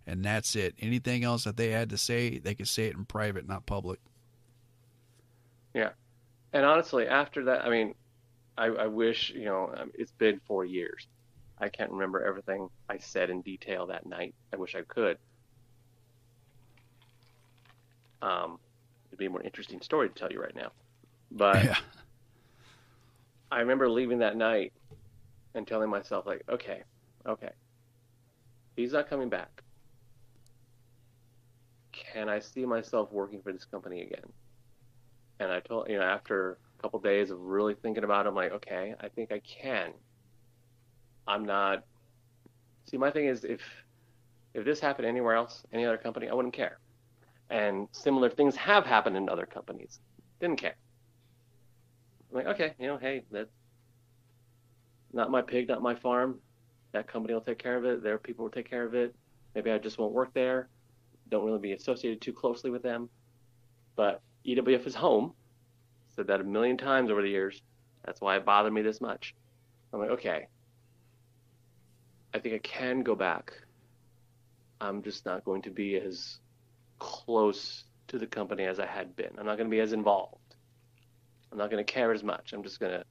and 0.07 0.26
that's 0.26 0.56
it. 0.56 0.73
Anything 0.80 1.23
else 1.23 1.44
that 1.44 1.57
they 1.57 1.69
had 1.69 1.90
to 1.91 1.98
say, 1.98 2.40
they 2.40 2.56
could 2.56 2.68
say 2.68 2.85
it 2.85 2.95
in 2.95 3.06
private, 3.06 3.48
not 3.48 3.65
public. 3.65 3.99
Yeah. 5.73 5.90
And 6.52 6.65
honestly, 6.65 7.07
after 7.07 7.45
that, 7.45 7.65
I 7.65 7.69
mean, 7.69 7.94
I, 8.57 8.65
I 8.65 8.88
wish, 8.88 9.31
you 9.31 9.45
know, 9.45 9.73
um, 9.76 9.91
it's 9.94 10.11
been 10.11 10.40
four 10.48 10.65
years. 10.65 11.07
I 11.60 11.69
can't 11.69 11.91
remember 11.91 12.23
everything 12.23 12.69
I 12.90 12.98
said 12.98 13.30
in 13.30 13.41
detail 13.41 13.88
that 13.88 14.06
night. 14.06 14.35
I 14.52 14.57
wish 14.57 14.76
I 14.76 14.81
could. 14.81 15.18
Um, 18.22 18.60
it'd 19.14 19.19
be 19.19 19.27
a 19.27 19.30
more 19.30 19.44
interesting 19.44 19.80
story 19.80 20.10
to 20.10 20.15
tell 20.15 20.31
you 20.31 20.41
right 20.41 20.56
now. 20.56 20.72
But 21.31 21.64
Yeah. 21.64 21.77
I 23.52 23.60
remember 23.60 23.88
leaving 23.88 24.19
that 24.19 24.35
night 24.35 24.73
and 25.53 25.68
telling 25.68 25.90
myself, 25.90 26.26
like, 26.26 26.44
okay, 26.49 26.81
okay, 27.27 27.52
he's 28.76 28.94
not 28.94 29.07
coming 29.07 29.30
back. 29.30 29.61
Can 31.91 32.27
I 32.27 32.40
see 32.40 32.65
myself 32.65 33.11
working 33.11 33.44
for 33.44 33.53
this 33.53 33.65
company 33.65 34.02
again? 34.02 34.26
And 35.40 35.52
I 35.52 35.60
told, 35.60 35.90
you 35.90 35.99
know, 35.99 36.03
after 36.03 36.57
a 36.80 36.81
couple 36.81 36.99
days 36.99 37.30
of 37.30 37.40
really 37.40 37.76
thinking 37.76 38.03
about 38.03 38.26
it, 38.26 38.30
I'm 38.30 38.35
like, 38.35 38.52
okay, 38.53 38.95
I 38.99 39.10
think 39.10 39.31
I 39.31 39.40
can. 39.40 39.94
I'm 41.27 41.45
not. 41.45 41.84
See, 42.90 42.98
my 42.98 43.11
thing 43.11 43.27
is, 43.27 43.44
if 43.44 43.61
if 44.56 44.65
this 44.65 44.80
happened 44.80 45.07
anywhere 45.07 45.35
else, 45.35 45.64
any 45.72 45.85
other 45.85 45.98
company, 45.98 46.30
I 46.30 46.34
wouldn't 46.34 46.56
care. 46.56 46.80
And 47.53 47.88
similar 47.91 48.31
things 48.31 48.55
have 48.55 48.84
happened 48.84 49.15
in 49.15 49.30
other 49.30 49.45
companies. 49.45 49.99
Didn't 50.41 50.57
care. 50.57 50.73
I'm 52.31 52.38
like, 52.38 52.47
okay, 52.47 52.73
you 52.80 52.88
know, 52.88 52.97
hey, 52.97 53.25
that's 53.30 53.53
not 55.13 55.30
my 55.30 55.43
pig, 55.43 55.67
not 55.67 55.84
my 55.84 55.93
farm. 55.93 56.39
That 56.93 57.07
company 57.07 57.35
will 57.35 57.41
take 57.41 57.59
care 57.59 57.77
of 57.77 57.85
it. 57.85 58.01
Their 58.01 58.17
people 58.17 58.45
will 58.45 58.51
take 58.51 58.67
care 58.67 58.84
of 58.84 58.95
it. 58.95 59.15
Maybe 59.53 59.69
I 59.69 59.77
just 59.77 59.99
won't 59.99 60.13
work 60.13 60.34
there. 60.34 60.67
Don't 61.30 61.45
really 61.45 61.59
be 61.59 61.73
associated 61.73 62.21
too 62.21 62.34
closely 62.34 62.71
with 62.71 62.81
them. 62.81 63.07
But 63.95 64.21
EWF 64.47 64.88
is 64.88 64.95
home. 64.95 65.34
Said 66.15 66.25
that 66.27 66.41
a 66.41 66.43
million 66.43 66.75
times 66.75 67.11
over 67.11 67.21
the 67.21 67.30
years. 67.30 67.61
That's 68.03 68.19
why 68.19 68.35
it 68.35 68.45
bothered 68.45 68.73
me 68.73 68.81
this 68.81 68.99
much. 68.99 69.35
I'm 69.93 69.99
like, 69.99 70.09
okay. 70.09 70.47
I 72.34 72.39
think 72.39 72.55
I 72.55 72.59
can 72.67 73.03
go 73.03 73.13
back. 73.13 73.53
I'm 74.81 75.03
just 75.03 75.23
not 75.23 75.45
going 75.45 75.61
to 75.61 75.69
be 75.69 75.97
as 75.97 76.39
close 77.03 77.84
to 78.07 78.17
the 78.17 78.25
company 78.25 78.63
as 78.63 78.80
I 78.80 78.85
had 78.85 79.13
been. 79.15 79.31
I'm 79.38 79.45
not 79.45 79.57
going 79.57 79.69
to 79.69 79.75
be 79.75 79.81
as 79.81 79.91
involved. 79.91 80.55
I'm 81.51 81.57
not 81.57 81.69
going 81.69 81.85
to 81.85 81.91
care 81.93 82.13
as 82.13 82.23
much. 82.23 82.53
I'm 82.53 82.63
just 82.63 82.80
going 82.80 82.93
to 82.93 83.03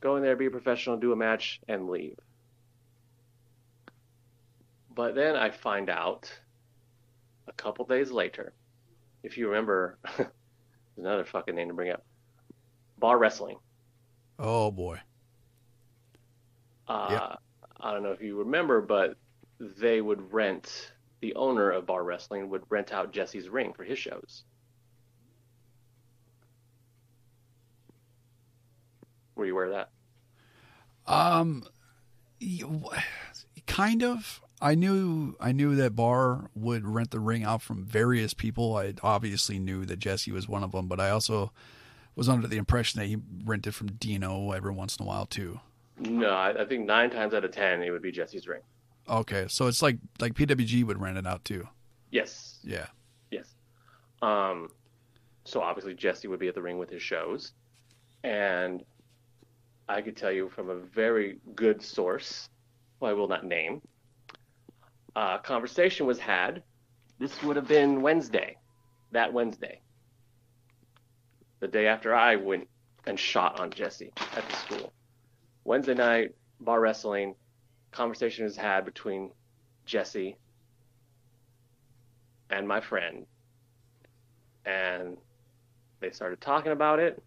go 0.00 0.16
in 0.16 0.22
there, 0.22 0.36
be 0.36 0.46
a 0.46 0.50
professional, 0.50 0.96
do 0.96 1.12
a 1.12 1.16
match, 1.16 1.60
and 1.68 1.90
leave. 1.90 2.16
But 4.94 5.14
then 5.14 5.36
I 5.36 5.50
find 5.50 5.90
out 5.90 6.32
a 7.46 7.52
couple 7.52 7.84
days 7.84 8.10
later, 8.10 8.54
if 9.22 9.36
you 9.36 9.48
remember, 9.48 9.98
another 10.96 11.24
fucking 11.24 11.54
name 11.54 11.68
to 11.68 11.74
bring 11.74 11.90
up, 11.90 12.02
Bar 12.98 13.18
Wrestling. 13.18 13.58
Oh 14.38 14.70
boy. 14.70 14.98
Uh, 16.88 17.08
Yeah. 17.10 17.36
I 17.82 17.92
don't 17.92 18.02
know 18.02 18.12
if 18.12 18.22
you 18.22 18.38
remember, 18.38 18.80
but 18.80 19.16
they 19.58 20.00
would 20.00 20.32
rent, 20.32 20.92
the 21.20 21.34
owner 21.34 21.70
of 21.70 21.86
Bar 21.86 22.02
Wrestling 22.04 22.48
would 22.50 22.62
rent 22.68 22.92
out 22.92 23.12
Jesse's 23.12 23.48
ring 23.48 23.72
for 23.72 23.84
his 23.84 23.98
shows. 23.98 24.44
Were 29.34 29.46
you 29.46 29.52
aware 29.52 29.66
of 29.66 29.72
that? 29.72 29.90
Um, 31.06 31.64
kind 33.66 34.02
of. 34.02 34.40
I 34.62 34.74
knew 34.74 35.36
I 35.40 35.52
knew 35.52 35.74
that 35.76 35.96
Bar 35.96 36.50
would 36.54 36.84
rent 36.84 37.10
the 37.10 37.20
ring 37.20 37.44
out 37.44 37.62
from 37.62 37.84
various 37.84 38.34
people. 38.34 38.76
I 38.76 38.92
obviously 39.02 39.58
knew 39.58 39.86
that 39.86 39.98
Jesse 39.98 40.32
was 40.32 40.46
one 40.46 40.62
of 40.62 40.72
them, 40.72 40.86
but 40.86 41.00
I 41.00 41.08
also 41.08 41.52
was 42.14 42.28
under 42.28 42.46
the 42.46 42.58
impression 42.58 43.00
that 43.00 43.06
he 43.06 43.16
rented 43.44 43.74
from 43.74 43.92
Dino 43.92 44.52
every 44.52 44.72
once 44.72 44.96
in 44.96 45.04
a 45.04 45.08
while 45.08 45.24
too. 45.24 45.60
No, 45.98 46.28
I, 46.28 46.62
I 46.62 46.66
think 46.66 46.84
nine 46.84 47.08
times 47.08 47.32
out 47.32 47.44
of 47.44 47.52
ten 47.52 47.82
it 47.82 47.90
would 47.90 48.02
be 48.02 48.12
Jesse's 48.12 48.46
ring. 48.46 48.60
Okay, 49.10 49.46
so 49.48 49.66
it's 49.66 49.82
like 49.82 49.98
like 50.20 50.34
PWG 50.34 50.84
would 50.84 51.00
rent 51.00 51.18
it 51.18 51.26
out 51.26 51.44
too. 51.44 51.66
Yes, 52.10 52.58
Yeah. 52.62 52.86
yes. 53.30 53.54
Um, 54.22 54.68
so 55.44 55.60
obviously 55.60 55.94
Jesse 55.94 56.28
would 56.28 56.38
be 56.40 56.48
at 56.48 56.54
the 56.54 56.62
ring 56.62 56.78
with 56.78 56.90
his 56.90 57.02
shows, 57.02 57.52
and 58.22 58.84
I 59.88 60.00
could 60.02 60.16
tell 60.16 60.30
you 60.30 60.48
from 60.48 60.70
a 60.70 60.76
very 60.76 61.38
good 61.56 61.82
source, 61.82 62.48
who 63.00 63.06
I 63.06 63.12
will 63.12 63.26
not 63.28 63.44
name. 63.44 63.82
Uh, 65.16 65.38
conversation 65.38 66.06
was 66.06 66.18
had. 66.20 66.62
This 67.18 67.42
would 67.42 67.56
have 67.56 67.66
been 67.68 68.00
Wednesday, 68.00 68.56
that 69.12 69.32
Wednesday, 69.32 69.80
the 71.58 71.68
day 71.68 71.86
after 71.86 72.14
I 72.14 72.36
went 72.36 72.68
and 73.06 73.18
shot 73.18 73.58
on 73.60 73.70
Jesse 73.70 74.12
at 74.36 74.48
the 74.48 74.56
school. 74.56 74.92
Wednesday 75.64 75.94
night, 75.94 76.30
bar 76.60 76.80
wrestling, 76.80 77.34
conversation 77.92 78.44
was 78.44 78.56
had 78.56 78.84
between 78.84 79.30
Jesse 79.84 80.36
and 82.50 82.66
my 82.66 82.80
friend. 82.80 83.26
And 84.64 85.16
they 86.00 86.10
started 86.10 86.40
talking 86.40 86.72
about 86.72 86.98
it. 86.98 87.22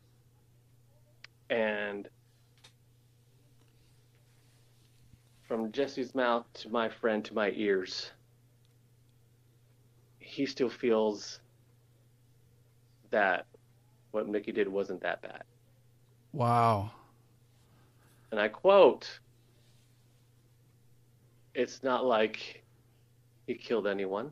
And 1.50 2.08
from 5.48 5.72
Jesse's 5.72 6.16
mouth 6.16 6.46
to 6.56 6.70
my 6.70 6.90
friend 6.90 7.24
to 7.26 7.34
my 7.34 7.52
ears, 7.52 8.12
he 10.20 10.46
still 10.46 10.70
feels 10.70 11.40
that 13.12 13.46
what 14.12 14.28
Mickey 14.28 14.52
did 14.52 14.68
wasn't 14.68 15.02
that 15.02 15.22
bad. 15.22 15.44
Wow. 16.32 16.92
And 18.32 18.40
I 18.40 18.48
quote, 18.48 19.20
it's 21.54 21.84
not 21.84 22.06
like 22.06 22.64
he 23.48 23.56
killed 23.56 23.88
anyone. 23.88 24.32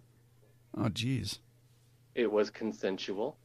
Oh, 0.77 0.89
geez. 0.89 1.39
It 2.15 2.31
was 2.31 2.49
consensual. 2.49 3.37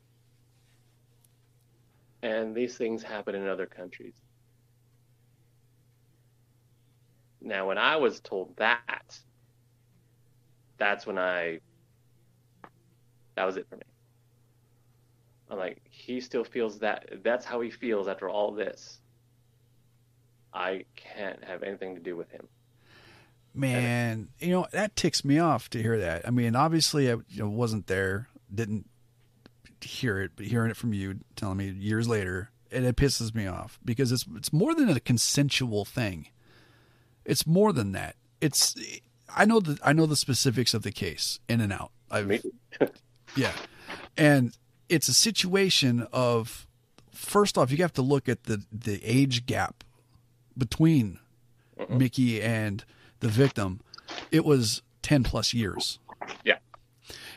And 2.23 2.55
these 2.55 2.77
things 2.77 3.03
happen 3.03 3.35
in 3.35 3.47
other 3.47 3.67
countries. 3.67 4.15
Now, 7.41 7.69
when 7.69 7.79
I 7.79 7.97
was 7.97 8.21
told 8.21 8.57
that, 8.57 9.19
that's 10.79 11.07
when 11.07 11.19
I, 11.19 11.61
that 13.37 13.45
was 13.45 13.57
it 13.57 13.67
for 13.69 13.77
me. 13.77 13.83
I'm 15.49 15.59
like, 15.59 15.81
he 15.89 16.21
still 16.21 16.43
feels 16.43 16.81
that, 16.81 17.09
that's 17.23 17.45
how 17.45 17.61
he 17.61 17.71
feels 17.71 18.09
after 18.09 18.29
all 18.29 18.53
this. 18.53 19.01
I 20.53 20.85
can't 20.97 21.45
have 21.45 21.63
anything 21.63 21.95
to 21.95 22.01
do 22.01 22.17
with 22.17 22.31
him. 22.31 22.49
Man, 23.57 24.29
you 24.39 24.51
know 24.51 24.67
that 24.73 24.97
ticks 24.97 25.25
me 25.25 25.39
off 25.39 25.71
to 25.71 25.83
hear 25.83 25.99
that. 25.99 26.27
I 26.27 26.31
mean, 26.31 26.55
obviously, 26.55 27.11
I 27.11 27.15
you 27.29 27.43
know, 27.43 27.49
wasn't 27.49 27.87
there, 27.87 28.29
didn't 28.55 28.89
hear 29.81 30.21
it, 30.21 30.33
but 30.37 30.47
hearing 30.47 30.71
it 30.71 30.77
from 30.77 30.93
you, 30.93 31.21
telling 31.37 31.57
me 31.57 31.69
years 31.71 32.09
later, 32.09 32.51
and 32.71 32.85
it 32.85 32.97
pisses 32.97 33.35
me 33.35 33.47
off 33.47 33.79
because 33.85 34.13
it's 34.13 34.27
it's 34.37 34.53
more 34.53 34.75
than 34.75 34.91
a 34.91 35.01
consensual 35.01 35.85
thing. 35.85 36.29
It's 37.25 37.47
more 37.47 37.73
than 37.73 37.93
that. 37.93 38.17
It's 38.41 38.77
I 39.35 39.45
know 39.45 39.61
the 39.61 39.79
I 39.83 39.93
know 39.93 40.07
the 40.07 40.17
specifics 40.17 40.75
of 40.75 40.83
the 40.83 40.93
case 40.93 41.41
in 41.49 41.61
and 41.61 41.73
out. 41.73 41.93
I've, 42.11 42.45
yeah, 43.37 43.53
and 44.17 44.57
it's 44.89 45.09
a 45.09 45.15
situation 45.15 46.07
of 46.13 46.67
first 47.11 47.57
off, 47.57 47.71
you 47.71 47.79
have 47.79 47.93
to 47.95 48.03
look 48.03 48.29
at 48.29 48.45
the 48.45 48.65
the 48.71 49.01
age 49.05 49.47
gap 49.47 49.83
between 50.57 51.19
Mickey 51.89 52.41
and 52.43 52.85
the 53.21 53.29
victim. 53.29 53.81
It 54.31 54.45
was 54.45 54.83
ten 55.03 55.23
plus 55.23 55.55
years. 55.55 55.99
Yeah. 56.45 56.59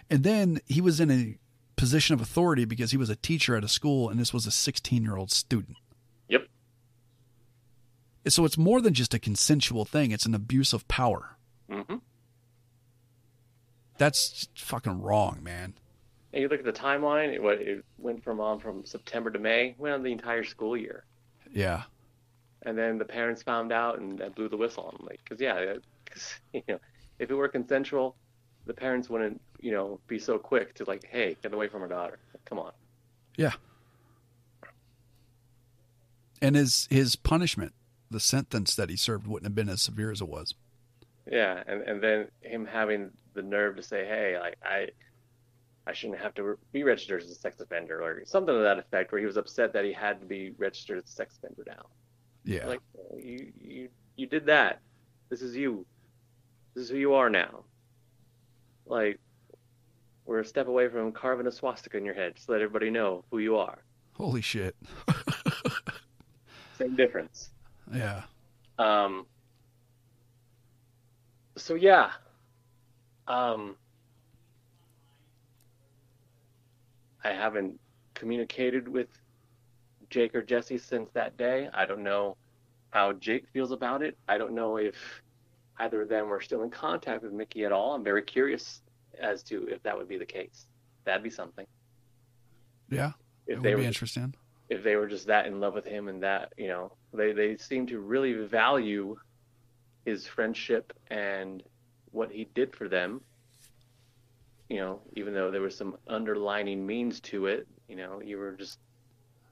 And 0.10 0.23
then 0.23 0.60
he 0.65 0.81
was 0.81 0.99
in 0.99 1.11
a 1.11 1.38
position 1.76 2.14
of 2.14 2.22
authority 2.22 2.65
because 2.65 2.91
he 2.91 2.97
was 2.97 3.10
a 3.10 3.15
teacher 3.15 3.56
at 3.56 3.64
a 3.64 3.68
school, 3.68 4.10
and 4.10 4.19
this 4.19 4.34
was 4.34 4.45
a 4.45 4.51
16 4.51 5.03
year 5.03 5.15
old 5.15 5.31
student. 5.31 5.77
Yep. 6.27 6.47
So 8.27 8.43
it's 8.45 8.57
more 8.57 8.81
than 8.81 8.93
just 8.93 9.14
a 9.14 9.19
consensual 9.19 9.85
thing, 9.85 10.11
it's 10.11 10.26
an 10.26 10.35
abuse 10.35 10.73
of 10.73 10.88
power. 10.88 11.38
hmm 11.72 11.95
That's 13.97 14.47
fucking 14.56 15.01
wrong, 15.01 15.39
man. 15.41 15.73
And 16.34 16.41
you 16.43 16.47
look 16.47 16.60
at 16.60 16.65
the 16.65 16.73
timeline, 16.73 17.30
it, 17.34 17.41
it 17.68 17.85
went 17.97 18.23
from 18.23 18.39
on 18.39 18.60
from 18.60 18.85
September 18.85 19.31
to 19.31 19.39
May, 19.39 19.76
went 19.77 19.95
on 19.95 20.03
the 20.03 20.11
entire 20.11 20.43
school 20.43 20.77
year. 20.77 21.06
Yeah. 21.51 21.84
And 22.64 22.77
then 22.77 22.98
the 22.98 23.06
parents 23.06 23.41
found 23.41 23.72
out 23.72 23.99
and 23.99 24.19
that 24.19 24.36
blew 24.36 24.49
the 24.49 24.57
whistle 24.57 24.84
on 24.84 24.98
them. 24.98 25.07
Like, 25.07 25.19
because 25.23 25.41
yeah, 25.41 25.76
because 26.06 26.36
you 26.53 26.61
know, 26.68 26.80
if 27.19 27.30
it 27.30 27.34
were 27.34 27.48
consensual, 27.48 28.15
the 28.65 28.73
parents 28.73 29.10
wouldn't, 29.10 29.41
you 29.60 29.72
know, 29.72 29.99
be 30.07 30.19
so 30.19 30.38
quick 30.38 30.76
to 30.76 30.86
like, 30.86 31.06
hey, 31.10 31.36
get 31.41 31.53
away 31.53 31.68
from 31.68 31.81
her 31.81 31.88
daughter. 31.88 32.19
Come 32.45 32.60
on. 32.60 32.72
Yeah. 33.36 33.53
And 36.41 36.56
his 36.56 36.88
his 36.90 37.15
punishment, 37.15 37.73
the 38.10 38.19
sentence 38.19 38.76
that 38.76 38.90
he 38.90 38.95
served 38.95 39.27
wouldn't 39.27 39.45
have 39.45 39.56
been 39.56 39.69
as 39.69 39.81
severe 39.81 40.11
as 40.11 40.22
it 40.22 40.27
was. 40.27 40.53
Yeah, 41.30 41.61
and 41.68 41.81
and 41.84 42.02
then 42.02 42.27
him 42.41 42.65
having 42.65 43.11
the 43.34 43.41
nerve 43.41 43.76
to 43.76 43.84
say, 43.84 44.06
hey, 44.06 44.38
like 44.40 44.56
I, 44.64 44.88
I 45.86 45.94
shouldn't 45.94 46.19
have 46.19 46.34
to 46.36 46.57
be 46.72 46.84
registered 46.84 47.22
as 47.22 47.30
a 47.30 47.36
sex 47.36 47.60
offender 47.60 48.02
or 48.02 48.23
something 48.26 48.53
to 48.53 48.61
that 48.61 48.80
effect, 48.80 49.11
where 49.11 49.19
he 49.19 49.27
was 49.27 49.38
upset 49.38 49.73
that 49.73 49.86
he 49.86 49.94
had 49.94 50.19
to 50.22 50.26
be 50.26 50.52
registered 50.57 50.98
as 50.98 51.06
a 51.06 51.11
sex 51.11 51.38
offender 51.38 51.64
now. 51.68 51.86
Yeah. 52.49 52.65
Like 52.65 52.81
you, 53.15 53.53
you, 53.61 53.89
you 54.15 54.26
did 54.26 54.47
that. 54.47 54.80
This 55.30 55.43
is 55.43 55.55
you. 55.55 55.85
This 56.73 56.85
is 56.85 56.89
who 56.89 56.97
you 56.97 57.13
are 57.13 57.30
now. 57.30 57.63
Like 58.88 59.19
we're 60.26 60.39
a 60.39 60.45
step 60.45 60.67
away 60.67 60.88
from 60.89 61.11
carving 61.11 61.45
a 61.45 61.51
swastika 61.51 61.97
in 61.97 62.05
your 62.05 62.15
head, 62.15 62.34
just 62.34 62.47
to 62.47 62.53
let 62.53 62.61
everybody 62.61 62.89
know 62.89 63.23
who 63.30 63.38
you 63.38 63.55
are. 63.57 63.84
Holy 64.13 64.41
shit. 64.41 64.76
Same 66.80 66.95
difference. 66.95 67.51
Yeah. 67.93 68.23
Um. 68.80 69.27
So 71.55 71.76
yeah. 71.76 72.09
Um. 73.27 73.76
I 77.23 77.31
haven't 77.31 77.80
communicated 78.15 78.88
with 78.88 79.09
Jake 80.10 80.34
or 80.36 80.41
Jesse 80.41 80.77
since 80.77 81.10
that 81.14 81.38
day. 81.38 81.69
I 81.73 81.86
don't 81.86 82.03
know 82.03 82.38
how 82.91 83.14
Jake 83.14 83.45
feels 83.53 83.72
about 83.72 84.02
it. 84.02 84.18
I 84.27 84.38
don't 84.38 84.53
know 84.53 84.77
if 84.77 84.95
either 85.77 86.02
of 86.02 86.10
them 86.10 86.31
are 86.31 86.41
still 86.41 86.64
in 86.64 86.69
contact 86.69 87.23
with 87.23 87.31
Mickey 87.31 87.65
at 87.65 87.72
all. 87.72 87.94
I'm 87.95 88.03
very 88.03 88.23
curious 88.23 88.81
as 89.19 89.44
to 89.44 89.68
if 89.68 89.81
that 89.84 89.98
would 89.98 90.07
be 90.07 90.18
the 90.18 90.26
case. 90.26 90.65
That'd 91.06 91.23
be 91.23 91.30
something. 91.30 91.65
Yeah. 92.90 93.11
If 93.48 93.60
it 93.60 93.64
they 93.64 93.69
would 93.69 93.77
were 93.77 93.81
be 93.81 93.88
interesting. 93.88 94.36
if 94.69 94.84
they 94.84 94.95
were 94.95 95.07
just 95.07 95.27
that 95.27 95.45
in 95.45 95.60
love 95.60 95.73
with 95.73 95.86
him 95.86 96.07
and 96.07 96.22
that 96.23 96.53
you 96.57 96.68
know 96.68 96.91
they 97.14 97.31
they 97.31 97.57
seem 97.57 97.88
to 97.88 97.99
really 97.99 98.34
value 98.34 99.15
his 100.06 100.27
friendship 100.27 100.94
and 101.10 101.64
what 102.11 102.31
he 102.31 102.48
did 102.53 102.76
for 102.76 102.88
them 102.88 103.22
you 104.69 104.77
know 104.77 104.99
even 105.15 105.34
though 105.34 105.49
there 105.52 105.61
was 105.61 105.76
some 105.76 105.98
underlining 106.07 106.86
means 106.86 107.19
to 107.19 107.48
it 107.48 107.68
you 107.88 107.95
know 107.95 108.22
you 108.22 108.38
were 108.38 108.52
just 108.52 108.80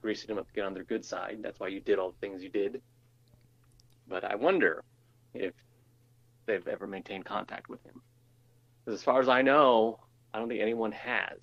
greasing 0.07 0.27
them 0.29 0.37
up 0.37 0.47
to 0.47 0.53
get 0.53 0.63
on 0.63 0.73
their 0.73 0.85
good 0.85 1.03
side 1.03 1.37
that's 1.41 1.59
why 1.59 1.67
you 1.67 1.81
did 1.81 1.99
all 1.99 2.11
the 2.11 2.17
things 2.25 2.41
you 2.41 2.47
did 2.47 2.81
but 4.07 4.23
i 4.23 4.35
wonder 4.35 4.81
if 5.33 5.51
they've 6.45 6.65
ever 6.69 6.87
maintained 6.87 7.25
contact 7.25 7.67
with 7.67 7.83
him 7.83 8.01
'Cause 8.85 8.93
as 8.93 9.03
far 9.03 9.19
as 9.19 9.27
i 9.27 9.41
know 9.41 9.99
i 10.33 10.39
don't 10.39 10.47
think 10.47 10.61
anyone 10.61 10.93
has 10.93 11.39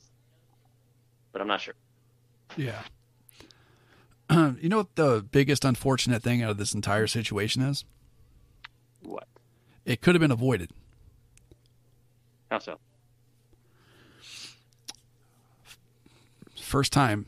but 1.31 1.43
i'm 1.43 1.47
not 1.47 1.61
sure 1.61 1.75
Yeah. 2.57 2.85
you 4.31 4.71
know 4.71 4.79
what 4.79 4.95
the 4.97 5.23
biggest 5.31 5.63
unfortunate 5.67 6.23
thing 6.23 6.43
out 6.43 6.49
of 6.49 6.57
this 6.57 6.73
entire 6.73 7.07
situation 7.07 7.61
is? 7.61 7.85
what 9.03 9.29
It 9.85 10.01
could 10.01 10.15
have 10.15 10.21
been 10.23 10.31
avoided. 10.31 10.71
how 12.51 12.61
so 12.61 12.79
First 16.59 16.95
time. 16.95 17.27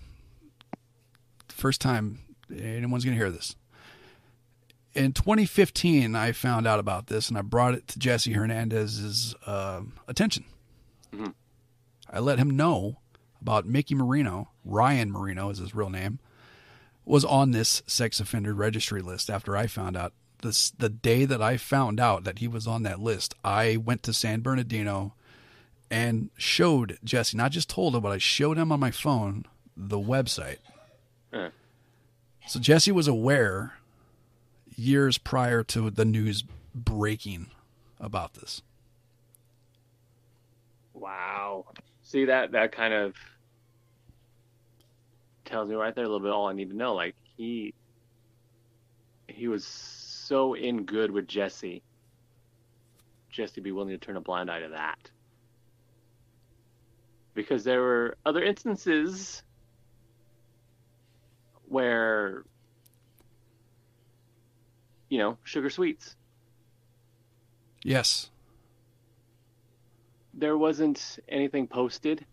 First 1.57 1.81
time 1.81 2.19
anyone's 2.55 3.03
going 3.03 3.17
to 3.17 3.23
hear 3.23 3.31
this. 3.31 3.57
In 4.95 5.13
2015, 5.13 6.15
I 6.15 6.33
found 6.33 6.67
out 6.67 6.79
about 6.79 7.07
this 7.07 7.31
and 7.31 7.39
I 7.39 7.41
brought 7.41 7.73
it 7.73 7.89
to 7.89 7.99
Jesse 7.99 8.35
Hernandez's 8.35 9.35
uh, 9.47 9.81
attention. 10.07 10.45
Mhm. 11.15 11.33
I 12.11 12.19
let 12.19 12.39
him 12.39 12.51
know 12.51 12.99
about 13.41 13.65
Mickey 13.65 13.95
Marino, 13.95 14.51
Ryan 14.67 15.11
Marino 15.11 15.49
is 15.49 15.59
his 15.59 15.75
real 15.75 15.89
name, 15.89 16.19
was 17.07 17.25
on 17.25 17.53
this 17.53 17.83
sex 17.87 18.21
offender 18.21 18.53
registry 18.53 19.01
list 19.01 19.31
after 19.31 19.57
I 19.57 19.67
found 19.67 19.97
out. 19.97 20.13
This 20.43 20.71
the 20.71 20.91
day 20.91 21.25
that 21.25 21.41
I 21.41 21.57
found 21.57 21.99
out 21.99 22.25
that 22.25 22.41
he 22.41 22.49
was 22.49 22.67
on 22.67 22.83
that 22.83 23.01
list, 23.01 23.35
I 23.43 23.79
went 23.79 24.03
to 24.03 24.13
San 24.13 24.43
Bernardino 24.43 25.15
and 25.91 26.29
showed 26.37 26.99
Jesse, 27.03 27.39
not 27.39 27.53
just 27.53 27.71
told 27.71 27.95
him, 27.95 28.03
but 28.03 28.13
I 28.13 28.19
showed 28.19 28.59
him 28.59 28.71
on 28.71 28.79
my 28.79 28.91
phone 28.91 29.47
the 29.75 29.99
website. 29.99 30.59
Uh. 31.37 31.51
So 32.47 32.61
Jesse 32.61 32.93
was 32.93 33.09
aware 33.09 33.75
years 34.77 35.19
prior 35.19 35.63
to 35.65 35.91
the 35.91 36.05
news 36.05 36.45
breaking 36.75 37.47
about 37.99 38.35
this. 38.35 38.63
Wow. 40.95 41.67
See 42.03 42.27
that 42.27 42.53
that 42.53 42.73
kind 42.73 42.95
of 42.95 43.15
tells 45.45 45.69
me 45.69 45.75
right 45.75 45.95
there 45.95 46.05
a 46.05 46.09
little 46.09 46.21
bit 46.21 46.33
all 46.33 46.49
I 46.49 46.53
need 46.53 46.71
to 46.71 46.77
know. 46.77 46.95
Like 46.95 47.15
he 47.37 47.75
he 49.29 49.49
was 49.49 49.65
so 49.65 50.55
in 50.55 50.85
good 50.85 51.11
with 51.11 51.27
Jesse. 51.27 51.83
Jesse 53.31 53.61
be 53.61 53.73
willing 53.73 53.91
to 53.91 53.99
turn 53.99 54.17
a 54.17 54.21
blind 54.21 54.51
eye 54.51 54.61
to 54.61 54.69
that. 54.69 55.11
Because 57.35 57.65
there 57.65 57.81
were 57.81 58.17
other 58.25 58.43
instances 58.43 59.43
where 61.69 62.45
you 65.09 65.19
know, 65.19 65.39
sugar 65.45 65.71
sweets. 65.71 66.17
Yes. 67.83 68.31
there 70.35 70.59
wasn't 70.59 71.19
anything 71.29 71.67
posted. 71.67 72.25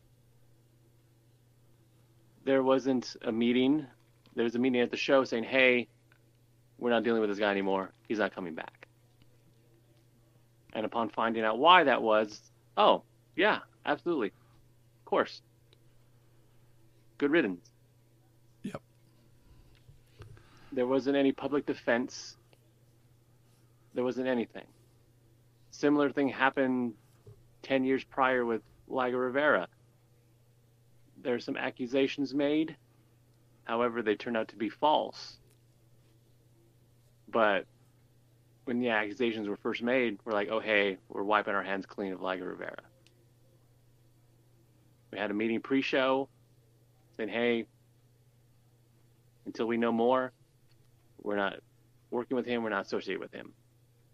There 2.43 2.61
wasn't 2.61 3.15
a 3.22 3.31
meeting. 3.31 3.85
There 4.35 4.43
was 4.43 4.55
a 4.55 4.60
meeting 4.60 4.81
at 4.81 4.91
the 4.91 4.97
show 4.97 5.23
saying, 5.23 5.45
"Hey, 5.45 5.88
we're 6.77 6.89
not 6.89 7.03
dealing 7.03 7.22
with 7.22 7.30
this 7.30 7.39
guy 7.39 7.49
anymore. 7.51 7.93
He's 8.07 8.19
not 8.19 8.35
coming 8.35 8.55
back." 8.55 8.88
And 10.73 10.85
upon 10.85 11.10
finding 11.10 11.43
out 11.43 11.60
why 11.60 11.84
that 11.85 12.01
was, 12.01 12.41
oh, 12.76 13.03
yeah, 13.35 13.60
absolutely. 13.85 14.30
Of 14.30 15.05
course. 15.05 15.41
Good 17.19 17.31
riddance. 17.31 17.69
Yep. 18.64 18.81
There 20.73 20.87
wasn't 20.87 21.15
any 21.15 21.31
public 21.31 21.67
defense. 21.67 22.35
There 23.93 24.03
wasn't 24.03 24.27
anything. 24.27 24.65
Similar 25.69 26.11
thing 26.11 26.29
happened 26.29 26.93
10 27.61 27.83
years 27.83 28.03
prior 28.03 28.43
with 28.43 28.61
Liger 28.87 29.19
Rivera. 29.19 29.67
There 31.21 31.35
are 31.35 31.39
some 31.39 31.57
accusations 31.57 32.33
made. 32.33 32.75
However, 33.65 34.01
they 34.01 34.15
turned 34.15 34.35
out 34.35 34.47
to 34.49 34.55
be 34.55 34.69
false. 34.69 35.37
But 37.29 37.65
when 38.65 38.79
the 38.79 38.89
accusations 38.89 39.47
were 39.47 39.57
first 39.57 39.83
made, 39.83 40.17
we're 40.25 40.33
like, 40.33 40.49
oh, 40.49 40.59
hey, 40.59 40.97
we're 41.07 41.23
wiping 41.23 41.53
our 41.53 41.63
hands 41.63 41.85
clean 41.85 42.13
of 42.13 42.21
Liger 42.21 42.49
Rivera. 42.49 42.81
We 45.11 45.19
had 45.19 45.29
a 45.29 45.35
meeting 45.35 45.61
pre 45.61 45.83
show 45.83 46.29
saying, 47.15 47.29
hey, 47.29 47.67
until 49.45 49.67
we 49.67 49.77
know 49.77 49.91
more, 49.91 50.31
we're 51.23 51.35
not 51.35 51.55
working 52.11 52.35
with 52.37 52.45
him, 52.45 52.63
we're 52.63 52.69
not 52.69 52.85
associated 52.85 53.19
with 53.19 53.31
him. 53.31 53.53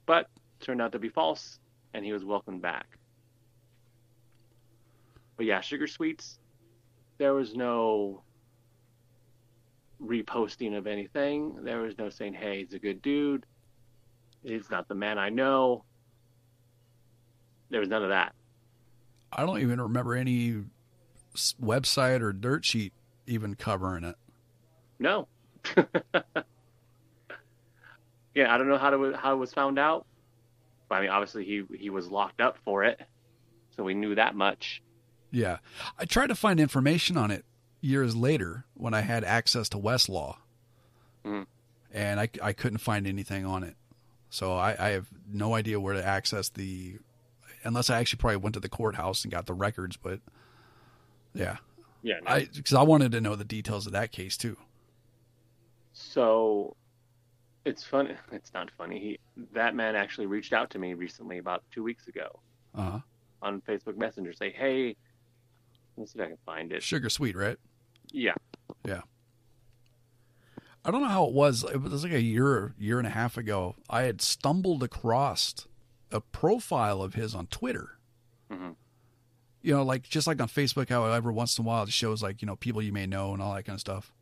But 0.06 0.28
turned 0.60 0.82
out 0.82 0.92
to 0.94 1.00
be 1.00 1.10
false, 1.10 1.60
and 1.94 2.06
he 2.06 2.14
was 2.14 2.24
welcomed 2.24 2.62
back. 2.62 2.86
But 5.38 5.46
yeah, 5.46 5.62
Sugar 5.62 5.88
Sweets, 5.88 6.40
there 7.18 7.34
was 7.34 7.56
no 7.56 8.24
reposting 10.02 10.78
of 10.78 10.88
anything. 10.88 11.64
There 11.64 11.80
was 11.80 11.98
no 11.98 12.10
saying, 12.10 12.34
hey, 12.34 12.64
he's 12.64 12.74
a 12.74 12.80
good 12.80 13.02
dude. 13.02 13.46
He's 14.44 14.70
not 14.70 14.88
the 14.88 14.96
man 14.96 15.18
I 15.18 15.30
know. 15.30 15.84
There 17.70 17.80
was 17.80 17.90
none 17.90 18.04
of 18.04 18.10
that. 18.10 18.34
I 19.32 19.46
don't 19.46 19.60
even 19.60 19.80
remember 19.80 20.16
any 20.16 20.64
website 21.62 22.22
or 22.22 22.34
dirt 22.34 22.66
sheet 22.66 22.94
even 23.28 23.56
covering 23.56 24.04
it. 24.04 24.16
No. 24.98 25.28
yeah, 28.36 28.54
I 28.54 28.58
don't 28.58 28.68
know 28.68 28.78
how 28.78 28.90
to 28.90 29.14
how 29.14 29.34
it 29.34 29.38
was 29.38 29.54
found 29.54 29.80
out. 29.80 30.06
But 30.88 30.96
I 30.96 31.02
mean, 31.02 31.10
obviously 31.10 31.46
he 31.46 31.64
he 31.78 31.90
was 31.90 32.10
locked 32.10 32.42
up 32.42 32.58
for 32.66 32.84
it, 32.84 33.00
so 33.76 33.84
we 33.84 33.94
knew 33.94 34.16
that 34.16 34.36
much. 34.36 34.82
Yeah, 35.32 35.58
I 35.98 36.06
tried 36.06 36.28
to 36.28 36.36
find 36.36 36.60
information 36.60 37.18
on 37.18 37.32
it 37.32 37.46
years 37.82 38.16
later 38.16 38.66
when 38.74 38.94
I 38.94 39.02
had 39.02 39.24
access 39.24 39.70
to 39.70 39.78
Westlaw, 39.78 40.38
mm. 41.26 41.46
and 41.94 42.20
I 42.20 42.30
I 42.42 42.54
couldn't 42.54 42.80
find 42.80 43.06
anything 43.06 43.46
on 43.46 43.64
it. 43.64 43.76
So 44.30 44.54
I, 44.54 44.76
I 44.80 44.90
have 44.90 45.08
no 45.32 45.56
idea 45.56 45.80
where 45.80 45.96
to 45.96 46.06
access 46.06 46.50
the, 46.50 46.98
unless 47.64 47.90
I 47.90 48.00
actually 48.00 48.18
probably 48.18 48.38
went 48.38 48.54
to 48.54 48.60
the 48.60 48.70
courthouse 48.70 49.24
and 49.24 49.32
got 49.32 49.48
the 49.48 49.56
records. 49.56 49.98
But 49.98 50.20
yeah, 51.34 51.58
yeah, 52.04 52.20
no. 52.24 52.32
I 52.32 52.46
because 52.46 52.74
I 52.74 52.84
wanted 52.84 53.12
to 53.14 53.22
know 53.22 53.36
the 53.36 53.44
details 53.44 53.86
of 53.86 53.94
that 53.94 54.12
case 54.12 54.38
too. 54.38 54.58
So 55.94 56.76
it's 57.70 57.84
funny. 57.84 58.16
It's 58.32 58.54
not 58.54 58.70
funny. 58.78 59.00
He 59.00 59.20
that 59.54 59.76
man 59.76 59.96
actually 59.96 60.28
reached 60.28 60.54
out 60.54 60.70
to 60.72 60.80
me 60.80 60.94
recently, 60.94 61.38
about 61.38 61.64
two 61.72 61.84
weeks 61.84 62.08
ago, 62.08 62.40
uh-huh. 62.76 63.00
on 63.42 63.62
Facebook 63.62 63.98
Messenger. 63.98 64.34
Say, 64.34 64.52
hey, 64.52 64.96
let's 65.98 66.14
see 66.14 66.20
if 66.20 66.26
I 66.26 66.28
can 66.30 66.38
find 66.46 66.72
it. 66.72 66.84
Sugar 66.84 67.10
sweet, 67.10 67.36
right? 67.36 67.58
Yeah. 68.12 68.34
Yeah. 68.86 69.02
I 70.84 70.92
don't 70.92 71.02
know 71.02 71.10
how 71.10 71.26
it 71.26 71.34
was. 71.34 71.64
It 71.64 71.82
was 71.82 72.04
like 72.04 72.14
a 72.14 72.22
year, 72.22 72.74
year 72.80 72.98
and 72.98 73.08
a 73.08 73.12
half 73.12 73.38
ago. 73.38 73.76
I 73.90 74.04
had 74.04 74.22
stumbled 74.22 74.82
across 74.82 75.68
a 76.10 76.22
profile 76.22 77.02
of 77.02 77.14
his 77.14 77.36
on 77.36 77.48
Twitter. 77.48 78.00
Mm-hmm. 78.50 78.72
You 79.62 79.76
know, 79.76 79.84
like 79.84 80.04
just 80.04 80.26
like 80.26 80.42
on 80.42 80.48
Facebook, 80.48 80.90
how 80.90 81.06
every 81.06 81.34
once 81.34 81.58
in 81.58 81.66
a 81.66 81.68
while 81.68 81.84
it 81.84 81.92
shows 81.92 82.24
like 82.24 82.42
you 82.42 82.46
know 82.46 82.56
people 82.56 82.82
you 82.82 82.94
may 82.94 83.06
know 83.06 83.34
and 83.34 83.42
all 83.42 83.54
that 83.54 83.64
kind 83.64 83.76
of 83.76 83.82
stuff 83.82 84.14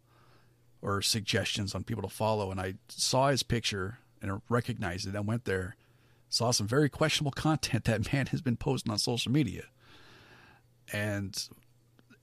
or 0.82 1.02
suggestions 1.02 1.74
on 1.74 1.84
people 1.84 2.04
to 2.04 2.10
follow. 2.10 2.52
And 2.52 2.60
I 2.60 2.76
saw 2.88 3.30
his 3.30 3.44
picture 3.44 3.99
and 4.22 4.41
recognized 4.49 5.08
it. 5.08 5.16
I 5.16 5.20
went 5.20 5.45
there, 5.45 5.76
saw 6.30 6.52
some 6.52 6.68
very 6.68 6.90
questionable 6.90 7.32
content 7.36 7.86
that 7.86 8.12
man 8.14 8.28
has 8.28 8.41
been 8.41 8.58
posting 8.58 8.91
on 8.91 8.98
social 8.98 9.32
media, 9.32 9.64
and 10.91 11.48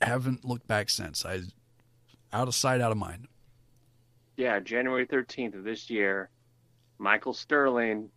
haven't 0.01 0.45
looked 0.45 0.67
back 0.67 0.91
since. 0.91 1.25
I 1.25 1.41
out 2.33 2.49
of 2.49 2.55
sight, 2.55 2.81
out 2.81 2.91
of 2.93 2.99
mind. 2.99 3.29
Yeah, 4.37 4.59
January 4.59 5.07
thirteenth 5.07 5.55
of 5.55 5.63
this 5.65 5.89
year, 5.89 6.31
Michael 6.99 7.33
Sterling 7.33 8.09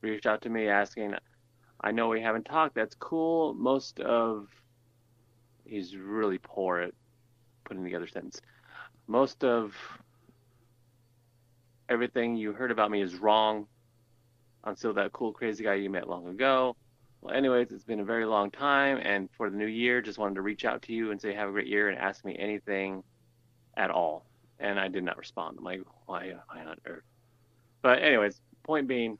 reached 0.00 0.26
out 0.26 0.42
to 0.42 0.48
me 0.48 0.68
asking, 0.68 1.14
"I 1.80 1.90
know 1.90 2.08
we 2.08 2.20
haven't 2.20 2.44
talked. 2.44 2.76
That's 2.76 2.94
cool. 2.94 3.54
Most 3.54 3.98
of 3.98 4.48
he's 5.64 5.96
really 5.96 6.38
poor 6.38 6.78
at 6.78 6.94
putting 7.64 7.82
together 7.82 8.06
sentences 8.06 8.40
most 9.08 9.42
of 9.42 9.74
everything 11.88 12.36
you 12.36 12.52
heard 12.52 12.70
about 12.70 12.90
me 12.90 13.00
is 13.00 13.16
wrong. 13.16 13.66
I'm 14.62 14.76
still 14.76 14.92
that 14.94 15.12
cool, 15.12 15.32
crazy 15.32 15.64
guy 15.64 15.74
you 15.74 15.88
met 15.88 16.08
long 16.08 16.28
ago. 16.28 16.76
Well, 17.22 17.34
anyways, 17.34 17.72
it's 17.72 17.84
been 17.84 18.00
a 18.00 18.04
very 18.04 18.26
long 18.26 18.50
time, 18.50 18.98
and 19.02 19.28
for 19.36 19.50
the 19.50 19.56
new 19.56 19.66
year, 19.66 20.02
just 20.02 20.18
wanted 20.18 20.36
to 20.36 20.42
reach 20.42 20.64
out 20.64 20.82
to 20.82 20.92
you 20.92 21.10
and 21.10 21.20
say 21.20 21.32
have 21.32 21.48
a 21.48 21.52
great 21.52 21.66
year 21.66 21.88
and 21.88 21.98
ask 21.98 22.24
me 22.24 22.36
anything 22.38 23.02
at 23.76 23.90
all. 23.90 24.26
And 24.60 24.78
I 24.78 24.88
did 24.88 25.04
not 25.04 25.16
respond. 25.16 25.56
I'm 25.58 25.64
like, 25.64 25.80
why, 26.06 26.34
why 26.46 26.64
on 26.64 26.76
earth? 26.86 27.02
But 27.80 28.02
anyways, 28.02 28.40
point 28.62 28.86
being, 28.86 29.18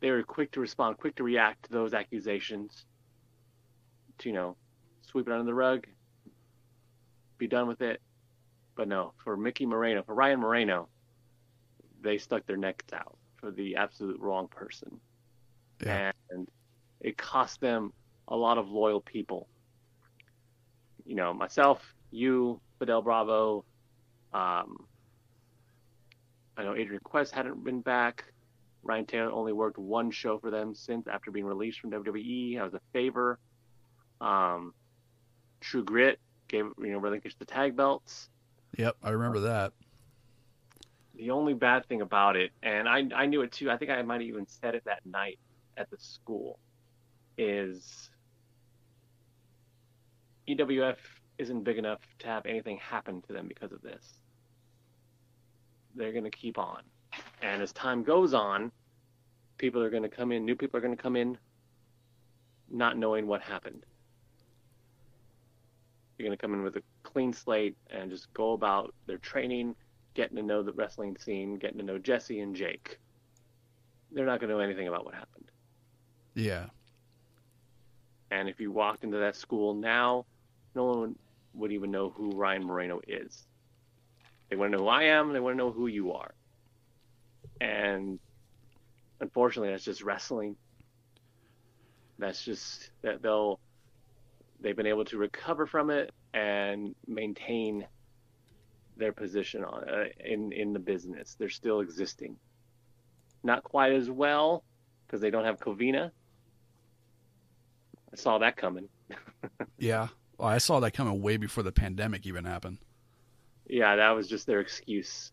they 0.00 0.10
were 0.10 0.22
quick 0.22 0.52
to 0.52 0.60
respond, 0.60 0.96
quick 0.96 1.16
to 1.16 1.24
react 1.24 1.64
to 1.64 1.72
those 1.72 1.92
accusations, 1.92 2.86
to 4.18 4.28
you 4.28 4.34
know, 4.34 4.56
sweep 5.02 5.28
it 5.28 5.32
under 5.32 5.44
the 5.44 5.54
rug, 5.54 5.86
be 7.38 7.46
done 7.46 7.68
with 7.68 7.80
it. 7.80 8.00
But 8.76 8.88
no, 8.88 9.12
for 9.24 9.36
Mickey 9.36 9.66
Moreno, 9.66 10.02
for 10.02 10.14
Ryan 10.14 10.40
Moreno, 10.40 10.88
they 12.00 12.18
stuck 12.18 12.46
their 12.46 12.56
necks 12.56 12.92
out 12.92 13.16
for 13.36 13.50
the 13.50 13.76
absolute 13.76 14.20
wrong 14.20 14.48
person. 14.48 15.00
Yeah. 15.84 16.12
And 16.30 16.48
it 17.00 17.16
cost 17.16 17.60
them 17.60 17.92
a 18.28 18.36
lot 18.36 18.58
of 18.58 18.68
loyal 18.68 19.00
people. 19.00 19.48
You 21.04 21.14
know, 21.14 21.32
myself, 21.32 21.82
you, 22.10 22.60
Fidel 22.78 23.02
Bravo, 23.02 23.64
um, 24.32 24.86
I 26.56 26.64
know 26.64 26.74
Adrian 26.74 27.00
Quest 27.02 27.32
hadn't 27.32 27.64
been 27.64 27.80
back. 27.80 28.24
Ryan 28.82 29.06
Taylor 29.06 29.30
only 29.30 29.52
worked 29.52 29.78
one 29.78 30.10
show 30.10 30.38
for 30.38 30.50
them 30.50 30.74
since 30.74 31.06
after 31.06 31.30
being 31.30 31.46
released 31.46 31.80
from 31.80 31.90
WWE. 31.90 32.56
That 32.56 32.64
was 32.64 32.74
a 32.74 32.80
favor. 32.92 33.38
Um, 34.20 34.74
True 35.60 35.84
Grit 35.84 36.18
gave 36.48 36.66
you 36.78 36.92
know 36.92 36.98
relinquished 36.98 37.38
the 37.38 37.44
tag 37.44 37.76
belts. 37.76 38.28
Yep, 38.76 38.96
I 39.02 39.10
remember 39.10 39.40
that. 39.40 39.72
The 41.14 41.30
only 41.30 41.54
bad 41.54 41.86
thing 41.86 42.00
about 42.00 42.36
it, 42.36 42.52
and 42.62 42.88
I 42.88 43.04
I 43.14 43.26
knew 43.26 43.42
it 43.42 43.52
too. 43.52 43.70
I 43.70 43.76
think 43.76 43.90
I 43.90 44.00
might 44.02 44.20
have 44.20 44.28
even 44.28 44.46
said 44.46 44.74
it 44.74 44.84
that 44.84 45.04
night 45.04 45.38
at 45.76 45.90
the 45.90 45.96
school, 45.98 46.58
is 47.36 48.10
EWF 50.48 50.96
isn't 51.38 51.62
big 51.62 51.78
enough 51.78 52.00
to 52.20 52.26
have 52.26 52.46
anything 52.46 52.78
happen 52.78 53.22
to 53.22 53.32
them 53.32 53.46
because 53.46 53.72
of 53.72 53.82
this. 53.82 54.14
They're 55.94 56.12
going 56.12 56.24
to 56.24 56.30
keep 56.30 56.58
on, 56.58 56.82
and 57.42 57.62
as 57.62 57.72
time 57.72 58.02
goes 58.02 58.34
on, 58.34 58.70
people 59.56 59.82
are 59.82 59.90
going 59.90 60.04
to 60.04 60.08
come 60.08 60.32
in. 60.32 60.44
New 60.44 60.56
people 60.56 60.78
are 60.78 60.82
going 60.82 60.96
to 60.96 61.02
come 61.02 61.16
in, 61.16 61.36
not 62.70 62.96
knowing 62.96 63.26
what 63.26 63.42
happened 63.42 63.84
you're 66.18 66.28
going 66.28 66.36
to 66.36 66.40
come 66.40 66.54
in 66.54 66.62
with 66.62 66.76
a 66.76 66.82
clean 67.02 67.32
slate 67.32 67.76
and 67.90 68.10
just 68.10 68.32
go 68.34 68.52
about 68.52 68.94
their 69.06 69.18
training, 69.18 69.74
getting 70.14 70.36
to 70.36 70.42
know 70.42 70.62
the 70.62 70.72
wrestling 70.72 71.16
scene, 71.16 71.56
getting 71.56 71.78
to 71.78 71.84
know 71.84 71.98
Jesse 71.98 72.40
and 72.40 72.54
Jake. 72.54 72.98
They're 74.10 74.26
not 74.26 74.40
going 74.40 74.50
to 74.50 74.56
know 74.56 74.60
anything 74.60 74.88
about 74.88 75.04
what 75.04 75.14
happened. 75.14 75.50
Yeah. 76.34 76.66
And 78.30 78.48
if 78.48 78.60
you 78.60 78.72
walked 78.72 79.04
into 79.04 79.18
that 79.18 79.36
school 79.36 79.74
now, 79.74 80.26
no 80.74 80.84
one 80.84 81.16
would 81.54 81.72
even 81.72 81.90
know 81.90 82.10
who 82.10 82.30
Ryan 82.30 82.64
Moreno 82.64 83.00
is. 83.06 83.46
They 84.48 84.56
want 84.56 84.72
to 84.72 84.78
know 84.78 84.84
who 84.84 84.88
I 84.88 85.04
am. 85.04 85.32
They 85.32 85.40
want 85.40 85.54
to 85.54 85.58
know 85.58 85.72
who 85.72 85.86
you 85.86 86.12
are. 86.12 86.34
And 87.60 88.18
unfortunately, 89.20 89.70
that's 89.70 89.84
just 89.84 90.02
wrestling. 90.02 90.56
That's 92.18 92.44
just 92.44 92.90
that 93.02 93.22
they'll 93.22 93.60
they've 94.60 94.76
been 94.76 94.86
able 94.86 95.04
to 95.06 95.18
recover 95.18 95.66
from 95.66 95.90
it 95.90 96.12
and 96.34 96.94
maintain 97.06 97.86
their 98.96 99.12
position 99.12 99.64
on 99.64 99.88
uh, 99.88 100.04
in 100.24 100.52
in 100.52 100.72
the 100.72 100.78
business. 100.78 101.36
They're 101.38 101.48
still 101.48 101.80
existing. 101.80 102.36
Not 103.42 103.62
quite 103.62 103.92
as 103.92 104.10
well 104.10 104.64
because 105.06 105.20
they 105.20 105.30
don't 105.30 105.44
have 105.44 105.58
Covina. 105.58 106.10
I 108.12 108.16
saw 108.16 108.38
that 108.38 108.56
coming. 108.56 108.88
yeah, 109.78 110.08
well, 110.36 110.48
I 110.48 110.58
saw 110.58 110.80
that 110.80 110.92
coming 110.92 111.22
way 111.22 111.36
before 111.36 111.62
the 111.62 111.72
pandemic 111.72 112.26
even 112.26 112.44
happened. 112.44 112.78
Yeah, 113.68 113.96
that 113.96 114.10
was 114.10 114.28
just 114.28 114.46
their 114.46 114.60
excuse. 114.60 115.32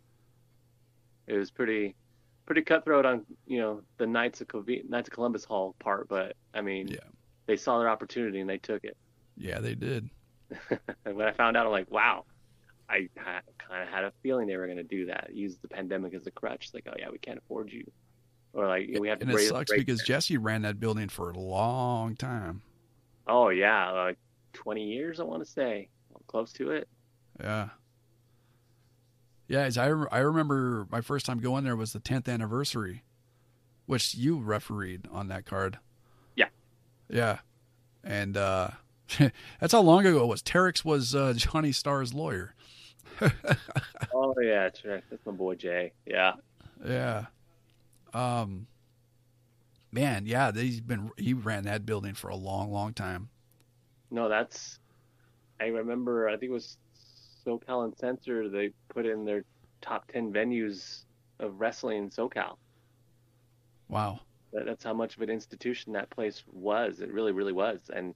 It 1.27 1.34
was 1.38 1.52
pretty 1.52 1.95
pretty 2.45 2.61
cutthroat 2.61 3.06
on 3.06 3.26
you 3.47 3.60
know 3.60 3.81
the 3.97 4.06
Knights 4.06 4.41
of 4.41 4.47
Knights 4.68 5.07
of 5.07 5.14
Columbus 5.14 5.45
Hall 5.45 5.76
part, 5.80 6.07
but 6.07 6.35
I 6.53 6.61
mean, 6.61 6.88
yeah. 6.89 6.99
they 7.47 7.56
saw 7.56 7.80
their 7.80 7.89
opportunity 7.89 8.39
and 8.39 8.49
they 8.49 8.57
took 8.57 8.84
it. 8.84 8.97
Yeah, 9.38 9.60
they 9.60 9.76
did. 9.76 10.10
and 11.06 11.16
when 11.18 11.28
I 11.28 11.32
found 11.34 11.57
out, 11.57 11.66
I'm 11.66 11.72
like, 11.72 11.91
wow. 11.91 12.26
I 12.88 13.10
kind 13.16 13.82
of 13.82 13.88
had 13.90 14.03
a 14.03 14.14
feeling 14.22 14.48
they 14.48 14.57
were 14.57 14.68
going 14.68 14.78
to 14.78 14.84
do 14.84 15.07
that. 15.07 15.32
Use 15.34 15.57
the 15.57 15.68
pandemic 15.68 16.14
as 16.14 16.28
a 16.28 16.32
crutch. 16.32 16.70
Like, 16.72 16.86
oh 16.88 16.94
yeah, 16.99 17.10
we 17.12 17.18
can't 17.18 17.40
afford 17.40 17.72
you 17.74 17.84
or 18.56 18.68
like 18.68 18.90
we 18.99 19.07
have 19.10 19.20
to. 19.20 19.26
And 19.28 19.34
it 19.34 19.48
sucks 19.48 19.72
raise- 19.72 19.80
because 19.80 20.02
Jesse 20.02 20.38
ran 20.38 20.64
that 20.64 20.80
building 20.80 21.10
for 21.10 21.30
a 21.30 21.38
long 21.38 22.16
time. 22.16 22.62
Oh 23.28 23.49
yeah, 23.49 23.91
like 23.91 24.18
20 24.53 24.84
years 24.84 25.20
I 25.20 25.24
want 25.24 25.44
to 25.44 25.49
say, 25.49 25.90
close 26.28 26.53
to 26.53 26.72
it. 26.72 26.88
Yeah. 27.40 27.70
Yeah, 29.48 29.62
as 29.62 29.78
I 29.78 29.88
I 29.88 30.20
remember 30.20 30.88
my 30.90 31.02
first 31.02 31.26
time 31.26 31.40
going 31.40 31.64
there 31.64 31.76
was 31.76 31.94
the 31.94 31.99
10th 31.99 32.28
anniversary, 32.32 33.03
which 33.86 34.16
you 34.16 34.40
refereed 34.40 35.07
on 35.12 35.28
that 35.28 35.45
card. 35.45 35.78
Yeah. 36.36 36.48
Yeah. 37.10 37.40
And 38.03 38.38
uh 38.38 38.70
that's 39.60 39.73
how 39.73 39.82
long 39.82 40.06
ago 40.06 40.23
it 40.23 40.27
was. 40.27 40.41
Terex 40.41 40.84
was 40.84 41.15
uh, 41.15 41.34
Johnny 41.38 41.72
Starr's 41.72 42.14
lawyer. 42.14 42.56
Oh 44.14 44.34
yeah, 44.41 44.64
that's 44.64 44.84
right. 44.84 45.03
That's 45.10 45.26
my 45.26 45.32
boy 45.32 45.56
Jay. 45.56 45.91
Yeah. 46.06 46.34
Yeah. 46.86 47.26
Um 48.14 48.68
man, 49.91 50.26
yeah, 50.26 50.52
he's 50.52 50.82
been 50.82 51.11
he 51.18 51.34
ran 51.34 51.64
that 51.64 51.86
building 51.86 52.14
for 52.14 52.30
a 52.30 52.36
long, 52.36 52.72
long 52.72 52.94
time. 52.94 53.30
No, 54.11 54.30
that's. 54.30 54.80
I 55.60 55.68
remember. 55.68 56.27
I 56.27 56.38
think 56.38 56.52
it 56.52 56.53
was 56.53 56.77
SoCal 57.45 57.86
Uncensored. 57.86 58.52
They 58.52 58.72
put 58.90 59.06
in 59.06 59.26
their 59.26 59.44
top 59.82 60.11
10 60.11 60.34
venues 60.34 61.03
of 61.40 61.60
wrestling 61.60 61.98
in 61.98 62.10
SoCal. 62.10 62.57
Wow. 63.88 64.19
That, 64.53 64.65
that's 64.65 64.84
how 64.84 64.94
much 64.94 65.15
of 65.15 65.22
an 65.22 65.30
institution 65.30 65.94
that 65.94 66.10
place 66.10 66.44
was. 66.52 66.99
It 66.99 67.11
really, 67.11 67.32
really 67.32 67.53
was. 67.53 67.80
And 67.94 68.14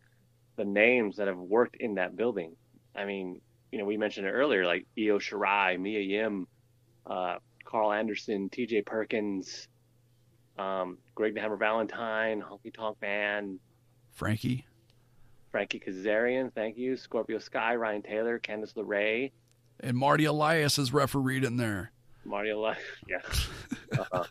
the 0.60 0.66
names 0.66 1.16
that 1.16 1.28
have 1.28 1.38
worked 1.38 1.78
in 1.78 1.96
that 1.96 2.18
building. 2.18 2.54
I 2.94 3.06
mean, 3.06 3.40
you 3.72 3.80
know, 3.80 3.86
we 3.86 3.96
mentioned 3.96 4.28
it 4.28 4.32
earlier, 4.32 4.66
like 4.66 4.86
Io 4.98 5.18
Shirai, 5.18 5.80
Mia 5.80 6.02
Yim, 6.02 6.48
uh, 7.08 7.38
Karl 7.64 7.94
Anderson, 7.94 8.50
T.J. 8.50 8.82
Perkins, 8.82 9.70
um, 10.58 10.98
Greg 11.16 11.34
the 11.34 11.40
Hammer 11.40 11.56
Valentine, 11.56 12.42
Honky 12.42 12.74
Tonk 12.74 12.98
Man, 13.02 13.58
Frankie. 14.12 14.66
Frankie 15.50 15.80
Kazarian, 15.80 16.54
thank 16.54 16.78
you, 16.78 16.98
Scorpio 16.98 17.40
Sky, 17.40 17.76
Ryan 17.76 18.02
Taylor, 18.02 18.38
Candice 18.38 18.74
LeRae, 18.74 19.32
And 19.80 19.96
Marty 19.96 20.26
Elias 20.26 20.78
is 20.78 20.92
refereed 20.92 21.46
in 21.46 21.56
there. 21.56 21.92
Marty 22.26 22.50
Elias, 22.50 22.80
yeah, 23.08 23.20
uh-huh. 23.98 24.24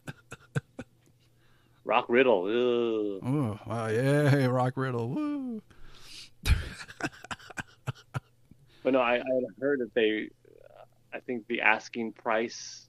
Rock 1.84 2.05
Riddle, 2.10 2.42
ugh. 2.44 3.22
Oh, 3.26 3.59
wow, 3.66 3.86
yeah, 3.88 4.44
Rock 4.50 4.74
Riddle. 4.76 5.09
Woo. 5.09 5.62
But 8.89 8.94
no, 8.94 9.01
I, 9.01 9.16
I 9.16 9.16
had 9.16 9.44
heard 9.60 9.81
that 9.81 9.93
they, 9.93 10.31
uh, 10.48 10.85
I 11.12 11.20
think 11.20 11.47
the 11.47 11.60
asking 11.60 12.12
price 12.12 12.89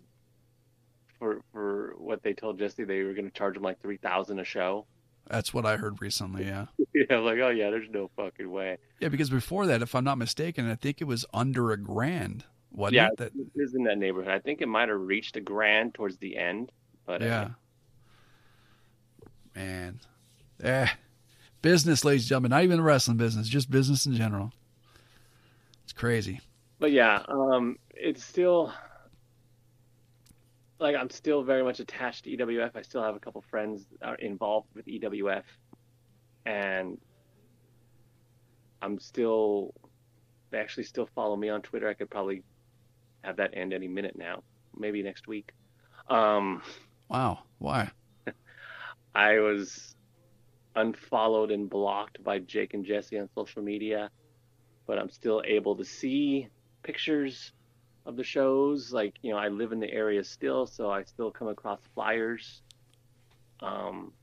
for 1.18 1.42
for 1.52 1.94
what 1.98 2.24
they 2.24 2.32
told 2.32 2.58
Jesse 2.58 2.86
they 2.86 3.04
were 3.04 3.12
going 3.12 3.26
to 3.26 3.38
charge 3.38 3.58
him 3.58 3.64
like 3.64 3.82
three 3.82 3.98
thousand 3.98 4.40
a 4.40 4.46
show. 4.46 4.86
That's 5.28 5.54
what 5.54 5.66
I 5.66 5.76
heard 5.76 6.02
recently, 6.02 6.46
yeah. 6.46 6.68
yeah, 6.96 7.04
I'm 7.10 7.26
like, 7.26 7.40
oh 7.40 7.50
yeah, 7.50 7.70
there's 7.70 7.90
no 7.90 8.10
fucking 8.16 8.50
way. 8.50 8.78
Yeah, 9.02 9.10
because 9.10 9.30
before 9.30 9.66
that, 9.66 9.82
if 9.82 9.94
I'm 9.94 10.06
not 10.06 10.18
mistaken, 10.18 10.72
I 10.72 10.76
think 10.76 11.02
it 11.02 11.04
was 11.04 11.26
under 11.34 11.74
a 11.74 11.78
grand, 11.78 12.46
wasn't 12.72 12.96
yeah, 12.96 13.08
it? 13.10 13.18
That, 13.18 13.34
it 13.36 13.62
is 13.62 13.76
in 13.76 13.84
that 13.84 13.98
neighborhood. 13.98 14.32
I 14.32 14.40
think 14.40 14.62
it 14.62 14.70
might 14.70 14.88
have 14.88 15.02
reached 15.02 15.36
a 15.36 15.42
grand 15.42 15.96
towards 15.96 16.18
the 16.20 16.38
end, 16.38 16.72
but 17.06 17.22
uh, 17.22 17.26
yeah. 17.26 17.48
Man. 19.54 20.00
Eh. 20.64 20.88
Business, 21.62 22.06
ladies 22.06 22.22
and 22.22 22.30
gentlemen, 22.30 22.52
not 22.52 22.64
even 22.64 22.78
the 22.78 22.84
wrestling 22.84 23.18
business, 23.18 23.50
just 23.50 23.70
business 23.70 24.06
in 24.06 24.16
general. 24.16 24.54
Crazy. 26.00 26.40
But 26.80 26.94
yeah, 26.94 27.24
um, 27.28 27.76
it's 27.94 28.24
still 28.24 28.74
like 30.80 30.96
I'm 30.96 31.10
still 31.10 31.44
very 31.44 31.62
much 31.62 31.82
attached 31.82 32.24
to 32.24 32.38
EWF. 32.38 32.72
I 32.74 32.84
still 32.84 33.04
have 33.04 33.18
a 33.18 33.20
couple 33.20 33.44
friends 33.52 33.86
that 34.00 34.08
are 34.08 34.16
involved 34.16 34.70
with 34.74 34.86
EWF, 34.86 35.44
and 36.46 36.98
I'm 38.82 38.98
still. 38.98 39.74
They 40.52 40.60
actually 40.60 40.86
still 40.86 41.10
follow 41.14 41.36
me 41.36 41.50
on 41.50 41.62
Twitter. 41.62 41.90
I 41.90 41.96
could 41.96 42.10
probably 42.10 42.44
have 43.26 43.36
that 43.36 43.52
end 43.54 43.74
any 43.74 43.90
minute 43.90 44.16
now, 44.18 44.42
maybe 44.78 45.04
next 45.04 45.28
week. 45.28 45.52
Um, 46.08 46.62
Wow. 47.10 47.40
Why? 47.58 47.92
I 49.16 49.40
was 49.40 49.98
unfollowed 50.78 51.52
and 51.52 51.70
blocked 51.70 52.24
by 52.24 52.40
Jake 52.40 52.74
and 52.74 52.86
Jesse 52.86 53.20
on 53.20 53.28
social 53.36 53.62
media, 53.62 54.10
but 54.90 54.98
I'm 54.98 55.12
still 55.12 55.44
able 55.46 55.76
to 55.76 55.86
see 55.86 56.48
pictures 56.82 57.52
of 58.08 58.16
the 58.16 58.24
shows. 58.24 58.92
Like, 58.92 59.14
you 59.22 59.30
know, 59.30 59.38
I 59.38 59.50
live 59.50 59.72
in 59.72 59.80
the 59.80 59.94
area 59.94 60.24
still, 60.24 60.66
so 60.66 60.90
I 60.90 61.04
still 61.04 61.30
come 61.30 61.48
across 61.48 61.80
flyers. 61.94 62.64
Um, 63.60 64.14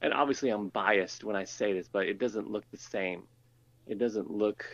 and 0.00 0.14
obviously, 0.14 0.50
I'm 0.50 0.68
biased 0.68 1.24
when 1.24 1.34
I 1.34 1.42
say 1.42 1.72
this, 1.72 1.88
but 1.88 2.06
it 2.06 2.20
doesn't 2.20 2.48
look 2.48 2.62
the 2.70 2.78
same. 2.78 3.24
It 3.88 3.98
doesn't 3.98 4.30
look 4.30 4.64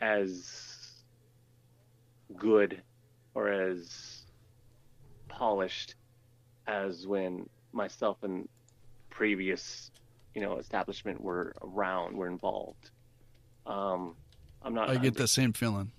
as 0.00 1.04
good 2.36 2.82
or 3.36 3.52
as 3.52 4.26
polished 5.28 5.94
as 6.66 7.06
when 7.06 7.48
myself 7.72 8.16
and 8.24 8.48
previous, 9.10 9.92
you 10.34 10.42
know, 10.42 10.58
establishment 10.58 11.20
were 11.20 11.54
around, 11.62 12.16
were 12.16 12.26
involved. 12.26 12.90
Um, 13.66 14.14
I'm 14.62 14.74
not. 14.74 14.90
I 14.90 14.96
get 14.96 15.14
the 15.14 15.28
same 15.28 15.52
feeling. 15.52 15.90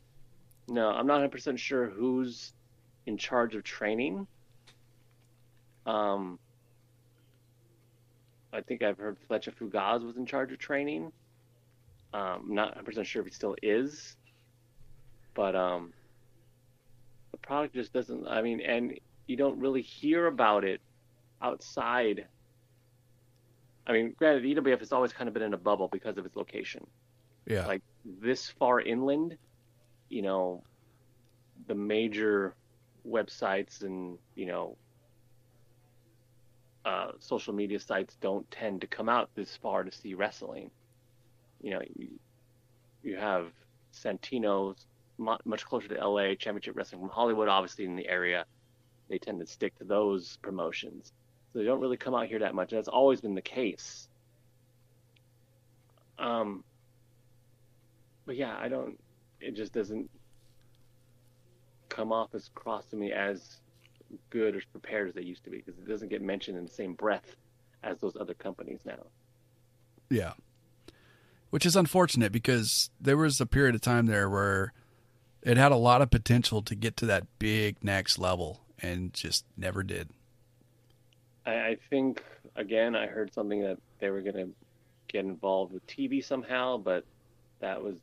No, 0.68 0.90
I'm 0.90 1.08
not 1.08 1.16
100 1.16 1.32
percent 1.32 1.60
sure 1.60 1.90
who's 1.90 2.54
in 3.06 3.18
charge 3.18 3.56
of 3.56 3.64
training. 3.64 4.28
Um, 5.86 6.40
I 8.52 8.62
think 8.62 8.82
I've 8.82 8.98
heard 8.98 9.18
Fletcher 9.28 9.52
Fugaz 9.52 10.04
was 10.04 10.18
in 10.18 10.26
charge 10.26 10.52
of 10.52 10.58
training. 10.58 11.12
Um, 12.14 12.46
I'm 12.50 12.56
not 12.56 12.70
100 12.70 12.86
percent 12.86 13.08
sure 13.08 13.22
if 13.22 13.28
he 13.28 13.34
still 13.34 13.56
is, 13.62 14.16
but 15.36 15.56
um, 15.56 15.94
the 17.32 17.38
product 17.38 17.76
just 17.76 17.94
doesn't. 17.94 18.28
I 18.28 18.42
mean, 18.42 18.62
and 18.62 19.00
you 19.28 19.36
don't 19.36 19.60
really 19.60 19.82
hear 19.82 20.28
about 20.28 20.64
it 20.64 20.82
outside. 21.42 22.26
I 23.88 23.94
mean, 23.94 24.16
granted, 24.18 24.44
EWF 24.44 24.80
has 24.80 24.92
always 24.92 25.14
kind 25.14 25.28
of 25.28 25.36
been 25.36 25.44
in 25.44 25.54
a 25.54 25.58
bubble 25.58 25.88
because 25.88 26.18
of 26.18 26.26
its 26.26 26.36
location 26.36 26.88
Yeah. 27.46 27.68
like 27.68 27.82
this 28.04 28.50
far 28.50 28.80
inland, 28.80 29.38
you 30.10 30.22
know, 30.22 30.64
the 31.68 31.76
major 31.76 32.56
websites 33.08 33.84
and 33.84 34.18
you 34.36 34.48
know 34.48 34.78
uh, 36.86 37.12
social 37.20 37.54
media 37.54 37.80
sites 37.80 38.16
don't 38.22 38.50
tend 38.52 38.82
to 38.82 38.88
come 38.88 39.10
out 39.10 39.30
this 39.36 39.56
far 39.58 39.84
to 39.84 39.92
see 39.92 40.14
wrestling. 40.14 40.70
You 41.62 41.72
know, 41.72 41.82
you, 41.96 42.10
you 43.02 43.18
have 43.18 43.48
Santino's 43.92 44.86
much 45.18 45.66
closer 45.66 45.88
to 45.88 46.08
LA, 46.08 46.36
Championship 46.36 46.76
Wrestling 46.76 47.02
from 47.02 47.10
Hollywood, 47.10 47.48
obviously 47.48 47.86
in 47.86 47.96
the 47.96 48.08
area. 48.08 48.46
They 49.10 49.18
tend 49.18 49.40
to 49.40 49.48
stick 49.48 49.76
to 49.80 49.84
those 49.84 50.38
promotions. 50.44 51.12
So 51.52 51.60
they 51.60 51.66
don't 51.66 51.80
really 51.80 51.98
come 51.98 52.14
out 52.14 52.28
here 52.28 52.40
that 52.40 52.54
much. 52.54 52.72
That's 52.72 52.88
always 52.88 53.22
been 53.22 53.34
the 53.34 53.42
case. 53.42 54.08
Um, 56.20 56.64
but 58.26 58.36
yeah, 58.36 58.56
I 58.60 58.68
don't. 58.68 59.00
It 59.40 59.56
just 59.56 59.74
doesn't 59.74 60.10
come 61.90 62.12
off 62.12 62.34
as 62.34 62.50
cross 62.56 62.86
to 62.88 62.96
me 62.96 63.12
as 63.12 63.58
good 64.30 64.56
or 64.56 64.58
as 64.58 64.66
prepared 64.66 65.10
as 65.10 65.16
they 65.16 65.22
used 65.22 65.44
to 65.44 65.50
be 65.50 65.58
because 65.58 65.78
it 65.78 65.88
doesn't 65.88 66.10
get 66.10 66.22
mentioned 66.22 66.58
in 66.58 66.66
the 66.66 66.72
same 66.72 66.94
breath 66.94 67.36
as 67.84 68.00
those 68.00 68.16
other 68.20 68.34
companies 68.34 68.80
now. 68.86 69.06
Yeah. 70.10 70.34
Which 71.50 71.66
is 71.66 71.76
unfortunate 71.76 72.32
because 72.32 72.90
there 73.00 73.18
was 73.18 73.40
a 73.40 73.46
period 73.46 73.76
of 73.76 73.82
time 73.82 74.08
there 74.08 74.30
where 74.30 74.74
it 75.42 75.58
had 75.58 75.72
a 75.72 75.78
lot 75.78 76.02
of 76.02 76.10
potential 76.10 76.62
to 76.64 76.76
get 76.76 76.98
to 76.98 77.06
that 77.06 77.24
big 77.40 77.84
next 77.84 78.18
level 78.18 78.62
and 78.82 79.14
just 79.14 79.46
never 79.56 79.84
did. 79.84 80.10
I, 81.46 81.52
I 81.52 81.78
think 81.90 82.24
again, 82.56 82.96
I 82.96 83.08
heard 83.08 83.34
something 83.34 83.62
that 83.62 83.78
they 84.00 84.10
were 84.10 84.22
going 84.22 84.36
to 84.36 84.50
get 85.08 85.26
involved 85.26 85.74
with 85.74 85.86
TV 85.88 86.24
somehow, 86.24 86.78
but 86.78 87.06
that 87.66 87.84
was 87.84 87.98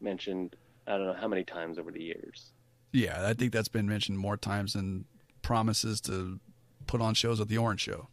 mentioned. 0.00 0.56
I 0.86 0.98
don't 0.98 1.06
know 1.06 1.14
how 1.14 1.28
many 1.28 1.44
times 1.44 1.78
over 1.78 1.92
the 1.92 2.02
years. 2.02 2.52
Yeah, 2.92 3.26
I 3.26 3.34
think 3.34 3.52
that's 3.52 3.68
been 3.68 3.88
mentioned 3.88 4.18
more 4.18 4.36
times 4.36 4.72
than 4.72 5.04
promises 5.42 6.00
to 6.02 6.40
put 6.86 7.00
on 7.00 7.14
shows 7.14 7.40
at 7.40 7.48
the 7.48 7.58
Orange 7.58 7.80
Show. 7.80 8.08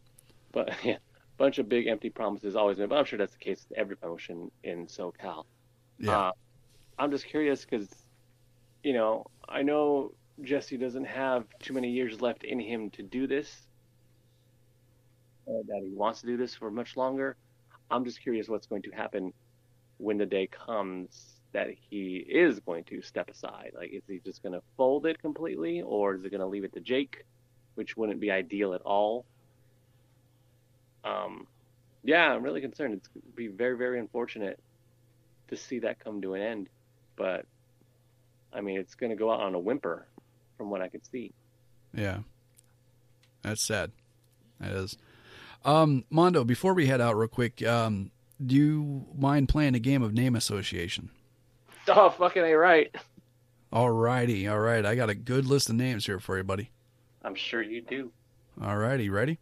But 0.52 0.72
yeah, 0.84 0.98
bunch 1.36 1.58
of 1.58 1.68
big 1.68 1.88
empty 1.88 2.10
promises 2.10 2.54
always 2.54 2.78
been. 2.78 2.88
But 2.88 2.98
I'm 2.98 3.04
sure 3.04 3.18
that's 3.18 3.32
the 3.32 3.38
case 3.38 3.66
with 3.68 3.76
every 3.76 3.96
promotion 3.96 4.50
in 4.62 4.86
SoCal. 4.86 5.44
Yeah. 5.98 6.18
Uh, 6.18 6.32
I'm 6.98 7.10
just 7.10 7.26
curious 7.26 7.64
because, 7.64 7.88
you 8.84 8.92
know, 8.92 9.26
I 9.48 9.62
know 9.62 10.12
Jesse 10.42 10.76
doesn't 10.76 11.06
have 11.06 11.44
too 11.60 11.72
many 11.72 11.90
years 11.90 12.20
left 12.20 12.44
in 12.44 12.60
him 12.60 12.90
to 12.90 13.02
do 13.02 13.26
this. 13.26 13.66
Uh, 15.46 15.52
that 15.66 15.82
he 15.84 15.92
wants 15.92 16.20
to 16.20 16.26
do 16.26 16.36
this 16.36 16.54
for 16.54 16.70
much 16.70 16.96
longer. 16.96 17.36
I'm 17.90 18.04
just 18.04 18.22
curious 18.22 18.48
what's 18.48 18.66
going 18.66 18.82
to 18.82 18.90
happen 18.92 19.32
when 20.04 20.18
the 20.18 20.26
day 20.26 20.46
comes 20.46 21.40
that 21.52 21.68
he 21.90 22.16
is 22.16 22.60
going 22.60 22.84
to 22.84 23.00
step 23.00 23.30
aside. 23.30 23.72
Like, 23.76 23.90
is 23.92 24.02
he 24.08 24.20
just 24.24 24.42
going 24.42 24.54
to 24.54 24.62
fold 24.76 25.06
it 25.06 25.20
completely, 25.20 25.82
or 25.82 26.14
is 26.14 26.22
he 26.22 26.28
going 26.28 26.40
to 26.40 26.46
leave 26.46 26.64
it 26.64 26.72
to 26.74 26.80
Jake? 26.80 27.24
which 27.74 27.96
wouldn't 27.96 28.20
be 28.20 28.30
ideal 28.30 28.74
at 28.74 28.82
all. 28.82 29.24
Um, 31.04 31.46
yeah, 32.02 32.32
I'm 32.32 32.42
really 32.42 32.60
concerned. 32.60 32.94
It's 32.94 33.08
going 33.08 33.22
to 33.22 33.36
be 33.36 33.48
very, 33.48 33.76
very 33.76 33.98
unfortunate 33.98 34.58
to 35.48 35.56
see 35.56 35.80
that 35.80 36.00
come 36.00 36.22
to 36.22 36.34
an 36.34 36.42
end. 36.42 36.68
But, 37.16 37.46
I 38.52 38.60
mean, 38.60 38.78
it's 38.78 38.94
going 38.94 39.10
to 39.10 39.16
go 39.16 39.30
out 39.30 39.40
on 39.40 39.54
a 39.54 39.58
whimper 39.58 40.06
from 40.56 40.70
what 40.70 40.80
I 40.80 40.88
could 40.88 41.04
see. 41.06 41.32
Yeah. 41.92 42.18
That's 43.42 43.66
sad. 43.66 43.92
That 44.60 44.72
is. 44.72 44.96
Um, 45.64 46.04
Mondo, 46.10 46.44
before 46.44 46.74
we 46.74 46.86
head 46.86 47.00
out 47.00 47.16
real 47.16 47.28
quick, 47.28 47.66
um, 47.66 48.10
do 48.44 48.54
you 48.54 49.06
mind 49.16 49.48
playing 49.48 49.74
a 49.74 49.78
game 49.78 50.02
of 50.02 50.12
name 50.12 50.34
association? 50.34 51.10
Oh, 51.88 52.10
fucking 52.10 52.42
A 52.42 52.54
right. 52.54 52.94
All 53.72 53.90
righty. 53.90 54.48
All 54.48 54.60
right. 54.60 54.84
I 54.86 54.94
got 54.94 55.10
a 55.10 55.14
good 55.14 55.46
list 55.46 55.68
of 55.68 55.76
names 55.76 56.06
here 56.06 56.18
for 56.18 56.36
you, 56.36 56.44
buddy. 56.44 56.70
I'm 57.22 57.34
sure 57.34 57.62
you 57.62 57.82
do. 57.82 58.10
All 58.62 58.76
righty. 58.76 59.10
Ready? 59.10 59.38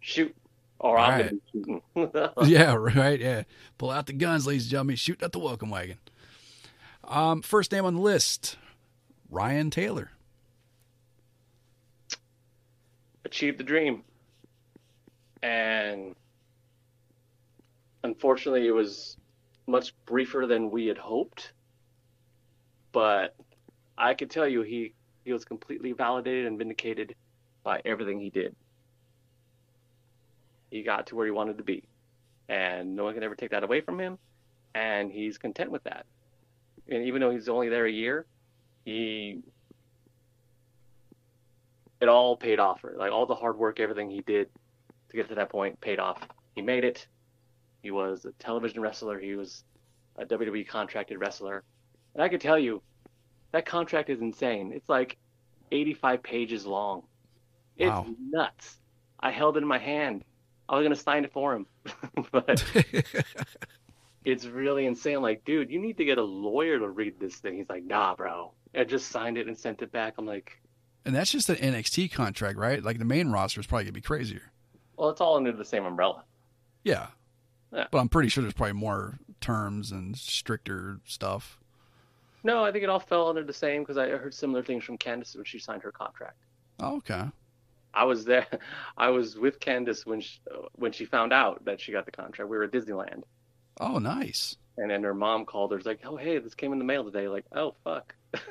Shoot. 0.00 0.34
Or 0.80 0.98
All 0.98 1.04
I'm 1.04 1.20
right. 1.20 1.30
be 1.30 1.40
shooting. 1.52 1.82
yeah, 2.44 2.74
right. 2.74 3.20
Yeah. 3.20 3.42
Pull 3.78 3.90
out 3.90 4.06
the 4.06 4.12
guns, 4.12 4.46
ladies 4.46 4.64
and 4.64 4.70
gentlemen. 4.70 4.96
Shoot 4.96 5.22
at 5.22 5.32
the 5.32 5.38
welcome 5.38 5.70
wagon. 5.70 5.98
Um, 7.04 7.42
first 7.42 7.70
name 7.70 7.84
on 7.84 7.94
the 7.94 8.00
list 8.00 8.56
Ryan 9.30 9.70
Taylor. 9.70 10.10
achieved 13.24 13.58
the 13.58 13.64
dream. 13.64 14.02
And 15.42 16.14
unfortunately, 18.04 18.68
it 18.68 18.74
was 18.74 19.16
much 19.66 19.94
briefer 20.04 20.46
than 20.46 20.70
we 20.70 20.86
had 20.86 20.98
hoped. 20.98 21.52
But 22.92 23.34
I 23.98 24.14
could 24.14 24.30
tell 24.30 24.46
you, 24.46 24.62
he, 24.62 24.94
he 25.24 25.32
was 25.32 25.44
completely 25.44 25.92
validated 25.92 26.46
and 26.46 26.58
vindicated 26.58 27.16
by 27.64 27.80
everything 27.84 28.20
he 28.20 28.30
did. 28.30 28.54
He 30.70 30.82
got 30.82 31.08
to 31.08 31.16
where 31.16 31.24
he 31.24 31.32
wanted 31.32 31.58
to 31.58 31.64
be. 31.64 31.82
And 32.48 32.94
no 32.94 33.04
one 33.04 33.14
can 33.14 33.22
ever 33.22 33.34
take 33.34 33.50
that 33.50 33.64
away 33.64 33.80
from 33.80 33.98
him. 33.98 34.18
And 34.74 35.10
he's 35.10 35.38
content 35.38 35.70
with 35.70 35.82
that. 35.84 36.04
And 36.88 37.04
even 37.04 37.20
though 37.20 37.30
he's 37.30 37.48
only 37.48 37.70
there 37.70 37.86
a 37.86 37.90
year, 37.90 38.26
he 38.84 39.42
it 42.00 42.08
all 42.08 42.36
paid 42.36 42.58
off 42.58 42.84
like 42.96 43.10
all 43.10 43.24
the 43.24 43.34
hard 43.34 43.56
work 43.56 43.80
everything 43.80 44.10
he 44.10 44.20
did 44.20 44.48
to 45.08 45.16
get 45.16 45.26
to 45.28 45.34
that 45.34 45.48
point 45.48 45.80
paid 45.80 45.98
off 45.98 46.20
he 46.54 46.60
made 46.60 46.84
it 46.84 47.06
he 47.84 47.90
was 47.92 48.24
a 48.24 48.32
television 48.42 48.80
wrestler. 48.80 49.20
He 49.20 49.36
was 49.36 49.62
a 50.16 50.24
wwe 50.24 50.66
contracted 50.66 51.18
wrestler. 51.20 51.62
And 52.14 52.22
i 52.22 52.28
could 52.28 52.40
tell 52.40 52.58
you 52.58 52.82
that 53.52 53.66
contract 53.66 54.08
is 54.10 54.20
insane. 54.20 54.72
It's 54.74 54.88
like 54.88 55.16
85 55.70 56.22
pages 56.22 56.64
long. 56.66 57.02
It's 57.76 57.90
Wow. 57.90 58.06
nuts. 58.30 58.78
I 59.20 59.30
held 59.30 59.56
it 59.56 59.62
in 59.62 59.68
my 59.68 59.78
hand. 59.78 60.24
I 60.68 60.76
was 60.76 60.82
going 60.82 60.94
to 60.96 61.00
sign 61.00 61.24
it 61.24 61.32
for 61.32 61.54
him. 61.54 61.66
But 62.32 62.64
it's 64.24 64.46
really 64.46 64.86
insane. 64.86 65.20
Like 65.20 65.44
dude 65.44 65.70
you 65.70 65.78
need 65.80 65.98
to 65.98 66.04
get 66.04 66.16
a 66.18 66.22
lawyer 66.24 66.78
to 66.78 66.88
read 66.88 67.20
this 67.20 67.36
thing. 67.36 67.56
He's 67.58 67.68
like 67.68 67.84
nah 67.84 68.14
bro. 68.14 68.52
I 68.74 68.84
just 68.84 69.08
signed 69.08 69.36
it 69.38 69.46
and 69.46 69.56
sent 69.56 69.82
it 69.82 69.92
back. 69.92 70.14
I'm 70.18 70.26
like 70.26 70.58
and 71.04 71.14
that's 71.14 71.30
just 71.30 71.50
an 71.50 71.56
NXT 71.56 72.12
contract, 72.12 72.56
right? 72.56 72.82
Like 72.82 72.98
the 72.98 73.04
main 73.04 73.28
roster 73.30 73.60
is 73.60 73.66
probably 73.66 73.84
going 73.84 73.94
to 73.94 74.00
be 74.00 74.00
crazier. 74.00 74.50
well 74.96 75.10
it's 75.10 75.20
all 75.20 75.36
under 75.36 75.52
the 75.52 75.64
same 75.64 75.84
umbrella. 75.84 76.24
Yeah. 76.82 77.08
Yeah. 77.74 77.86
But 77.90 77.98
I'm 77.98 78.08
pretty 78.08 78.28
sure 78.28 78.42
there's 78.42 78.54
probably 78.54 78.74
more 78.74 79.18
terms 79.40 79.90
and 79.92 80.16
stricter 80.16 81.00
stuff. 81.04 81.58
No, 82.44 82.62
I 82.64 82.70
think 82.72 82.84
it 82.84 82.90
all 82.90 83.00
fell 83.00 83.28
under 83.28 83.42
the 83.42 83.52
same 83.52 83.82
because 83.82 83.96
I 83.98 84.08
heard 84.10 84.32
similar 84.34 84.62
things 84.62 84.84
from 84.84 84.98
Candice 84.98 85.34
when 85.34 85.44
she 85.44 85.58
signed 85.58 85.82
her 85.82 85.90
contract. 85.92 86.36
Oh, 86.78 86.96
okay. 86.98 87.24
I 87.94 88.04
was 88.04 88.24
there. 88.24 88.46
I 88.98 89.08
was 89.10 89.36
with 89.36 89.60
Candice 89.60 90.04
when 90.06 90.20
she, 90.20 90.38
when 90.74 90.92
she 90.92 91.04
found 91.04 91.32
out 91.32 91.64
that 91.64 91.80
she 91.80 91.90
got 91.92 92.04
the 92.04 92.12
contract. 92.12 92.50
We 92.50 92.56
were 92.56 92.64
at 92.64 92.70
Disneyland, 92.72 93.22
Oh, 93.80 93.98
nice. 93.98 94.56
and 94.76 94.90
then 94.90 95.02
her 95.02 95.14
mom 95.14 95.44
called 95.46 95.72
her. 95.72 95.78
It's 95.78 95.86
like, 95.86 96.00
"Oh, 96.04 96.16
hey, 96.16 96.38
this 96.38 96.54
came 96.54 96.72
in 96.72 96.78
the 96.78 96.84
mail 96.84 97.02
today." 97.04 97.28
Like, 97.28 97.44
"Oh, 97.52 97.74
fuck." 97.84 98.14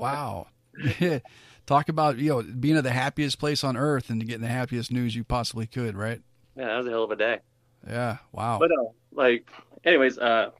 Wow. 0.00 0.48
Talk 1.66 1.88
about, 1.88 2.18
you 2.18 2.30
know, 2.30 2.42
being 2.42 2.76
at 2.76 2.82
the 2.84 2.90
happiest 2.90 3.38
place 3.38 3.62
on 3.62 3.76
earth 3.76 4.10
and 4.10 4.24
getting 4.26 4.40
the 4.42 4.48
happiest 4.48 4.90
news 4.90 5.14
you 5.14 5.22
possibly 5.22 5.66
could, 5.66 5.96
right? 5.96 6.20
Yeah, 6.56 6.66
that 6.66 6.76
was 6.78 6.86
a 6.86 6.90
hell 6.90 7.04
of 7.04 7.10
a 7.12 7.16
day. 7.16 7.38
Yeah. 7.86 8.18
Wow. 8.32 8.58
But 8.58 8.70
uh, 8.72 8.84
like, 9.12 9.48
anyways, 9.84 10.18
uh, 10.18 10.50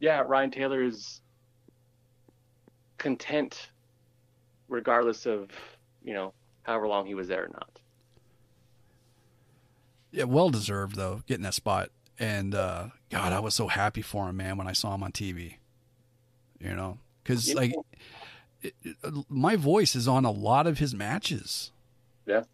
yeah, 0.00 0.22
Ryan 0.26 0.50
Taylor 0.50 0.82
is 0.82 1.20
content, 2.98 3.68
regardless 4.68 5.26
of 5.26 5.50
you 6.02 6.14
know 6.14 6.32
however 6.62 6.88
long 6.88 7.06
he 7.06 7.14
was 7.14 7.28
there 7.28 7.44
or 7.44 7.48
not. 7.48 7.70
Yeah, 10.10 10.24
well 10.24 10.50
deserved 10.50 10.96
though, 10.96 11.22
getting 11.26 11.42
that 11.44 11.54
spot. 11.54 11.90
And 12.18 12.54
uh 12.54 12.88
God, 13.10 13.32
I 13.32 13.40
was 13.40 13.54
so 13.54 13.68
happy 13.68 14.02
for 14.02 14.28
him, 14.28 14.38
man, 14.38 14.56
when 14.56 14.66
I 14.66 14.72
saw 14.72 14.94
him 14.94 15.02
on 15.02 15.12
TV. 15.12 15.54
You 16.58 16.74
know, 16.74 16.98
because 17.22 17.48
Yeah. 17.48 17.54
like 17.54 17.74
it, 18.62 18.74
it- 18.82 18.96
my 19.28 19.56
voice 19.56 19.94
is 19.94 20.08
on 20.08 20.24
a 20.24 20.30
lot 20.30 20.66
of 20.66 20.78
his 20.78 20.94
matches. 20.94 21.72
Yeah. 22.24 22.44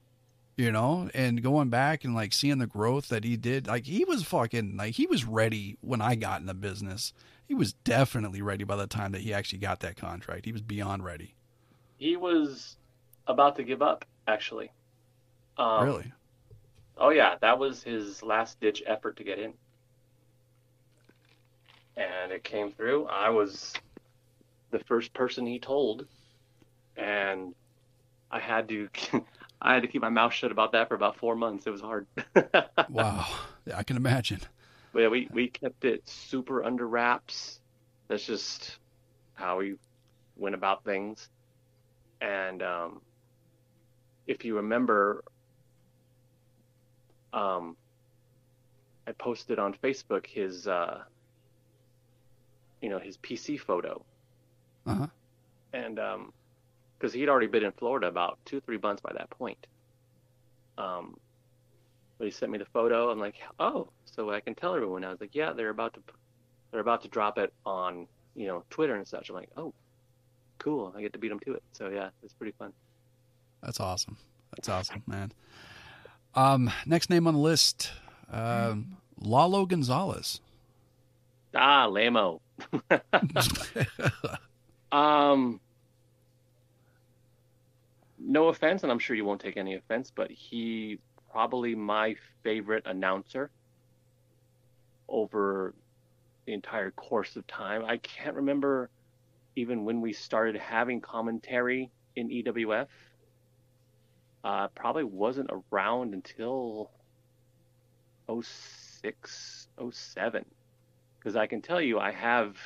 You 0.56 0.70
know, 0.70 1.08
and 1.14 1.42
going 1.42 1.70
back 1.70 2.04
and 2.04 2.14
like 2.14 2.34
seeing 2.34 2.58
the 2.58 2.66
growth 2.66 3.08
that 3.08 3.24
he 3.24 3.36
did, 3.38 3.66
like 3.66 3.86
he 3.86 4.04
was 4.04 4.22
fucking 4.22 4.76
like 4.76 4.94
he 4.94 5.06
was 5.06 5.24
ready 5.24 5.78
when 5.80 6.02
I 6.02 6.14
got 6.14 6.40
in 6.40 6.46
the 6.46 6.54
business. 6.54 7.14
He 7.46 7.54
was 7.54 7.72
definitely 7.72 8.42
ready 8.42 8.64
by 8.64 8.76
the 8.76 8.86
time 8.86 9.12
that 9.12 9.22
he 9.22 9.32
actually 9.32 9.60
got 9.60 9.80
that 9.80 9.96
contract. 9.96 10.44
He 10.44 10.52
was 10.52 10.60
beyond 10.60 11.04
ready. 11.04 11.34
He 11.96 12.16
was 12.16 12.76
about 13.26 13.56
to 13.56 13.64
give 13.64 13.80
up, 13.80 14.04
actually. 14.28 14.70
Um, 15.56 15.84
really? 15.84 16.12
Oh 16.98 17.10
yeah, 17.10 17.36
that 17.40 17.58
was 17.58 17.82
his 17.82 18.22
last 18.22 18.60
ditch 18.60 18.82
effort 18.86 19.16
to 19.16 19.24
get 19.24 19.38
in. 19.38 19.54
And 21.96 22.30
it 22.30 22.44
came 22.44 22.70
through. 22.72 23.06
I 23.06 23.30
was 23.30 23.72
the 24.70 24.80
first 24.80 25.12
person 25.14 25.46
he 25.46 25.58
told 25.58 26.06
and 26.96 27.54
I 28.30 28.40
had 28.40 28.68
to 28.68 28.88
I 29.64 29.74
had 29.74 29.82
to 29.82 29.88
keep 29.88 30.02
my 30.02 30.08
mouth 30.10 30.32
shut 30.32 30.50
about 30.50 30.72
that 30.72 30.88
for 30.88 30.94
about 30.96 31.16
4 31.16 31.36
months. 31.36 31.66
It 31.66 31.70
was 31.70 31.80
hard. 31.80 32.06
Wow. 32.90 33.26
Yeah, 33.64 33.78
I 33.78 33.84
can 33.84 33.96
imagine. 33.96 34.40
But 34.92 35.00
yeah, 35.02 35.08
we 35.08 35.28
we 35.32 35.48
kept 35.48 35.84
it 35.84 36.06
super 36.08 36.64
under 36.64 36.86
wraps. 36.86 37.60
That's 38.08 38.26
just 38.26 38.78
how 39.34 39.58
we 39.58 39.76
went 40.36 40.54
about 40.56 40.84
things. 40.84 41.28
And 42.20 42.62
um, 42.62 43.00
if 44.26 44.44
you 44.44 44.56
remember, 44.56 45.22
um, 47.32 47.76
I 49.06 49.12
posted 49.12 49.58
on 49.58 49.74
Facebook 49.74 50.26
his, 50.26 50.66
uh, 50.68 51.02
you 52.80 52.88
know, 52.88 52.98
his 52.98 53.16
PC 53.18 53.58
photo, 53.58 54.04
Uh-huh. 54.86 55.06
and 55.72 55.98
because 57.02 57.12
he'd 57.12 57.28
already 57.28 57.48
been 57.48 57.64
in 57.64 57.72
Florida 57.72 58.06
about 58.06 58.38
two 58.44 58.60
three 58.60 58.78
months 58.78 59.02
by 59.02 59.12
that 59.12 59.28
point. 59.30 59.66
Um, 60.78 61.16
but 62.16 62.26
he 62.26 62.30
sent 62.30 62.52
me 62.52 62.58
the 62.58 62.64
photo. 62.66 63.10
I'm 63.10 63.18
like, 63.18 63.34
oh, 63.58 63.88
so 64.04 64.30
I 64.30 64.38
can 64.38 64.54
tell 64.54 64.76
everyone. 64.76 65.04
I 65.04 65.10
was 65.10 65.20
like, 65.20 65.34
yeah, 65.34 65.52
they're 65.52 65.70
about 65.70 65.94
to, 65.94 66.00
they're 66.70 66.80
about 66.80 67.02
to 67.02 67.08
drop 67.08 67.38
it 67.38 67.52
on, 67.66 68.06
you 68.36 68.46
know, 68.46 68.62
Twitter 68.70 68.94
and 68.94 69.06
such. 69.06 69.30
I'm 69.30 69.34
like, 69.34 69.50
oh, 69.56 69.74
cool. 70.58 70.94
I 70.96 71.00
get 71.00 71.12
to 71.14 71.18
beat 71.18 71.30
them 71.30 71.40
to 71.40 71.54
it. 71.54 71.64
So 71.72 71.88
yeah, 71.88 72.10
it's 72.22 72.34
pretty 72.34 72.54
fun. 72.56 72.72
That's 73.64 73.80
awesome. 73.80 74.16
That's 74.54 74.68
awesome, 74.68 75.02
man. 75.08 75.32
Um, 76.36 76.70
next 76.86 77.10
name 77.10 77.26
on 77.26 77.34
the 77.34 77.40
list, 77.40 77.90
um, 78.30 78.96
Lalo 79.20 79.66
Gonzalez. 79.66 80.40
Ah, 81.52 81.86
Lamo. 81.86 82.40
um, 84.92 85.60
no 88.24 88.48
offense, 88.48 88.82
and 88.82 88.92
I'm 88.92 88.98
sure 88.98 89.16
you 89.16 89.24
won't 89.24 89.40
take 89.40 89.56
any 89.56 89.74
offense, 89.74 90.12
but 90.14 90.30
he 90.30 90.98
probably 91.30 91.74
my 91.74 92.14
favorite 92.42 92.84
announcer 92.86 93.50
over 95.08 95.74
the 96.46 96.52
entire 96.52 96.90
course 96.90 97.36
of 97.36 97.46
time. 97.46 97.84
I 97.84 97.98
can't 97.98 98.36
remember 98.36 98.90
even 99.56 99.84
when 99.84 100.00
we 100.00 100.12
started 100.12 100.56
having 100.56 101.00
commentary 101.00 101.90
in 102.16 102.28
EWF. 102.28 102.88
Uh, 104.44 104.68
probably 104.68 105.04
wasn't 105.04 105.50
around 105.70 106.14
until 106.14 106.90
06, 108.28 109.68
07. 109.90 110.44
Because 111.18 111.36
I 111.36 111.46
can 111.46 111.62
tell 111.62 111.80
you, 111.80 112.00
I 112.00 112.10
have 112.10 112.56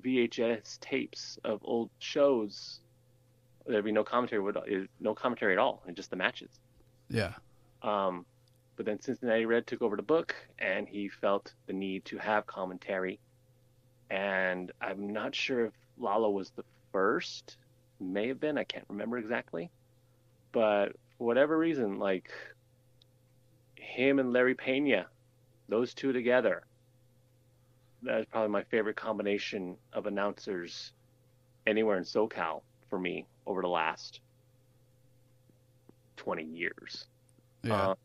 VHS 0.00 0.80
tapes 0.80 1.38
of 1.44 1.60
old 1.62 1.90
shows. 1.98 2.80
There'd 3.66 3.84
be 3.84 3.92
no 3.92 4.04
commentary, 4.04 4.40
with, 4.42 4.56
uh, 4.56 4.62
no 5.00 5.14
commentary 5.14 5.52
at 5.52 5.58
all, 5.58 5.82
and 5.86 5.96
just 5.96 6.10
the 6.10 6.16
matches. 6.16 6.50
Yeah. 7.08 7.34
Um, 7.82 8.26
but 8.76 8.86
then 8.86 9.00
Cincinnati 9.00 9.46
Red 9.46 9.66
took 9.66 9.82
over 9.82 9.96
the 9.96 10.02
book, 10.02 10.34
and 10.58 10.88
he 10.88 11.08
felt 11.08 11.54
the 11.66 11.72
need 11.72 12.04
to 12.06 12.18
have 12.18 12.46
commentary. 12.46 13.20
And 14.10 14.72
I'm 14.80 15.12
not 15.12 15.34
sure 15.34 15.66
if 15.66 15.72
Lalo 15.98 16.30
was 16.30 16.50
the 16.50 16.64
first. 16.92 17.56
May 18.00 18.28
have 18.28 18.40
been. 18.40 18.58
I 18.58 18.64
can't 18.64 18.86
remember 18.88 19.18
exactly. 19.18 19.70
but 20.52 20.92
for 21.18 21.26
whatever 21.26 21.56
reason, 21.56 21.98
like 21.98 22.30
him 23.76 24.18
and 24.18 24.32
Larry 24.32 24.54
Pena, 24.54 25.06
those 25.68 25.94
two 25.94 26.12
together, 26.12 26.64
that 28.02 28.20
is 28.20 28.26
probably 28.26 28.50
my 28.50 28.64
favorite 28.64 28.96
combination 28.96 29.76
of 29.92 30.06
announcers 30.06 30.92
anywhere 31.66 31.96
in 31.96 32.04
SoCal 32.04 32.62
for 32.90 32.98
me 32.98 33.26
over 33.46 33.62
the 33.62 33.68
last 33.68 34.20
20 36.16 36.44
years. 36.44 37.06
Yeah. 37.62 37.90
Um, 37.90 37.96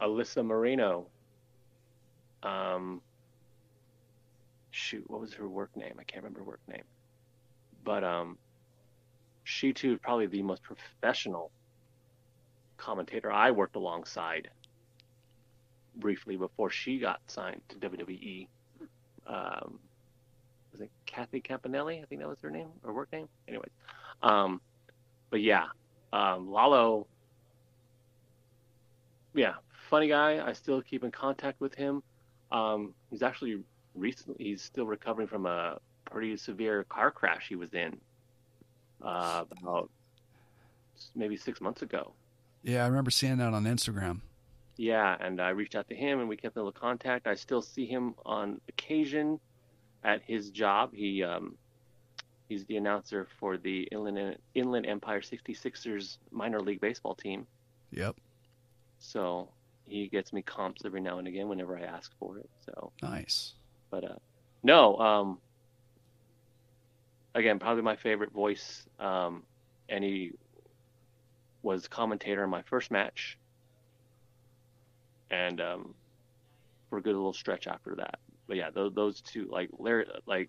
Alyssa 0.00 0.44
Moreno. 0.44 1.06
Um, 2.42 3.02
shoot, 4.70 5.04
what 5.08 5.20
was 5.20 5.34
her 5.34 5.48
work 5.48 5.76
name? 5.76 5.94
I 5.98 6.04
can't 6.04 6.22
remember 6.22 6.40
her 6.40 6.46
work 6.46 6.60
name. 6.68 6.84
But 7.84 8.04
um, 8.04 8.38
she 9.44 9.72
too 9.72 9.94
is 9.94 9.98
probably 10.02 10.26
the 10.26 10.42
most 10.42 10.62
professional 10.62 11.50
commentator 12.76 13.30
I 13.32 13.50
worked 13.50 13.76
alongside 13.76 14.48
briefly 15.96 16.36
before 16.36 16.70
she 16.70 16.98
got 16.98 17.20
signed 17.26 17.60
to 17.68 17.76
WWE. 17.76 18.46
Um, 19.26 19.80
was 20.72 20.80
it 20.80 20.90
Kathy 21.06 21.40
Campanelli? 21.40 22.02
I 22.02 22.06
think 22.06 22.20
that 22.20 22.28
was 22.28 22.40
her 22.42 22.50
name 22.50 22.68
or 22.82 22.92
work 22.92 23.12
name. 23.12 23.28
Anyways, 23.46 23.70
um, 24.22 24.60
but 25.30 25.40
yeah, 25.40 25.66
um, 26.12 26.50
Lalo. 26.50 27.06
Yeah, 29.34 29.54
funny 29.88 30.08
guy. 30.08 30.44
I 30.44 30.52
still 30.52 30.82
keep 30.82 31.04
in 31.04 31.10
contact 31.10 31.60
with 31.60 31.74
him. 31.74 32.02
Um, 32.50 32.94
he's 33.10 33.22
actually 33.22 33.62
recently 33.94 34.44
he's 34.44 34.62
still 34.62 34.86
recovering 34.86 35.28
from 35.28 35.46
a 35.46 35.78
pretty 36.10 36.36
severe 36.36 36.84
car 36.84 37.10
crash 37.10 37.48
he 37.48 37.56
was 37.56 37.74
in 37.74 37.98
uh, 39.02 39.44
about 39.60 39.90
maybe 41.14 41.36
six 41.36 41.60
months 41.60 41.82
ago. 41.82 42.12
Yeah, 42.62 42.84
I 42.84 42.88
remember 42.88 43.10
seeing 43.10 43.36
that 43.38 43.52
on 43.54 43.64
Instagram. 43.64 44.20
Yeah, 44.76 45.16
and 45.20 45.40
I 45.40 45.50
reached 45.50 45.74
out 45.74 45.88
to 45.88 45.94
him 45.94 46.20
and 46.20 46.28
we 46.28 46.36
kept 46.36 46.56
in 46.56 46.62
little 46.62 46.72
contact. 46.72 47.26
I 47.26 47.34
still 47.34 47.62
see 47.62 47.86
him 47.86 48.14
on 48.24 48.60
occasion 48.68 49.40
at 50.04 50.22
his 50.26 50.50
job. 50.50 50.90
He 50.94 51.22
um, 51.22 51.56
he's 52.48 52.64
the 52.66 52.76
announcer 52.76 53.26
for 53.38 53.56
the 53.56 53.82
Inland 53.92 54.36
Inland 54.54 54.86
Empire 54.86 55.20
66ers 55.20 56.18
minor 56.30 56.60
league 56.60 56.80
baseball 56.80 57.14
team. 57.14 57.46
Yep. 57.90 58.16
So 58.98 59.48
he 59.86 60.08
gets 60.08 60.32
me 60.32 60.42
comps 60.42 60.82
every 60.84 61.00
now 61.00 61.18
and 61.18 61.28
again 61.28 61.48
whenever 61.48 61.78
I 61.78 61.82
ask 61.82 62.12
for 62.18 62.38
it. 62.38 62.50
So, 62.66 62.92
Nice. 63.02 63.54
but 63.90 64.04
uh, 64.04 64.16
no, 64.62 64.96
um, 64.98 65.38
again, 67.34 67.58
probably 67.58 67.82
my 67.82 67.96
favorite 67.96 68.32
voice. 68.32 68.86
Um, 68.98 69.44
and 69.88 70.04
he 70.04 70.32
was 71.62 71.88
commentator 71.88 72.44
in 72.44 72.50
my 72.50 72.62
first 72.62 72.90
match, 72.90 73.38
and 75.30 75.60
um, 75.60 75.94
for 76.90 76.98
a 76.98 77.02
good 77.02 77.14
little 77.14 77.32
stretch 77.32 77.66
after 77.66 77.94
that. 77.96 78.18
But 78.48 78.56
yeah, 78.56 78.70
those, 78.70 78.92
those 78.94 79.20
two, 79.20 79.46
like 79.50 79.68
Larry, 79.78 80.06
like 80.26 80.48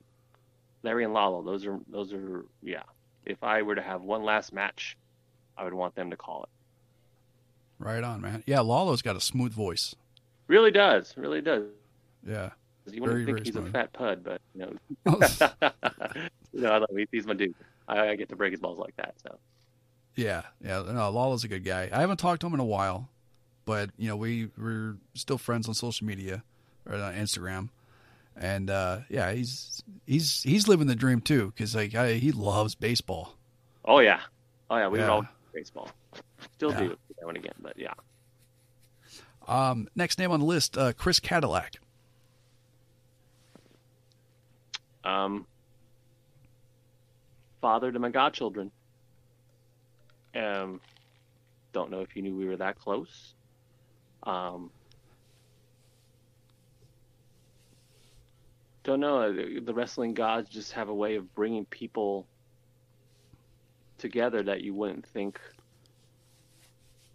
Larry 0.81 1.03
and 1.03 1.13
Lalo, 1.13 1.43
those 1.43 1.65
are 1.65 1.79
those 1.87 2.13
are 2.13 2.45
yeah. 2.63 2.83
If 3.25 3.43
I 3.43 3.61
were 3.61 3.75
to 3.75 3.81
have 3.81 4.01
one 4.01 4.23
last 4.23 4.53
match, 4.53 4.97
I 5.57 5.65
would 5.65 5.73
want 5.73 5.93
them 5.93 6.09
to 6.09 6.17
call 6.17 6.43
it. 6.43 6.49
Right 7.77 8.03
on, 8.03 8.21
man. 8.21 8.43
Yeah, 8.47 8.61
Lalo's 8.61 9.01
got 9.01 9.15
a 9.15 9.21
smooth 9.21 9.53
voice. 9.53 9.95
Really 10.47 10.71
does, 10.71 11.13
really 11.15 11.41
does. 11.41 11.65
Yeah. 12.25 12.51
You 12.91 13.01
wouldn't 13.01 13.25
think 13.25 13.45
he's 13.45 13.53
smooth. 13.53 13.67
a 13.67 13.71
fat 13.71 13.93
pud, 13.93 14.23
but 14.23 14.41
you 14.55 14.61
know, 14.61 14.73
you 16.53 16.61
know, 16.61 16.71
I 16.71 16.77
love 16.77 16.89
him. 16.89 17.05
He's 17.11 17.27
my 17.27 17.33
dude. 17.33 17.53
I, 17.87 18.09
I 18.09 18.15
get 18.15 18.29
to 18.29 18.35
break 18.35 18.51
his 18.51 18.59
balls 18.59 18.79
like 18.79 18.95
that. 18.97 19.15
So 19.21 19.37
yeah, 20.15 20.43
yeah. 20.61 20.83
No, 20.87 21.09
Lalo's 21.09 21.43
a 21.43 21.47
good 21.47 21.63
guy. 21.63 21.89
I 21.91 22.01
haven't 22.01 22.17
talked 22.17 22.41
to 22.41 22.47
him 22.47 22.53
in 22.53 22.59
a 22.59 22.65
while, 22.65 23.09
but 23.65 23.91
you 23.97 24.07
know 24.07 24.15
we 24.15 24.49
we're 24.57 24.97
still 25.13 25.37
friends 25.37 25.67
on 25.67 25.73
social 25.73 26.07
media 26.07 26.43
or 26.87 26.95
on 26.95 27.13
Instagram, 27.13 27.69
and 28.39 28.69
uh, 28.69 28.99
yeah, 29.09 29.31
he's 29.33 29.83
he's 30.07 30.41
he's 30.41 30.67
living 30.67 30.87
the 30.87 30.95
dream 30.95 31.21
too 31.21 31.47
because 31.47 31.75
like 31.75 31.93
I, 31.93 32.13
he 32.13 32.31
loves 32.31 32.73
baseball. 32.73 33.35
Oh 33.85 33.99
yeah, 33.99 34.21
oh 34.69 34.77
yeah. 34.77 34.87
We 34.87 34.99
Yeah. 34.99 35.09
all 35.09 35.25
baseball. 35.53 35.89
Still 36.53 36.71
Yeah. 36.71 36.79
do 36.79 36.89
that 36.89 37.25
one 37.25 37.35
again, 37.35 37.53
but 37.59 37.73
yeah. 37.77 37.93
Um, 39.47 39.87
next 39.95 40.19
name 40.19 40.31
on 40.31 40.39
the 40.39 40.45
list, 40.45 40.77
uh, 40.77 40.93
Chris 40.93 41.19
Cadillac. 41.19 41.75
Um, 45.03 45.45
father 47.61 47.91
to 47.91 47.99
my 47.99 48.09
godchildren. 48.09 48.71
Um, 50.35 50.79
don't 51.73 51.89
know 51.89 52.01
if 52.01 52.15
you 52.15 52.21
knew 52.21 52.35
we 52.35 52.45
were 52.45 52.57
that 52.57 52.77
close. 52.77 53.33
Um, 54.23 54.69
don't 58.89 59.01
know. 59.01 59.31
The, 59.31 59.73
wrestling 59.73 60.15
gods 60.15 60.49
just 60.49 60.71
have 60.71 60.89
a 60.89 60.93
way 60.93 61.15
of 61.15 61.35
bringing 61.35 61.63
people 61.65 62.25
together 63.99 64.41
that 64.41 64.61
you 64.61 64.73
wouldn't 64.73 65.05
think 65.05 65.39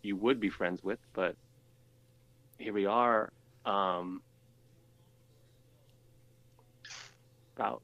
you 0.00 0.14
would 0.14 0.38
be 0.38 0.50
friends 0.50 0.84
with, 0.84 1.00
but 1.14 1.34
here 2.58 2.72
we 2.72 2.86
are. 2.86 3.32
Um, 3.66 4.22
about 7.56 7.82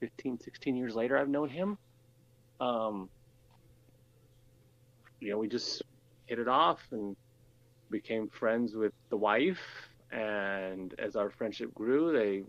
15, 0.00 0.38
16 0.38 0.76
years 0.76 0.94
later, 0.94 1.16
I've 1.16 1.30
known 1.30 1.48
him. 1.48 1.78
Um, 2.60 3.08
you 5.20 5.30
know, 5.30 5.38
we 5.38 5.48
just 5.48 5.80
hit 6.26 6.38
it 6.38 6.48
off 6.48 6.80
and 6.90 7.16
became 7.90 8.28
friends 8.28 8.74
with 8.74 8.92
the 9.08 9.16
wife. 9.16 9.62
And 10.12 10.94
as 10.98 11.16
our 11.16 11.30
friendship 11.30 11.72
grew, 11.72 12.12
they 12.12 12.42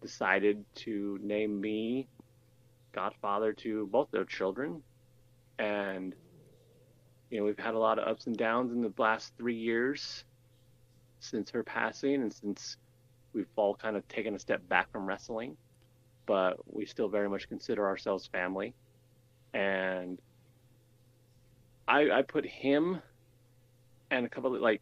decided 0.00 0.64
to 0.74 1.18
name 1.22 1.60
me 1.60 2.08
godfather 2.92 3.52
to 3.52 3.86
both 3.86 4.10
their 4.10 4.24
children. 4.24 4.82
And, 5.58 6.14
you 7.30 7.38
know, 7.38 7.44
we've 7.44 7.58
had 7.58 7.74
a 7.74 7.78
lot 7.78 7.98
of 7.98 8.08
ups 8.08 8.26
and 8.26 8.36
downs 8.36 8.72
in 8.72 8.82
the 8.82 8.92
last 8.98 9.32
three 9.36 9.56
years 9.56 10.24
since 11.20 11.50
her 11.50 11.62
passing 11.62 12.14
and 12.14 12.32
since 12.32 12.76
we've 13.32 13.46
all 13.56 13.74
kind 13.74 13.96
of 13.96 14.06
taken 14.08 14.34
a 14.34 14.38
step 14.38 14.66
back 14.68 14.90
from 14.90 15.06
wrestling 15.06 15.56
but 16.30 16.58
we 16.72 16.86
still 16.86 17.08
very 17.08 17.28
much 17.28 17.48
consider 17.48 17.88
ourselves 17.88 18.28
family. 18.28 18.72
And 19.52 20.20
I, 21.88 22.08
I 22.08 22.22
put 22.22 22.46
him 22.46 23.02
and 24.12 24.24
a 24.24 24.28
couple 24.28 24.54
of 24.54 24.62
like, 24.62 24.80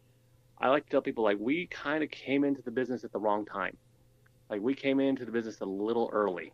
I 0.59 0.69
like 0.69 0.85
to 0.85 0.91
tell 0.91 1.01
people 1.01 1.23
like 1.23 1.37
we 1.39 1.65
kind 1.65 2.03
of 2.03 2.11
came 2.11 2.43
into 2.43 2.61
the 2.61 2.69
business 2.69 3.03
at 3.03 3.11
the 3.11 3.17
wrong 3.17 3.45
time. 3.45 3.75
Like 4.49 4.61
we 4.61 4.73
came 4.73 4.99
into 4.99 5.25
the 5.25 5.31
business 5.31 5.61
a 5.61 5.65
little 5.65 6.09
early. 6.11 6.51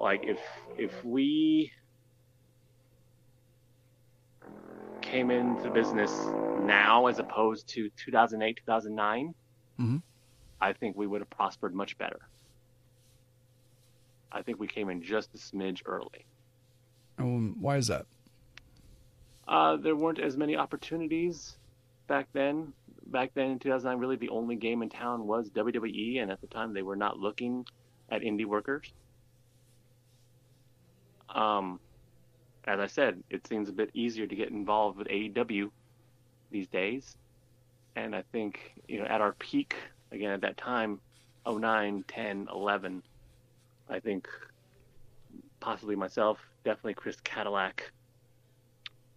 Like 0.00 0.24
if 0.24 0.38
if 0.76 1.04
we 1.04 1.72
came 5.00 5.30
into 5.30 5.62
the 5.62 5.70
business 5.70 6.12
now 6.60 7.06
as 7.06 7.18
opposed 7.18 7.66
to 7.68 7.88
2008 7.96 8.56
2009 8.58 9.34
Mhm. 9.78 10.02
i 10.60 10.72
think 10.74 10.96
we 10.98 11.06
would 11.06 11.22
have 11.22 11.30
prospered 11.30 11.74
much 11.74 11.96
better 11.96 12.18
I 14.30 14.42
think 14.42 14.58
we 14.60 14.66
came 14.66 14.90
in 14.90 15.02
just 15.02 15.34
a 15.34 15.38
smidge 15.38 15.80
early. 15.86 16.26
Um, 17.16 17.56
why 17.58 17.78
is 17.78 17.86
that? 17.86 18.04
Uh, 19.48 19.76
there 19.76 19.96
weren't 19.96 20.18
as 20.18 20.36
many 20.36 20.54
opportunities 20.54 21.56
back 22.08 22.28
then. 22.34 22.74
Back 23.08 23.32
then 23.34 23.52
in 23.52 23.58
2009, 23.58 23.98
really 23.98 24.16
the 24.16 24.28
only 24.28 24.56
game 24.56 24.82
in 24.82 24.90
town 24.90 25.26
was 25.26 25.50
WWE, 25.50 26.22
and 26.22 26.30
at 26.30 26.40
the 26.40 26.46
time 26.46 26.74
they 26.74 26.82
were 26.82 26.96
not 26.96 27.18
looking 27.18 27.64
at 28.10 28.22
indie 28.22 28.44
workers. 28.44 28.92
Um, 31.28 31.80
as 32.66 32.80
I 32.80 32.86
said, 32.86 33.22
it 33.30 33.46
seems 33.46 33.68
a 33.68 33.72
bit 33.72 33.90
easier 33.94 34.26
to 34.26 34.36
get 34.36 34.50
involved 34.50 34.98
with 34.98 35.08
AEW 35.08 35.70
these 36.50 36.68
days, 36.68 37.16
and 37.96 38.14
I 38.14 38.22
think 38.30 38.74
you 38.88 38.98
know 38.98 39.06
at 39.06 39.20
our 39.20 39.32
peak 39.32 39.74
again 40.12 40.30
at 40.30 40.40
that 40.42 40.56
time, 40.56 41.00
09, 41.46 42.04
10, 42.08 42.48
11, 42.52 43.02
I 43.88 44.00
think 44.00 44.28
possibly 45.60 45.96
myself, 45.96 46.38
definitely 46.64 46.94
Chris 46.94 47.16
Cadillac 47.20 47.90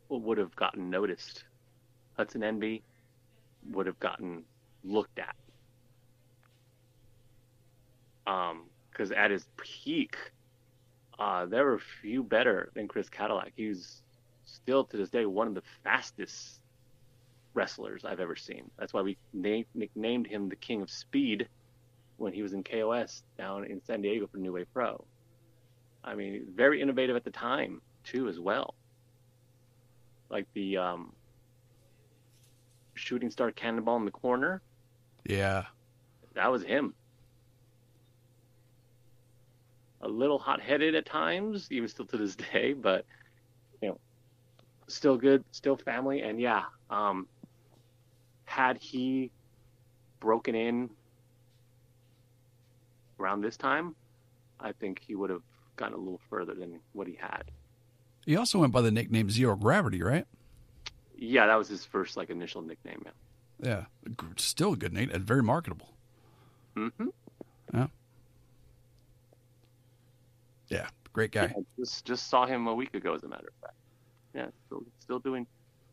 would 0.10 0.38
have 0.38 0.56
gotten 0.56 0.90
noticed. 0.90 1.46
Hudson 2.18 2.44
Envy 2.44 2.84
would 3.70 3.86
have 3.86 4.00
gotten 4.00 4.44
looked 4.84 5.20
at. 5.20 5.36
Um, 8.28 8.66
because 8.90 9.12
at 9.12 9.32
his 9.32 9.46
peak, 9.58 10.18
uh, 11.18 11.46
there 11.46 11.66
were 11.66 11.80
few 12.02 12.24
better 12.24 12.72
than 12.74 12.88
Chris 12.88 13.10
Cadillac. 13.10 13.54
He's 13.56 14.02
still 14.46 14.84
to 14.86 14.98
this 14.98 15.10
day 15.10 15.26
one 15.26 15.48
of 15.48 15.56
the 15.56 15.64
fastest 15.84 16.60
wrestlers 17.54 18.06
I've 18.06 18.20
ever 18.20 18.36
seen. 18.36 18.70
That's 18.78 18.94
why 18.94 19.02
we 19.02 19.18
na- 19.34 19.64
nicknamed 19.74 20.28
him 20.28 20.50
the 20.50 20.56
King 20.56 20.82
of 20.82 20.90
Speed 20.90 21.48
when 22.18 22.34
he 22.34 22.42
was 22.42 22.54
in 22.54 22.64
KOS 22.64 23.24
down 23.38 23.66
in 23.66 23.82
San 23.84 24.02
Diego 24.02 24.28
for 24.28 24.38
New 24.38 24.54
Way 24.54 24.66
Pro. 24.74 25.04
I 26.04 26.16
mean, 26.16 26.48
very 26.56 26.82
innovative 26.82 27.16
at 27.16 27.24
the 27.24 27.32
time 27.32 27.82
too, 28.04 28.28
as 28.28 28.40
well. 28.40 28.74
Like 30.30 30.48
the 30.54 30.78
um, 30.78 31.14
shooting 33.02 33.32
star 33.32 33.52
cannonball 33.52 33.98
in 33.98 34.06
the 34.06 34.12
corner. 34.12 34.62
Yeah. 35.26 35.66
That 36.36 36.52
was 36.52 36.64
him. 36.64 36.94
A 40.02 40.08
little 40.08 40.40
hot-headed 40.40 40.96
at 40.96 41.06
times, 41.06 41.68
even 41.72 41.88
still 41.88 42.06
to 42.06 42.18
this 42.18 42.36
day, 42.36 42.74
but 42.74 43.06
you 43.82 43.90
know, 43.90 44.00
still 44.88 45.18
good, 45.18 45.44
still 45.52 45.78
family, 45.78 46.22
and 46.22 46.40
yeah. 46.40 46.64
Um, 46.90 47.28
had 48.46 48.78
he 48.78 49.32
broken 50.20 50.56
in 50.56 50.90
around 53.20 53.42
this 53.42 53.58
time, 53.58 53.96
I 54.60 54.72
think 54.72 55.02
he 55.06 55.16
would 55.16 55.30
have 55.30 55.44
gotten 55.76 55.96
a 55.96 55.98
little 55.98 56.22
further 56.30 56.54
than 56.54 56.80
what 56.94 57.08
he 57.08 57.18
had. 57.20 57.44
He 58.26 58.36
also 58.36 58.60
went 58.60 58.74
by 58.74 58.82
the 58.82 58.92
nickname 58.92 59.30
Zero 59.30 59.56
Gravity, 59.56 60.02
right? 60.02 60.26
Yeah, 61.24 61.46
that 61.46 61.56
was 61.56 61.68
his 61.68 61.86
first 61.86 62.18
like 62.18 62.32
initial 62.32 62.64
nickname. 62.64 63.04
Yeah, 63.62 63.86
still 64.38 64.74
a 64.74 64.76
good 64.76 64.92
name 64.92 65.12
and 65.14 65.24
very 65.24 65.44
marketable. 65.44 65.90
Mm-hmm. 66.76 67.08
Yeah. 67.74 67.88
Yeah, 70.70 70.88
great 71.14 71.32
guy. 71.32 71.54
Yeah, 71.56 71.64
just 71.78 72.06
just 72.06 72.28
saw 72.28 72.48
him 72.48 72.66
a 72.68 72.74
week 72.74 72.96
ago, 72.96 73.14
as 73.14 73.24
a 73.24 73.28
matter 73.28 73.48
of 73.50 73.54
fact. 73.62 73.76
Yeah, 74.34 74.48
still 74.66 74.84
still 75.00 75.20
doing 75.20 75.46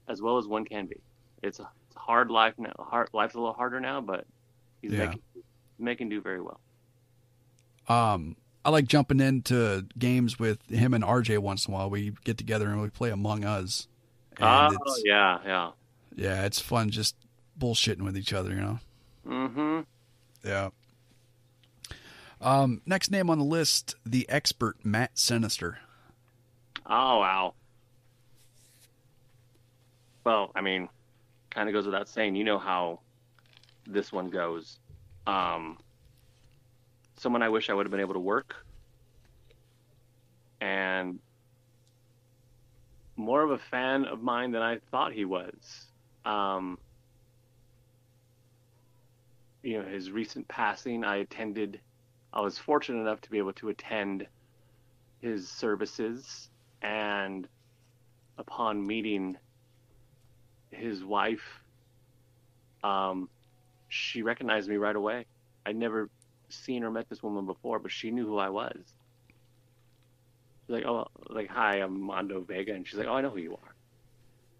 as 0.08 0.22
well 0.22 0.38
as 0.38 0.46
one 0.46 0.64
can 0.64 0.86
be. 0.86 0.96
It's 1.42 1.58
a, 1.58 1.68
it's 1.88 1.96
a 1.96 1.98
hard 1.98 2.30
life 2.30 2.54
now. 2.56 2.72
Hard 2.78 3.10
life's 3.12 3.34
a 3.34 3.38
little 3.38 3.52
harder 3.52 3.80
now, 3.80 4.00
but 4.00 4.24
he's 4.80 4.92
Yeah. 4.92 5.06
making 5.06 5.20
making 5.78 6.08
do 6.08 6.22
very 6.22 6.40
well. 6.40 6.58
Um, 7.86 8.36
I 8.64 8.70
like 8.70 8.86
jumping 8.86 9.20
into 9.20 9.86
games 9.98 10.38
with 10.38 10.58
him 10.70 10.94
and 10.94 11.04
RJ 11.04 11.38
once 11.40 11.66
in 11.66 11.74
a 11.74 11.76
while. 11.76 11.90
We 11.90 12.14
get 12.24 12.38
together 12.38 12.68
and 12.70 12.80
we 12.80 12.88
play 12.88 13.10
Among 13.10 13.44
Us. 13.44 13.88
And 14.38 14.76
Oh 14.86 14.96
yeah, 15.04 15.38
yeah. 15.44 15.70
yeah, 16.14 16.44
it's 16.44 16.60
fun 16.60 16.90
just 16.90 17.16
bullshitting 17.58 18.02
with 18.02 18.16
each 18.16 18.32
other, 18.32 18.50
you 18.50 18.60
know. 18.60 18.78
Mm-hmm. 19.26 19.80
Yeah. 20.44 20.70
Um, 22.40 22.80
next 22.86 23.10
name 23.10 23.30
on 23.30 23.38
the 23.38 23.44
list, 23.44 23.96
the 24.06 24.28
expert 24.28 24.76
Matt 24.84 25.18
Sinister. 25.18 25.78
Oh 26.86 27.18
wow. 27.18 27.54
Well, 30.24 30.52
I 30.54 30.60
mean, 30.60 30.88
kind 31.50 31.68
of 31.68 31.72
goes 31.72 31.86
without 31.86 32.08
saying. 32.08 32.36
You 32.36 32.44
know 32.44 32.58
how 32.58 33.00
this 33.86 34.12
one 34.12 34.28
goes. 34.30 34.78
Um, 35.26 35.78
someone 37.16 37.42
I 37.42 37.48
wish 37.48 37.70
I 37.70 37.74
would 37.74 37.86
have 37.86 37.90
been 37.90 38.00
able 38.00 38.14
to 38.14 38.20
work, 38.20 38.54
and 40.60 41.18
more 43.18 43.42
of 43.42 43.50
a 43.50 43.58
fan 43.58 44.04
of 44.04 44.22
mine 44.22 44.52
than 44.52 44.62
I 44.62 44.78
thought 44.90 45.12
he 45.12 45.24
was. 45.24 45.86
Um, 46.24 46.78
you 49.62 49.82
know, 49.82 49.88
his 49.88 50.10
recent 50.10 50.46
passing, 50.48 51.04
I 51.04 51.16
attended. 51.16 51.80
I 52.32 52.40
was 52.40 52.58
fortunate 52.58 53.00
enough 53.00 53.20
to 53.22 53.30
be 53.30 53.38
able 53.38 53.52
to 53.54 53.68
attend 53.68 54.26
his 55.20 55.48
services 55.48 56.48
and 56.82 57.48
upon 58.38 58.86
meeting 58.86 59.36
his 60.70 61.04
wife 61.04 61.62
um, 62.84 63.28
she 63.88 64.22
recognized 64.22 64.68
me 64.68 64.76
right 64.76 64.94
away 64.94 65.26
i'd 65.66 65.74
never 65.74 66.08
seen 66.50 66.84
or 66.84 66.90
met 66.90 67.08
this 67.08 67.22
woman 67.22 67.46
before 67.46 67.78
but 67.78 67.90
she 67.90 68.10
knew 68.10 68.26
who 68.26 68.38
i 68.38 68.48
was 68.48 68.76
like 70.68 70.84
oh 70.84 71.06
like 71.30 71.48
hi 71.48 71.76
i'm 71.76 72.00
mondo 72.00 72.40
vega 72.40 72.74
and 72.74 72.86
she's 72.86 72.98
like 72.98 73.08
oh 73.08 73.14
i 73.14 73.20
know 73.20 73.30
who 73.30 73.38
you 73.38 73.52
are 73.52 73.74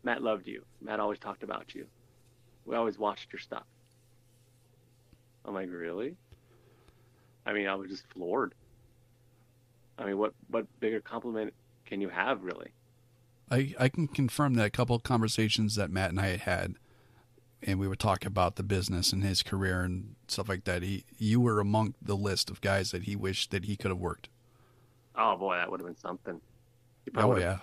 matt 0.03 0.23
loved 0.23 0.47
you 0.47 0.65
matt 0.81 1.01
always 1.01 1.19
talked 1.19 1.43
about 1.43 1.75
you 1.75 1.87
we 2.65 2.75
always 2.77 2.99
watched 2.99 3.33
your 3.33 3.41
stuff 3.41 3.65
i'm 5.45 5.55
like 5.55 5.69
really 5.71 6.17
i 7.47 7.53
mean 7.53 7.67
i 7.67 7.75
was 7.75 7.91
just 7.91 8.07
floored 8.13 8.55
I 9.99 10.07
mean, 10.07 10.19
what 10.19 10.33
what 10.49 10.67
bigger 10.81 11.01
compliment 11.01 11.53
can 11.85 12.01
you 12.01 12.09
have, 12.09 12.43
really? 12.43 12.73
I, 13.51 13.75
I 13.79 13.89
can 13.89 14.09
confirm 14.09 14.55
that 14.55 14.67
a 14.67 14.71
couple 14.71 14.99
conversations 14.99 15.75
that 15.75 15.91
Matt 15.91 16.11
and 16.11 16.21
I 16.21 16.27
had 16.27 16.41
had, 16.41 16.75
and 17.63 17.81
we 17.81 17.89
would 17.89 17.99
talk 17.99 18.25
about 18.27 18.57
the 18.57 18.63
business 18.63 19.13
and 19.13 19.25
his 19.25 19.43
career 19.43 19.81
and 19.81 20.17
stuff 20.29 20.49
like 20.49 20.65
that. 20.65 20.83
He, 20.83 21.05
you 21.17 21.41
were 21.41 21.59
among 21.59 21.95
the 22.01 22.15
list 22.15 22.51
of 22.51 22.61
guys 22.61 22.91
that 22.91 23.05
he 23.05 23.17
wished 23.17 23.51
that 23.51 23.65
he 23.65 23.77
could 23.77 23.91
have 23.91 23.99
worked. 23.99 24.29
Oh 25.19 25.37
boy, 25.37 25.57
that 25.57 25.71
would 25.71 25.81
have 25.81 25.87
been 25.87 25.99
something. 25.99 26.41
He 27.05 27.11
Oh 27.11 27.15
probably 27.15 27.35
would 27.35 27.43
yeah, 27.43 27.59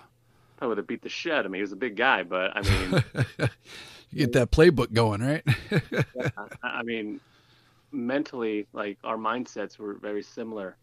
probably 0.58 0.68
would 0.68 0.78
have 0.78 0.86
beat 0.86 1.02
the 1.02 1.08
shit 1.08 1.32
out 1.32 1.46
of 1.46 1.50
me. 1.50 1.58
He 1.58 1.62
was 1.62 1.72
a 1.72 1.76
big 1.76 1.96
guy, 1.96 2.22
but 2.22 2.52
I 2.54 2.62
mean, 2.62 3.04
you 4.10 4.18
get 4.18 4.32
that 4.34 4.50
playbook 4.50 4.92
going, 4.92 5.22
right? 5.22 5.42
I, 5.72 6.48
I 6.62 6.82
mean, 6.82 7.20
mentally, 7.92 8.66
like 8.72 8.98
our 9.02 9.16
mindsets 9.16 9.78
were 9.78 9.94
very 9.94 10.22
similar. 10.22 10.76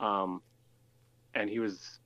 Um, 0.00 0.42
and 1.34 1.48
he 1.48 1.60
was 1.60 2.00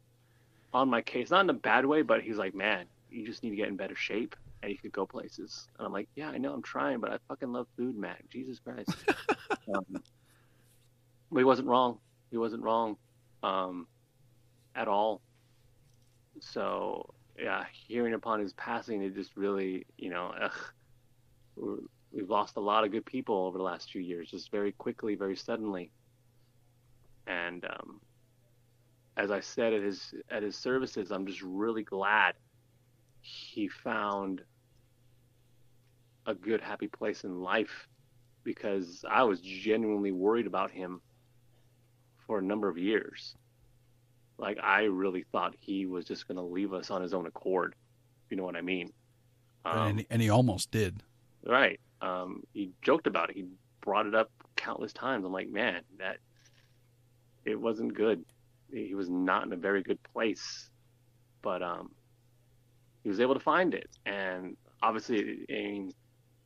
on 0.72 0.88
my 0.88 1.00
case, 1.00 1.30
not 1.30 1.44
in 1.44 1.50
a 1.50 1.54
bad 1.54 1.86
way, 1.86 2.02
but 2.02 2.22
he's 2.22 2.36
like, 2.36 2.54
man, 2.54 2.86
you 3.10 3.26
just 3.26 3.42
need 3.42 3.50
to 3.50 3.56
get 3.56 3.68
in 3.68 3.76
better 3.76 3.96
shape 3.96 4.36
and 4.62 4.70
you 4.70 4.78
could 4.78 4.92
go 4.92 5.06
places. 5.06 5.68
And 5.78 5.86
I'm 5.86 5.92
like, 5.92 6.08
yeah, 6.14 6.28
I 6.28 6.38
know 6.38 6.52
I'm 6.52 6.62
trying, 6.62 7.00
but 7.00 7.10
I 7.10 7.18
fucking 7.28 7.52
love 7.52 7.66
food, 7.76 7.96
Mac. 7.96 8.28
Jesus 8.30 8.58
Christ. 8.58 8.90
um, 9.74 9.84
but 11.30 11.38
he 11.38 11.44
wasn't 11.44 11.68
wrong. 11.68 11.98
He 12.30 12.36
wasn't 12.36 12.62
wrong 12.62 12.96
um, 13.42 13.86
at 14.74 14.88
all. 14.88 15.20
So, 16.40 17.14
yeah, 17.38 17.64
hearing 17.86 18.14
upon 18.14 18.40
his 18.40 18.52
passing, 18.54 19.02
it 19.02 19.14
just 19.14 19.36
really, 19.36 19.86
you 19.96 20.10
know, 20.10 20.32
ugh, 20.40 21.80
we've 22.12 22.30
lost 22.30 22.56
a 22.56 22.60
lot 22.60 22.84
of 22.84 22.90
good 22.90 23.06
people 23.06 23.46
over 23.46 23.58
the 23.58 23.64
last 23.64 23.90
few 23.90 24.00
years, 24.00 24.30
just 24.30 24.50
very 24.50 24.72
quickly, 24.72 25.14
very 25.14 25.36
suddenly. 25.36 25.90
And 27.26 27.64
um, 27.64 28.00
as 29.16 29.30
I 29.30 29.40
said 29.40 29.72
at 29.72 29.82
his 29.82 30.14
at 30.30 30.42
his 30.42 30.56
services, 30.56 31.10
I'm 31.10 31.26
just 31.26 31.42
really 31.42 31.82
glad 31.82 32.34
he 33.20 33.68
found 33.68 34.42
a 36.26 36.34
good, 36.34 36.60
happy 36.60 36.88
place 36.88 37.24
in 37.24 37.40
life 37.40 37.88
because 38.44 39.04
I 39.08 39.24
was 39.24 39.40
genuinely 39.40 40.12
worried 40.12 40.46
about 40.46 40.70
him 40.70 41.00
for 42.28 42.38
a 42.38 42.42
number 42.42 42.68
of 42.68 42.78
years. 42.78 43.34
Like 44.38 44.58
I 44.62 44.82
really 44.82 45.24
thought 45.32 45.56
he 45.58 45.86
was 45.86 46.04
just 46.04 46.28
going 46.28 46.36
to 46.36 46.44
leave 46.44 46.72
us 46.72 46.92
on 46.92 47.02
his 47.02 47.12
own 47.12 47.26
accord. 47.26 47.74
If 48.24 48.30
you 48.30 48.36
know 48.36 48.44
what 48.44 48.54
I 48.54 48.60
mean? 48.60 48.92
Um, 49.64 49.88
and, 49.88 50.06
and 50.10 50.22
he 50.22 50.30
almost 50.30 50.70
did. 50.70 51.02
Right. 51.44 51.80
Um, 52.00 52.44
he 52.52 52.70
joked 52.82 53.08
about 53.08 53.30
it. 53.30 53.36
He 53.36 53.46
brought 53.80 54.06
it 54.06 54.14
up 54.14 54.30
countless 54.54 54.92
times. 54.92 55.24
I'm 55.24 55.32
like, 55.32 55.48
man, 55.48 55.80
that 55.98 56.18
it 57.44 57.60
wasn't 57.60 57.94
good. 57.94 58.24
He 58.72 58.94
was 58.94 59.08
not 59.08 59.46
in 59.46 59.52
a 59.52 59.56
very 59.56 59.82
good 59.82 60.00
place, 60.12 60.68
but 61.42 61.62
um, 61.62 61.90
he 63.02 63.08
was 63.08 63.20
able 63.20 63.34
to 63.34 63.40
find 63.40 63.72
it, 63.72 63.88
and 64.04 64.56
obviously, 64.82 65.20
it, 65.20 65.46
I 65.50 65.90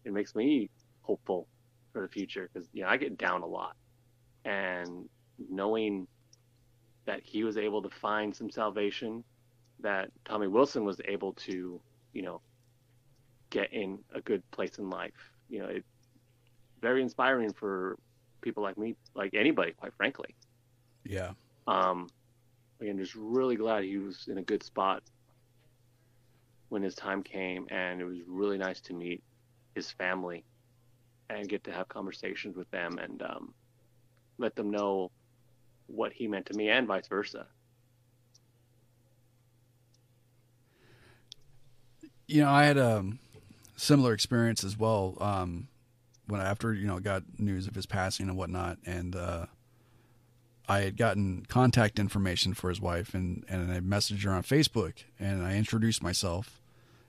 it 0.05 0.13
makes 0.13 0.37
me 0.37 0.71
hopeful 1.01 1.49
for 1.93 2.03
the 2.03 2.09
future 2.09 2.49
because 2.53 2.69
you 2.73 2.83
know 2.83 2.89
I 2.89 2.97
get 2.97 3.19
down 3.19 3.43
a 3.43 3.47
lot, 3.47 3.75
and 4.45 5.09
knowing 5.51 6.07
that 7.05 7.21
he 7.23 7.45
was 7.45 7.57
able 7.57 7.83
to 7.83 7.91
find 7.91 8.35
some 8.35 8.51
salvation, 8.51 9.25
that 9.81 10.11
Tommy 10.25 10.47
Wilson 10.47 10.85
was 10.85 11.01
able 11.07 11.33
to, 11.35 11.81
you 12.13 12.23
know, 12.23 12.41
get 13.51 13.73
in 13.73 13.99
a 14.15 14.21
good 14.21 14.49
place 14.51 14.79
in 14.79 14.89
life. 14.89 15.33
You 15.49 15.61
know, 15.61 15.67
it's 15.67 15.87
very 16.81 17.03
inspiring 17.03 17.53
for 17.53 17.99
people 18.41 18.63
like 18.63 18.79
me, 18.79 18.97
like 19.15 19.35
anybody, 19.35 19.73
quite 19.73 19.95
frankly. 19.95 20.35
Yeah. 21.05 21.31
Um, 21.67 22.09
again, 22.81 22.99
just 22.99 23.15
really 23.15 23.57
glad 23.57 23.85
he 23.85 23.99
was 23.99 24.29
in 24.29 24.39
a 24.39 24.43
good 24.43 24.63
spot 24.63 25.03
when 26.69 26.83
his 26.83 26.95
time 26.95 27.23
came, 27.23 27.67
and 27.71 28.01
it 28.01 28.05
was 28.05 28.19
really 28.27 28.59
nice 28.59 28.81
to 28.81 28.95
meet 28.95 29.23
his 29.75 29.91
family 29.91 30.45
and 31.31 31.49
get 31.49 31.65
to 31.65 31.73
have 31.73 31.89
conversations 31.89 32.57
with 32.57 32.71
them 32.71 32.99
and 32.99 33.23
um, 33.23 33.55
let 34.39 34.55
them 34.55 34.71
know 34.71 35.11
what 35.93 36.13
he 36.13 36.27
meant 36.27 36.47
to 36.47 36.55
me, 36.55 36.69
and 36.69 36.87
vice 36.87 37.07
versa. 37.07 37.47
You 42.27 42.43
know, 42.43 42.51
I 42.51 42.65
had 42.65 42.79
a 42.79 43.05
similar 43.77 44.13
experience 44.13 44.65
as 44.65 44.79
well. 44.79 45.17
Um, 45.21 45.69
when 46.27 46.41
after 46.41 46.73
you 46.73 46.87
know 46.87 46.99
got 46.99 47.25
news 47.39 47.67
of 47.67 47.75
his 47.75 47.87
passing 47.87 48.29
and 48.29 48.37
whatnot, 48.39 48.79
and 48.87 49.15
uh, 49.15 49.47
I 50.69 50.81
had 50.81 50.97
gotten 50.97 51.45
contact 51.47 51.99
information 51.99 52.55
for 52.55 52.71
his 52.71 52.81
wife, 52.81 53.13
and 53.15 53.45
and 53.49 53.71
I 53.71 53.81
messaged 53.81 54.25
her 54.25 54.31
on 54.31 54.43
Facebook, 54.43 54.95
and 55.19 55.45
I 55.45 55.57
introduced 55.57 56.03
myself, 56.03 56.61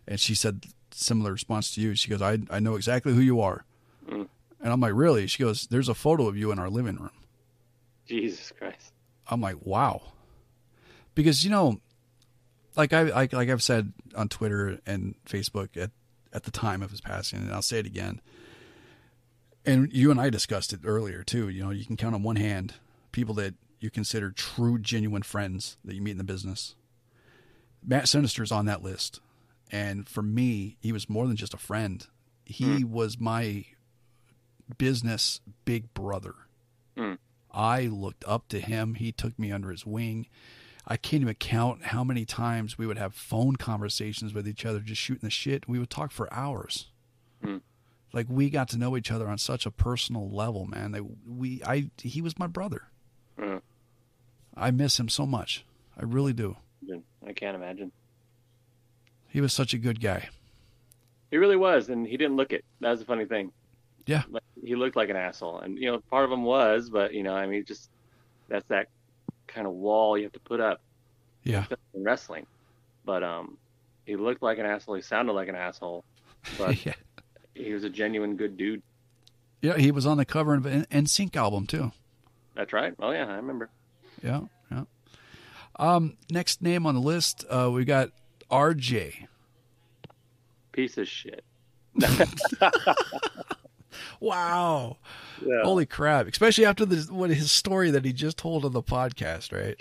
and 0.08 0.20
she 0.20 0.36
said 0.36 0.66
similar 0.92 1.32
response 1.32 1.74
to 1.76 1.82
you. 1.82 1.96
She 1.96 2.10
goes, 2.10 2.22
"I 2.22 2.40
I 2.50 2.60
know 2.60 2.76
exactly 2.76 3.14
who 3.14 3.22
you 3.22 3.40
are," 3.40 3.64
Mm. 4.08 4.28
and 4.62 4.74
I'm 4.74 4.82
like, 4.82 4.94
"Really?" 4.94 5.28
She 5.28 5.42
goes, 5.42 5.68
"There's 5.68 5.90
a 5.90 5.96
photo 5.96 6.28
of 6.28 6.36
you 6.36 6.52
in 6.52 6.60
our 6.60 6.70
living 6.70 6.98
room." 6.98 7.12
Jesus 8.08 8.52
Christ. 8.58 8.92
I'm 9.28 9.42
like, 9.42 9.58
"Wow." 9.66 10.02
because 11.16 11.44
you 11.44 11.50
know, 11.52 11.80
like 12.76 12.92
I 12.94 13.04
like 13.04 13.34
like 13.34 13.50
I've 13.50 13.64
said 13.64 13.94
on 14.16 14.30
Twitter 14.30 14.80
and 14.86 15.16
Facebook 15.26 15.78
at 15.78 15.92
at 16.34 16.44
the 16.44 16.52
time 16.52 16.82
of 16.82 16.92
his 16.92 17.02
passing, 17.02 17.40
and 17.40 17.52
I'll 17.54 17.62
say 17.62 17.80
it 17.80 17.86
again. 17.86 18.20
And 19.66 19.94
you 19.94 20.12
and 20.12 20.20
I 20.20 20.30
discussed 20.30 20.74
it 20.74 20.82
earlier 20.84 21.24
too. 21.24 21.48
You 21.50 21.64
know, 21.64 21.70
you 21.70 21.86
can 21.86 21.96
count 21.96 22.16
on 22.16 22.24
one 22.24 22.36
hand 22.36 22.74
people 23.12 23.34
that 23.36 23.54
you 23.80 23.90
consider 23.90 24.32
true, 24.32 24.78
genuine 24.80 25.24
friends 25.24 25.78
that 25.86 25.94
you 25.96 26.02
meet 26.02 26.12
in 26.12 26.18
the 26.18 26.24
business. 26.24 26.76
Matt 27.86 28.08
Sinister's 28.10 28.52
on 28.52 28.66
that 28.66 28.82
list. 28.84 29.20
And 29.72 30.08
for 30.08 30.22
me, 30.22 30.78
he 30.82 30.92
was 30.92 31.10
more 31.10 31.28
than 31.28 31.36
just 31.36 31.54
a 31.54 31.58
friend. 31.58 32.06
He 32.46 32.82
Hmm. 32.82 32.92
was 32.92 33.20
my 33.20 33.66
business 34.78 35.40
big 35.66 35.94
brother. 35.94 36.34
Hmm. 36.98 37.14
I 37.54 37.84
looked 37.84 38.24
up 38.28 38.48
to 38.50 38.60
him. 38.60 38.96
He 38.96 39.12
took 39.12 39.38
me 39.38 39.52
under 39.52 39.70
his 39.70 39.86
wing. 39.86 40.28
I 40.86 40.98
can't 40.98 41.22
even 41.22 41.36
count 41.36 41.86
how 41.86 42.04
many 42.04 42.26
times 42.26 42.78
we 42.78 42.86
would 42.86 42.98
have 42.98 43.14
phone 43.14 43.56
conversations 43.56 44.34
with 44.34 44.48
each 44.48 44.66
other, 44.66 44.80
just 44.80 45.02
shooting 45.02 45.22
the 45.24 45.30
shit. 45.30 45.68
We 45.68 45.80
would 45.80 45.90
talk 45.90 46.12
for 46.12 46.34
hours. 46.34 46.88
Hmm. 47.44 47.58
Like 48.12 48.28
we 48.30 48.50
got 48.50 48.68
to 48.70 48.78
know 48.78 48.98
each 48.98 49.12
other 49.12 49.28
on 49.28 49.38
such 49.38 49.66
a 49.66 49.72
personal 49.72 50.30
level, 50.30 50.66
man. 50.66 50.92
That 50.92 51.04
we, 51.26 51.62
I, 51.66 51.90
he 52.02 52.22
was 52.22 52.38
my 52.38 52.48
brother. 52.48 52.84
Hmm. 53.40 53.58
I 54.56 54.72
miss 54.72 55.00
him 55.00 55.10
so 55.10 55.26
much. 55.26 55.66
I 55.98 56.04
really 56.04 56.34
do. 56.34 56.58
I 57.26 57.34
can't 57.34 57.56
imagine. 57.56 57.92
He 59.30 59.42
was 59.42 59.54
such 59.54 59.74
a 59.74 59.78
good 59.78 60.02
guy. 60.02 60.30
He 61.32 61.38
really 61.38 61.56
was, 61.56 61.90
and 61.90 62.06
he 62.06 62.18
didn't 62.18 62.36
look 62.36 62.52
it. 62.52 62.64
That 62.82 62.92
was 62.92 63.00
the 63.00 63.06
funny 63.06 63.26
thing. 63.26 63.52
Yeah. 64.06 64.24
Like, 64.30 64.44
he 64.64 64.76
looked 64.76 64.96
like 64.96 65.10
an 65.10 65.16
asshole, 65.16 65.60
and 65.60 65.78
you 65.78 65.92
know, 65.92 66.00
part 66.10 66.26
of 66.26 66.32
him 66.32 66.44
was, 66.44 66.90
but 66.90 67.14
you 67.14 67.24
know, 67.24 67.36
I 67.36 67.46
mean, 67.48 67.66
just 67.66 67.90
that's 68.48 68.66
that 68.70 68.88
kind 69.48 69.68
of 69.68 69.74
wall 69.74 70.18
you 70.18 70.24
have 70.24 70.34
to 70.34 70.40
put 70.40 70.60
up 70.60 70.82
Yeah. 71.44 71.66
in 71.94 72.04
wrestling. 72.04 72.46
But 73.06 73.24
um, 73.24 73.58
he 74.06 74.16
looked 74.16 74.42
like 74.42 74.58
an 74.60 74.66
asshole. 74.66 74.96
He 74.96 75.02
sounded 75.02 75.34
like 75.34 75.48
an 75.50 75.56
asshole, 75.56 76.04
but 76.58 76.86
yeah. 76.86 76.94
he 77.54 77.74
was 77.74 77.84
a 77.84 77.90
genuine 77.90 78.36
good 78.38 78.58
dude. 78.58 78.82
Yeah, 79.62 79.78
he 79.78 79.92
was 79.92 80.06
on 80.06 80.18
the 80.18 80.26
cover 80.26 80.56
of 80.56 80.66
an 80.66 80.86
NSYNC 80.92 81.36
album 81.36 81.68
too. 81.68 81.92
That's 82.56 82.74
right. 82.74 82.94
Oh 83.00 83.12
yeah, 83.12 83.26
I 83.28 83.36
remember. 83.36 83.70
Yeah, 84.22 84.42
yeah. 84.72 84.84
Um, 85.78 86.18
next 86.30 86.62
name 86.62 86.86
on 86.86 86.96
the 86.96 87.02
list, 87.02 87.46
uh, 87.50 87.70
we 87.72 87.84
got 87.86 88.12
RJ. 88.52 89.28
Piece 90.72 90.98
of 90.98 91.08
shit. 91.08 91.44
Wow. 94.20 94.98
Yeah. 95.46 95.62
Holy 95.64 95.86
crap. 95.86 96.28
Especially 96.28 96.66
after 96.66 96.86
the 96.86 97.14
what 97.14 97.30
his 97.30 97.52
story 97.52 97.92
that 97.92 98.06
he 98.06 98.14
just 98.14 98.38
told 98.38 98.66
on 98.66 98.74
the 98.74 98.84
podcast, 98.84 99.52
right? 99.52 99.76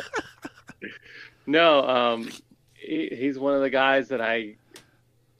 No, 1.48 1.88
um, 1.88 2.30
he, 2.74 3.08
he's 3.10 3.38
one 3.38 3.54
of 3.54 3.62
the 3.62 3.70
guys 3.70 4.08
that 4.08 4.20
I, 4.20 4.56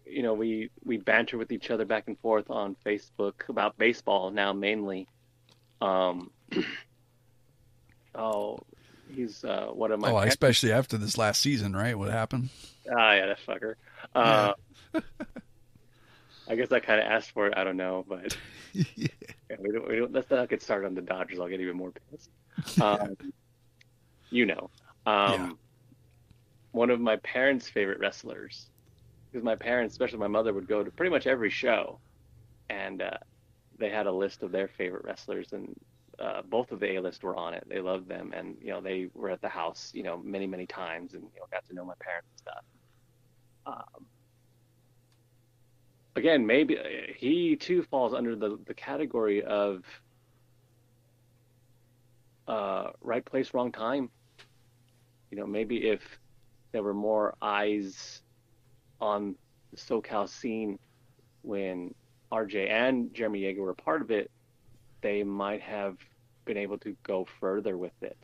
you 0.07 0.23
know, 0.23 0.33
we 0.33 0.71
we 0.83 0.97
banter 0.97 1.37
with 1.37 1.53
each 1.53 1.71
other 1.71 1.85
back 1.85 2.05
and 2.07 2.19
forth 2.19 2.49
on 2.49 2.77
Facebook 2.85 3.47
about 3.51 3.77
baseball 3.77 4.31
now 4.31 4.55
mainly. 4.55 5.07
Um, 5.83 6.31
oh, 8.15 8.59
he's 9.15 9.45
uh, 9.45 9.67
one 9.67 9.93
of 9.93 10.01
my. 10.01 10.11
oh, 10.11 10.17
especially 10.21 10.73
after 10.73 10.97
this 10.97 11.19
last 11.19 11.43
season, 11.43 11.77
right? 11.77 11.97
What 11.97 12.11
happened? 12.11 12.49
Ah, 12.91 13.13
yeah, 13.13 13.27
that 13.27 13.39
fucker. 13.47 13.75
Uh, 14.15 14.55
I 16.49 16.55
guess 16.57 16.73
I 16.73 16.81
kind 16.81 17.01
of 17.01 17.07
asked 17.07 17.33
for 17.33 17.47
it. 17.47 17.55
I 17.57 17.65
don't 17.65 17.77
know, 17.77 18.05
but 18.09 18.37
yeah, 18.73 19.07
we 19.59 19.71
don't, 19.73 19.89
we 19.89 19.97
don't. 19.97 20.13
Let's 20.13 20.31
not 20.31 20.49
get 20.49 20.63
started 20.63 20.87
on 20.87 20.95
the 20.95 21.03
Dodgers. 21.03 21.39
I'll 21.41 21.49
get 21.49 21.61
even 21.61 21.77
more 21.77 21.93
pissed. 22.11 22.31
Um, 22.83 23.15
you 24.31 24.47
know, 24.47 24.71
um, 25.07 25.33
Yeah. 25.33 25.51
one 26.73 26.91
of 26.91 27.01
my 27.01 27.17
parents' 27.17 27.69
favorite 27.69 27.99
wrestlers, 27.99 28.69
because 29.31 29.45
my 29.45 29.55
parents, 29.57 29.95
especially 29.95 30.19
my 30.19 30.27
mother, 30.29 30.53
would 30.53 30.67
go 30.69 30.83
to 30.85 30.91
pretty 30.91 31.11
much 31.11 31.27
every 31.27 31.51
show, 31.51 32.01
and 32.69 33.01
uh, 33.01 33.17
they 33.79 33.89
had 33.91 34.07
a 34.07 34.13
list 34.13 34.43
of 34.43 34.51
their 34.53 34.69
favorite 34.69 35.05
wrestlers, 35.05 35.53
and 35.53 35.75
uh, 36.19 36.43
both 36.43 36.73
of 36.73 36.81
the 36.81 36.97
A 36.97 37.01
list 37.01 37.23
were 37.23 37.37
on 37.37 37.55
it. 37.55 37.65
They 37.69 37.81
loved 37.81 38.09
them, 38.09 38.33
and 38.35 38.57
you 38.61 38.71
know 38.71 38.81
they 38.81 39.09
were 39.15 39.31
at 39.31 39.41
the 39.41 39.49
house, 39.49 39.91
you 39.95 40.03
know, 40.03 40.19
many 40.19 40.47
many 40.47 40.67
times, 40.67 41.15
and 41.15 41.23
you 41.23 41.41
know 41.41 41.47
got 41.53 41.65
to 41.69 41.75
know 41.75 41.85
my 41.85 41.95
parents 42.01 42.29
and 42.33 42.39
stuff. 42.41 42.65
Um, 43.67 44.07
again, 46.19 46.47
maybe 46.47 46.79
uh, 46.79 46.83
he 47.17 47.57
too 47.57 47.83
falls 47.83 48.15
under 48.15 48.37
the 48.37 48.59
the 48.67 48.75
category 48.75 49.43
of 49.43 49.85
uh, 52.47 52.91
right 53.01 53.25
place, 53.25 53.53
wrong 53.55 53.73
time. 53.73 54.11
You 55.31 55.39
know, 55.39 55.47
maybe 55.47 55.89
if 55.89 56.01
there 56.73 56.83
were 56.83 56.95
more 56.95 57.35
eyes 57.43 58.23
on 59.01 59.37
the 59.71 59.77
SoCal 59.77 60.29
scene 60.29 60.79
when 61.43 61.95
RJ 62.33 62.71
and 62.71 63.13
Jeremy 63.15 63.43
Yeager 63.43 63.59
were 63.59 63.71
a 63.71 63.75
part 63.75 64.03
of 64.03 64.11
it, 64.11 64.31
they 65.03 65.23
might 65.23 65.61
have 65.61 65.97
been 66.45 66.57
able 66.57 66.79
to 66.79 66.97
go 67.03 67.27
further 67.41 67.77
with 67.77 67.93
it. 68.03 68.19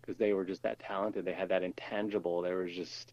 Because 0.00 0.16
they 0.16 0.32
were 0.32 0.44
just 0.44 0.62
that 0.62 0.78
talented. 0.78 1.24
They 1.24 1.32
had 1.32 1.48
that 1.48 1.62
intangible. 1.62 2.42
There 2.42 2.58
was 2.58 2.72
just, 2.72 3.12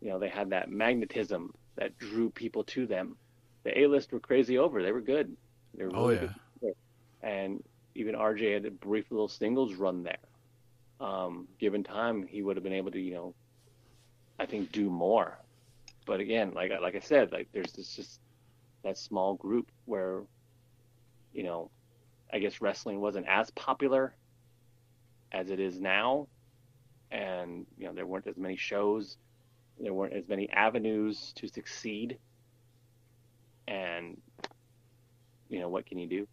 you 0.00 0.10
know, 0.10 0.18
they 0.18 0.28
had 0.28 0.50
that 0.50 0.70
magnetism 0.70 1.54
that 1.78 1.96
drew 1.98 2.30
people 2.30 2.64
to 2.64 2.86
them. 2.86 3.16
The 3.64 3.78
A 3.80 3.86
list 3.86 4.12
were 4.12 4.20
crazy 4.20 4.58
over. 4.58 4.82
They 4.82 4.92
were 4.92 5.00
good. 5.00 5.36
They 5.76 5.84
were 5.84 5.92
Oh 5.94 6.10
yeah. 6.10 6.26
good. 6.62 6.74
And 7.22 7.62
even 7.94 8.14
RJ 8.14 8.54
had 8.54 8.66
a 8.66 8.70
brief 8.70 9.10
little 9.10 9.28
singles 9.28 9.74
run 9.74 10.02
there. 10.04 10.18
Um, 11.00 11.48
given 11.60 11.84
time, 11.84 12.26
he 12.26 12.42
would 12.42 12.56
have 12.56 12.64
been 12.64 12.72
able 12.72 12.90
to, 12.92 13.00
you 13.00 13.14
know, 13.14 13.34
I 14.38 14.46
think 14.46 14.72
do 14.72 14.90
more. 14.90 15.38
But 16.06 16.20
again, 16.20 16.52
like 16.54 16.72
I- 16.72 16.78
like 16.78 16.96
I 16.96 17.00
said, 17.00 17.32
like 17.32 17.48
there's 17.52 17.72
this 17.72 17.94
just 17.94 18.20
that 18.84 18.98
small 18.98 19.34
group 19.34 19.70
where, 19.86 20.22
you 21.32 21.44
know, 21.44 21.70
I 22.32 22.38
guess 22.38 22.60
wrestling 22.60 23.00
wasn't 23.00 23.26
as 23.28 23.50
popular 23.52 24.16
as 25.32 25.50
it 25.50 25.60
is 25.60 25.80
now, 25.80 26.28
and 27.10 27.66
you 27.76 27.86
know 27.86 27.92
there 27.94 28.06
weren't 28.06 28.26
as 28.26 28.36
many 28.36 28.56
shows, 28.56 29.16
there 29.80 29.92
weren't 29.94 30.12
as 30.14 30.28
many 30.28 30.48
avenues 30.50 31.32
to 31.36 31.48
succeed, 31.48 32.18
and 33.66 34.20
you 35.48 35.60
know 35.60 35.68
what 35.68 35.86
can 35.86 35.98
you 35.98 36.06
do? 36.06 36.28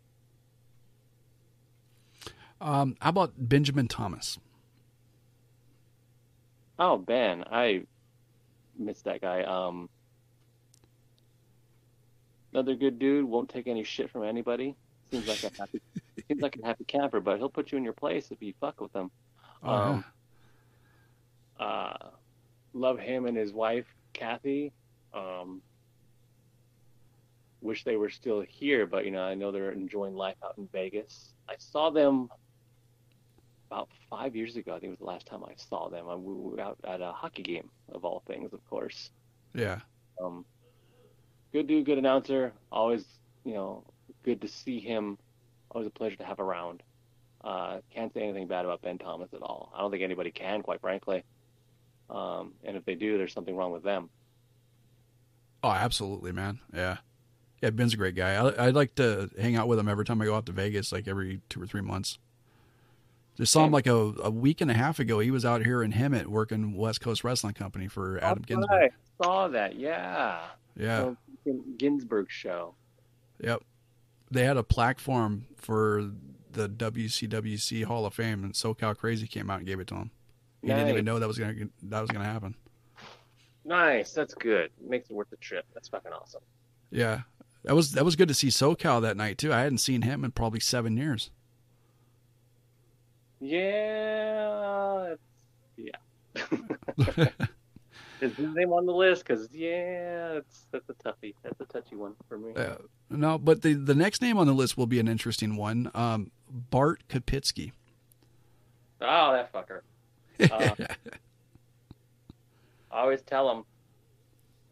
Um, 2.62 2.96
how 3.02 3.10
about 3.10 3.34
Benjamin 3.38 3.88
Thomas? 3.88 4.40
Oh, 6.80 6.98
Ben, 6.98 7.44
I 7.52 7.84
missed 8.78 9.06
that 9.06 9.22
guy. 9.22 9.44
Um, 9.44 9.90
another 12.54 12.76
good 12.76 13.00
dude. 13.00 13.26
Won't 13.26 13.50
take 13.50 13.68
any 13.68 13.84
shit 13.84 14.10
from 14.10 14.24
anybody. 14.24 14.76
Seems 15.12 15.28
like 15.28 15.44
a 15.44 15.56
happy, 15.58 15.82
seems 16.28 16.42
like 16.42 16.58
a 16.62 16.66
happy 16.66 16.84
camper, 16.86 17.20
but 17.20 17.38
he'll 17.38 17.50
put 17.50 17.72
you 17.72 17.78
in 17.78 17.84
your 17.84 17.94
place 17.94 18.32
if 18.32 18.42
you 18.42 18.54
fuck 18.60 18.82
with 18.82 18.94
him. 18.94 19.12
Oh, 19.64 19.72
Um, 19.74 20.06
Uh, 21.60 21.94
love 22.76 23.00
him 23.00 23.26
and 23.26 23.36
his 23.36 23.54
wife 23.54 23.86
Kathy. 24.14 24.72
Um, 25.14 25.62
wish 27.62 27.84
they 27.84 27.96
were 27.96 28.10
still 28.10 28.42
here, 28.42 28.86
but 28.86 29.06
you 29.06 29.12
know 29.12 29.22
I 29.22 29.34
know 29.34 29.52
they're 29.52 29.72
enjoying 29.72 30.16
life 30.16 30.38
out 30.44 30.58
in 30.58 30.68
Vegas. 30.72 31.34
I 31.50 31.56
saw 31.58 31.90
them 31.90 32.30
about 33.70 33.90
five 34.10 34.36
years 34.36 34.56
ago. 34.56 34.72
I 34.76 34.80
think 34.80 34.86
it 34.86 34.90
was 34.92 35.00
the 35.00 35.06
last 35.06 35.26
time 35.26 35.44
I 35.44 35.54
saw 35.56 35.90
them. 35.90 36.08
I, 36.08 36.16
we 36.16 36.34
were 36.34 36.60
out 36.60 36.78
at 36.84 37.02
a 37.02 37.12
hockey 37.12 37.44
game 37.44 37.70
of 37.92 38.06
all 38.06 38.24
things, 38.28 38.54
of 38.54 38.64
course. 38.70 39.10
yeah. 39.54 39.80
Um, 40.22 40.46
good 41.52 41.68
dude, 41.68 41.86
good 41.86 41.98
announcer. 41.98 42.54
Always, 42.72 43.04
you 43.44 43.54
know, 43.54 43.84
good 44.24 44.42
to 44.42 44.48
see 44.48 44.80
him. 44.80 45.18
Always 45.72 45.88
a 45.88 45.92
pleasure 45.92 46.16
to 46.18 46.24
have 46.24 46.40
around. 46.40 46.84
Uh, 47.44 47.80
can't 47.94 48.14
say 48.14 48.22
anything 48.22 48.48
bad 48.48 48.66
about 48.66 48.82
Ben 48.82 48.98
Thomas 48.98 49.34
at 49.34 49.42
all. 49.42 49.72
I 49.76 49.82
don't 49.82 49.92
think 49.92 50.04
anybody 50.04 50.32
can, 50.32 50.62
quite 50.62 50.80
frankly. 50.80 51.24
Um, 52.10 52.54
and 52.64 52.78
if 52.78 52.86
they 52.86 52.96
do, 52.96 53.18
there's 53.18 53.34
something 53.34 53.56
wrong 53.56 53.72
with 53.72 53.84
them. 53.84 54.10
Oh, 55.64 55.72
absolutely, 55.72 56.32
man. 56.32 56.60
Yeah. 56.74 56.98
Yeah, 57.62 57.72
Ben's 57.72 57.94
a 57.94 57.98
great 57.98 58.16
guy. 58.16 58.36
I, 58.36 58.68
I'd 58.68 58.76
like 58.76 58.96
to 58.96 59.30
hang 59.40 59.56
out 59.56 59.68
with 59.68 59.80
him 59.80 59.88
every 59.88 60.06
time 60.06 60.22
I 60.22 60.26
go 60.26 60.36
out 60.36 60.46
to 60.46 60.52
Vegas, 60.52 60.92
like 60.92 61.08
every 61.08 61.42
two 61.50 61.62
or 61.62 61.66
three 61.66 61.82
months. 61.82 62.20
Just 63.38 63.52
saw 63.52 63.66
him 63.66 63.72
like 63.72 63.88
a, 63.88 63.96
a 63.96 64.30
week 64.30 64.62
and 64.62 64.72
a 64.72 64.74
half 64.74 65.00
ago. 65.00 65.20
He 65.20 65.32
was 65.32 65.44
out 65.44 65.64
here 65.66 65.82
in 65.84 65.92
Hemet 65.92 66.28
working 66.28 66.76
West 66.76 67.02
Coast 67.02 67.24
Wrestling 67.24 67.54
Company 67.54 67.88
for 67.88 68.18
Adam 68.24 68.44
Oh, 68.44 68.46
Ginsburg. 68.46 68.92
I 68.92 69.24
saw 69.24 69.48
that. 69.50 69.76
Yeah. 69.76 70.42
Yeah. 70.78 71.16
The 71.44 71.62
Ginsburg 71.78 72.28
show. 72.30 72.76
Yep. 73.42 73.64
They 74.32 74.46
had 74.46 74.58
a 74.58 74.64
plaque 74.64 75.00
for 75.00 75.26
him 75.26 75.48
for 75.58 76.12
the 76.52 76.70
WCWC 76.70 77.84
Hall 77.84 78.06
of 78.06 78.14
Fame, 78.14 78.44
and 78.44 78.54
SoCal 78.54 78.96
Crazy 78.98 79.28
came 79.28 79.50
out 79.50 79.60
and 79.60 79.68
gave 79.68 79.80
it 79.80 79.88
to 79.88 79.96
him. 79.96 80.12
He 80.62 80.68
didn't 80.70 80.90
even 80.90 81.06
know 81.06 81.20
that 81.20 81.28
was 81.28 81.38
gonna 81.38 81.54
that 81.84 82.02
was 82.02 82.10
gonna 82.10 82.26
happen. 82.26 82.56
Nice. 83.64 84.14
That's 84.14 84.34
good. 84.34 84.72
Makes 84.82 85.10
it 85.10 85.14
worth 85.14 85.30
the 85.30 85.38
trip. 85.38 85.66
That's 85.74 85.88
fucking 85.88 86.12
awesome. 86.12 86.42
Yeah, 86.92 87.22
that 87.64 87.76
was 87.76 87.92
that 87.94 88.06
was 88.06 88.16
good 88.16 88.28
to 88.28 88.34
see 88.34 88.48
SoCal 88.48 89.02
that 89.02 89.18
night 89.18 89.38
too. 89.38 89.54
I 89.54 89.62
hadn't 89.62 89.80
seen 89.80 90.02
him 90.04 90.24
in 90.24 90.32
probably 90.32 90.60
seven 90.60 90.98
years. 90.98 91.30
Yeah, 93.40 95.16
yeah. 95.78 97.28
Is 98.22 98.36
his 98.36 98.56
name 98.56 98.72
on 98.72 98.86
the 98.86 98.94
list? 98.94 99.26
Because 99.26 99.50
yeah, 99.52 100.40
that's 100.72 100.90
a 100.90 100.94
toughie. 100.94 101.34
That's 101.44 101.60
a 101.60 101.66
touchy 101.66 101.96
one 101.96 102.14
for 102.30 102.38
me. 102.38 102.54
Uh, 102.56 102.76
no, 103.10 103.38
but 103.38 103.62
the 103.62 103.74
the 103.74 103.96
next 103.96 104.22
name 104.22 104.38
on 104.38 104.48
the 104.48 104.54
list 104.54 104.78
will 104.78 104.88
be 104.88 105.00
an 105.00 105.08
interesting 105.08 105.58
one. 105.58 105.92
Um, 105.94 106.32
Bart 106.50 107.04
Kapitsky. 107.10 107.74
Oh, 109.02 109.34
that 109.34 109.52
fucker. 109.52 109.82
Uh, 110.40 110.76
I 112.92 113.00
always 113.02 113.22
tell 113.22 113.52
him, 113.52 113.64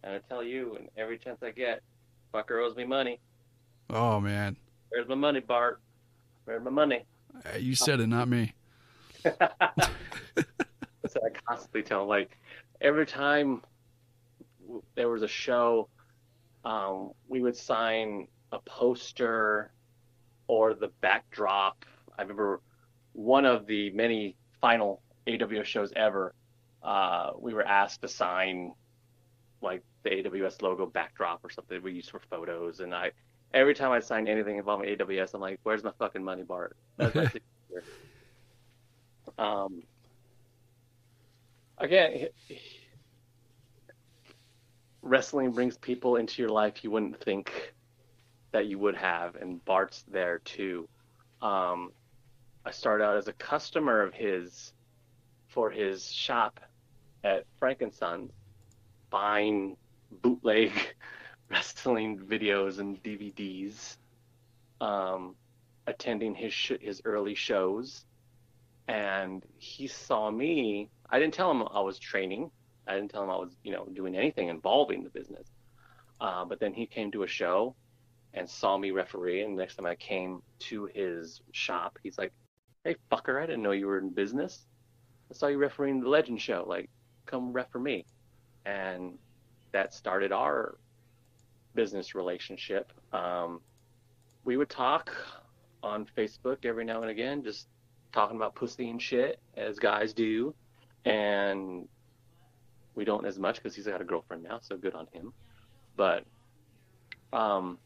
and 0.04 0.14
I 0.16 0.20
tell 0.30 0.44
you, 0.44 0.76
and 0.76 0.90
every 0.98 1.18
chance 1.18 1.44
I 1.44 1.52
get, 1.52 1.82
fucker 2.34 2.66
owes 2.66 2.76
me 2.76 2.86
money. 2.86 3.20
oh 3.90 4.20
man, 4.20 4.58
Where's 4.90 5.08
my 5.08 5.16
money, 5.16 5.40
Bart? 5.40 5.82
Where's 6.46 6.64
my 6.64 6.70
money? 6.70 7.06
Uh, 7.46 7.58
you 7.58 7.74
said 7.76 8.00
it, 8.00 8.08
not 8.08 8.28
me. 8.28 8.54
What 11.14 11.26
I 11.26 11.40
constantly 11.48 11.84
tell 11.84 12.04
him. 12.04 12.08
Like 12.08 12.38
every 12.82 13.06
time 13.06 13.62
there 14.96 15.10
was 15.10 15.22
a 15.22 15.28
show, 15.28 15.90
um, 16.66 17.12
we 17.28 17.42
would 17.42 17.56
sign 17.56 18.28
a 18.52 18.60
poster 18.60 19.72
or 20.48 20.74
the 20.74 20.90
backdrop. 21.02 21.86
I 22.18 22.22
remember 22.22 22.62
one 23.12 23.46
of 23.46 23.68
the 23.68 23.92
many 23.92 24.36
final 24.60 25.02
AWS 25.28 25.66
shows 25.66 25.94
ever. 25.96 26.34
Uh, 26.82 27.32
we 27.40 27.54
were 27.54 27.66
asked 27.66 28.02
to 28.02 28.08
sign 28.08 28.74
like 29.62 29.82
the 30.04 30.10
AWS 30.10 30.62
logo 30.62 30.86
backdrop 30.86 31.44
or 31.44 31.50
something 31.50 31.82
we 31.82 31.94
use 31.94 32.10
for 32.10 32.20
photos, 32.20 32.82
and 32.82 32.94
I 32.94 33.12
every 33.54 33.74
time 33.74 33.92
I 33.92 34.00
sign 34.00 34.28
anything 34.28 34.58
involving 34.58 34.90
AWS, 34.90 35.34
I'm 35.34 35.42
like, 35.42 35.60
"Where's 35.64 35.84
my 35.84 35.92
fucking 35.98 36.24
money, 36.24 36.44
Bart?" 36.44 36.76
That's 36.98 37.36
um, 39.38 39.84
again, 41.78 42.28
wrestling 45.02 45.52
brings 45.52 45.78
people 45.78 46.18
into 46.18 46.42
your 46.42 46.52
life 46.52 46.84
you 46.84 46.92
wouldn't 46.92 47.22
think 47.22 47.74
that 48.52 48.68
you 48.68 48.78
would 48.80 48.96
have, 48.96 49.36
and 49.36 49.64
Bart's 49.66 50.04
there 50.04 50.40
too. 50.40 50.88
Um, 51.42 51.92
I 52.66 52.72
started 52.72 53.04
out 53.04 53.18
as 53.18 53.28
a 53.28 53.34
customer 53.34 54.02
of 54.02 54.14
his 54.14 54.73
for 55.54 55.70
his 55.70 56.12
shop 56.12 56.60
at 57.24 57.46
Frank 57.60 57.82
and 57.82 57.94
Sons, 57.94 58.32
buying 59.10 59.78
bootleg 60.12 60.72
wrestling 61.50 62.18
videos 62.18 62.80
and 62.80 63.02
DVDs, 63.04 63.98
um, 64.82 65.36
attending 65.86 66.34
his 66.34 66.54
sh- 66.54 66.82
his 66.82 67.02
early 67.06 67.36
shows, 67.36 68.06
and 68.88 69.46
he 69.58 69.88
saw 69.88 70.32
me. 70.32 70.90
I 71.10 71.20
didn't 71.20 71.36
tell 71.36 71.52
him 71.52 71.64
I 71.72 71.82
was 71.82 72.00
training. 72.00 72.50
I 72.88 72.96
didn't 72.96 73.12
tell 73.12 73.24
him 73.24 73.30
I 73.30 73.38
was, 73.38 73.56
you 73.64 73.72
know, 73.72 73.86
doing 73.94 74.18
anything 74.18 74.50
involving 74.50 75.04
the 75.04 75.10
business. 75.10 75.48
Uh, 76.20 76.44
but 76.44 76.60
then 76.60 76.74
he 76.74 76.86
came 76.86 77.12
to 77.12 77.24
a 77.24 77.28
show 77.28 77.76
and 78.34 78.50
saw 78.50 78.78
me 78.78 78.92
referee. 78.92 79.44
And 79.44 79.56
next 79.56 79.76
time 79.76 79.86
I 79.86 79.96
came 79.96 80.42
to 80.60 80.86
his 80.94 81.42
shop, 81.52 82.00
he's 82.02 82.18
like, 82.18 82.34
"Hey, 82.84 82.96
fucker, 83.12 83.42
I 83.42 83.46
didn't 83.46 83.62
know 83.62 83.72
you 83.72 83.88
were 83.88 84.00
in 84.00 84.10
business. 84.10 84.66
I 85.32 85.34
saw 85.34 85.48
you 85.48 85.58
refereeing 85.58 86.00
the 86.00 86.10
Legend 86.10 86.42
show. 86.42 86.66
Like, 86.68 86.90
come 87.26 87.54
ref 87.54 87.70
for 87.72 87.80
me." 87.80 88.06
And 88.66 89.18
that 89.72 89.94
started 89.94 90.32
our 90.32 90.78
business 91.76 92.16
relationship. 92.16 92.92
Um, 93.12 93.62
we 94.46 94.58
would 94.58 94.70
talk 94.70 95.12
on 95.82 96.06
Facebook 96.18 96.66
every 96.66 96.86
now 96.86 97.02
and 97.02 97.12
again, 97.12 97.44
just 97.44 97.68
talking 98.12 98.38
about 98.38 98.56
pussy 98.56 98.90
and 98.90 99.02
shit, 99.02 99.40
as 99.58 99.80
guys 99.80 100.14
do. 100.14 100.54
And 101.06 101.88
we 102.96 103.04
don't 103.06 103.26
as 103.26 103.40
much 103.40 103.58
because 103.58 103.76
he's 103.76 103.88
got 103.88 104.02
a 104.02 104.06
girlfriend 104.06 104.44
now, 104.44 104.60
so 104.62 104.78
good 104.78 104.94
on 104.94 105.08
him. 105.12 105.34
But 105.96 106.24
um, 107.34 107.80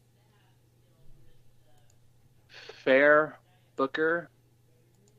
fair 2.84 3.38
Booker, 3.76 4.28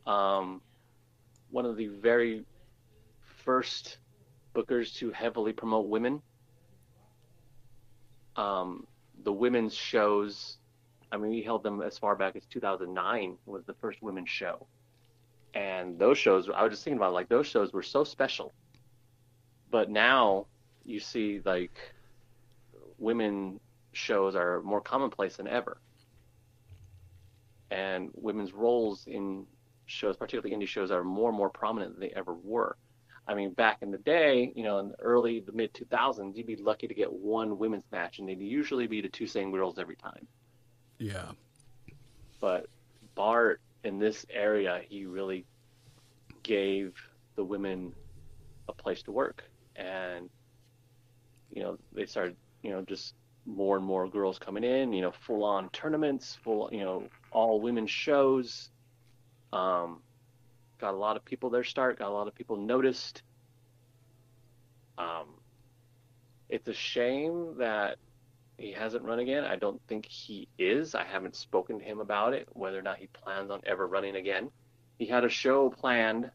um, 0.06 0.62
one 1.51 1.65
of 1.65 1.77
the 1.77 1.88
very 1.88 2.45
first 3.43 3.97
bookers 4.55 4.95
to 4.95 5.11
heavily 5.11 5.53
promote 5.53 5.88
women. 5.88 6.21
Um, 8.35 8.88
the 9.23 9.34
women's 9.34 9.73
shows, 9.73 10.57
I 11.11 11.17
mean, 11.17 11.31
we 11.31 11.41
held 11.41 11.63
them 11.63 11.81
as 11.81 11.97
far 11.97 12.15
back 12.15 12.35
as 12.35 12.45
2009 12.45 13.38
was 13.45 13.65
the 13.65 13.73
first 13.73 14.01
women's 14.01 14.30
show. 14.30 14.67
And 15.53 15.97
those 15.97 16.17
shows, 16.17 16.49
I 16.53 16.63
was 16.63 16.71
just 16.71 16.84
thinking 16.84 16.97
about 16.97 17.13
like 17.13 17.27
those 17.27 17.47
shows 17.47 17.73
were 17.73 17.84
so 17.84 18.03
special. 18.03 18.53
But 19.71 19.89
now 19.89 20.45
you 20.84 20.99
see 20.99 21.41
like 21.43 21.77
women 22.97 23.59
shows 23.93 24.35
are 24.35 24.61
more 24.61 24.81
commonplace 24.81 25.38
than 25.38 25.47
ever. 25.47 25.81
And 27.71 28.09
women's 28.13 28.53
roles 28.53 29.05
in 29.07 29.45
shows, 29.90 30.18
particularly 30.18 30.56
indie 30.56 30.68
shows, 30.68 30.91
are 30.91 31.03
more 31.03 31.30
and 31.30 31.38
more 31.38 31.49
prominent 31.49 31.94
than 31.94 32.02
they 32.02 32.14
ever 32.16 32.34
were. 32.34 32.78
I 33.28 33.36
mean, 33.36 33.53
back 33.53 33.78
in 33.82 33.91
the 33.91 33.98
day, 33.99 34.52
you 34.56 34.64
know, 34.64 34.80
in 34.80 34.90
the 34.90 34.99
early, 34.99 35.40
the 35.40 35.52
mid 35.52 35.74
2000s, 35.74 36.36
you'd 36.36 36.48
be 36.48 36.56
lucky 36.56 36.88
to 36.88 36.94
get 36.94 37.11
one 37.11 37.60
women's 37.60 37.84
match, 37.91 38.20
and 38.20 38.28
they'd 38.28 38.40
usually 38.40 38.88
be 38.88 39.02
the 39.02 39.10
two 39.10 39.28
same 39.28 39.52
girls 39.52 39.78
every 39.78 39.95
time. 39.95 40.28
Yeah. 40.98 41.32
But 42.41 42.68
Bart, 43.16 43.61
in 43.84 43.99
this 43.99 44.26
area, 44.30 44.82
he 44.88 45.06
really 45.06 45.45
gave 46.44 46.95
the 47.36 47.44
women 47.44 47.94
a 48.68 48.74
place 48.74 49.03
to 49.03 49.11
work. 49.11 49.44
And, 49.76 50.30
you 51.52 51.61
know, 51.61 51.78
they 51.94 52.06
started, 52.06 52.36
you 52.64 52.72
know, 52.72 52.82
just 52.82 53.14
more 53.45 53.78
and 53.78 53.86
more 53.86 54.07
girls 54.07 54.40
coming 54.40 54.64
in, 54.64 54.94
you 54.94 55.02
know, 55.02 55.11
full 55.11 55.44
on 55.44 55.70
tournaments, 55.70 56.38
full, 56.44 56.70
you 56.72 56.84
know, 56.84 57.03
all 57.32 57.61
women 57.61 57.88
shows. 57.88 58.70
Um, 59.51 60.01
got 60.80 60.93
a 60.93 60.97
lot 60.97 61.17
of 61.17 61.26
people 61.26 61.49
there 61.49 61.63
start, 61.63 61.99
got 61.99 62.09
a 62.09 62.13
lot 62.13 62.27
of 62.27 62.35
people 62.35 62.57
noticed. 62.57 63.23
Um, 64.97 65.27
it's 66.49 66.67
a 66.67 66.73
shame 66.73 67.55
that 67.57 67.97
he 68.57 68.71
hasn't 68.71 69.03
run 69.03 69.19
again. 69.19 69.45
I 69.45 69.55
don't 69.55 69.81
think 69.88 70.05
he 70.05 70.47
is. 70.57 70.93
I 70.95 71.03
haven't 71.03 71.35
spoken 71.35 71.80
to 71.80 71.85
him 71.85 71.99
about 71.99 72.34
it, 72.34 72.47
whether 72.53 72.77
or 72.77 72.81
not 72.81 72.97
he 72.97 73.07
plans 73.07 73.51
on 73.51 73.61
ever 73.65 73.88
running 73.88 74.15
again. 74.15 74.49
He 74.97 75.05
had 75.05 75.23
a 75.23 75.30
show 75.30 75.69
planned, 75.69 76.30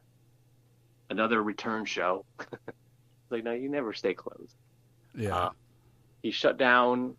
another 1.10 1.42
return 1.42 1.84
show. 1.84 2.24
like, 3.30 3.44
no, 3.44 3.52
you 3.52 3.68
never 3.68 3.92
stay 3.92 4.14
closed. 4.14 4.56
Yeah. 5.14 5.36
Uh, 5.36 5.50
he 6.22 6.30
shut 6.30 6.56
down 6.56 7.14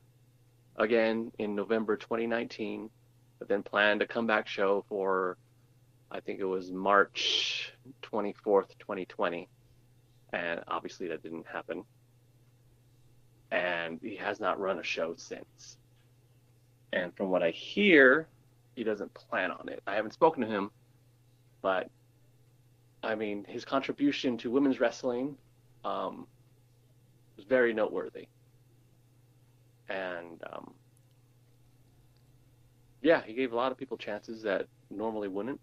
again 0.77 1.31
in 1.37 1.55
November 1.55 1.95
2019, 1.95 2.89
but 3.37 3.47
then 3.47 3.61
planned 3.61 4.01
a 4.01 4.07
comeback 4.07 4.47
show 4.47 4.83
for, 4.89 5.37
I 6.15 6.21
think 6.21 6.39
it 6.39 6.45
was 6.45 6.71
March 6.71 7.73
24th, 8.01 8.69
2020. 8.79 9.49
And 10.31 10.61
obviously 10.65 11.09
that 11.09 11.21
didn't 11.21 11.45
happen. 11.45 11.83
And 13.51 13.99
he 14.01 14.15
has 14.15 14.39
not 14.39 14.57
run 14.57 14.79
a 14.79 14.83
show 14.83 15.15
since. 15.17 15.77
And 16.93 17.13
from 17.17 17.31
what 17.31 17.43
I 17.43 17.49
hear, 17.49 18.27
he 18.77 18.85
doesn't 18.85 19.13
plan 19.13 19.51
on 19.51 19.67
it. 19.67 19.83
I 19.85 19.95
haven't 19.95 20.13
spoken 20.13 20.41
to 20.43 20.47
him, 20.47 20.71
but 21.61 21.89
I 23.03 23.15
mean, 23.15 23.45
his 23.49 23.65
contribution 23.65 24.37
to 24.37 24.49
women's 24.49 24.79
wrestling 24.79 25.35
um, 25.83 26.27
was 27.35 27.45
very 27.45 27.73
noteworthy. 27.73 28.27
And 29.89 30.41
um, 30.53 30.73
yeah, 33.01 33.21
he 33.21 33.33
gave 33.33 33.51
a 33.51 33.55
lot 33.57 33.73
of 33.73 33.77
people 33.77 33.97
chances 33.97 34.41
that 34.43 34.67
normally 34.89 35.27
wouldn't. 35.27 35.59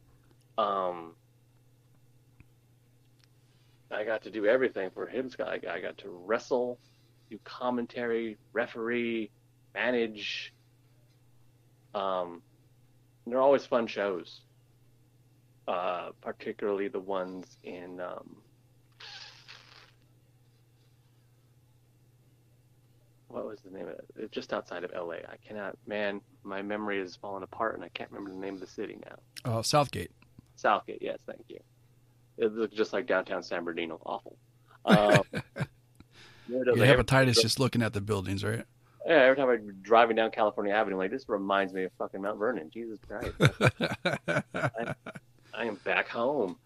Um, 0.59 1.15
I 3.91 4.05
got 4.05 4.23
to 4.23 4.31
do 4.31 4.47
everything 4.47 4.91
for 4.91 5.07
him. 5.07 5.31
I 5.39 5.59
got 5.59 5.99
to 5.99 6.09
wrestle, 6.09 6.79
do 7.31 7.39
commentary, 7.45 8.39
referee, 8.53 9.31
manage. 9.75 10.53
Um, 11.95 12.43
they're 13.27 13.41
always 13.41 13.67
fun 13.67 13.87
shows, 13.87 14.41
uh, 15.69 16.11
particularly 16.21 16.89
the 16.89 17.01
ones 17.01 17.59
in 17.63 18.01
um, 18.01 18.37
what 23.33 23.47
was 23.47 23.61
the 23.61 23.71
name 23.71 23.89
of 23.89 23.95
it? 24.19 24.31
Just 24.31 24.53
outside 24.53 24.85
of 24.85 24.93
LA. 24.93 25.15
I 25.15 25.37
cannot, 25.47 25.77
man, 25.87 26.21
my 26.45 26.63
memory 26.63 27.01
is 27.01 27.17
falling 27.17 27.43
apart 27.43 27.75
and 27.75 27.85
I 27.85 27.89
can't 27.89 28.11
remember 28.11 28.31
the 28.31 28.41
name 28.41 28.55
of 28.55 28.61
the 28.61 28.67
city 28.67 28.99
now. 29.05 29.51
Uh, 29.51 29.63
South 29.63 29.91
Gate. 29.91 30.11
South 30.63 30.87
Gate, 30.87 30.99
yes, 31.01 31.19
thank 31.27 31.45
you. 31.49 31.59
It 32.39 32.55
looks 32.55 32.75
just 32.75 32.93
like 32.93 33.07
downtown 33.07 33.43
San 33.43 33.65
Bernardino. 33.65 34.01
Awful. 34.07 34.37
Um, 34.85 35.23
You 36.49 36.83
have 36.83 36.99
hepatitis 36.99 37.41
just 37.41 37.61
looking 37.61 37.83
at 37.83 37.93
the 37.93 38.01
buildings, 38.01 38.43
right? 38.43 38.65
Yeah, 39.07 39.15
every 39.15 39.37
time 39.37 39.49
I'm 39.49 39.77
driving 39.81 40.17
down 40.17 40.33
California 40.33 40.75
Avenue, 40.75 40.97
like 40.97 41.13
this 41.13 41.29
reminds 41.29 41.73
me 41.73 41.85
of 41.85 41.93
fucking 41.99 42.21
Mount 42.21 42.37
Vernon. 42.37 42.69
Jesus 42.69 42.99
Christ. 43.07 43.33
I 45.55 45.65
am 45.65 45.77
back 45.85 46.09
home. 46.09 46.57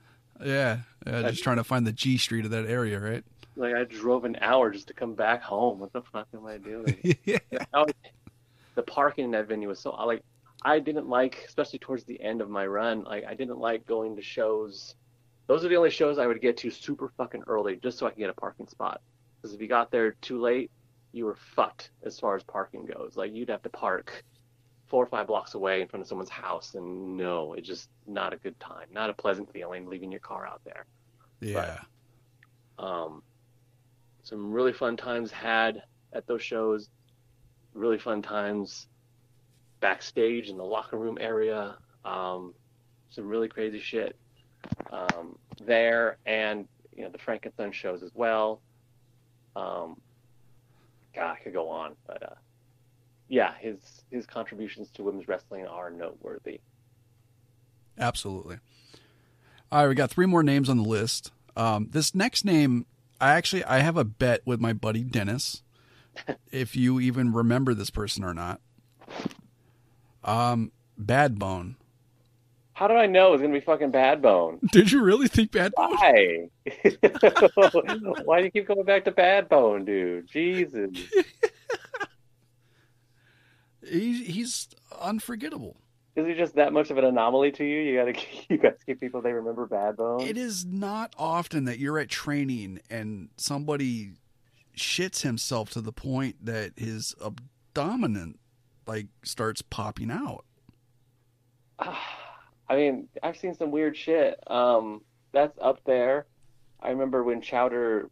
Yeah, 0.42 0.78
yeah 1.06 1.28
just 1.28 1.42
trying 1.42 1.58
to 1.58 1.64
find 1.64 1.86
the 1.86 1.92
G 1.92 2.16
Street 2.16 2.46
of 2.46 2.50
that 2.52 2.64
area, 2.66 2.98
right? 2.98 3.22
Like 3.54 3.74
I 3.74 3.84
drove 3.84 4.24
an 4.24 4.38
hour 4.40 4.70
just 4.70 4.88
to 4.88 4.94
come 4.94 5.14
back 5.14 5.42
home. 5.42 5.78
What 5.78 5.92
the 5.92 6.02
fuck 6.02 6.28
am 6.34 6.46
I 6.46 6.56
doing? 6.56 7.18
yeah. 7.24 7.38
was, 7.74 7.92
the 8.76 8.82
parking 8.82 9.26
in 9.26 9.30
that 9.32 9.46
venue 9.46 9.68
was 9.68 9.78
so 9.78 9.90
like 9.90 10.22
I 10.66 10.80
didn't 10.80 11.08
like, 11.08 11.44
especially 11.46 11.78
towards 11.78 12.02
the 12.02 12.20
end 12.20 12.40
of 12.40 12.50
my 12.50 12.66
run. 12.66 13.04
Like 13.04 13.24
I 13.24 13.34
didn't 13.34 13.60
like 13.60 13.86
going 13.86 14.16
to 14.16 14.22
shows. 14.22 14.96
Those 15.46 15.64
are 15.64 15.68
the 15.68 15.76
only 15.76 15.90
shows 15.90 16.18
I 16.18 16.26
would 16.26 16.40
get 16.40 16.56
to 16.58 16.70
super 16.72 17.12
fucking 17.16 17.44
early, 17.46 17.76
just 17.76 17.98
so 17.98 18.06
I 18.06 18.10
could 18.10 18.18
get 18.18 18.30
a 18.30 18.34
parking 18.34 18.66
spot. 18.66 19.00
Because 19.36 19.54
if 19.54 19.60
you 19.60 19.68
got 19.68 19.92
there 19.92 20.16
too 20.20 20.40
late, 20.40 20.72
you 21.12 21.24
were 21.24 21.36
fucked 21.54 21.90
as 22.02 22.18
far 22.18 22.34
as 22.34 22.42
parking 22.42 22.84
goes. 22.84 23.12
Like 23.16 23.32
you'd 23.32 23.48
have 23.48 23.62
to 23.62 23.68
park 23.70 24.24
four 24.86 25.04
or 25.04 25.06
five 25.06 25.28
blocks 25.28 25.54
away 25.54 25.82
in 25.82 25.86
front 25.86 26.02
of 26.02 26.08
someone's 26.08 26.30
house, 26.30 26.74
and 26.74 27.16
no, 27.16 27.52
it's 27.52 27.68
just 27.68 27.88
not 28.08 28.32
a 28.32 28.36
good 28.36 28.58
time, 28.58 28.88
not 28.90 29.08
a 29.08 29.14
pleasant 29.14 29.52
feeling 29.52 29.86
leaving 29.86 30.10
your 30.10 30.20
car 30.20 30.48
out 30.48 30.62
there. 30.64 30.84
Yeah. 31.40 31.78
But, 32.76 32.84
um, 32.84 33.22
some 34.24 34.50
really 34.50 34.72
fun 34.72 34.96
times 34.96 35.30
had 35.30 35.84
at 36.12 36.26
those 36.26 36.42
shows. 36.42 36.88
Really 37.72 37.98
fun 37.98 38.20
times 38.20 38.88
backstage 39.86 40.48
in 40.48 40.56
the 40.56 40.64
locker 40.64 40.98
room 40.98 41.16
area. 41.20 41.76
Um, 42.04 42.54
some 43.10 43.28
really 43.28 43.46
crazy 43.46 43.78
shit 43.78 44.16
um, 44.90 45.38
there, 45.62 46.18
and 46.26 46.66
you 46.96 47.04
know 47.04 47.08
the 47.08 47.18
Frank 47.18 47.48
and 47.58 47.72
shows 47.74 48.02
as 48.02 48.10
well. 48.12 48.60
Um, 49.54 49.96
God, 51.14 51.36
I 51.36 51.42
could 51.42 51.52
go 51.52 51.68
on, 51.68 51.94
but 52.04 52.20
uh, 52.20 52.34
yeah, 53.28 53.54
his 53.60 53.76
his 54.10 54.26
contributions 54.26 54.90
to 54.94 55.04
women's 55.04 55.28
wrestling 55.28 55.66
are 55.66 55.88
noteworthy. 55.88 56.60
Absolutely. 57.96 58.58
All 59.70 59.82
right, 59.82 59.88
we 59.88 59.94
got 59.94 60.10
three 60.10 60.26
more 60.26 60.42
names 60.42 60.68
on 60.68 60.78
the 60.78 60.88
list. 60.88 61.30
Um, 61.56 61.88
this 61.92 62.12
next 62.12 62.44
name, 62.44 62.86
I 63.20 63.34
actually 63.34 63.62
I 63.64 63.78
have 63.78 63.96
a 63.96 64.04
bet 64.04 64.42
with 64.44 64.60
my 64.60 64.72
buddy 64.72 65.04
Dennis, 65.04 65.62
if 66.50 66.74
you 66.74 66.98
even 66.98 67.32
remember 67.32 67.72
this 67.72 67.90
person 67.90 68.24
or 68.24 68.34
not. 68.34 68.60
Um, 70.26 70.72
Bad 70.98 71.38
Bone. 71.38 71.76
How 72.76 72.88
did 72.88 72.98
I 72.98 73.06
know 73.06 73.28
it 73.28 73.32
was 73.32 73.40
gonna 73.40 73.54
be 73.54 73.60
fucking 73.60 73.90
Bad 73.90 74.20
Bone? 74.20 74.58
Did 74.70 74.92
you 74.92 75.02
really 75.02 75.28
think 75.28 75.50
Bad 75.50 75.72
Bone? 75.74 75.94
Why? 75.94 76.48
Why 78.24 78.40
do 78.40 78.44
you 78.44 78.50
keep 78.50 78.68
going 78.68 78.84
back 78.84 79.06
to 79.06 79.12
Bad 79.12 79.48
Bone, 79.48 79.86
dude? 79.86 80.28
Jesus. 80.28 80.90
he's 83.82 84.26
he's 84.26 84.68
unforgettable. 85.00 85.78
Is 86.16 86.26
he 86.26 86.34
just 86.34 86.56
that 86.56 86.74
much 86.74 86.90
of 86.90 86.98
an 86.98 87.04
anomaly 87.04 87.52
to 87.52 87.64
you? 87.64 87.80
You 87.80 87.96
gotta 87.96 88.14
you 88.50 88.58
gotta 88.58 88.76
keep 88.84 89.00
people 89.00 89.22
they 89.22 89.32
remember 89.32 89.66
Bad 89.66 89.96
Bone. 89.96 90.20
It 90.20 90.36
is 90.36 90.66
not 90.66 91.14
often 91.16 91.64
that 91.64 91.78
you're 91.78 91.98
at 91.98 92.10
training 92.10 92.80
and 92.90 93.30
somebody 93.38 94.12
shits 94.76 95.22
himself 95.22 95.70
to 95.70 95.80
the 95.80 95.92
point 95.92 96.44
that 96.44 96.72
his 96.76 97.14
abdomen 97.24 98.36
like 98.86 99.06
starts 99.22 99.62
popping 99.62 100.10
out. 100.10 100.44
I 102.68 102.74
mean, 102.74 103.08
I've 103.22 103.36
seen 103.36 103.54
some 103.54 103.70
weird 103.70 103.96
shit. 103.96 104.38
Um, 104.50 105.02
that's 105.32 105.56
up 105.60 105.80
there. 105.84 106.26
I 106.80 106.90
remember 106.90 107.22
when 107.22 107.40
Chowder 107.40 108.10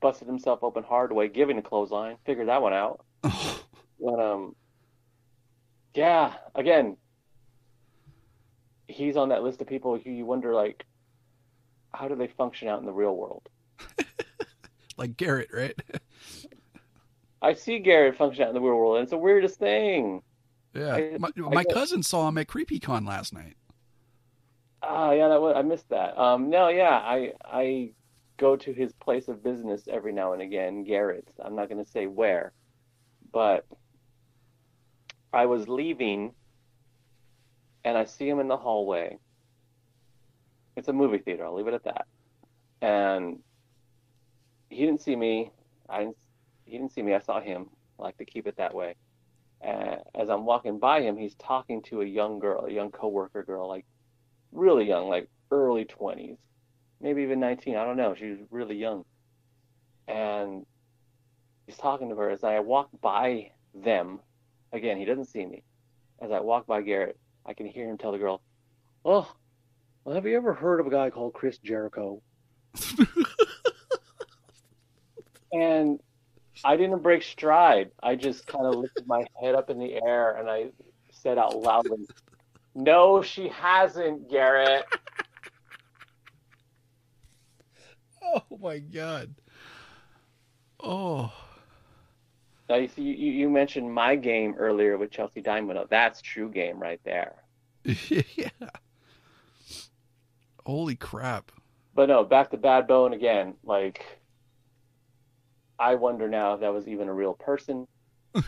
busted 0.00 0.28
himself 0.28 0.62
open 0.62 0.84
hard 0.84 1.12
way 1.12 1.28
giving 1.28 1.58
a 1.58 1.62
clothesline. 1.62 2.16
Figured 2.26 2.48
that 2.48 2.62
one 2.62 2.74
out. 2.74 3.04
but 3.22 4.20
um, 4.20 4.54
yeah, 5.94 6.34
again, 6.54 6.96
he's 8.88 9.16
on 9.16 9.30
that 9.30 9.42
list 9.42 9.60
of 9.60 9.66
people 9.66 9.98
who 9.98 10.10
you 10.10 10.26
wonder 10.26 10.54
like, 10.54 10.84
how 11.92 12.08
do 12.08 12.14
they 12.14 12.28
function 12.28 12.68
out 12.68 12.80
in 12.80 12.86
the 12.86 12.92
real 12.92 13.16
world? 13.16 13.48
like 14.96 15.16
Garrett, 15.16 15.48
right? 15.52 15.80
I 17.46 17.52
see 17.52 17.78
Garrett 17.78 18.16
function 18.16 18.42
out 18.42 18.48
in 18.48 18.54
the 18.54 18.60
real 18.60 18.74
world, 18.74 18.96
and 18.96 19.04
it's 19.04 19.12
the 19.12 19.18
weirdest 19.18 19.60
thing. 19.60 20.20
Yeah, 20.74 20.94
I, 20.96 21.16
my, 21.18 21.30
my 21.36 21.62
cousin 21.62 22.02
saw 22.02 22.26
him 22.26 22.38
at 22.38 22.48
CreepyCon 22.48 23.06
last 23.06 23.32
night. 23.32 23.54
Ah, 24.82 25.12
yeah, 25.12 25.28
that 25.28 25.40
was, 25.40 25.54
I 25.56 25.62
missed 25.62 25.88
that. 25.90 26.18
Um, 26.18 26.50
no, 26.50 26.68
yeah, 26.68 26.90
I 26.90 27.34
I 27.44 27.90
go 28.36 28.56
to 28.56 28.72
his 28.72 28.92
place 28.94 29.28
of 29.28 29.44
business 29.44 29.86
every 29.88 30.12
now 30.12 30.32
and 30.32 30.42
again, 30.42 30.82
Garrett's. 30.82 31.30
I'm 31.42 31.54
not 31.54 31.68
going 31.68 31.82
to 31.82 31.88
say 31.88 32.08
where, 32.08 32.52
but 33.32 33.64
I 35.32 35.46
was 35.46 35.68
leaving, 35.68 36.32
and 37.84 37.96
I 37.96 38.06
see 38.06 38.28
him 38.28 38.40
in 38.40 38.48
the 38.48 38.56
hallway. 38.56 39.18
It's 40.74 40.88
a 40.88 40.92
movie 40.92 41.18
theater. 41.18 41.44
I'll 41.46 41.54
leave 41.54 41.68
it 41.68 41.74
at 41.74 41.84
that. 41.84 42.06
And 42.82 43.38
he 44.68 44.84
didn't 44.84 45.00
see 45.00 45.14
me. 45.14 45.52
I 45.88 46.00
didn't. 46.00 46.16
He 46.66 46.72
didn't 46.72 46.92
see 46.92 47.02
me. 47.02 47.14
I 47.14 47.20
saw 47.20 47.40
him. 47.40 47.70
I 47.98 48.02
like 48.02 48.18
to 48.18 48.24
keep 48.24 48.46
it 48.46 48.56
that 48.58 48.74
way. 48.74 48.96
Uh, 49.64 49.96
as 50.14 50.28
I'm 50.28 50.44
walking 50.44 50.78
by 50.78 51.00
him, 51.00 51.16
he's 51.16 51.34
talking 51.36 51.82
to 51.84 52.02
a 52.02 52.04
young 52.04 52.38
girl, 52.38 52.66
a 52.66 52.70
young 52.70 52.90
coworker 52.90 53.42
girl, 53.42 53.68
like 53.68 53.86
really 54.52 54.86
young, 54.86 55.08
like 55.08 55.28
early 55.50 55.86
20s, 55.86 56.36
maybe 57.00 57.22
even 57.22 57.40
19. 57.40 57.76
I 57.76 57.84
don't 57.84 57.96
know. 57.96 58.14
She 58.14 58.30
was 58.30 58.38
really 58.50 58.76
young. 58.76 59.04
And 60.08 60.66
he's 61.66 61.76
talking 61.76 62.10
to 62.10 62.16
her 62.16 62.30
as 62.30 62.44
I 62.44 62.60
walk 62.60 62.90
by 63.00 63.52
them. 63.74 64.20
Again, 64.72 64.98
he 64.98 65.04
doesn't 65.04 65.26
see 65.26 65.46
me. 65.46 65.62
As 66.20 66.30
I 66.30 66.40
walk 66.40 66.66
by 66.66 66.82
Garrett, 66.82 67.18
I 67.46 67.54
can 67.54 67.66
hear 67.66 67.88
him 67.88 67.96
tell 67.96 68.12
the 68.12 68.18
girl, 68.18 68.42
Oh, 69.04 69.32
well, 70.04 70.14
have 70.14 70.26
you 70.26 70.36
ever 70.36 70.52
heard 70.52 70.80
of 70.80 70.86
a 70.86 70.90
guy 70.90 71.10
called 71.10 71.32
Chris 71.32 71.58
Jericho? 71.58 72.20
and 75.52 76.00
I 76.64 76.76
didn't 76.76 77.02
break 77.02 77.22
stride. 77.22 77.90
I 78.02 78.14
just 78.14 78.46
kind 78.46 78.66
of 78.66 78.74
lifted 78.76 79.06
my 79.06 79.24
head 79.40 79.54
up 79.54 79.70
in 79.70 79.78
the 79.78 79.94
air 79.94 80.36
and 80.36 80.48
I 80.48 80.70
said 81.10 81.38
out 81.38 81.56
loudly, 81.56 82.06
no, 82.74 83.22
she 83.22 83.48
hasn't, 83.48 84.30
Garrett. 84.30 84.84
oh 88.22 88.42
my 88.60 88.78
god. 88.78 89.34
Oh. 90.82 91.32
Now 92.68 92.76
you 92.76 92.88
see, 92.88 93.02
you, 93.02 93.32
you 93.32 93.48
mentioned 93.48 93.92
my 93.92 94.16
game 94.16 94.54
earlier 94.58 94.98
with 94.98 95.10
Chelsea 95.10 95.40
Diamond. 95.40 95.78
That's 95.88 96.20
true 96.20 96.50
game 96.50 96.78
right 96.78 97.00
there. 97.04 97.34
yeah. 97.84 98.48
Holy 100.64 100.96
crap. 100.96 101.52
But 101.94 102.08
no, 102.08 102.24
back 102.24 102.50
to 102.50 102.56
Bad 102.56 102.86
Bone 102.86 103.14
again. 103.14 103.54
Like, 103.64 104.04
I 105.78 105.94
wonder 105.94 106.28
now 106.28 106.54
if 106.54 106.60
that 106.60 106.72
was 106.72 106.88
even 106.88 107.08
a 107.08 107.14
real 107.14 107.34
person. 107.34 107.86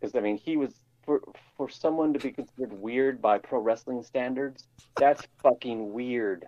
Because 0.00 0.16
I 0.16 0.20
mean, 0.20 0.36
he 0.36 0.56
was 0.56 0.74
for 1.04 1.20
for 1.56 1.68
someone 1.68 2.12
to 2.12 2.18
be 2.18 2.32
considered 2.32 2.72
weird 2.72 3.22
by 3.22 3.38
pro 3.38 3.60
wrestling 3.60 4.02
standards, 4.02 4.66
that's 4.96 5.22
fucking 5.44 5.92
weird. 5.92 6.44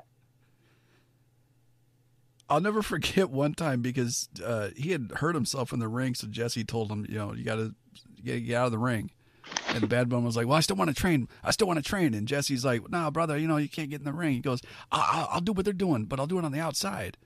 I'll 2.48 2.60
never 2.60 2.82
forget 2.82 3.30
one 3.30 3.54
time 3.54 3.80
because 3.80 4.28
uh, 4.44 4.70
he 4.76 4.90
had 4.90 5.12
hurt 5.16 5.36
himself 5.36 5.72
in 5.72 5.78
the 5.78 5.86
ring, 5.86 6.14
so 6.14 6.26
Jesse 6.26 6.64
told 6.64 6.90
him, 6.90 7.06
you 7.08 7.16
know, 7.16 7.32
you 7.32 7.44
got 7.44 7.56
to 7.56 7.74
get, 8.22 8.40
get 8.40 8.56
out 8.56 8.66
of 8.66 8.72
the 8.72 8.78
ring. 8.78 9.12
And 9.68 9.88
Bad 9.88 10.08
Bone 10.08 10.24
was 10.24 10.36
like, 10.36 10.46
"Well, 10.46 10.56
I 10.56 10.60
still 10.60 10.76
want 10.76 10.88
to 10.88 10.94
train. 10.94 11.28
I 11.42 11.50
still 11.50 11.66
want 11.66 11.78
to 11.78 11.88
train." 11.88 12.14
And 12.14 12.26
Jesse's 12.26 12.64
like, 12.64 12.82
"No, 12.90 13.02
nah, 13.02 13.10
brother, 13.10 13.38
you 13.38 13.46
know 13.46 13.56
you 13.56 13.68
can't 13.68 13.90
get 13.90 14.00
in 14.00 14.04
the 14.04 14.12
ring." 14.12 14.32
He 14.32 14.40
goes, 14.40 14.60
I'll, 14.90 15.28
"I'll 15.32 15.40
do 15.40 15.52
what 15.52 15.64
they're 15.64 15.74
doing, 15.74 16.06
but 16.06 16.18
I'll 16.18 16.26
do 16.26 16.38
it 16.38 16.44
on 16.44 16.52
the 16.52 16.60
outside." 16.60 17.18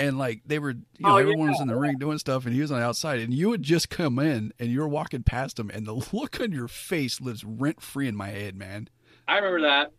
And 0.00 0.18
like 0.18 0.40
they 0.46 0.58
were, 0.58 0.70
you 0.70 1.06
know, 1.06 1.14
oh, 1.14 1.16
everyone 1.18 1.48
yeah. 1.48 1.52
was 1.52 1.60
in 1.60 1.68
the 1.68 1.76
ring 1.76 1.98
doing 1.98 2.18
stuff, 2.18 2.46
and 2.46 2.54
he 2.54 2.60
was 2.60 2.72
on 2.72 2.80
the 2.80 2.84
outside, 2.84 3.20
and 3.20 3.34
you 3.34 3.50
would 3.50 3.62
just 3.62 3.90
come 3.90 4.18
in, 4.18 4.52
and 4.58 4.70
you 4.70 4.80
were 4.80 4.88
walking 4.88 5.22
past 5.22 5.58
him, 5.58 5.70
and 5.70 5.86
the 5.86 6.02
look 6.12 6.40
on 6.40 6.52
your 6.52 6.68
face 6.68 7.20
lives 7.20 7.44
rent 7.44 7.82
free 7.82 8.08
in 8.08 8.16
my 8.16 8.28
head, 8.28 8.56
man. 8.56 8.88
I 9.28 9.36
remember 9.36 9.60
that. 9.60 9.92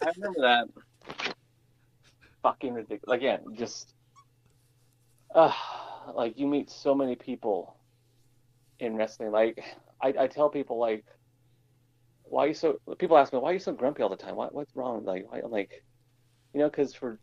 I 0.00 0.12
remember 0.16 0.40
that. 0.40 0.68
Fucking 2.42 2.72
ridiculous. 2.72 3.16
Again, 3.16 3.40
just, 3.54 3.94
uh, 5.34 5.52
like 6.14 6.38
you 6.38 6.46
meet 6.46 6.70
so 6.70 6.94
many 6.94 7.16
people 7.16 7.76
in 8.78 8.96
wrestling. 8.96 9.32
Like 9.32 9.62
I, 10.00 10.14
I 10.20 10.26
tell 10.28 10.48
people, 10.48 10.78
like, 10.78 11.04
why 12.22 12.44
are 12.44 12.48
you 12.48 12.54
so? 12.54 12.78
People 12.98 13.18
ask 13.18 13.32
me, 13.32 13.40
why 13.40 13.50
are 13.50 13.54
you 13.54 13.58
so 13.58 13.72
grumpy 13.72 14.02
all 14.02 14.08
the 14.08 14.16
time? 14.16 14.36
What, 14.36 14.54
what's 14.54 14.74
wrong? 14.76 15.04
Like, 15.04 15.30
why, 15.30 15.40
I'm 15.44 15.50
like, 15.50 15.82
you 16.54 16.60
know, 16.60 16.70
because 16.70 16.94
for 16.94 17.18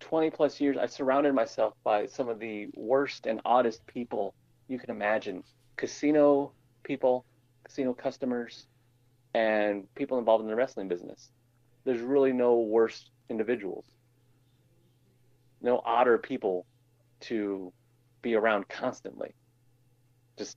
20 0.00 0.30
plus 0.30 0.60
years, 0.60 0.76
I 0.76 0.86
surrounded 0.86 1.34
myself 1.34 1.74
by 1.82 2.06
some 2.06 2.28
of 2.28 2.38
the 2.38 2.68
worst 2.74 3.26
and 3.26 3.40
oddest 3.44 3.86
people 3.86 4.34
you 4.68 4.78
can 4.78 4.90
imagine 4.90 5.42
casino 5.76 6.52
people, 6.82 7.24
casino 7.64 7.92
customers, 7.92 8.66
and 9.34 9.92
people 9.94 10.18
involved 10.18 10.42
in 10.42 10.48
the 10.48 10.56
wrestling 10.56 10.88
business. 10.88 11.30
There's 11.84 12.00
really 12.00 12.32
no 12.32 12.58
worse 12.60 13.10
individuals, 13.28 13.84
no 15.60 15.82
odder 15.84 16.18
people 16.18 16.66
to 17.20 17.72
be 18.22 18.34
around 18.34 18.68
constantly. 18.68 19.34
Just, 20.38 20.56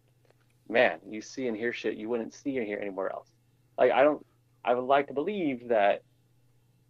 man, 0.69 0.99
you 1.07 1.21
see 1.21 1.47
and 1.47 1.57
hear 1.57 1.73
shit 1.73 1.97
you 1.97 2.09
wouldn't 2.09 2.33
see 2.33 2.57
and 2.57 2.67
hear 2.67 2.79
anywhere 2.79 3.11
else. 3.11 3.29
Like, 3.77 3.91
I 3.91 4.03
don't, 4.03 4.25
I 4.63 4.73
would 4.73 4.85
like 4.85 5.07
to 5.07 5.13
believe 5.13 5.69
that 5.69 6.03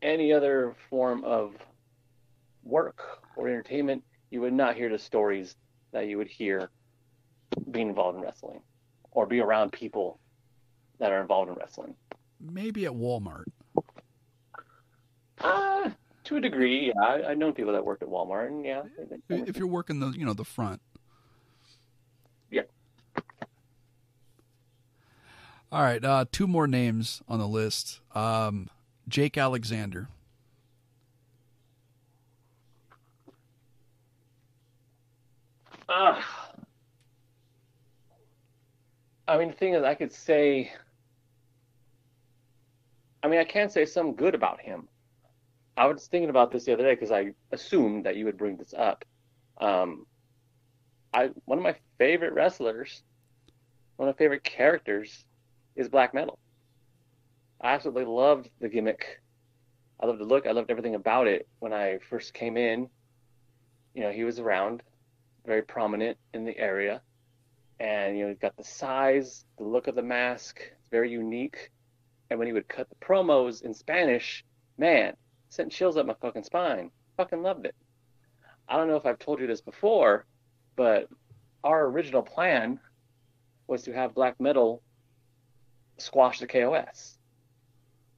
any 0.02 0.34
other 0.34 0.76
form 0.90 1.24
of 1.24 1.56
work 2.68 3.02
or 3.36 3.48
entertainment, 3.48 4.04
you 4.30 4.42
would 4.42 4.54
not 4.54 4.76
hear 4.76 4.90
the 4.90 5.00
stories 5.00 5.56
that 5.92 6.08
you 6.08 6.18
would 6.18 6.28
hear 6.28 6.70
being 7.72 7.90
involved 7.90 8.18
in 8.18 8.24
wrestling 8.24 8.60
or 9.12 9.26
be 9.26 9.40
around 9.40 9.72
people 9.72 10.20
that 11.00 11.12
are 11.12 11.22
involved 11.22 11.50
in 11.50 11.56
wrestling. 11.56 11.96
Maybe 12.40 12.86
at 12.86 12.92
Walmart. 12.92 13.46
Uh, 15.40 15.90
to 16.26 16.38
a 16.38 16.42
degree, 16.42 16.88
yeah. 16.88 17.02
I, 17.02 17.32
I've 17.32 17.38
known 17.38 17.54
people 17.54 17.74
that 17.74 17.86
worked 17.86 18.04
at 18.04 18.10
Walmart, 18.10 18.48
and 18.48 18.66
yeah. 18.66 18.84
If 19.30 19.58
you're 19.58 19.68
working 19.68 20.00
the 20.00 20.10
you 20.10 20.26
know 20.26 20.34
the 20.34 20.44
front. 20.44 20.82
Yeah. 22.52 22.64
All 25.72 25.82
right, 25.82 26.04
uh, 26.04 26.26
two 26.32 26.48
more 26.48 26.68
names 26.68 27.22
on 27.28 27.40
the 27.40 27.48
list. 27.48 28.02
Um, 28.14 28.70
Jake 29.08 29.38
Alexander. 29.38 30.10
Uh, 35.90 36.22
I 39.28 39.38
mean, 39.38 39.50
the 39.50 39.54
thing 39.54 39.74
is, 39.74 39.84
I 39.84 39.96
could 39.96 40.12
say, 40.12 40.72
I 43.24 43.28
mean, 43.28 43.40
I 43.40 43.46
can't 43.46 43.72
say 43.72 43.86
some 43.86 44.14
good 44.14 44.36
about 44.36 44.60
him. 44.60 44.88
I 45.78 45.86
was 45.86 46.08
thinking 46.08 46.30
about 46.30 46.52
this 46.52 46.66
the 46.66 46.74
other 46.74 46.84
day 46.84 46.96
because 46.96 47.12
I 47.12 47.34
assumed 47.52 48.06
that 48.06 48.16
you 48.16 48.26
would 48.26 48.38
bring 48.38 48.58
this 48.58 48.74
up. 48.76 49.06
Um, 49.62 50.06
I 51.14 51.30
one 51.46 51.58
of 51.58 51.64
my 51.64 51.76
favorite 51.98 52.34
wrestlers, 52.34 53.04
one 53.96 54.10
of 54.10 54.16
my 54.16 54.18
favorite 54.18 54.44
characters, 54.44 55.26
is 55.76 55.88
Black 55.88 56.14
Metal. 56.14 56.40
I 57.62 57.74
absolutely 57.74 58.06
loved 58.06 58.50
the 58.60 58.70
gimmick. 58.70 59.22
I 60.00 60.06
loved 60.06 60.20
the 60.20 60.26
look. 60.26 60.48
I 60.48 60.52
loved 60.52 60.70
everything 60.70 60.96
about 60.96 61.28
it 61.28 61.48
when 61.60 61.74
I 61.74 62.00
first 62.10 62.34
came 62.34 62.58
in. 62.58 62.90
You 63.94 64.04
know, 64.04 64.12
he 64.12 64.24
was 64.24 64.40
around 64.40 64.84
very 65.48 65.64
prominent 65.64 66.18
in 66.34 66.46
the 66.46 66.56
area. 66.58 67.02
And 67.80 68.18
you 68.18 68.24
know, 68.24 68.30
he's 68.30 68.38
got 68.38 68.56
the 68.58 68.64
size, 68.64 69.46
the 69.58 69.64
look 69.64 69.88
of 69.88 69.96
the 69.96 70.04
mask, 70.04 70.60
it's 70.60 70.90
very 70.92 71.10
unique. 71.10 71.72
And 72.30 72.38
when 72.38 72.48
he 72.48 72.54
would 72.54 72.68
cut 72.68 72.90
the 72.90 72.96
promos 72.96 73.64
in 73.64 73.74
Spanish, 73.74 74.44
man, 74.78 75.16
sent 75.50 75.72
chills 75.72 75.98
up 75.98 76.06
my 76.06 76.16
fucking 76.22 76.44
spine. 76.44 76.92
Fucking 77.16 77.42
loved 77.42 77.66
it. 77.66 77.76
I 78.68 78.76
don't 78.76 78.90
know 78.90 78.98
if 78.98 79.06
I've 79.06 79.20
told 79.20 79.40
you 79.40 79.48
this 79.48 79.62
before, 79.62 80.26
but 80.76 81.08
our 81.64 81.86
original 81.86 82.22
plan 82.22 82.80
was 83.68 83.84
to 83.84 83.94
have 83.94 84.14
black 84.14 84.40
metal 84.40 84.84
squash 85.98 86.40
the 86.40 86.48
KOS. 86.48 87.18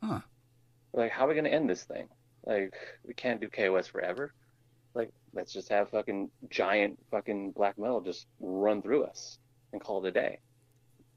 Huh. 0.03 0.21
Like, 0.93 1.11
how 1.11 1.25
are 1.25 1.29
we 1.29 1.35
gonna 1.35 1.49
end 1.49 1.69
this 1.69 1.83
thing? 1.83 2.07
Like, 2.45 2.73
we 3.05 3.13
can't 3.13 3.39
do 3.39 3.47
KOS 3.47 3.87
forever. 3.87 4.33
Let's 5.33 5.53
just 5.53 5.69
have 5.69 5.89
fucking 5.89 6.29
giant 6.49 6.99
fucking 7.11 7.51
black 7.51 7.77
metal 7.77 8.01
just 8.01 8.27
run 8.39 8.81
through 8.81 9.03
us 9.03 9.37
and 9.71 9.81
call 9.81 10.03
it 10.03 10.09
a 10.09 10.11
day. 10.11 10.39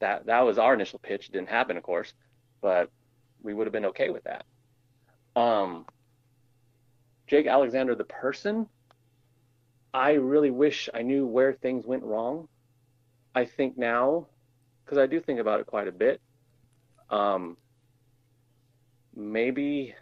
That 0.00 0.26
that 0.26 0.40
was 0.40 0.58
our 0.58 0.74
initial 0.74 0.98
pitch. 0.98 1.28
It 1.28 1.32
didn't 1.32 1.48
happen, 1.48 1.76
of 1.76 1.82
course, 1.82 2.12
but 2.60 2.90
we 3.42 3.54
would 3.54 3.66
have 3.66 3.72
been 3.72 3.86
okay 3.86 4.10
with 4.10 4.24
that. 4.24 4.44
Um, 5.34 5.86
Jake 7.26 7.46
Alexander, 7.46 7.94
the 7.94 8.04
person, 8.04 8.68
I 9.94 10.12
really 10.12 10.50
wish 10.50 10.88
I 10.92 11.02
knew 11.02 11.26
where 11.26 11.52
things 11.52 11.86
went 11.86 12.02
wrong. 12.02 12.48
I 13.34 13.44
think 13.44 13.78
now, 13.78 14.26
because 14.84 14.98
I 14.98 15.06
do 15.06 15.20
think 15.20 15.40
about 15.40 15.60
it 15.60 15.66
quite 15.66 15.88
a 15.88 15.92
bit. 15.92 16.20
Um, 17.10 17.56
maybe 19.14 19.94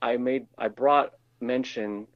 I 0.00 0.16
made 0.16 0.46
I 0.56 0.68
brought 0.68 1.12
mention 1.40 2.06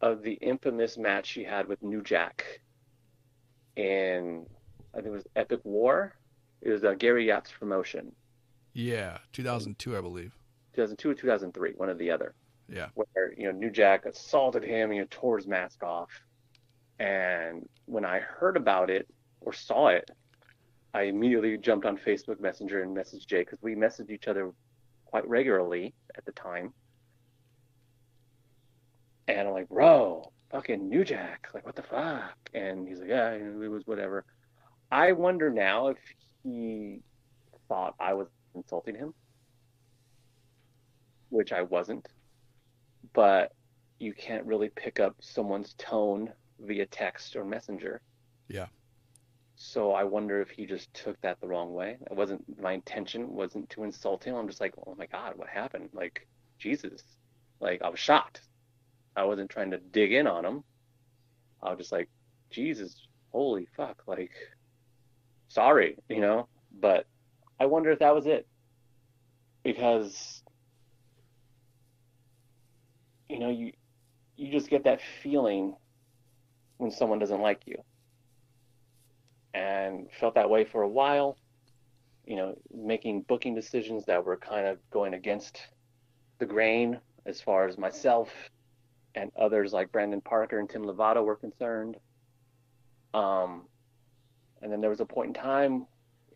of 0.00 0.22
the 0.22 0.34
infamous 0.34 0.98
match 0.98 1.26
she 1.26 1.44
had 1.44 1.66
with 1.68 1.82
New 1.82 2.02
Jack 2.02 2.60
in 3.76 4.46
I 4.92 4.96
think 4.98 5.08
it 5.08 5.10
was 5.10 5.26
Epic 5.36 5.60
War. 5.64 6.14
It 6.62 6.70
was 6.70 6.84
uh, 6.84 6.94
Gary 6.94 7.26
Yapp's 7.26 7.52
promotion, 7.52 8.12
Yeah, 8.72 9.18
2002, 9.32 9.96
I 9.96 10.00
believe. 10.00 10.32
2002 10.74 11.10
or 11.10 11.14
2003, 11.14 11.72
one 11.76 11.90
or 11.90 11.94
the 11.94 12.10
other. 12.10 12.34
Yeah. 12.68 12.88
where 12.94 13.32
you 13.36 13.44
know 13.46 13.52
New 13.56 13.70
Jack 13.70 14.06
assaulted 14.06 14.64
him, 14.64 14.92
you 14.92 15.02
know, 15.02 15.06
tore 15.10 15.36
his 15.36 15.46
mask 15.46 15.82
off. 15.84 16.10
And 16.98 17.68
when 17.84 18.04
I 18.04 18.18
heard 18.20 18.56
about 18.56 18.90
it 18.90 19.06
or 19.40 19.52
saw 19.52 19.88
it, 19.88 20.10
I 20.94 21.02
immediately 21.02 21.56
jumped 21.58 21.84
on 21.86 21.98
Facebook 21.98 22.40
Messenger 22.40 22.82
and 22.82 22.96
messaged 22.96 23.26
Jay 23.26 23.40
because 23.40 23.60
we 23.62 23.74
messaged 23.74 24.10
each 24.10 24.28
other 24.28 24.50
quite 25.04 25.28
regularly 25.28 25.94
at 26.16 26.24
the 26.24 26.32
time. 26.32 26.72
And 29.28 29.48
I'm 29.48 29.54
like, 29.54 29.68
bro, 29.68 30.30
fucking 30.50 30.88
New 30.88 31.04
Jack, 31.04 31.48
like 31.54 31.66
what 31.66 31.76
the 31.76 31.82
fuck? 31.82 32.36
And 32.54 32.86
he's 32.86 33.00
like, 33.00 33.08
yeah, 33.08 33.30
it 33.30 33.70
was 33.70 33.86
whatever. 33.86 34.24
I 34.90 35.12
wonder 35.12 35.50
now 35.50 35.88
if 35.88 35.98
he 36.42 37.00
thought 37.68 37.94
I 37.98 38.14
was 38.14 38.28
insulting 38.54 38.94
him, 38.94 39.14
which 41.30 41.52
I 41.52 41.62
wasn't 41.62 42.06
but 43.16 43.52
you 43.98 44.12
can't 44.12 44.44
really 44.44 44.68
pick 44.68 45.00
up 45.00 45.16
someone's 45.20 45.74
tone 45.78 46.30
via 46.60 46.86
text 46.86 47.34
or 47.34 47.44
messenger. 47.44 48.02
Yeah. 48.48 48.66
So 49.56 49.92
I 49.92 50.04
wonder 50.04 50.42
if 50.42 50.50
he 50.50 50.66
just 50.66 50.92
took 50.92 51.18
that 51.22 51.40
the 51.40 51.48
wrong 51.48 51.72
way. 51.72 51.96
It 52.10 52.14
wasn't 52.14 52.44
my 52.60 52.72
intention 52.72 53.32
wasn't 53.32 53.70
to 53.70 53.84
insult 53.84 54.22
him. 54.22 54.34
I'm 54.36 54.48
just 54.48 54.60
like, 54.60 54.74
oh 54.86 54.94
my 54.98 55.06
god, 55.06 55.32
what 55.36 55.48
happened? 55.48 55.88
Like 55.94 56.26
Jesus, 56.58 57.02
like 57.58 57.80
I 57.82 57.88
was 57.88 57.98
shocked. 57.98 58.42
I 59.16 59.24
wasn't 59.24 59.50
trying 59.50 59.70
to 59.70 59.78
dig 59.78 60.12
in 60.12 60.26
on 60.26 60.44
them. 60.44 60.64
I 61.62 61.70
was 61.70 61.78
just 61.78 61.92
like, 61.92 62.08
Jesus, 62.50 63.06
holy 63.32 63.66
fuck, 63.76 64.02
like 64.06 64.30
sorry, 65.48 65.96
you 66.08 66.20
know. 66.20 66.48
But 66.78 67.06
I 67.58 67.66
wonder 67.66 67.90
if 67.90 67.98
that 68.00 68.14
was 68.14 68.26
it 68.26 68.46
because 69.64 70.42
you 73.28 73.38
know 73.38 73.50
you 73.50 73.72
you 74.36 74.52
just 74.52 74.68
get 74.68 74.84
that 74.84 75.00
feeling 75.22 75.74
when 76.76 76.90
someone 76.90 77.18
doesn't 77.18 77.40
like 77.40 77.62
you 77.66 77.76
and 79.54 80.06
felt 80.20 80.34
that 80.34 80.48
way 80.48 80.64
for 80.64 80.82
a 80.82 80.88
while 80.88 81.36
you 82.26 82.36
know 82.36 82.54
making 82.72 83.22
booking 83.22 83.54
decisions 83.54 84.04
that 84.04 84.24
were 84.24 84.36
kind 84.36 84.66
of 84.66 84.78
going 84.90 85.14
against 85.14 85.60
the 86.38 86.46
grain 86.46 87.00
as 87.24 87.40
far 87.40 87.66
as 87.66 87.78
myself 87.78 88.28
and 89.16 89.32
others 89.40 89.72
like 89.72 89.90
Brandon 89.90 90.20
Parker 90.20 90.58
and 90.58 90.70
Tim 90.70 90.84
Lovato 90.84 91.24
were 91.24 91.36
concerned 91.36 91.96
um 93.14 93.62
and 94.62 94.70
then 94.70 94.80
there 94.80 94.90
was 94.90 95.00
a 95.00 95.06
point 95.06 95.28
in 95.28 95.34
time 95.34 95.86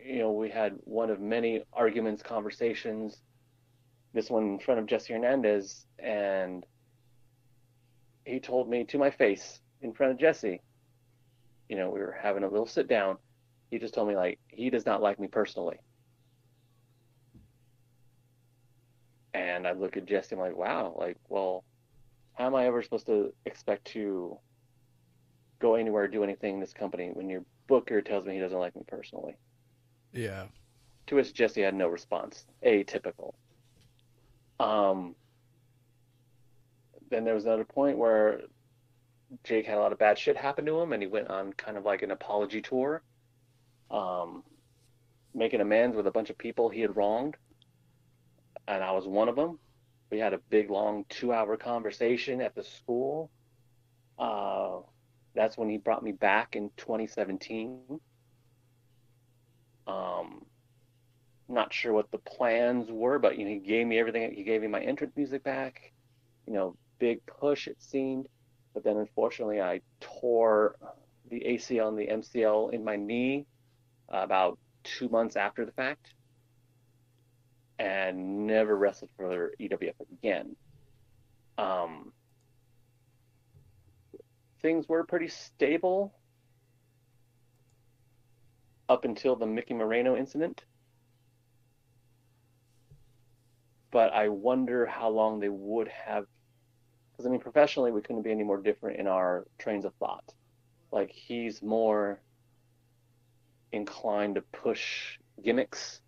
you 0.04 0.18
know 0.18 0.32
we 0.32 0.48
had 0.50 0.76
one 0.84 1.10
of 1.10 1.20
many 1.20 1.62
arguments 1.72 2.22
conversations 2.22 3.22
this 4.12 4.30
one 4.30 4.44
in 4.44 4.58
front 4.58 4.80
of 4.80 4.86
Jesse 4.86 5.12
Hernandez 5.12 5.86
and 5.98 6.66
he 8.24 8.40
told 8.40 8.68
me 8.68 8.84
to 8.84 8.98
my 8.98 9.10
face 9.10 9.60
in 9.82 9.92
front 9.92 10.12
of 10.12 10.18
Jesse, 10.18 10.60
you 11.68 11.76
know, 11.76 11.90
we 11.90 12.00
were 12.00 12.16
having 12.20 12.44
a 12.44 12.48
little 12.48 12.66
sit 12.66 12.88
down. 12.88 13.16
He 13.70 13.78
just 13.78 13.94
told 13.94 14.08
me 14.08 14.16
like 14.16 14.38
he 14.48 14.70
does 14.70 14.86
not 14.86 15.02
like 15.02 15.18
me 15.18 15.28
personally. 15.28 15.78
And 19.32 19.66
I 19.66 19.72
look 19.72 19.96
at 19.96 20.06
Jesse, 20.06 20.34
I'm 20.34 20.40
like, 20.40 20.56
wow, 20.56 20.94
like, 20.98 21.16
well, 21.28 21.64
how 22.40 22.46
am 22.46 22.54
I 22.54 22.66
ever 22.66 22.82
supposed 22.82 23.04
to 23.06 23.34
expect 23.44 23.84
to 23.88 24.38
go 25.58 25.74
anywhere 25.74 26.04
or 26.04 26.08
do 26.08 26.24
anything 26.24 26.54
in 26.54 26.60
this 26.60 26.72
company 26.72 27.10
when 27.12 27.28
your 27.28 27.44
booker 27.66 28.00
tells 28.00 28.24
me 28.24 28.32
he 28.32 28.40
doesn't 28.40 28.58
like 28.58 28.74
me 28.74 28.82
personally? 28.88 29.36
Yeah. 30.14 30.44
To 31.08 31.16
which 31.16 31.34
Jesse 31.34 31.60
had 31.60 31.74
no 31.74 31.88
response. 31.88 32.46
Atypical. 32.64 33.34
Um, 34.58 35.14
then 37.10 37.24
there 37.24 37.34
was 37.34 37.44
another 37.44 37.66
point 37.66 37.98
where 37.98 38.40
Jake 39.44 39.66
had 39.66 39.76
a 39.76 39.80
lot 39.80 39.92
of 39.92 39.98
bad 39.98 40.18
shit 40.18 40.38
happen 40.38 40.64
to 40.64 40.80
him, 40.80 40.94
and 40.94 41.02
he 41.02 41.08
went 41.08 41.28
on 41.28 41.52
kind 41.52 41.76
of 41.76 41.84
like 41.84 42.00
an 42.00 42.10
apology 42.10 42.62
tour, 42.62 43.02
um, 43.90 44.44
making 45.34 45.60
amends 45.60 45.94
with 45.94 46.06
a 46.06 46.10
bunch 46.10 46.30
of 46.30 46.38
people 46.38 46.70
he 46.70 46.80
had 46.80 46.96
wronged, 46.96 47.36
and 48.66 48.82
I 48.82 48.92
was 48.92 49.06
one 49.06 49.28
of 49.28 49.36
them. 49.36 49.58
We 50.10 50.18
had 50.18 50.34
a 50.34 50.38
big, 50.50 50.70
long 50.70 51.04
two-hour 51.08 51.56
conversation 51.56 52.40
at 52.40 52.54
the 52.54 52.64
school. 52.64 53.30
Uh, 54.18 54.80
that's 55.34 55.56
when 55.56 55.68
he 55.68 55.78
brought 55.78 56.02
me 56.02 56.12
back 56.12 56.56
in 56.56 56.70
2017. 56.76 58.00
Um, 59.86 60.44
not 61.48 61.72
sure 61.72 61.92
what 61.92 62.10
the 62.10 62.18
plans 62.18 62.90
were, 62.90 63.18
but 63.18 63.38
you 63.38 63.44
know, 63.44 63.50
he 63.50 63.58
gave 63.58 63.86
me 63.86 63.98
everything. 63.98 64.32
He 64.34 64.42
gave 64.42 64.62
me 64.62 64.68
my 64.68 64.80
entrance 64.80 65.12
music 65.16 65.42
back. 65.44 65.92
You 66.46 66.52
know, 66.52 66.76
big 66.98 67.24
push 67.26 67.66
it 67.66 67.76
seemed, 67.80 68.26
but 68.74 68.84
then 68.84 68.96
unfortunately 68.96 69.60
I 69.60 69.80
tore 70.00 70.76
the 71.30 71.40
ACL 71.40 71.88
and 71.88 71.98
the 71.98 72.06
MCL 72.06 72.72
in 72.72 72.84
my 72.84 72.96
knee 72.96 73.46
about 74.08 74.58
two 74.82 75.08
months 75.08 75.36
after 75.36 75.64
the 75.64 75.72
fact, 75.72 76.14
and 77.80 78.46
never 78.46 78.76
wrestled 78.76 79.10
for 79.16 79.52
EWF 79.58 79.94
again. 80.12 80.54
Um, 81.56 82.12
things 84.60 84.86
were 84.86 85.02
pretty 85.04 85.28
stable 85.28 86.12
up 88.90 89.06
until 89.06 89.34
the 89.34 89.46
Mickey 89.46 89.72
Moreno 89.72 90.14
incident. 90.14 90.62
But 93.90 94.12
I 94.12 94.28
wonder 94.28 94.84
how 94.84 95.08
long 95.08 95.40
they 95.40 95.48
would 95.48 95.88
have. 95.88 96.26
Because, 97.12 97.26
I 97.26 97.30
mean, 97.30 97.40
professionally, 97.40 97.92
we 97.92 98.02
couldn't 98.02 98.22
be 98.22 98.30
any 98.30 98.44
more 98.44 98.60
different 98.60 99.00
in 99.00 99.06
our 99.06 99.46
trains 99.58 99.86
of 99.86 99.94
thought. 99.94 100.34
Like, 100.92 101.10
he's 101.10 101.62
more 101.62 102.20
inclined 103.72 104.34
to 104.34 104.42
push 104.42 105.18
gimmicks. 105.42 106.02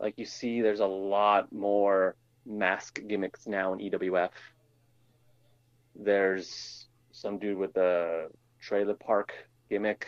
Like, 0.00 0.14
you 0.16 0.24
see, 0.24 0.60
there's 0.60 0.80
a 0.80 0.86
lot 0.86 1.52
more 1.52 2.16
mask 2.46 3.00
gimmicks 3.06 3.46
now 3.46 3.72
in 3.72 3.78
EWF. 3.80 4.30
There's 5.94 6.86
some 7.12 7.38
dude 7.38 7.58
with 7.58 7.76
a 7.76 8.28
trailer 8.60 8.94
park 8.94 9.32
gimmick. 9.68 10.06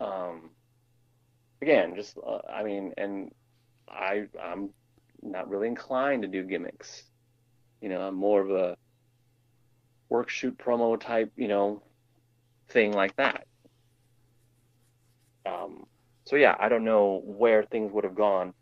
Um, 0.00 0.50
again, 1.62 1.94
just 1.96 2.18
uh, 2.18 2.40
I 2.52 2.62
mean, 2.62 2.92
and 2.98 3.32
I 3.88 4.26
I'm 4.42 4.70
not 5.22 5.48
really 5.48 5.68
inclined 5.68 6.22
to 6.22 6.28
do 6.28 6.44
gimmicks. 6.44 7.04
You 7.80 7.88
know, 7.88 8.00
I'm 8.00 8.14
more 8.14 8.40
of 8.40 8.50
a 8.50 8.76
work 10.08 10.28
shoot 10.28 10.56
promo 10.58 11.00
type, 11.00 11.32
you 11.36 11.48
know, 11.48 11.82
thing 12.68 12.92
like 12.92 13.16
that. 13.16 13.46
Um, 15.46 15.83
so 16.24 16.36
yeah, 16.36 16.56
I 16.58 16.68
don't 16.68 16.84
know 16.84 17.22
where 17.24 17.64
things 17.64 17.92
would 17.92 18.04
have 18.04 18.14
gone 18.14 18.54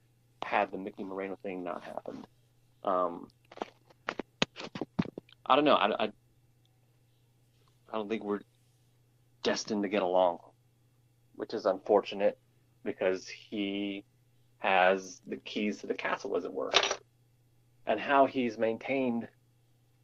had 0.45 0.73
the 0.73 0.79
Mickey 0.79 1.05
Moreno 1.05 1.39
thing 1.43 1.63
not 1.63 1.85
happened. 1.85 2.27
Um, 2.85 3.29
I 5.47 5.55
don't 5.55 5.65
know. 5.65 5.75
I, 5.75 6.05
I 6.05 6.13
I 7.93 7.97
don't 7.97 8.09
think 8.09 8.25
we're 8.25 8.41
destined 9.43 9.83
to 9.83 9.89
get 9.89 10.03
along, 10.03 10.39
which 11.37 11.53
is 11.53 11.67
unfortunate 11.67 12.39
because 12.85 13.29
he 13.29 14.05
has 14.59 15.21
the 15.27 15.37
keys 15.37 15.79
to 15.79 15.87
the 15.87 15.95
castle, 15.95 16.37
as 16.37 16.45
it 16.45 16.53
were. 16.53 16.73
And 17.87 18.01
how 18.01 18.27
he's 18.27 18.57
maintained 18.57 19.29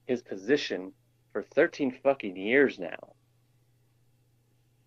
his 0.06 0.22
position 0.22 0.92
for 1.32 1.42
13 1.42 1.98
fucking 2.02 2.36
years 2.36 2.78
now. 2.78 3.14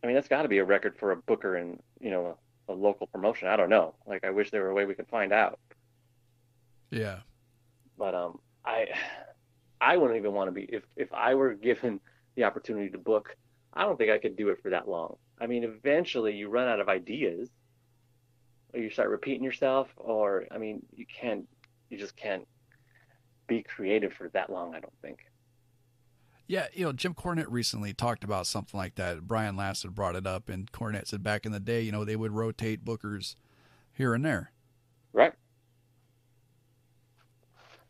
I 0.03 0.07
mean, 0.07 0.15
that's 0.15 0.27
got 0.27 0.43
to 0.43 0.47
be 0.47 0.57
a 0.57 0.65
record 0.65 0.97
for 0.97 1.11
a 1.11 1.15
booker 1.15 1.57
in, 1.57 1.79
you 1.99 2.11
know, 2.11 2.37
a, 2.71 2.75
local 2.75 3.07
promotion. 3.07 3.47
I 3.47 3.55
don't 3.55 3.69
know. 3.69 3.95
Like, 4.05 4.23
I 4.23 4.31
wish 4.31 4.51
there 4.51 4.63
were 4.63 4.69
a 4.69 4.73
way 4.73 4.85
we 4.85 4.95
could 4.95 5.07
find 5.07 5.31
out. 5.31 5.59
Yeah. 6.89 7.19
But 7.97 8.15
um, 8.15 8.39
I, 8.65 8.87
I 9.79 9.97
wouldn't 9.97 10.17
even 10.17 10.33
want 10.33 10.47
to 10.47 10.51
be 10.51 10.63
if 10.63 10.83
if 10.95 11.11
I 11.13 11.35
were 11.35 11.53
given 11.53 11.99
the 12.35 12.43
opportunity 12.43 12.89
to 12.89 12.97
book, 12.97 13.35
I 13.73 13.83
don't 13.83 13.97
think 13.97 14.11
I 14.11 14.17
could 14.17 14.35
do 14.35 14.49
it 14.49 14.61
for 14.61 14.69
that 14.69 14.87
long. 14.87 15.17
I 15.39 15.47
mean, 15.47 15.63
eventually 15.63 16.35
you 16.35 16.49
run 16.49 16.67
out 16.67 16.79
of 16.79 16.87
ideas, 16.87 17.49
or 18.73 18.79
you 18.79 18.89
start 18.89 19.09
repeating 19.09 19.43
yourself, 19.43 19.89
or 19.97 20.45
I 20.51 20.57
mean, 20.57 20.85
you 20.93 21.05
can't, 21.05 21.47
you 21.89 21.97
just 21.97 22.15
can't 22.15 22.47
be 23.47 23.63
creative 23.63 24.13
for 24.13 24.29
that 24.29 24.51
long. 24.51 24.75
I 24.75 24.79
don't 24.79 24.93
think. 25.01 25.19
Yeah, 26.51 26.67
you 26.73 26.83
know, 26.83 26.91
Jim 26.91 27.13
Cornette 27.13 27.45
recently 27.47 27.93
talked 27.93 28.25
about 28.25 28.45
something 28.45 28.77
like 28.77 28.95
that. 28.95 29.21
Brian 29.21 29.55
Lasseter 29.55 29.89
brought 29.89 30.17
it 30.17 30.27
up, 30.27 30.49
and 30.49 30.69
Cornette 30.69 31.07
said 31.07 31.23
back 31.23 31.45
in 31.45 31.53
the 31.53 31.61
day, 31.61 31.79
you 31.79 31.93
know, 31.93 32.03
they 32.03 32.17
would 32.17 32.33
rotate 32.33 32.83
bookers 32.83 33.37
here 33.93 34.13
and 34.13 34.25
there. 34.25 34.51
Right. 35.13 35.31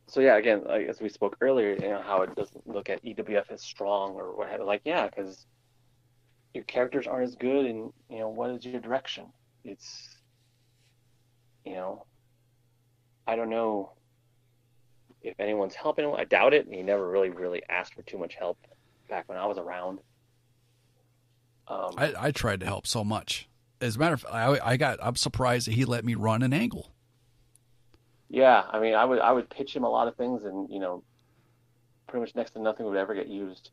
So 0.05 0.21
yeah, 0.21 0.38
again, 0.38 0.61
like, 0.63 0.88
as 0.88 1.01
we 1.01 1.09
spoke 1.09 1.38
earlier, 1.41 1.71
you 1.73 1.89
know 1.89 2.03
how 2.05 2.21
it 2.21 2.35
doesn't 2.35 2.67
look 2.67 2.88
at 2.91 3.03
EWF 3.03 3.49
as 3.49 3.63
strong 3.63 4.11
or 4.13 4.38
whatever. 4.38 4.63
Like, 4.63 4.81
yeah, 4.85 5.07
because 5.07 5.47
your 6.53 6.63
characters 6.65 7.07
aren't 7.07 7.29
as 7.29 7.33
good, 7.33 7.65
and 7.65 7.91
you 8.11 8.19
know 8.19 8.29
what 8.29 8.51
is 8.51 8.63
your 8.63 8.79
direction? 8.79 9.25
It's, 9.63 10.07
you 11.65 11.73
know, 11.73 12.05
I 13.25 13.35
don't 13.35 13.49
know 13.49 13.93
if 15.23 15.39
anyone's 15.39 15.76
helping 15.76 16.06
him. 16.06 16.15
I 16.15 16.26
doubt 16.26 16.53
it. 16.53 16.65
And 16.65 16.73
he 16.73 16.81
never 16.81 17.10
really, 17.10 17.30
really 17.30 17.61
asked 17.69 17.93
for 17.93 18.02
too 18.03 18.18
much 18.18 18.35
help 18.35 18.57
back 19.10 19.27
when 19.30 19.38
I 19.38 19.45
was 19.45 19.57
around. 19.57 19.99
Um, 21.68 21.93
I, 21.98 22.14
I 22.18 22.31
tried 22.31 22.60
to 22.61 22.65
help 22.65 22.88
so 22.88 23.03
much. 23.03 23.48
As 23.80 23.95
a 23.95 23.99
matter 23.99 24.14
of 24.14 24.22
fact, 24.22 24.34
I, 24.34 24.60
I 24.64 24.77
got. 24.77 24.99
I'm 25.02 25.15
surprised 25.15 25.68
that 25.68 25.73
he 25.73 25.85
let 25.85 26.06
me 26.06 26.15
run 26.15 26.43
an 26.43 26.53
angle. 26.53 26.91
Yeah, 28.30 28.64
I 28.69 28.80
mean, 28.80 28.93
I 28.93 29.06
would 29.06 29.19
I 29.19 29.31
would 29.31 29.49
pitch 29.49 29.76
him 29.76 29.84
a 29.84 29.89
lot 29.89 30.07
of 30.07 30.15
things, 30.15 30.43
and 30.43 30.69
you 30.69 30.80
know, 30.80 31.03
pretty 32.07 32.22
much 32.22 32.35
next 32.35 32.52
to 32.52 32.61
nothing 32.61 32.85
would 32.85 32.98
ever 32.98 33.15
get 33.15 33.27
used. 33.27 33.72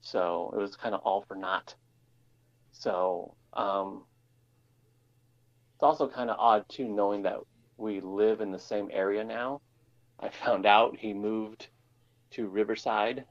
So 0.00 0.52
it 0.54 0.58
was 0.58 0.76
kind 0.76 0.94
of 0.94 1.00
all 1.00 1.24
for 1.26 1.34
naught. 1.34 1.74
So 2.72 3.34
um, 3.54 4.04
it's 5.74 5.82
also 5.82 6.08
kind 6.08 6.30
of 6.30 6.36
odd 6.38 6.66
too, 6.68 6.88
knowing 6.88 7.22
that 7.22 7.38
we 7.76 8.00
live 8.00 8.40
in 8.40 8.52
the 8.52 8.58
same 8.58 8.90
area 8.92 9.24
now. 9.24 9.60
I 10.24 10.30
found 10.44 10.64
out 10.64 10.96
he 10.98 11.12
moved 11.12 11.68
to 12.30 12.48
Riverside 12.48 13.24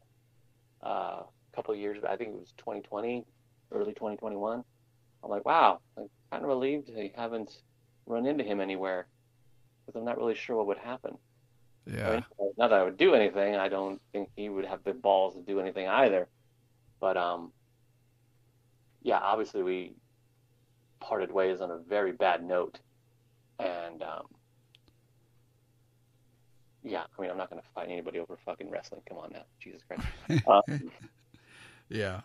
uh, 0.86 1.24
a 1.24 1.56
couple 1.56 1.74
of 1.74 1.80
years 1.80 1.98
ago. 1.98 2.08
I 2.10 2.16
think 2.16 2.30
it 2.30 2.40
was 2.40 2.54
2020, 2.58 3.26
early 3.72 3.94
2021. 3.94 4.64
I'm 5.24 5.30
like, 5.30 5.46
wow, 5.46 5.80
I'm 5.98 6.08
kind 6.32 6.44
of 6.44 6.50
relieved 6.50 6.92
I 6.96 7.12
haven't 7.16 7.62
run 8.06 8.28
into 8.28 8.44
him 8.44 8.62
anywhere 8.62 9.08
because 9.86 10.00
I'm 10.00 10.06
not 10.06 10.18
really 10.18 10.36
sure 10.36 10.56
what 10.58 10.68
would 10.68 10.78
happen. 10.78 11.18
Yeah. 11.88 12.08
I 12.08 12.14
mean, 12.14 12.26
not 12.58 12.70
that 12.70 12.80
I 12.80 12.84
would 12.84 12.98
do 12.98 13.16
anything. 13.16 13.56
I 13.56 13.70
don't 13.70 14.00
think 14.12 14.30
he 14.36 14.50
would 14.50 14.66
have 14.66 14.84
the 14.84 14.94
balls 14.94 15.36
to 15.36 15.42
do 15.42 15.60
anything 15.60 15.88
either. 15.88 16.28
But 17.00 17.18
um, 17.18 17.52
yeah, 19.02 19.20
obviously 19.20 19.64
we 19.64 19.94
parted 21.00 21.32
ways 21.32 21.60
on 21.60 21.72
a 21.72 21.78
very 21.78 22.12
bad 22.12 22.44
note, 22.44 22.80
and 23.60 24.04
um, 24.04 24.28
yeah, 26.84 27.04
I 27.18 27.22
mean, 27.22 27.32
I'm 27.32 27.38
not 27.38 27.50
going 27.50 27.62
to 27.62 27.68
fight 27.74 27.88
anybody 27.90 28.20
over 28.20 28.38
fucking 28.46 28.70
wrestling. 28.70 29.02
Come 29.08 29.18
on 29.18 29.32
now, 29.32 29.44
Jesus 29.60 29.82
Christ. 29.88 30.04
um, 30.48 30.92
yeah. 31.90 32.22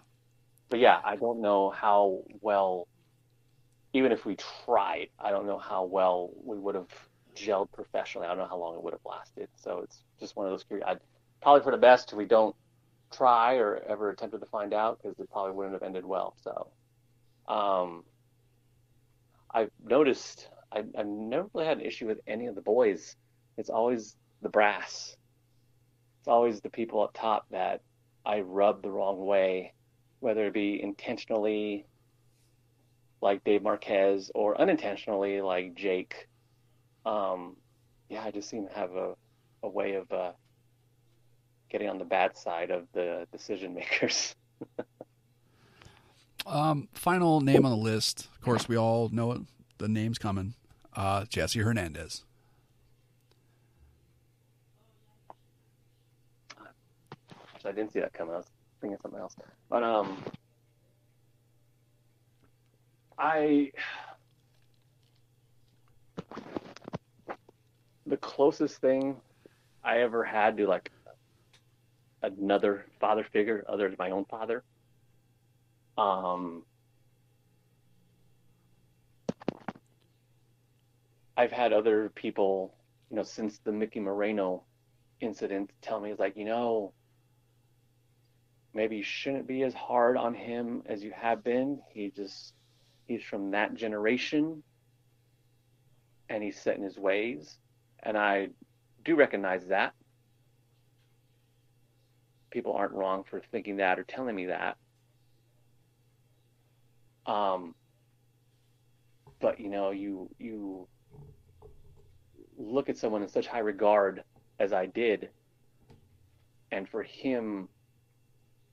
But 0.68 0.80
yeah, 0.80 1.01
I 1.05 1.16
don't 1.16 1.40
know 1.40 1.70
how 1.70 2.22
well, 2.40 2.89
even 3.93 4.12
if 4.12 4.26
we 4.26 4.36
tried, 4.64 5.09
I 5.18 5.30
don't 5.30 5.47
know 5.47 5.59
how 5.59 5.85
well 5.85 6.30
we 6.44 6.59
would 6.59 6.74
have 6.74 6.89
gelled 7.35 7.70
professionally. 7.72 8.26
I 8.26 8.30
don't 8.30 8.39
know 8.39 8.48
how 8.48 8.59
long 8.59 8.74
it 8.74 8.82
would 8.82 8.93
have 8.93 9.05
lasted. 9.05 9.48
So 9.56 9.80
it's 9.85 10.02
just 10.18 10.36
one 10.36 10.47
of 10.47 10.52
those. 10.52 10.64
I'd 10.85 11.01
probably 11.40 11.62
for 11.62 11.72
the 11.72 11.78
best 11.78 12.12
if 12.12 12.18
we 12.18 12.24
don't 12.24 12.55
try 13.12 13.55
or 13.55 13.82
ever 13.89 14.10
attempted 14.10 14.40
to 14.40 14.47
find 14.47 14.74
out 14.74 14.98
because 15.02 15.18
it 15.18 15.30
probably 15.30 15.52
wouldn't 15.52 15.74
have 15.74 15.82
ended 15.82 16.05
well. 16.05 16.35
So, 16.43 16.68
um, 17.52 18.05
I've 19.51 19.70
noticed 19.82 20.48
I, 20.72 20.80
I've 20.98 21.06
never 21.06 21.48
really 21.55 21.66
had 21.66 21.78
an 21.78 21.86
issue 21.86 22.06
with 22.06 22.20
any 22.26 22.47
of 22.47 22.55
the 22.55 22.60
boys. 22.60 23.16
It's 23.56 23.70
always 23.70 24.16
the 24.43 24.48
brass. 24.48 25.16
It's 26.20 26.28
always 26.28 26.60
the 26.60 26.70
people 26.70 27.02
up 27.02 27.12
top 27.15 27.47
that 27.51 27.82
I 28.24 28.40
rub 28.40 28.82
the 28.82 28.90
wrong 28.90 29.24
way, 29.24 29.73
whether 30.20 30.47
it 30.47 30.55
be 30.55 30.82
intentionally, 30.82 31.86
like 33.20 33.44
Dave 33.44 33.62
Marquez, 33.62 34.31
or 34.35 34.60
unintentionally, 34.60 35.40
like 35.40 35.74
Jake 35.74 36.28
um, 37.09 37.56
yeah, 38.09 38.23
I 38.23 38.31
just 38.31 38.48
seem 38.48 38.66
to 38.66 38.74
have 38.74 38.94
a, 38.94 39.15
a 39.62 39.69
way 39.69 39.94
of 39.94 40.10
uh, 40.12 40.32
getting 41.70 41.89
on 41.89 41.98
the 41.98 42.05
bad 42.05 42.36
side 42.36 42.70
of 42.70 42.86
the 42.93 43.27
decision 43.32 43.74
makers. 43.74 44.35
um, 46.47 46.89
final 46.93 47.40
name 47.40 47.65
on 47.65 47.70
the 47.70 47.77
list. 47.77 48.28
Of 48.35 48.43
course, 48.43 48.69
we 48.69 48.77
all 48.77 49.09
know 49.09 49.32
it. 49.32 49.40
The 49.78 49.89
name's 49.89 50.19
coming. 50.19 50.55
Uh, 50.94 51.24
Jesse 51.27 51.60
Hernandez. 51.60 52.24
I 57.64 57.72
didn't 57.72 57.93
see 57.93 58.01
that 58.01 58.12
coming. 58.12 58.35
I 58.35 58.39
was 58.39 58.47
thinking 58.80 58.98
something 59.02 59.20
else. 59.20 59.36
But 59.68 59.82
um, 59.82 60.22
I 63.18 63.72
the 68.06 68.16
closest 68.16 68.80
thing 68.80 69.16
I 69.85 70.01
ever 70.01 70.24
had 70.24 70.56
to 70.59 70.66
like 70.66 70.90
another 72.22 72.86
father 73.01 73.24
figure 73.24 73.64
other 73.68 73.89
than 73.89 73.97
my 73.98 74.10
own 74.10 74.24
father. 74.24 74.64
Um, 75.97 76.64
I've 81.36 81.52
had 81.52 81.72
other 81.72 82.10
people, 82.14 82.74
you 83.10 83.16
know, 83.16 83.22
since 83.22 83.59
the 83.59 83.72
Mickey 83.72 84.01
Moreno 84.01 84.64
incident, 85.20 85.70
tell 85.82 86.01
me 86.01 86.14
like, 86.18 86.36
you 86.36 86.44
know, 86.44 86.93
maybe 88.79 88.99
you 88.99 89.03
shouldn't 89.03 89.49
be 89.49 89.65
as 89.65 89.75
hard 89.75 90.17
on 90.17 90.33
him 90.33 90.83
as 90.87 91.03
you 91.03 91.11
have 91.11 91.43
been. 91.43 91.81
He 91.93 92.13
just 92.15 92.55
he's 93.07 93.25
from 93.25 93.51
that 93.51 93.75
generation 93.75 94.63
and 96.29 96.45
he's 96.45 96.61
set 96.61 96.77
in 96.77 96.85
his 96.85 96.97
ways, 96.97 97.59
and 98.05 98.17
I 98.17 98.51
do 99.05 99.17
recognize 99.17 99.67
that. 99.67 99.95
People 102.51 102.73
aren't 102.73 102.93
wrong 102.93 103.25
for 103.29 103.43
thinking 103.51 103.79
that 103.79 103.99
or 103.99 104.05
telling 104.05 104.37
me 104.37 104.47
that. 104.47 104.77
Um, 107.27 107.75
but 109.41 109.59
you 109.59 109.71
know, 109.71 109.91
you 109.91 110.31
you 110.39 110.87
look 112.57 112.89
at 112.89 112.97
someone 112.97 113.23
in 113.23 113.29
such 113.29 113.49
high 113.49 113.59
regard 113.59 114.23
as 114.61 114.73
I 114.73 114.87
did, 114.87 115.31
and 116.71 116.89
for 116.89 117.03
him 117.03 117.69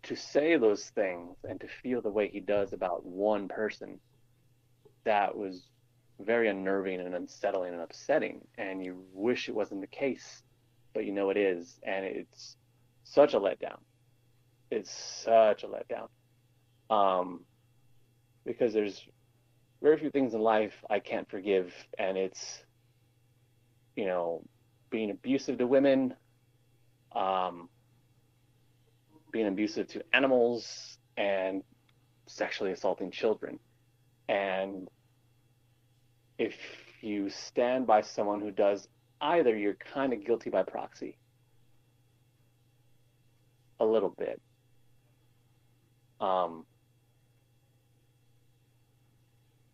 to 0.05 0.15
say 0.15 0.57
those 0.57 0.89
things 0.89 1.35
and 1.43 1.59
to 1.59 1.67
feel 1.67 2.01
the 2.01 2.09
way 2.09 2.29
he 2.29 2.39
does 2.39 2.73
about 2.73 3.05
one 3.05 3.47
person, 3.47 3.99
that 5.03 5.35
was 5.35 5.67
very 6.19 6.47
unnerving 6.47 7.01
and 7.01 7.15
unsettling 7.15 7.73
and 7.73 7.81
upsetting. 7.81 8.41
And 8.57 8.83
you 8.83 9.03
wish 9.13 9.49
it 9.49 9.55
wasn't 9.55 9.81
the 9.81 9.87
case, 9.87 10.43
but 10.93 11.05
you 11.05 11.11
know 11.11 11.29
it 11.29 11.37
is. 11.37 11.79
And 11.83 12.05
it's 12.05 12.57
such 13.03 13.33
a 13.33 13.39
letdown. 13.39 13.79
It's 14.71 14.91
such 14.91 15.63
a 15.63 15.67
letdown. 15.67 16.09
Um, 16.89 17.41
because 18.45 18.73
there's 18.73 19.07
very 19.81 19.97
few 19.97 20.11
things 20.11 20.33
in 20.33 20.41
life 20.41 20.73
I 20.89 20.99
can't 20.99 21.29
forgive. 21.29 21.73
And 21.97 22.17
it's, 22.17 22.63
you 23.95 24.05
know, 24.05 24.43
being 24.89 25.11
abusive 25.11 25.57
to 25.57 25.67
women, 25.67 26.13
um, 27.15 27.69
being 29.35 29.47
abusive 29.47 29.85
to 29.85 30.01
animals, 30.13 30.97
and 31.17 31.61
sexually 32.25 32.71
assaulting 32.71 33.11
children. 33.11 33.59
And 34.29 34.87
if 36.37 36.55
you 37.01 37.29
stand 37.29 37.85
by 37.85 37.99
someone 37.99 38.39
who 38.39 38.49
does 38.49 38.87
either, 39.19 39.53
you're 39.53 39.75
kind 39.93 40.13
of 40.13 40.25
guilty 40.25 40.49
by 40.49 40.63
proxy. 40.63 41.17
A 43.81 43.85
little 43.85 44.15
bit. 44.17 44.41
Um, 46.21 46.65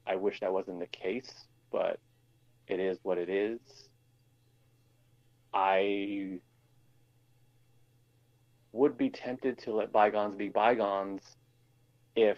I 0.08 0.16
wish 0.16 0.40
that 0.40 0.52
wasn't 0.52 0.80
the 0.80 0.88
case, 0.88 1.32
but 1.72 2.00
it 2.66 2.80
is 2.80 2.98
what 3.04 3.20
it 3.20 3.30
is. 3.30 3.60
I 5.54 6.40
would 8.74 8.98
be 8.98 9.10
tempted 9.10 9.58
to 9.60 9.74
let 9.74 9.92
bygones 9.92 10.36
be 10.36 10.50
bygones 10.50 11.22
if 12.16 12.38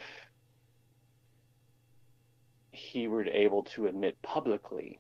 he 2.72 3.07
were 3.07 3.26
able 3.26 3.64
to 3.64 3.88
admit 3.88 4.19
publicly 4.22 4.99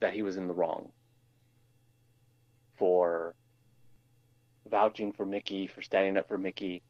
that 0.00 0.12
he 0.12 0.22
was 0.22 0.36
in 0.36 0.46
the 0.46 0.54
wrong 0.54 0.90
for 2.76 3.34
vouching 4.70 5.12
for 5.12 5.24
Mickey, 5.24 5.66
for 5.66 5.82
standing 5.82 6.16
up 6.16 6.28
for 6.28 6.38
Mickey. 6.38 6.82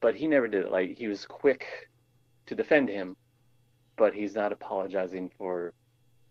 But 0.00 0.14
he 0.14 0.28
never 0.28 0.46
did 0.46 0.66
it. 0.66 0.72
Like 0.72 0.96
he 0.96 1.08
was 1.08 1.26
quick 1.26 1.66
to 2.46 2.54
defend 2.54 2.88
him, 2.88 3.16
but 3.96 4.14
he's 4.14 4.34
not 4.34 4.52
apologizing 4.52 5.30
for 5.36 5.72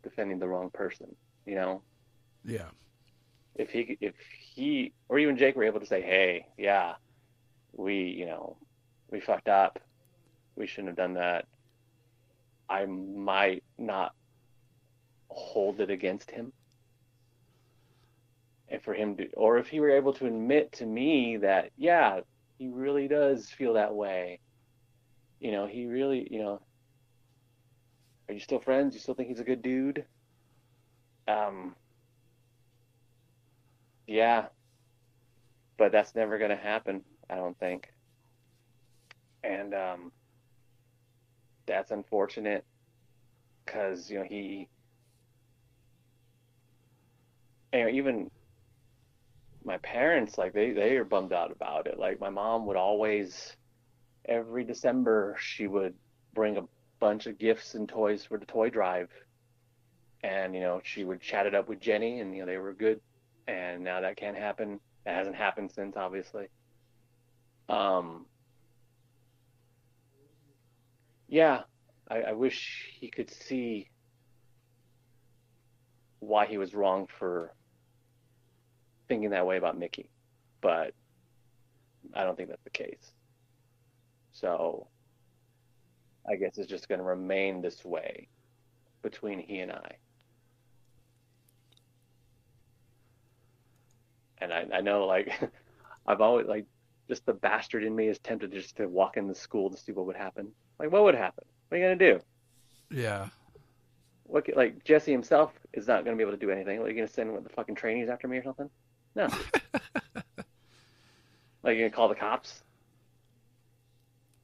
defending 0.03 0.39
the 0.39 0.47
wrong 0.47 0.69
person, 0.69 1.13
you 1.45 1.55
know? 1.55 1.81
Yeah. 2.45 2.69
If 3.57 3.71
he 3.71 3.97
if 4.01 4.13
he 4.53 4.93
or 5.09 5.19
even 5.19 5.37
Jake 5.37 5.55
were 5.55 5.63
able 5.63 5.79
to 5.79 5.85
say, 5.85 6.01
"Hey, 6.01 6.45
yeah, 6.57 6.93
we, 7.73 7.95
you 8.03 8.25
know, 8.25 8.57
we 9.11 9.19
fucked 9.19 9.49
up. 9.49 9.79
We 10.55 10.67
shouldn't 10.67 10.89
have 10.89 10.97
done 10.97 11.15
that." 11.15 11.45
I 12.69 12.85
might 12.85 13.63
not 13.77 14.13
hold 15.29 15.79
it 15.79 15.89
against 15.89 16.31
him. 16.31 16.51
And 18.69 18.81
for 18.81 18.93
him 18.93 19.15
to, 19.17 19.29
or 19.33 19.57
if 19.57 19.67
he 19.67 19.79
were 19.79 19.91
able 19.91 20.13
to 20.13 20.25
admit 20.25 20.73
to 20.73 20.85
me 20.85 21.37
that, 21.37 21.71
yeah, 21.77 22.19
he 22.57 22.67
really 22.67 23.07
does 23.07 23.49
feel 23.49 23.73
that 23.73 23.93
way. 23.93 24.39
You 25.39 25.51
know, 25.51 25.67
he 25.67 25.85
really, 25.85 26.27
you 26.29 26.39
know, 26.39 26.61
are 28.27 28.33
you 28.33 28.39
still 28.41 28.59
friends? 28.59 28.93
You 28.93 28.99
still 28.99 29.13
think 29.13 29.29
he's 29.29 29.39
a 29.39 29.45
good 29.45 29.61
dude? 29.61 30.03
Um, 31.27 31.75
yeah, 34.07 34.47
but 35.77 35.91
that's 35.91 36.15
never 36.15 36.37
going 36.37 36.49
to 36.51 36.55
happen, 36.55 37.03
I 37.29 37.35
don't 37.35 37.57
think. 37.59 37.89
And, 39.43 39.73
um, 39.73 40.11
that's 41.67 41.91
unfortunate 41.91 42.65
because 43.65 44.09
you 44.09 44.17
know 44.19 44.25
he 44.25 44.69
and 47.73 47.89
even 47.89 48.29
my 49.63 49.77
parents 49.79 50.37
like 50.37 50.53
they 50.53 50.71
they 50.71 50.95
are 50.97 51.03
bummed 51.05 51.33
out 51.33 51.51
about 51.51 51.87
it. 51.87 51.99
Like 51.99 52.19
my 52.19 52.29
mom 52.29 52.65
would 52.65 52.77
always 52.77 53.55
every 54.27 54.63
december 54.63 55.35
she 55.39 55.67
would 55.67 55.95
bring 56.33 56.57
a 56.57 56.63
bunch 56.99 57.27
of 57.27 57.37
gifts 57.37 57.75
and 57.75 57.87
toys 57.87 58.25
for 58.25 58.37
the 58.37 58.45
toy 58.45 58.69
drive. 58.69 59.09
And 60.23 60.53
you 60.55 60.61
know 60.61 60.81
she 60.83 61.03
would 61.03 61.21
chat 61.21 61.45
it 61.45 61.55
up 61.55 61.67
with 61.69 61.79
jenny 61.79 62.19
and 62.19 62.33
you 62.35 62.41
know 62.41 62.45
they 62.47 62.57
were 62.57 62.73
good 62.73 63.01
and 63.47 63.83
now 63.83 64.01
that 64.01 64.17
can't 64.17 64.37
happen 64.37 64.79
that 65.05 65.15
hasn't 65.15 65.35
happened 65.35 65.71
since 65.71 65.95
obviously 65.95 66.47
um 67.69 68.25
yeah, 71.27 71.61
I, 72.09 72.21
I 72.21 72.31
wish 72.33 72.89
he 72.99 73.09
could 73.09 73.29
see 73.29 73.89
why 76.19 76.45
he 76.45 76.57
was 76.57 76.73
wrong 76.73 77.07
for 77.19 77.53
thinking 79.07 79.31
that 79.31 79.45
way 79.45 79.57
about 79.57 79.77
Mickey, 79.77 80.09
but 80.61 80.93
I 82.13 82.23
don't 82.23 82.35
think 82.35 82.49
that's 82.49 82.63
the 82.63 82.69
case. 82.69 83.11
So 84.31 84.87
I 86.29 86.35
guess 86.35 86.57
it's 86.57 86.69
just 86.69 86.89
going 86.89 86.99
to 86.99 87.05
remain 87.05 87.61
this 87.61 87.83
way 87.83 88.27
between 89.01 89.39
he 89.39 89.59
and 89.59 89.71
I. 89.71 89.97
And 94.39 94.53
I, 94.53 94.65
I 94.73 94.81
know, 94.81 95.05
like, 95.05 95.31
I've 96.07 96.21
always, 96.21 96.47
like, 96.47 96.65
just 97.07 97.25
the 97.25 97.33
bastard 97.33 97.83
in 97.83 97.95
me 97.95 98.07
is 98.07 98.19
tempted 98.19 98.51
just 98.51 98.77
to 98.77 98.87
walk 98.87 99.17
in 99.17 99.27
the 99.27 99.35
school 99.35 99.69
to 99.69 99.77
see 99.77 99.91
what 99.91 100.05
would 100.05 100.15
happen. 100.15 100.51
Like, 100.79 100.91
what 100.91 101.03
would 101.03 101.15
happen? 101.15 101.45
What 101.67 101.77
are 101.77 101.79
you 101.79 101.85
gonna 101.85 101.95
do? 101.95 102.19
Yeah. 102.91 103.29
What 104.23 104.45
like 104.55 104.83
Jesse 104.83 105.11
himself 105.11 105.53
is 105.73 105.87
not 105.87 106.03
gonna 106.03 106.17
be 106.17 106.23
able 106.23 106.33
to 106.33 106.37
do 106.37 106.51
anything. 106.51 106.79
What, 106.79 106.87
are 106.87 106.89
you 106.89 106.95
gonna 106.95 107.07
send 107.07 107.31
what, 107.31 107.43
the 107.43 107.49
fucking 107.49 107.75
trainees 107.75 108.09
after 108.09 108.27
me 108.27 108.37
or 108.37 108.43
something? 108.43 108.69
No. 109.15 109.27
like 111.63 111.77
you 111.77 111.83
gonna 111.83 111.89
call 111.89 112.09
the 112.09 112.15
cops? 112.15 112.63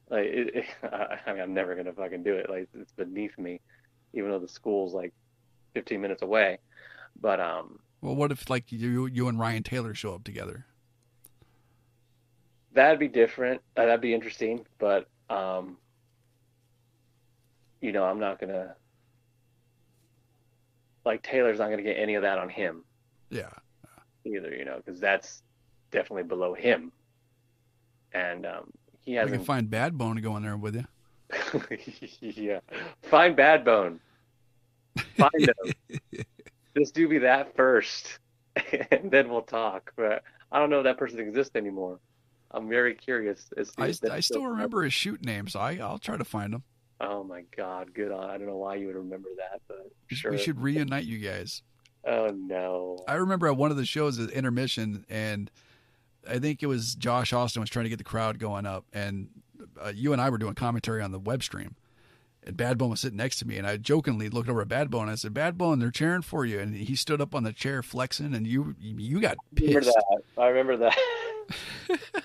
Like, 0.09 0.25
it, 0.25 0.55
it, 0.55 0.65
I 0.83 1.33
mean, 1.33 1.41
I'm 1.41 1.53
never 1.53 1.75
gonna 1.75 1.93
fucking 1.93 2.23
do 2.23 2.33
it. 2.35 2.49
Like, 2.49 2.69
it's 2.73 2.93
beneath 2.93 3.37
me, 3.37 3.59
even 4.13 4.31
though 4.31 4.39
the 4.39 4.47
school's 4.47 4.93
like 4.93 5.13
15 5.73 5.99
minutes 5.99 6.21
away. 6.21 6.59
But 7.19 7.39
um. 7.39 7.79
Well, 8.03 8.15
what 8.15 8.33
if 8.33 8.49
like 8.49 8.69
you 8.69 9.05
you 9.05 9.29
and 9.29 9.39
Ryan 9.39 9.63
Taylor 9.63 9.93
show 9.93 10.13
up 10.13 10.25
together? 10.25 10.65
That'd 12.73 12.99
be 12.99 13.07
different. 13.07 13.61
Uh, 13.77 13.85
that'd 13.85 14.01
be 14.01 14.13
interesting. 14.13 14.65
But 14.77 15.07
um, 15.29 15.77
you 17.79 17.93
know, 17.93 18.03
I'm 18.03 18.19
not 18.19 18.41
gonna 18.41 18.75
like 21.05 21.23
Taylor's 21.23 21.59
not 21.59 21.69
gonna 21.69 21.81
get 21.81 21.93
any 21.97 22.15
of 22.15 22.23
that 22.23 22.37
on 22.39 22.49
him. 22.49 22.83
Yeah. 23.29 23.49
Either, 24.25 24.53
you 24.53 24.65
know, 24.65 24.81
because 24.83 24.99
that's 24.99 25.41
definitely 25.89 26.23
below 26.23 26.53
him. 26.53 26.91
And 28.11 28.45
um, 28.45 28.71
he 28.99 29.13
hasn't. 29.13 29.31
We 29.31 29.37
can 29.37 29.45
find 29.45 29.69
Bad 29.69 29.97
Bone 29.97 30.17
to 30.17 30.21
go 30.21 30.35
in 30.35 30.43
there 30.43 30.57
with 30.57 30.75
you. 30.75 30.85
yeah, 32.19 32.59
find 33.01 33.33
Bad 33.33 33.63
Bone. 33.63 34.01
Find 35.17 35.31
him. 35.39 35.95
Just 36.77 36.95
do 36.95 37.07
me 37.07 37.19
that 37.19 37.55
first, 37.55 38.19
and 38.91 39.11
then 39.11 39.29
we'll 39.29 39.41
talk. 39.41 39.91
But 39.95 40.23
I 40.51 40.59
don't 40.59 40.69
know 40.69 40.79
if 40.79 40.83
that 40.85 40.97
person 40.97 41.19
exists 41.19 41.55
anymore. 41.55 41.99
I'm 42.51 42.69
very 42.69 42.93
curious. 42.93 43.49
I, 43.77 43.93
I 44.11 44.19
still 44.19 44.45
remember 44.45 44.83
his 44.83 44.93
shoot 44.93 45.23
name, 45.25 45.47
so 45.47 45.59
I, 45.59 45.77
I'll 45.77 45.97
try 45.97 46.17
to 46.17 46.23
find 46.23 46.53
him. 46.53 46.63
Oh 47.01 47.23
my 47.23 47.43
God, 47.55 47.93
good 47.93 48.11
on. 48.11 48.29
I 48.29 48.37
don't 48.37 48.47
know 48.47 48.57
why 48.57 48.75
you 48.75 48.87
would 48.87 48.95
remember 48.95 49.29
that, 49.37 49.61
but 49.67 49.91
sure. 50.07 50.31
We 50.31 50.37
should 50.37 50.61
reunite 50.61 51.05
you 51.05 51.17
guys. 51.17 51.63
Oh 52.05 52.27
no. 52.27 52.99
I 53.07 53.15
remember 53.15 53.47
at 53.47 53.57
one 53.57 53.71
of 53.71 53.77
the 53.77 53.85
shows 53.85 54.19
at 54.19 54.29
intermission, 54.29 55.05
and 55.09 55.49
I 56.29 56.39
think 56.39 56.63
it 56.63 56.67
was 56.67 56.95
Josh 56.95 57.33
Austin 57.33 57.61
was 57.61 57.69
trying 57.69 57.85
to 57.85 57.89
get 57.89 57.97
the 57.97 58.03
crowd 58.03 58.39
going 58.39 58.65
up, 58.65 58.85
and 58.93 59.29
uh, 59.83 59.91
you 59.93 60.13
and 60.13 60.21
I 60.21 60.29
were 60.29 60.37
doing 60.37 60.53
commentary 60.53 61.01
on 61.01 61.11
the 61.11 61.19
web 61.19 61.43
stream. 61.43 61.75
And 62.45 62.57
Bad 62.57 62.77
Bone 62.77 62.89
was 62.89 63.01
sitting 63.01 63.17
next 63.17 63.37
to 63.39 63.47
me, 63.47 63.57
and 63.57 63.65
I 63.65 63.77
jokingly 63.77 64.29
looked 64.29 64.49
over 64.49 64.61
at 64.61 64.67
Bad 64.67 64.89
Bone. 64.89 65.03
And 65.03 65.11
I 65.11 65.15
said, 65.15 65.33
"Bad 65.33 65.57
Bone, 65.57 65.79
they're 65.79 65.91
cheering 65.91 66.21
for 66.21 66.45
you." 66.45 66.59
And 66.59 66.75
he 66.75 66.95
stood 66.95 67.21
up 67.21 67.33
on 67.33 67.43
the 67.43 67.53
chair, 67.53 67.81
flexing, 67.81 68.33
and 68.33 68.45
you 68.45 68.75
you 68.79 69.19
got 69.19 69.37
pissed. 69.55 69.95
I 70.37 70.47
remember 70.47 70.77
that. 70.77 70.97
I 70.97 71.09
remember 71.09 71.47
that. 71.89 71.99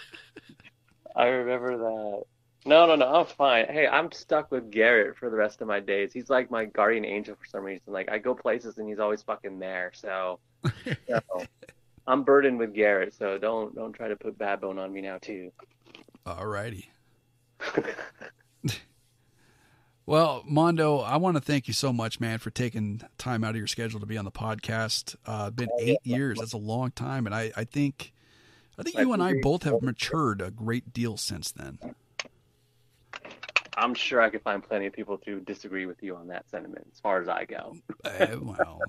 I 1.16 1.26
remember 1.26 1.76
that 1.78 2.22
No, 2.64 2.86
no, 2.86 2.94
no. 2.94 3.06
I'm 3.06 3.26
fine. 3.26 3.66
Hey, 3.66 3.86
I'm 3.86 4.12
stuck 4.12 4.50
with 4.52 4.70
Garrett 4.70 5.16
for 5.16 5.30
the 5.30 5.36
rest 5.36 5.60
of 5.60 5.66
my 5.68 5.80
days. 5.80 6.12
He's 6.12 6.30
like 6.30 6.50
my 6.50 6.64
guardian 6.64 7.04
angel 7.04 7.34
for 7.34 7.46
some 7.46 7.64
reason. 7.64 7.92
Like 7.92 8.10
I 8.10 8.18
go 8.18 8.34
places 8.34 8.78
and 8.78 8.88
he's 8.88 9.00
always 9.00 9.22
fucking 9.22 9.58
there. 9.58 9.90
So, 9.94 10.38
so 11.08 11.20
I'm 12.06 12.22
burdened 12.22 12.58
with 12.58 12.72
Garrett. 12.74 13.14
So 13.14 13.36
don't 13.36 13.74
don't 13.74 13.92
try 13.92 14.08
to 14.08 14.16
put 14.16 14.38
bad 14.38 14.60
bone 14.60 14.78
on 14.78 14.92
me 14.92 15.00
now 15.00 15.18
too. 15.18 15.50
Alrighty. 16.26 16.86
well, 20.08 20.42
Mondo, 20.46 21.00
I 21.00 21.18
want 21.18 21.36
to 21.36 21.40
thank 21.42 21.68
you 21.68 21.74
so 21.74 21.92
much, 21.92 22.18
man, 22.18 22.38
for 22.38 22.48
taking 22.48 23.02
time 23.18 23.44
out 23.44 23.50
of 23.50 23.56
your 23.56 23.66
schedule 23.66 24.00
to 24.00 24.06
be 24.06 24.16
on 24.16 24.24
the 24.24 24.30
podcast. 24.30 25.16
Uh, 25.26 25.50
been 25.50 25.68
eight 25.78 25.98
years. 26.02 26.38
That's 26.38 26.54
a 26.54 26.56
long 26.56 26.92
time, 26.92 27.26
and 27.26 27.34
I, 27.34 27.52
I 27.54 27.64
think, 27.64 28.14
I 28.78 28.84
think 28.84 28.96
you 28.96 29.12
and 29.12 29.22
I 29.22 29.34
both 29.42 29.64
have 29.64 29.82
matured 29.82 30.40
a 30.40 30.50
great 30.50 30.94
deal 30.94 31.18
since 31.18 31.52
then. 31.52 31.78
I'm 33.76 33.92
sure 33.92 34.22
I 34.22 34.30
could 34.30 34.40
find 34.40 34.62
plenty 34.62 34.86
of 34.86 34.94
people 34.94 35.18
to 35.18 35.40
disagree 35.40 35.84
with 35.84 36.02
you 36.02 36.16
on 36.16 36.28
that 36.28 36.48
sentiment, 36.48 36.86
as 36.90 37.00
far 37.00 37.20
as 37.20 37.28
I 37.28 37.44
go. 37.44 37.76
uh, 38.02 38.26
well, 38.40 38.80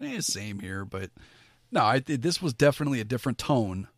yeah, 0.00 0.20
same 0.20 0.58
here, 0.58 0.86
but 0.86 1.10
no, 1.70 1.82
I, 1.82 1.98
this 1.98 2.40
was 2.40 2.54
definitely 2.54 3.00
a 3.00 3.04
different 3.04 3.36
tone, 3.36 3.88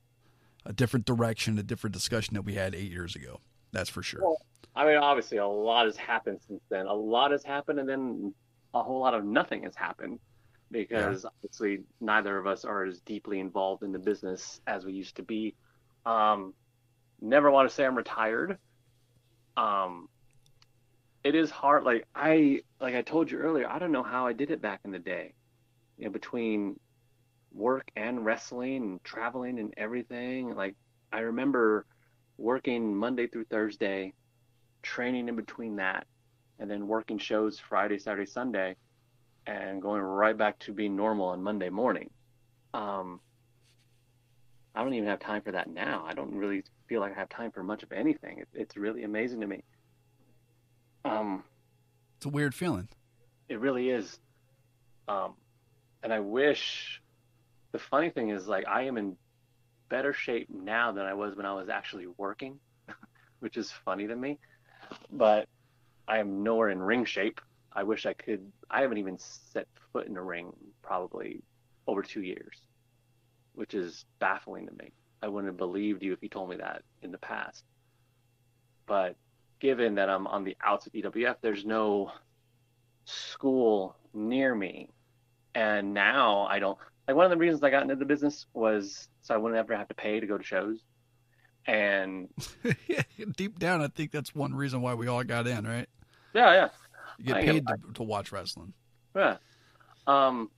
a 0.66 0.72
different 0.72 1.06
direction, 1.06 1.56
a 1.56 1.62
different 1.62 1.94
discussion 1.94 2.34
that 2.34 2.42
we 2.42 2.54
had 2.54 2.74
eight 2.74 2.90
years 2.90 3.14
ago. 3.14 3.38
That's 3.70 3.90
for 3.90 4.02
sure. 4.02 4.22
Well, 4.22 4.38
I 4.76 4.86
mean, 4.86 4.96
obviously, 4.96 5.38
a 5.38 5.46
lot 5.46 5.86
has 5.86 5.96
happened 5.96 6.40
since 6.46 6.62
then. 6.68 6.86
A 6.86 6.94
lot 6.94 7.30
has 7.30 7.44
happened, 7.44 7.78
and 7.78 7.88
then 7.88 8.34
a 8.72 8.82
whole 8.82 9.00
lot 9.00 9.14
of 9.14 9.24
nothing 9.24 9.62
has 9.62 9.76
happened 9.76 10.18
because 10.70 11.22
yeah. 11.22 11.30
obviously 11.36 11.84
neither 12.00 12.36
of 12.36 12.46
us 12.46 12.64
are 12.64 12.84
as 12.84 13.00
deeply 13.00 13.38
involved 13.38 13.84
in 13.84 13.92
the 13.92 13.98
business 13.98 14.60
as 14.66 14.84
we 14.84 14.92
used 14.92 15.16
to 15.16 15.22
be. 15.22 15.54
Um, 16.04 16.54
never 17.20 17.50
want 17.50 17.68
to 17.68 17.74
say 17.74 17.84
I'm 17.84 17.96
retired. 17.96 18.58
Um, 19.56 20.08
it 21.22 21.36
is 21.36 21.50
hard. 21.50 21.84
Like 21.84 22.06
I, 22.14 22.62
like 22.80 22.96
I 22.96 23.02
told 23.02 23.30
you 23.30 23.38
earlier, 23.38 23.68
I 23.68 23.78
don't 23.78 23.92
know 23.92 24.02
how 24.02 24.26
I 24.26 24.32
did 24.32 24.50
it 24.50 24.60
back 24.60 24.80
in 24.84 24.90
the 24.90 24.98
day. 24.98 25.34
You 25.96 26.06
know, 26.06 26.10
between 26.10 26.80
work 27.52 27.88
and 27.94 28.24
wrestling 28.24 28.82
and 28.82 29.04
traveling 29.04 29.60
and 29.60 29.72
everything. 29.76 30.54
Like 30.54 30.74
I 31.12 31.20
remember 31.20 31.86
working 32.36 32.96
Monday 32.96 33.28
through 33.28 33.44
Thursday, 33.44 34.12
training 34.84 35.28
in 35.28 35.36
between 35.36 35.76
that, 35.76 36.06
and 36.58 36.70
then 36.70 36.86
working 36.86 37.18
shows 37.18 37.58
Friday, 37.58 37.98
Saturday, 37.98 38.26
Sunday, 38.26 38.76
and 39.46 39.82
going 39.82 40.00
right 40.00 40.36
back 40.36 40.58
to 40.60 40.72
being 40.72 40.96
normal 40.96 41.26
on 41.26 41.42
Monday 41.42 41.70
morning. 41.70 42.10
Um, 42.72 43.20
I 44.74 44.82
don't 44.82 44.94
even 44.94 45.08
have 45.08 45.20
time 45.20 45.42
for 45.42 45.52
that 45.52 45.68
now. 45.68 46.04
I 46.06 46.14
don't 46.14 46.34
really 46.34 46.64
feel 46.88 47.00
like 47.00 47.12
I 47.12 47.18
have 47.18 47.28
time 47.28 47.50
for 47.50 47.62
much 47.62 47.82
of 47.82 47.92
anything. 47.92 48.38
It, 48.38 48.48
it's 48.52 48.76
really 48.76 49.04
amazing 49.04 49.40
to 49.40 49.46
me. 49.46 49.62
Um, 51.04 51.44
it's 52.16 52.26
a 52.26 52.30
weird 52.30 52.54
feeling. 52.54 52.88
It 53.48 53.60
really 53.60 53.90
is. 53.90 54.18
Um, 55.08 55.34
and 56.02 56.12
I 56.12 56.20
wish. 56.20 57.00
The 57.72 57.78
funny 57.80 58.08
thing 58.08 58.30
is, 58.30 58.46
like, 58.46 58.66
I 58.68 58.82
am 58.82 58.96
in 58.96 59.16
better 59.88 60.12
shape 60.12 60.48
now 60.48 60.92
than 60.92 61.06
I 61.06 61.14
was 61.14 61.34
when 61.34 61.44
I 61.44 61.54
was 61.54 61.68
actually 61.68 62.06
working, 62.16 62.58
which 63.40 63.56
is 63.56 63.72
funny 63.84 64.06
to 64.06 64.14
me. 64.14 64.38
But 65.12 65.48
I 66.06 66.18
am 66.18 66.42
nowhere 66.42 66.70
in 66.70 66.80
ring 66.80 67.04
shape. 67.04 67.40
I 67.72 67.82
wish 67.82 68.06
I 68.06 68.12
could. 68.12 68.52
I 68.70 68.82
haven't 68.82 68.98
even 68.98 69.18
set 69.18 69.66
foot 69.92 70.06
in 70.06 70.16
a 70.16 70.22
ring 70.22 70.52
probably 70.82 71.42
over 71.86 72.02
two 72.02 72.22
years, 72.22 72.60
which 73.54 73.74
is 73.74 74.04
baffling 74.18 74.66
to 74.66 74.72
me. 74.74 74.92
I 75.22 75.28
wouldn't 75.28 75.50
have 75.52 75.56
believed 75.56 76.02
you 76.02 76.12
if 76.12 76.22
you 76.22 76.28
told 76.28 76.50
me 76.50 76.56
that 76.56 76.82
in 77.02 77.10
the 77.10 77.18
past. 77.18 77.64
But 78.86 79.16
given 79.60 79.94
that 79.94 80.10
I'm 80.10 80.26
on 80.26 80.44
the 80.44 80.56
outs 80.62 80.86
of 80.86 80.92
EWF, 80.92 81.36
there's 81.40 81.64
no 81.64 82.12
school 83.04 83.96
near 84.12 84.54
me. 84.54 84.90
And 85.54 85.94
now 85.94 86.46
I 86.50 86.58
don't 86.58 86.78
like 87.06 87.16
one 87.16 87.24
of 87.24 87.30
the 87.30 87.36
reasons 87.36 87.62
I 87.62 87.70
got 87.70 87.82
into 87.82 87.96
the 87.96 88.04
business 88.04 88.46
was 88.54 89.08
so 89.22 89.34
I 89.34 89.38
wouldn't 89.38 89.58
ever 89.58 89.76
have 89.76 89.88
to 89.88 89.94
pay 89.94 90.20
to 90.20 90.26
go 90.26 90.38
to 90.38 90.44
shows. 90.44 90.80
And 91.66 92.28
deep 93.36 93.58
down, 93.58 93.80
I 93.80 93.88
think 93.88 94.10
that's 94.10 94.34
one 94.34 94.54
reason 94.54 94.82
why 94.82 94.94
we 94.94 95.06
all 95.06 95.24
got 95.24 95.46
in, 95.46 95.66
right? 95.66 95.88
Yeah, 96.34 96.52
yeah. 96.52 96.68
You 97.18 97.24
get 97.26 97.44
paid 97.44 97.66
to, 97.66 97.76
to 97.94 98.02
watch 98.02 98.32
wrestling. 98.32 98.74
Yeah. 99.14 99.36
Um, 100.06 100.50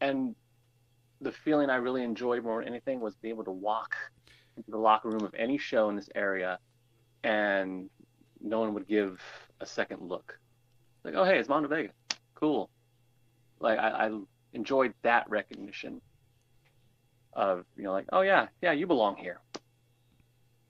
and 0.00 0.34
the 1.20 1.32
feeling 1.32 1.70
I 1.70 1.76
really 1.76 2.02
enjoyed 2.02 2.44
more 2.44 2.60
than 2.60 2.68
anything 2.68 3.00
was 3.00 3.16
being 3.16 3.34
able 3.34 3.44
to 3.44 3.52
walk 3.52 3.96
into 4.56 4.70
the 4.70 4.78
locker 4.78 5.08
room 5.08 5.24
of 5.24 5.34
any 5.36 5.58
show 5.58 5.88
in 5.88 5.96
this 5.96 6.10
area, 6.14 6.58
and 7.24 7.88
no 8.40 8.60
one 8.60 8.74
would 8.74 8.86
give 8.86 9.20
a 9.60 9.66
second 9.66 10.02
look. 10.02 10.38
Like, 11.04 11.14
oh 11.14 11.24
hey, 11.24 11.38
it's 11.38 11.48
Mondo 11.48 11.68
Vega, 11.68 11.90
cool. 12.34 12.70
Like 13.60 13.78
I, 13.78 14.06
I 14.06 14.10
enjoyed 14.52 14.92
that 15.02 15.28
recognition 15.30 16.00
of 17.34 17.64
you 17.76 17.82
know 17.82 17.92
like 17.92 18.04
oh 18.12 18.20
yeah 18.20 18.46
yeah 18.60 18.72
you 18.72 18.86
belong 18.86 19.16
here 19.16 19.40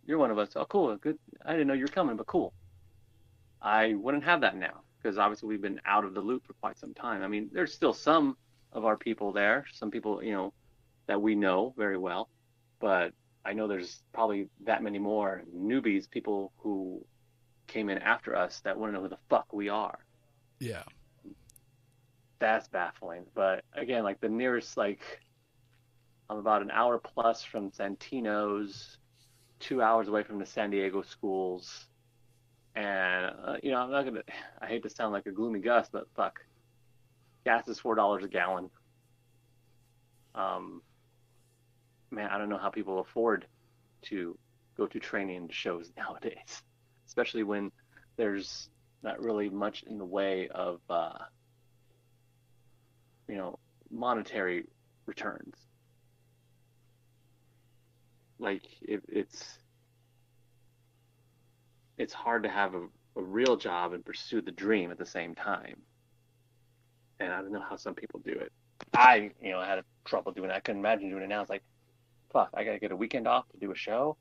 you're 0.07 0.19
one 0.19 0.31
of 0.31 0.39
us. 0.39 0.51
Oh 0.57 0.65
cool. 0.65 0.97
Good. 0.97 1.19
I 1.45 1.53
didn't 1.53 1.69
know 1.69 1.75
you 1.75 1.85
were 1.85 1.89
coming 1.89 2.17
but 2.17 2.27
cool. 2.27 2.53
I 3.61 3.95
wouldn't 3.95 4.25
have 4.25 4.41
that 4.41 4.57
now 4.57 4.83
because 4.97 5.19
obviously 5.19 5.49
we've 5.49 5.63
been 5.63 5.81
out 5.87 6.05
of 6.05 6.15
the 6.15 6.21
loop 6.21 6.47
for 6.47 6.55
quite 6.55 6.79
some 6.79 6.95
time. 6.95 7.23
I 7.23 7.29
mean 7.29 7.51
there's 7.53 7.73
still 7.73 7.95
some 7.95 8.37
of 8.73 8.85
our 8.85 8.97
people 8.97 9.33
there 9.33 9.67
some 9.73 9.91
people 9.91 10.23
you 10.23 10.33
know 10.33 10.53
that 11.07 11.21
we 11.21 11.35
know 11.35 11.75
very 11.77 11.99
well 11.99 12.31
but 12.81 13.13
i 13.45 13.53
know 13.53 13.69
there's 13.69 14.03
probably 14.15 14.49
that 14.65 14.83
many 14.83 14.99
more 14.99 15.43
newbies 15.55 16.11
people 16.11 16.53
who 16.57 17.05
came 17.67 17.91
in 17.91 17.99
after 17.99 18.35
us 18.35 18.61
that 18.61 18.79
want 18.79 18.91
to 18.91 18.95
know 18.95 19.03
who 19.03 19.09
the 19.09 19.19
fuck 19.31 19.53
we 19.53 19.69
are. 19.69 19.99
Yeah. 20.59 20.83
That's 22.39 22.69
baffling 22.69 23.25
but 23.35 23.65
again 23.75 24.03
like 24.03 24.21
the 24.21 24.29
nearest 24.29 24.77
like 24.77 25.21
I'm 26.29 26.39
about 26.39 26.63
an 26.63 26.71
hour 26.71 26.99
plus 26.99 27.45
from 27.45 27.71
Santino's, 27.71 28.97
two 29.63 29.81
hours 29.81 30.09
away 30.09 30.25
from 30.25 30.39
the 30.39 30.47
San 30.47 30.71
Diego 30.71 31.03
schools. 31.03 31.87
And, 32.75 33.27
uh, 33.27 33.57
you 33.63 33.71
know, 33.71 33.79
I'm 33.79 33.91
not 33.91 34.03
going 34.03 34.15
to, 34.17 34.25
I 34.61 34.67
hate 34.67 34.83
to 34.83 34.91
sound 34.91 35.13
like 35.13 35.27
a 35.27 35.31
gloomy 35.31 35.61
Gus, 35.61 35.89
but 35.91 36.07
fuck. 36.15 36.41
Gas 37.45 37.67
is 37.69 37.81
$4 37.81 38.23
a 38.23 38.29
gallon. 38.29 38.71
Um, 40.35 40.83
man, 42.11 42.29
I 42.31 42.39
don't 42.39 42.49
know 42.49 42.59
how 42.59 42.71
people 42.71 43.01
afford 43.01 43.47
to 44.03 44.37
go 44.77 44.87
to 44.87 44.99
training 44.99 45.49
shows 45.51 45.91
nowadays, 45.97 46.63
especially 47.07 47.43
when 47.43 47.71
there's 48.17 48.69
not 49.03 49.21
really 49.21 49.49
much 49.49 49.83
in 49.85 49.99
the 49.99 50.05
way 50.05 50.49
of, 50.49 50.81
uh, 50.89 51.19
you 53.29 53.37
know, 53.37 53.59
monetary 53.91 54.67
returns 55.07 55.57
like 58.43 58.65
it, 58.83 59.03
it's 59.09 59.59
it's 61.97 62.13
hard 62.13 62.43
to 62.43 62.49
have 62.49 62.75
a, 62.75 62.83
a 63.17 63.23
real 63.23 63.57
job 63.57 63.93
and 63.93 64.05
pursue 64.05 64.41
the 64.41 64.51
dream 64.51 64.91
at 64.91 64.99
the 64.99 65.07
same 65.07 65.35
time. 65.35 65.77
And 67.21 67.33
I 67.33 67.41
don't 67.41 67.53
know 67.53 67.63
how 67.69 67.77
some 67.77 67.95
people 67.95 68.21
do 68.21 68.33
it. 68.33 68.53
I, 68.95 69.31
you 69.41 69.53
know, 69.53 69.61
had 69.61 69.83
trouble 70.05 70.33
doing 70.33 70.51
it. 70.51 70.55
I 70.55 70.61
couldn't 70.61 70.81
imagine 70.81 71.11
doing 71.11 71.23
it 71.23 71.29
now. 71.29 71.41
It's 71.41 71.51
like, 71.51 71.63
fuck, 72.33 72.51
I 72.55 72.65
gotta 72.65 72.81
get 72.81 72.91
a 72.91 72.97
weekend 72.97 73.29
off 73.29 73.49
to 73.51 73.59
do 73.59 73.71
a 73.71 73.77
show. 73.77 74.17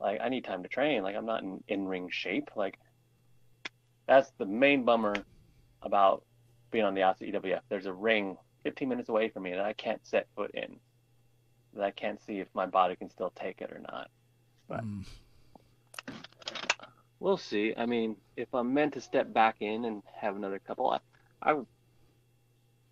Like, 0.00 0.20
I 0.20 0.28
need 0.28 0.44
time 0.44 0.62
to 0.62 0.68
train. 0.68 1.02
Like, 1.02 1.16
I'm 1.16 1.26
not 1.26 1.42
in 1.42 1.62
in 1.68 1.86
ring 1.86 2.08
shape. 2.10 2.50
Like, 2.56 2.78
that's 4.06 4.30
the 4.38 4.46
main 4.46 4.84
bummer 4.84 5.14
about 5.82 6.24
being 6.70 6.84
on 6.84 6.94
the 6.94 7.02
outs 7.02 7.20
of 7.20 7.28
EWF. 7.28 7.60
There's 7.68 7.86
a 7.86 7.92
ring 7.92 8.36
15 8.62 8.88
minutes 8.88 9.08
away 9.08 9.28
from 9.28 9.42
me 9.42 9.50
that 9.50 9.64
I 9.64 9.72
can't 9.74 10.04
set 10.06 10.26
foot 10.34 10.50
in 10.54 10.78
that 11.76 11.84
I 11.84 11.90
can't 11.90 12.20
see 12.22 12.40
if 12.40 12.48
my 12.54 12.66
body 12.66 12.96
can 12.96 13.10
still 13.10 13.30
take 13.30 13.60
it 13.60 13.70
or 13.70 13.78
not. 13.78 14.10
But 14.68 14.84
mm. 14.84 15.04
we'll 17.20 17.36
see. 17.36 17.74
I 17.76 17.86
mean, 17.86 18.16
if 18.36 18.52
I'm 18.54 18.74
meant 18.74 18.94
to 18.94 19.00
step 19.00 19.32
back 19.32 19.56
in 19.60 19.84
and 19.84 20.02
have 20.14 20.36
another 20.36 20.58
couple, 20.58 20.90
I, 20.90 20.98
I, 21.42 21.56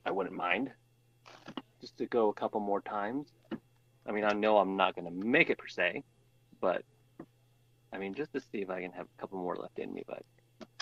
I 0.06 0.10
wouldn't 0.10 0.36
mind 0.36 0.70
just 1.80 1.98
to 1.98 2.06
go 2.06 2.28
a 2.28 2.34
couple 2.34 2.60
more 2.60 2.80
times. 2.80 3.28
I 4.06 4.12
mean, 4.12 4.24
I 4.24 4.32
know 4.32 4.58
I'm 4.58 4.76
not 4.76 4.94
going 4.94 5.06
to 5.06 5.26
make 5.26 5.50
it 5.50 5.58
per 5.58 5.68
se, 5.68 6.02
but 6.60 6.82
I 7.92 7.98
mean, 7.98 8.14
just 8.14 8.32
to 8.32 8.40
see 8.40 8.58
if 8.58 8.70
I 8.70 8.80
can 8.80 8.92
have 8.92 9.06
a 9.06 9.20
couple 9.20 9.38
more 9.38 9.56
left 9.56 9.78
in 9.78 9.92
me. 9.92 10.04
But 10.06 10.22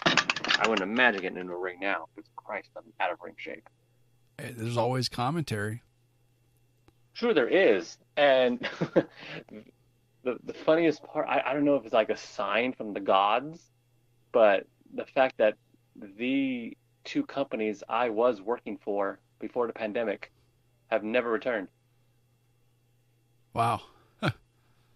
I 0.05 0.68
wouldn't 0.68 0.89
imagine 0.89 1.22
getting 1.22 1.39
into 1.39 1.52
a 1.52 1.58
ring 1.58 1.78
now 1.81 2.08
because 2.14 2.31
Christ, 2.36 2.70
I'm 2.76 2.84
out 3.00 3.12
of 3.12 3.18
ring 3.22 3.34
shape. 3.36 3.68
Hey, 4.39 4.55
there's 4.56 4.76
always 4.76 5.08
commentary. 5.08 5.82
Sure, 7.15 7.34
there 7.34 7.49
is, 7.49 7.99
and 8.16 8.66
the 10.24 10.39
the 10.44 10.55
funniest 10.65 11.02
part, 11.02 11.26
I, 11.28 11.42
I 11.47 11.52
don't 11.52 11.65
know 11.65 11.76
if 11.76 11.84
it's 11.84 11.92
like 11.92 12.10
a 12.10 12.16
sign 12.16 12.73
from 12.73 12.92
the 12.92 13.00
gods, 13.00 13.60
but 14.32 14.66
the 14.94 15.05
fact 15.05 15.39
that 15.39 15.55
the 15.97 16.76
two 17.05 17.24
companies 17.24 17.82
I 17.89 18.08
was 18.08 18.41
working 18.41 18.78
for 18.78 19.18
before 19.41 19.66
the 19.66 19.73
pandemic 19.73 20.32
have 20.89 21.02
never 21.02 21.31
returned. 21.31 21.68
Wow. 23.55 23.82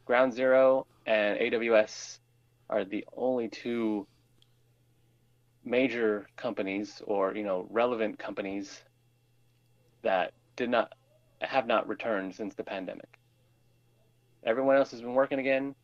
Ground 0.07 0.33
Zero 0.33 0.87
and 1.05 1.39
AWS 1.39 2.19
are 2.71 2.85
the 2.85 3.05
only 3.17 3.49
two 3.49 4.07
major 5.65 6.29
companies 6.37 7.03
or 7.07 7.35
you 7.35 7.43
know 7.43 7.67
relevant 7.71 8.19
companies 8.19 8.83
that 10.03 10.33
did 10.55 10.71
not 10.71 10.93
have 11.41 11.67
not 11.67 11.89
returned 11.89 12.35
since 12.35 12.55
the 12.55 12.65
pandemic. 12.65 13.19
Everyone 14.45 14.77
else 14.77 14.91
has 14.93 15.01
been 15.01 15.15
working 15.15 15.39
again. 15.39 15.75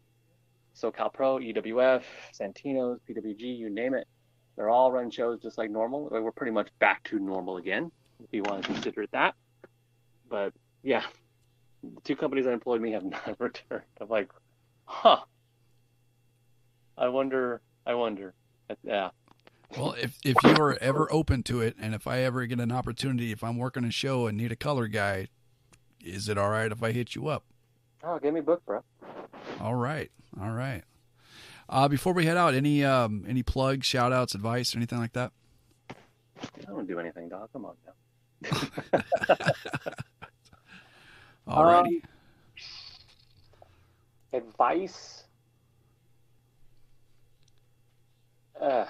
SoCal 0.80 1.12
Pro, 1.12 1.38
EWF, 1.38 2.02
Santino's, 2.32 3.00
PWG, 3.08 3.58
you 3.58 3.68
name 3.68 3.94
it. 3.94 4.06
They're 4.56 4.70
all 4.70 4.92
running 4.92 5.10
shows 5.10 5.40
just 5.40 5.58
like 5.58 5.70
normal. 5.70 6.08
We're 6.10 6.30
pretty 6.32 6.52
much 6.52 6.68
back 6.78 7.02
to 7.04 7.18
normal 7.18 7.56
again, 7.56 7.90
if 8.22 8.28
you 8.32 8.42
want 8.42 8.62
to 8.62 8.72
consider 8.72 9.02
it 9.02 9.10
that. 9.12 9.34
But 10.28 10.52
yeah, 10.82 11.02
the 11.82 12.00
two 12.04 12.16
companies 12.16 12.44
that 12.44 12.52
employed 12.52 12.80
me 12.80 12.92
have 12.92 13.04
not 13.04 13.36
returned. 13.38 13.84
I'm 14.00 14.08
like, 14.08 14.30
huh. 14.84 15.18
I 16.96 17.08
wonder. 17.08 17.60
I 17.86 17.94
wonder. 17.94 18.34
Yeah. 18.84 19.10
Well, 19.76 19.92
if 19.92 20.18
if 20.24 20.36
you 20.44 20.54
are 20.56 20.76
ever 20.80 21.10
open 21.10 21.42
to 21.44 21.62
it, 21.62 21.76
and 21.78 21.94
if 21.94 22.06
I 22.06 22.18
ever 22.20 22.44
get 22.46 22.60
an 22.60 22.70
opportunity, 22.70 23.32
if 23.32 23.42
I'm 23.42 23.56
working 23.56 23.84
a 23.84 23.90
show 23.90 24.26
and 24.26 24.36
need 24.36 24.52
a 24.52 24.56
color 24.56 24.86
guy, 24.86 25.28
is 26.02 26.28
it 26.28 26.38
all 26.38 26.50
right 26.50 26.70
if 26.70 26.82
I 26.82 26.92
hit 26.92 27.14
you 27.14 27.28
up? 27.28 27.44
Oh, 28.04 28.18
give 28.18 28.34
me 28.34 28.40
a 28.40 28.42
book, 28.42 28.64
bro. 28.66 28.82
All 29.60 29.74
right, 29.74 30.10
all 30.40 30.50
right. 30.50 30.82
Uh, 31.68 31.88
before 31.88 32.12
we 32.12 32.26
head 32.26 32.36
out, 32.36 32.54
any 32.54 32.84
um, 32.84 33.24
any 33.26 33.42
plugs, 33.42 33.86
shout 33.86 34.12
outs, 34.12 34.34
advice, 34.34 34.74
or 34.74 34.78
anything 34.78 34.98
like 34.98 35.12
that? 35.12 35.32
I 35.90 36.64
don't 36.66 36.86
do 36.86 36.98
anything, 36.98 37.28
dog. 37.28 37.48
Come 37.52 37.64
on 37.64 37.76
now. 37.86 37.92
all 41.46 41.64
righty. 41.64 42.02
Um, 44.32 44.40
advice. 44.40 45.24
Uh, 48.60 48.84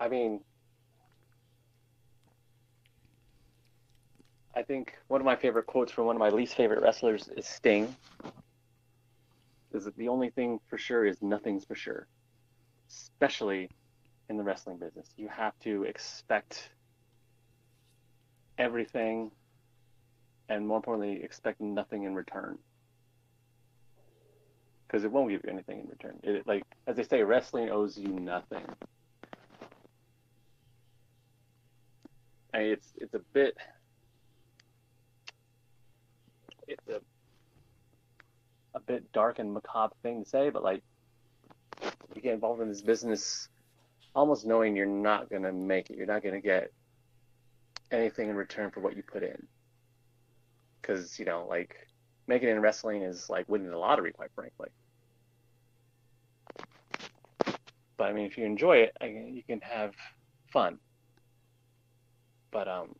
I 0.00 0.08
mean, 0.08 0.40
I 4.56 4.62
think 4.62 4.94
one 5.08 5.20
of 5.20 5.24
my 5.24 5.36
favorite 5.36 5.66
quotes 5.66 5.90
from 5.90 6.06
one 6.06 6.16
of 6.16 6.20
my 6.20 6.28
least 6.28 6.54
favorite 6.54 6.80
wrestlers 6.80 7.28
is 7.36 7.46
Sting. 7.46 7.94
Is 9.72 9.84
that 9.84 9.96
the 9.96 10.08
only 10.08 10.30
thing 10.30 10.60
for 10.68 10.78
sure 10.78 11.04
is 11.04 11.20
nothing's 11.20 11.64
for 11.64 11.74
sure, 11.74 12.06
especially 12.88 13.68
in 14.28 14.36
the 14.36 14.44
wrestling 14.44 14.78
business. 14.78 15.08
You 15.16 15.28
have 15.28 15.58
to 15.60 15.82
expect 15.82 16.70
everything, 18.56 19.32
and 20.48 20.66
more 20.66 20.76
importantly, 20.76 21.22
expect 21.24 21.60
nothing 21.60 22.04
in 22.04 22.14
return. 22.14 22.58
Because 24.86 25.02
it 25.02 25.10
won't 25.10 25.30
give 25.30 25.40
you 25.44 25.50
anything 25.50 25.80
in 25.80 25.88
return. 25.88 26.20
It, 26.22 26.46
like 26.46 26.62
as 26.86 26.94
they 26.94 27.02
say, 27.02 27.24
wrestling 27.24 27.70
owes 27.70 27.98
you 27.98 28.08
nothing. 28.08 28.64
I 32.52 32.58
mean, 32.58 32.72
it's 32.72 32.92
it's 32.98 33.14
a 33.14 33.20
bit 33.32 33.56
it's 36.68 36.88
a 36.88 37.00
a 38.74 38.80
bit 38.80 39.12
dark 39.12 39.38
and 39.38 39.52
macabre 39.52 39.94
thing 40.02 40.24
to 40.24 40.28
say, 40.28 40.50
but 40.50 40.62
like 40.62 40.82
you 42.14 42.20
get 42.20 42.34
involved 42.34 42.60
in 42.60 42.68
this 42.68 42.82
business 42.82 43.48
almost 44.14 44.46
knowing 44.46 44.76
you're 44.76 44.86
not 44.86 45.30
gonna 45.30 45.52
make 45.52 45.90
it. 45.90 45.96
You're 45.96 46.06
not 46.06 46.22
gonna 46.22 46.40
get 46.40 46.72
anything 47.90 48.28
in 48.28 48.36
return 48.36 48.70
for 48.70 48.80
what 48.80 48.96
you 48.96 49.02
put 49.02 49.22
in. 49.22 49.46
Because 50.80 51.18
you 51.18 51.24
know, 51.24 51.46
like 51.48 51.76
making 52.26 52.48
it 52.48 52.52
in 52.52 52.60
wrestling 52.60 53.02
is 53.02 53.28
like 53.28 53.48
winning 53.48 53.70
the 53.70 53.78
lottery, 53.78 54.12
quite 54.12 54.30
frankly. 54.34 54.68
But 57.96 58.10
I 58.10 58.12
mean, 58.12 58.26
if 58.26 58.36
you 58.36 58.44
enjoy 58.44 58.78
it, 58.78 58.96
I, 59.00 59.06
you 59.06 59.42
can 59.46 59.60
have 59.60 59.94
fun. 60.52 60.78
But 62.50 62.68
um, 62.68 62.94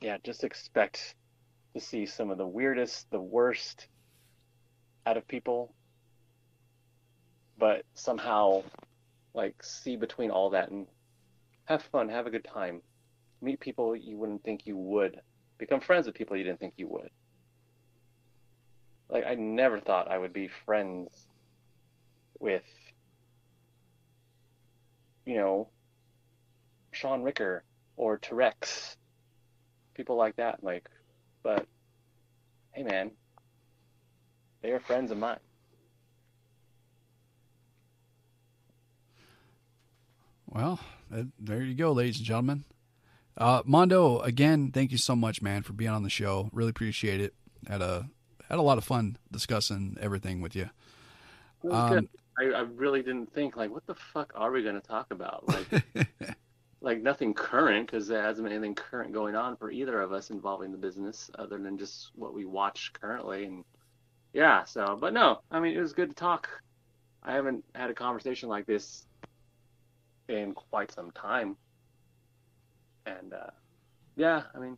yeah, 0.00 0.16
just 0.22 0.44
expect 0.44 1.14
to 1.74 1.80
see 1.80 2.06
some 2.06 2.30
of 2.30 2.38
the 2.38 2.46
weirdest, 2.46 3.10
the 3.10 3.20
worst 3.20 3.86
out 5.06 5.16
of 5.16 5.26
people, 5.28 5.72
but 7.58 7.84
somehow 7.94 8.62
like 9.34 9.62
see 9.62 9.96
between 9.96 10.30
all 10.30 10.50
that 10.50 10.70
and 10.70 10.86
have 11.64 11.82
fun, 11.82 12.08
have 12.08 12.26
a 12.26 12.30
good 12.30 12.44
time, 12.44 12.82
meet 13.40 13.60
people 13.60 13.94
you 13.94 14.16
wouldn't 14.16 14.42
think 14.42 14.66
you 14.66 14.76
would, 14.76 15.20
become 15.58 15.80
friends 15.80 16.06
with 16.06 16.14
people 16.14 16.36
you 16.36 16.44
didn't 16.44 16.60
think 16.60 16.74
you 16.76 16.88
would. 16.88 17.10
Like 19.08 19.24
I 19.26 19.34
never 19.34 19.80
thought 19.80 20.10
I 20.10 20.18
would 20.18 20.32
be 20.32 20.48
friends 20.64 21.10
with 22.38 22.64
you 25.26 25.36
know 25.36 25.68
Shaun 26.92 27.22
Ricker 27.22 27.64
or 27.96 28.18
T-Rex, 28.18 28.96
people 29.94 30.16
like 30.16 30.36
that. 30.36 30.62
Like, 30.64 30.88
but 31.42 31.66
hey, 32.72 32.82
man, 32.82 33.10
they 34.62 34.70
are 34.70 34.80
friends 34.80 35.10
of 35.10 35.18
mine. 35.18 35.38
Well, 40.46 40.80
there 41.38 41.62
you 41.62 41.74
go, 41.74 41.92
ladies 41.92 42.18
and 42.18 42.26
gentlemen. 42.26 42.64
Uh, 43.36 43.62
Mondo, 43.64 44.18
again, 44.20 44.72
thank 44.72 44.90
you 44.90 44.98
so 44.98 45.14
much, 45.14 45.40
man, 45.40 45.62
for 45.62 45.72
being 45.72 45.90
on 45.90 46.02
the 46.02 46.10
show. 46.10 46.50
Really 46.52 46.70
appreciate 46.70 47.20
it. 47.20 47.34
Had 47.68 47.82
a 47.82 48.10
had 48.48 48.58
a 48.58 48.62
lot 48.62 48.78
of 48.78 48.84
fun 48.84 49.16
discussing 49.30 49.96
everything 50.00 50.40
with 50.40 50.56
you. 50.56 50.68
Um, 51.70 52.08
I, 52.38 52.44
I, 52.46 52.60
really 52.60 53.02
didn't 53.02 53.32
think 53.32 53.56
like, 53.56 53.70
what 53.70 53.86
the 53.86 53.94
fuck 53.94 54.32
are 54.34 54.50
we 54.50 54.62
going 54.62 54.80
to 54.80 54.86
talk 54.86 55.10
about? 55.10 55.46
Like, 55.46 55.84
like 56.80 57.02
nothing 57.02 57.34
current 57.34 57.86
because 57.86 58.08
there 58.08 58.22
hasn't 58.22 58.44
been 58.44 58.52
anything 58.52 58.74
current 58.74 59.12
going 59.12 59.34
on 59.34 59.56
for 59.56 59.70
either 59.70 60.00
of 60.00 60.12
us 60.12 60.30
involving 60.30 60.72
the 60.72 60.78
business 60.78 61.30
other 61.38 61.58
than 61.58 61.76
just 61.76 62.10
what 62.14 62.34
we 62.34 62.44
watch 62.44 62.92
currently. 62.94 63.44
And 63.44 63.64
yeah, 64.32 64.64
so 64.64 64.96
but 65.00 65.12
no, 65.12 65.40
I 65.50 65.60
mean 65.60 65.76
it 65.76 65.80
was 65.80 65.92
good 65.92 66.08
to 66.10 66.14
talk. 66.14 66.48
I 67.22 67.34
haven't 67.34 67.64
had 67.74 67.90
a 67.90 67.94
conversation 67.94 68.48
like 68.48 68.66
this 68.66 69.06
in 70.28 70.54
quite 70.54 70.92
some 70.92 71.10
time. 71.10 71.56
And 73.04 73.34
uh, 73.34 73.50
yeah, 74.16 74.42
I 74.54 74.58
mean, 74.58 74.76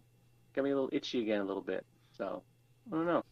got 0.54 0.64
me 0.64 0.70
a 0.70 0.74
little 0.74 0.90
itchy 0.92 1.20
again 1.22 1.40
a 1.40 1.44
little 1.44 1.62
bit. 1.62 1.84
So 2.16 2.42
I 2.90 2.96
don't 2.96 3.06
know. 3.06 3.24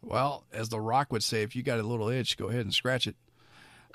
Well, 0.00 0.44
as 0.52 0.68
The 0.68 0.80
Rock 0.80 1.12
would 1.12 1.24
say, 1.24 1.42
if 1.42 1.56
you 1.56 1.62
got 1.62 1.80
a 1.80 1.82
little 1.82 2.08
itch, 2.08 2.36
go 2.36 2.48
ahead 2.48 2.60
and 2.62 2.72
scratch 2.72 3.06
it. 3.06 3.16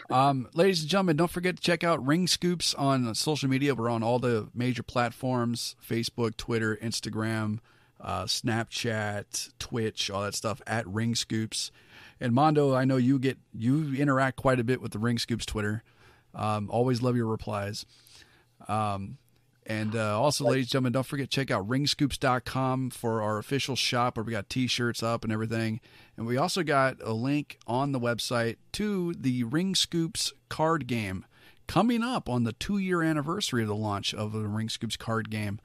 Um, 0.10 0.48
ladies 0.54 0.82
and 0.82 0.90
gentlemen, 0.90 1.18
don't 1.18 1.32
forget 1.32 1.56
to 1.56 1.62
check 1.62 1.84
out 1.84 2.06
Ring 2.06 2.28
Scoops 2.28 2.74
on 2.74 3.14
social 3.16 3.50
media. 3.50 3.74
We're 3.74 3.90
on 3.90 4.04
all 4.04 4.20
the 4.20 4.50
major 4.54 4.84
platforms 4.84 5.76
Facebook, 5.88 6.36
Twitter, 6.38 6.78
Instagram, 6.82 7.60
uh, 8.02 8.24
Snapchat, 8.24 9.52
Twitch, 9.60 10.10
all 10.10 10.24
that 10.24 10.36
stuff 10.36 10.62
at 10.68 10.88
Ring 10.88 11.16
Scoops. 11.16 11.72
And 12.20 12.34
Mondo, 12.34 12.74
I 12.76 12.86
know 12.86 12.98
you 12.98 13.18
get 13.18 13.38
you 13.54 13.94
interact 13.96 14.38
quite 14.38 14.60
a 14.60 14.64
bit 14.64 14.82
with 14.82 14.92
the 14.92 15.00
Ring 15.00 15.18
Scoops 15.18 15.46
Twitter. 15.46 15.84
Um, 16.36 16.70
always 16.70 17.02
love 17.02 17.16
your 17.16 17.28
replies. 17.28 17.86
Um, 18.68 19.18
and 19.66 19.96
uh, 19.96 20.20
also, 20.20 20.44
ladies 20.46 20.66
and 20.66 20.72
gentlemen, 20.72 20.94
don't 20.94 21.06
forget 21.06 21.30
check 21.30 21.50
out 21.50 21.68
ringscoops.com 21.68 22.90
for 22.90 23.22
our 23.22 23.38
official 23.38 23.76
shop 23.76 24.18
where 24.18 24.24
we 24.24 24.32
got 24.32 24.50
t-shirts 24.50 25.02
up 25.02 25.24
and 25.24 25.32
everything. 25.32 25.80
And 26.18 26.26
we 26.26 26.38
also 26.38 26.64
got 26.64 26.98
a 27.02 27.14
link 27.14 27.58
on 27.66 27.92
the 27.92 28.00
website 28.00 28.58
to 28.74 29.14
the 29.14 29.44
Ring 29.46 29.76
Scoops 29.76 30.34
card 30.50 30.88
game 30.88 31.26
coming 31.66 32.04
up 32.04 32.28
on 32.28 32.44
the 32.44 32.54
two-year 32.54 33.02
anniversary 33.02 33.62
of 33.62 33.70
the 33.70 33.76
launch 33.76 34.14
of 34.14 34.34
the 34.34 34.48
Ring 34.48 34.70
Scoops 34.70 34.98
card 34.98 35.30
game. 35.30 35.60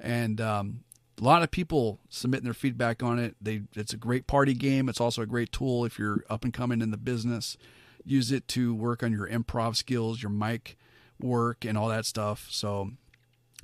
And 0.00 0.40
um, 0.40 0.80
a 1.20 1.24
lot 1.24 1.42
of 1.42 1.50
people 1.50 2.00
submitting 2.08 2.44
their 2.44 2.54
feedback 2.54 3.02
on 3.02 3.18
it. 3.18 3.36
They 3.40 3.62
it's 3.74 3.92
a 3.92 3.98
great 3.98 4.26
party 4.26 4.54
game. 4.54 4.88
It's 4.88 5.00
also 5.00 5.22
a 5.22 5.26
great 5.26 5.52
tool 5.52 5.84
if 5.84 5.98
you're 5.98 6.24
up 6.28 6.44
and 6.44 6.52
coming 6.52 6.82
in 6.82 6.90
the 6.90 6.96
business. 6.96 7.56
Use 8.04 8.30
it 8.30 8.46
to 8.48 8.74
work 8.74 9.02
on 9.02 9.12
your 9.12 9.28
improv 9.28 9.76
skills, 9.76 10.22
your 10.22 10.30
mic 10.30 10.76
work, 11.20 11.64
and 11.64 11.78
all 11.78 11.88
that 11.88 12.06
stuff. 12.06 12.48
So 12.50 12.90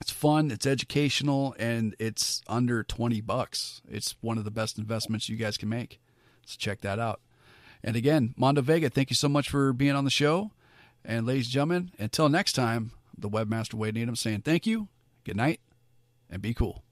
it's 0.02 0.10
fun, 0.10 0.50
it's 0.50 0.66
educational, 0.66 1.54
and 1.60 1.94
it's 2.00 2.42
under 2.48 2.82
20 2.82 3.20
bucks. 3.20 3.80
It's 3.88 4.16
one 4.20 4.36
of 4.36 4.42
the 4.42 4.50
best 4.50 4.76
investments 4.76 5.28
you 5.28 5.36
guys 5.36 5.56
can 5.56 5.68
make. 5.68 6.00
So 6.44 6.56
check 6.58 6.80
that 6.80 6.98
out. 6.98 7.20
And 7.84 7.94
again, 7.94 8.34
Mondo 8.36 8.62
Vega, 8.62 8.90
thank 8.90 9.10
you 9.10 9.16
so 9.16 9.28
much 9.28 9.48
for 9.48 9.72
being 9.72 9.94
on 9.94 10.02
the 10.02 10.10
show. 10.10 10.50
And 11.04 11.24
ladies 11.24 11.46
and 11.46 11.52
gentlemen, 11.52 11.92
until 12.00 12.28
next 12.28 12.54
time, 12.54 12.90
the 13.16 13.30
webmaster 13.30 13.74
Wade 13.74 13.94
Needham 13.94 14.16
saying 14.16 14.40
thank 14.40 14.66
you, 14.66 14.88
good 15.22 15.36
night, 15.36 15.60
and 16.28 16.42
be 16.42 16.52
cool. 16.52 16.82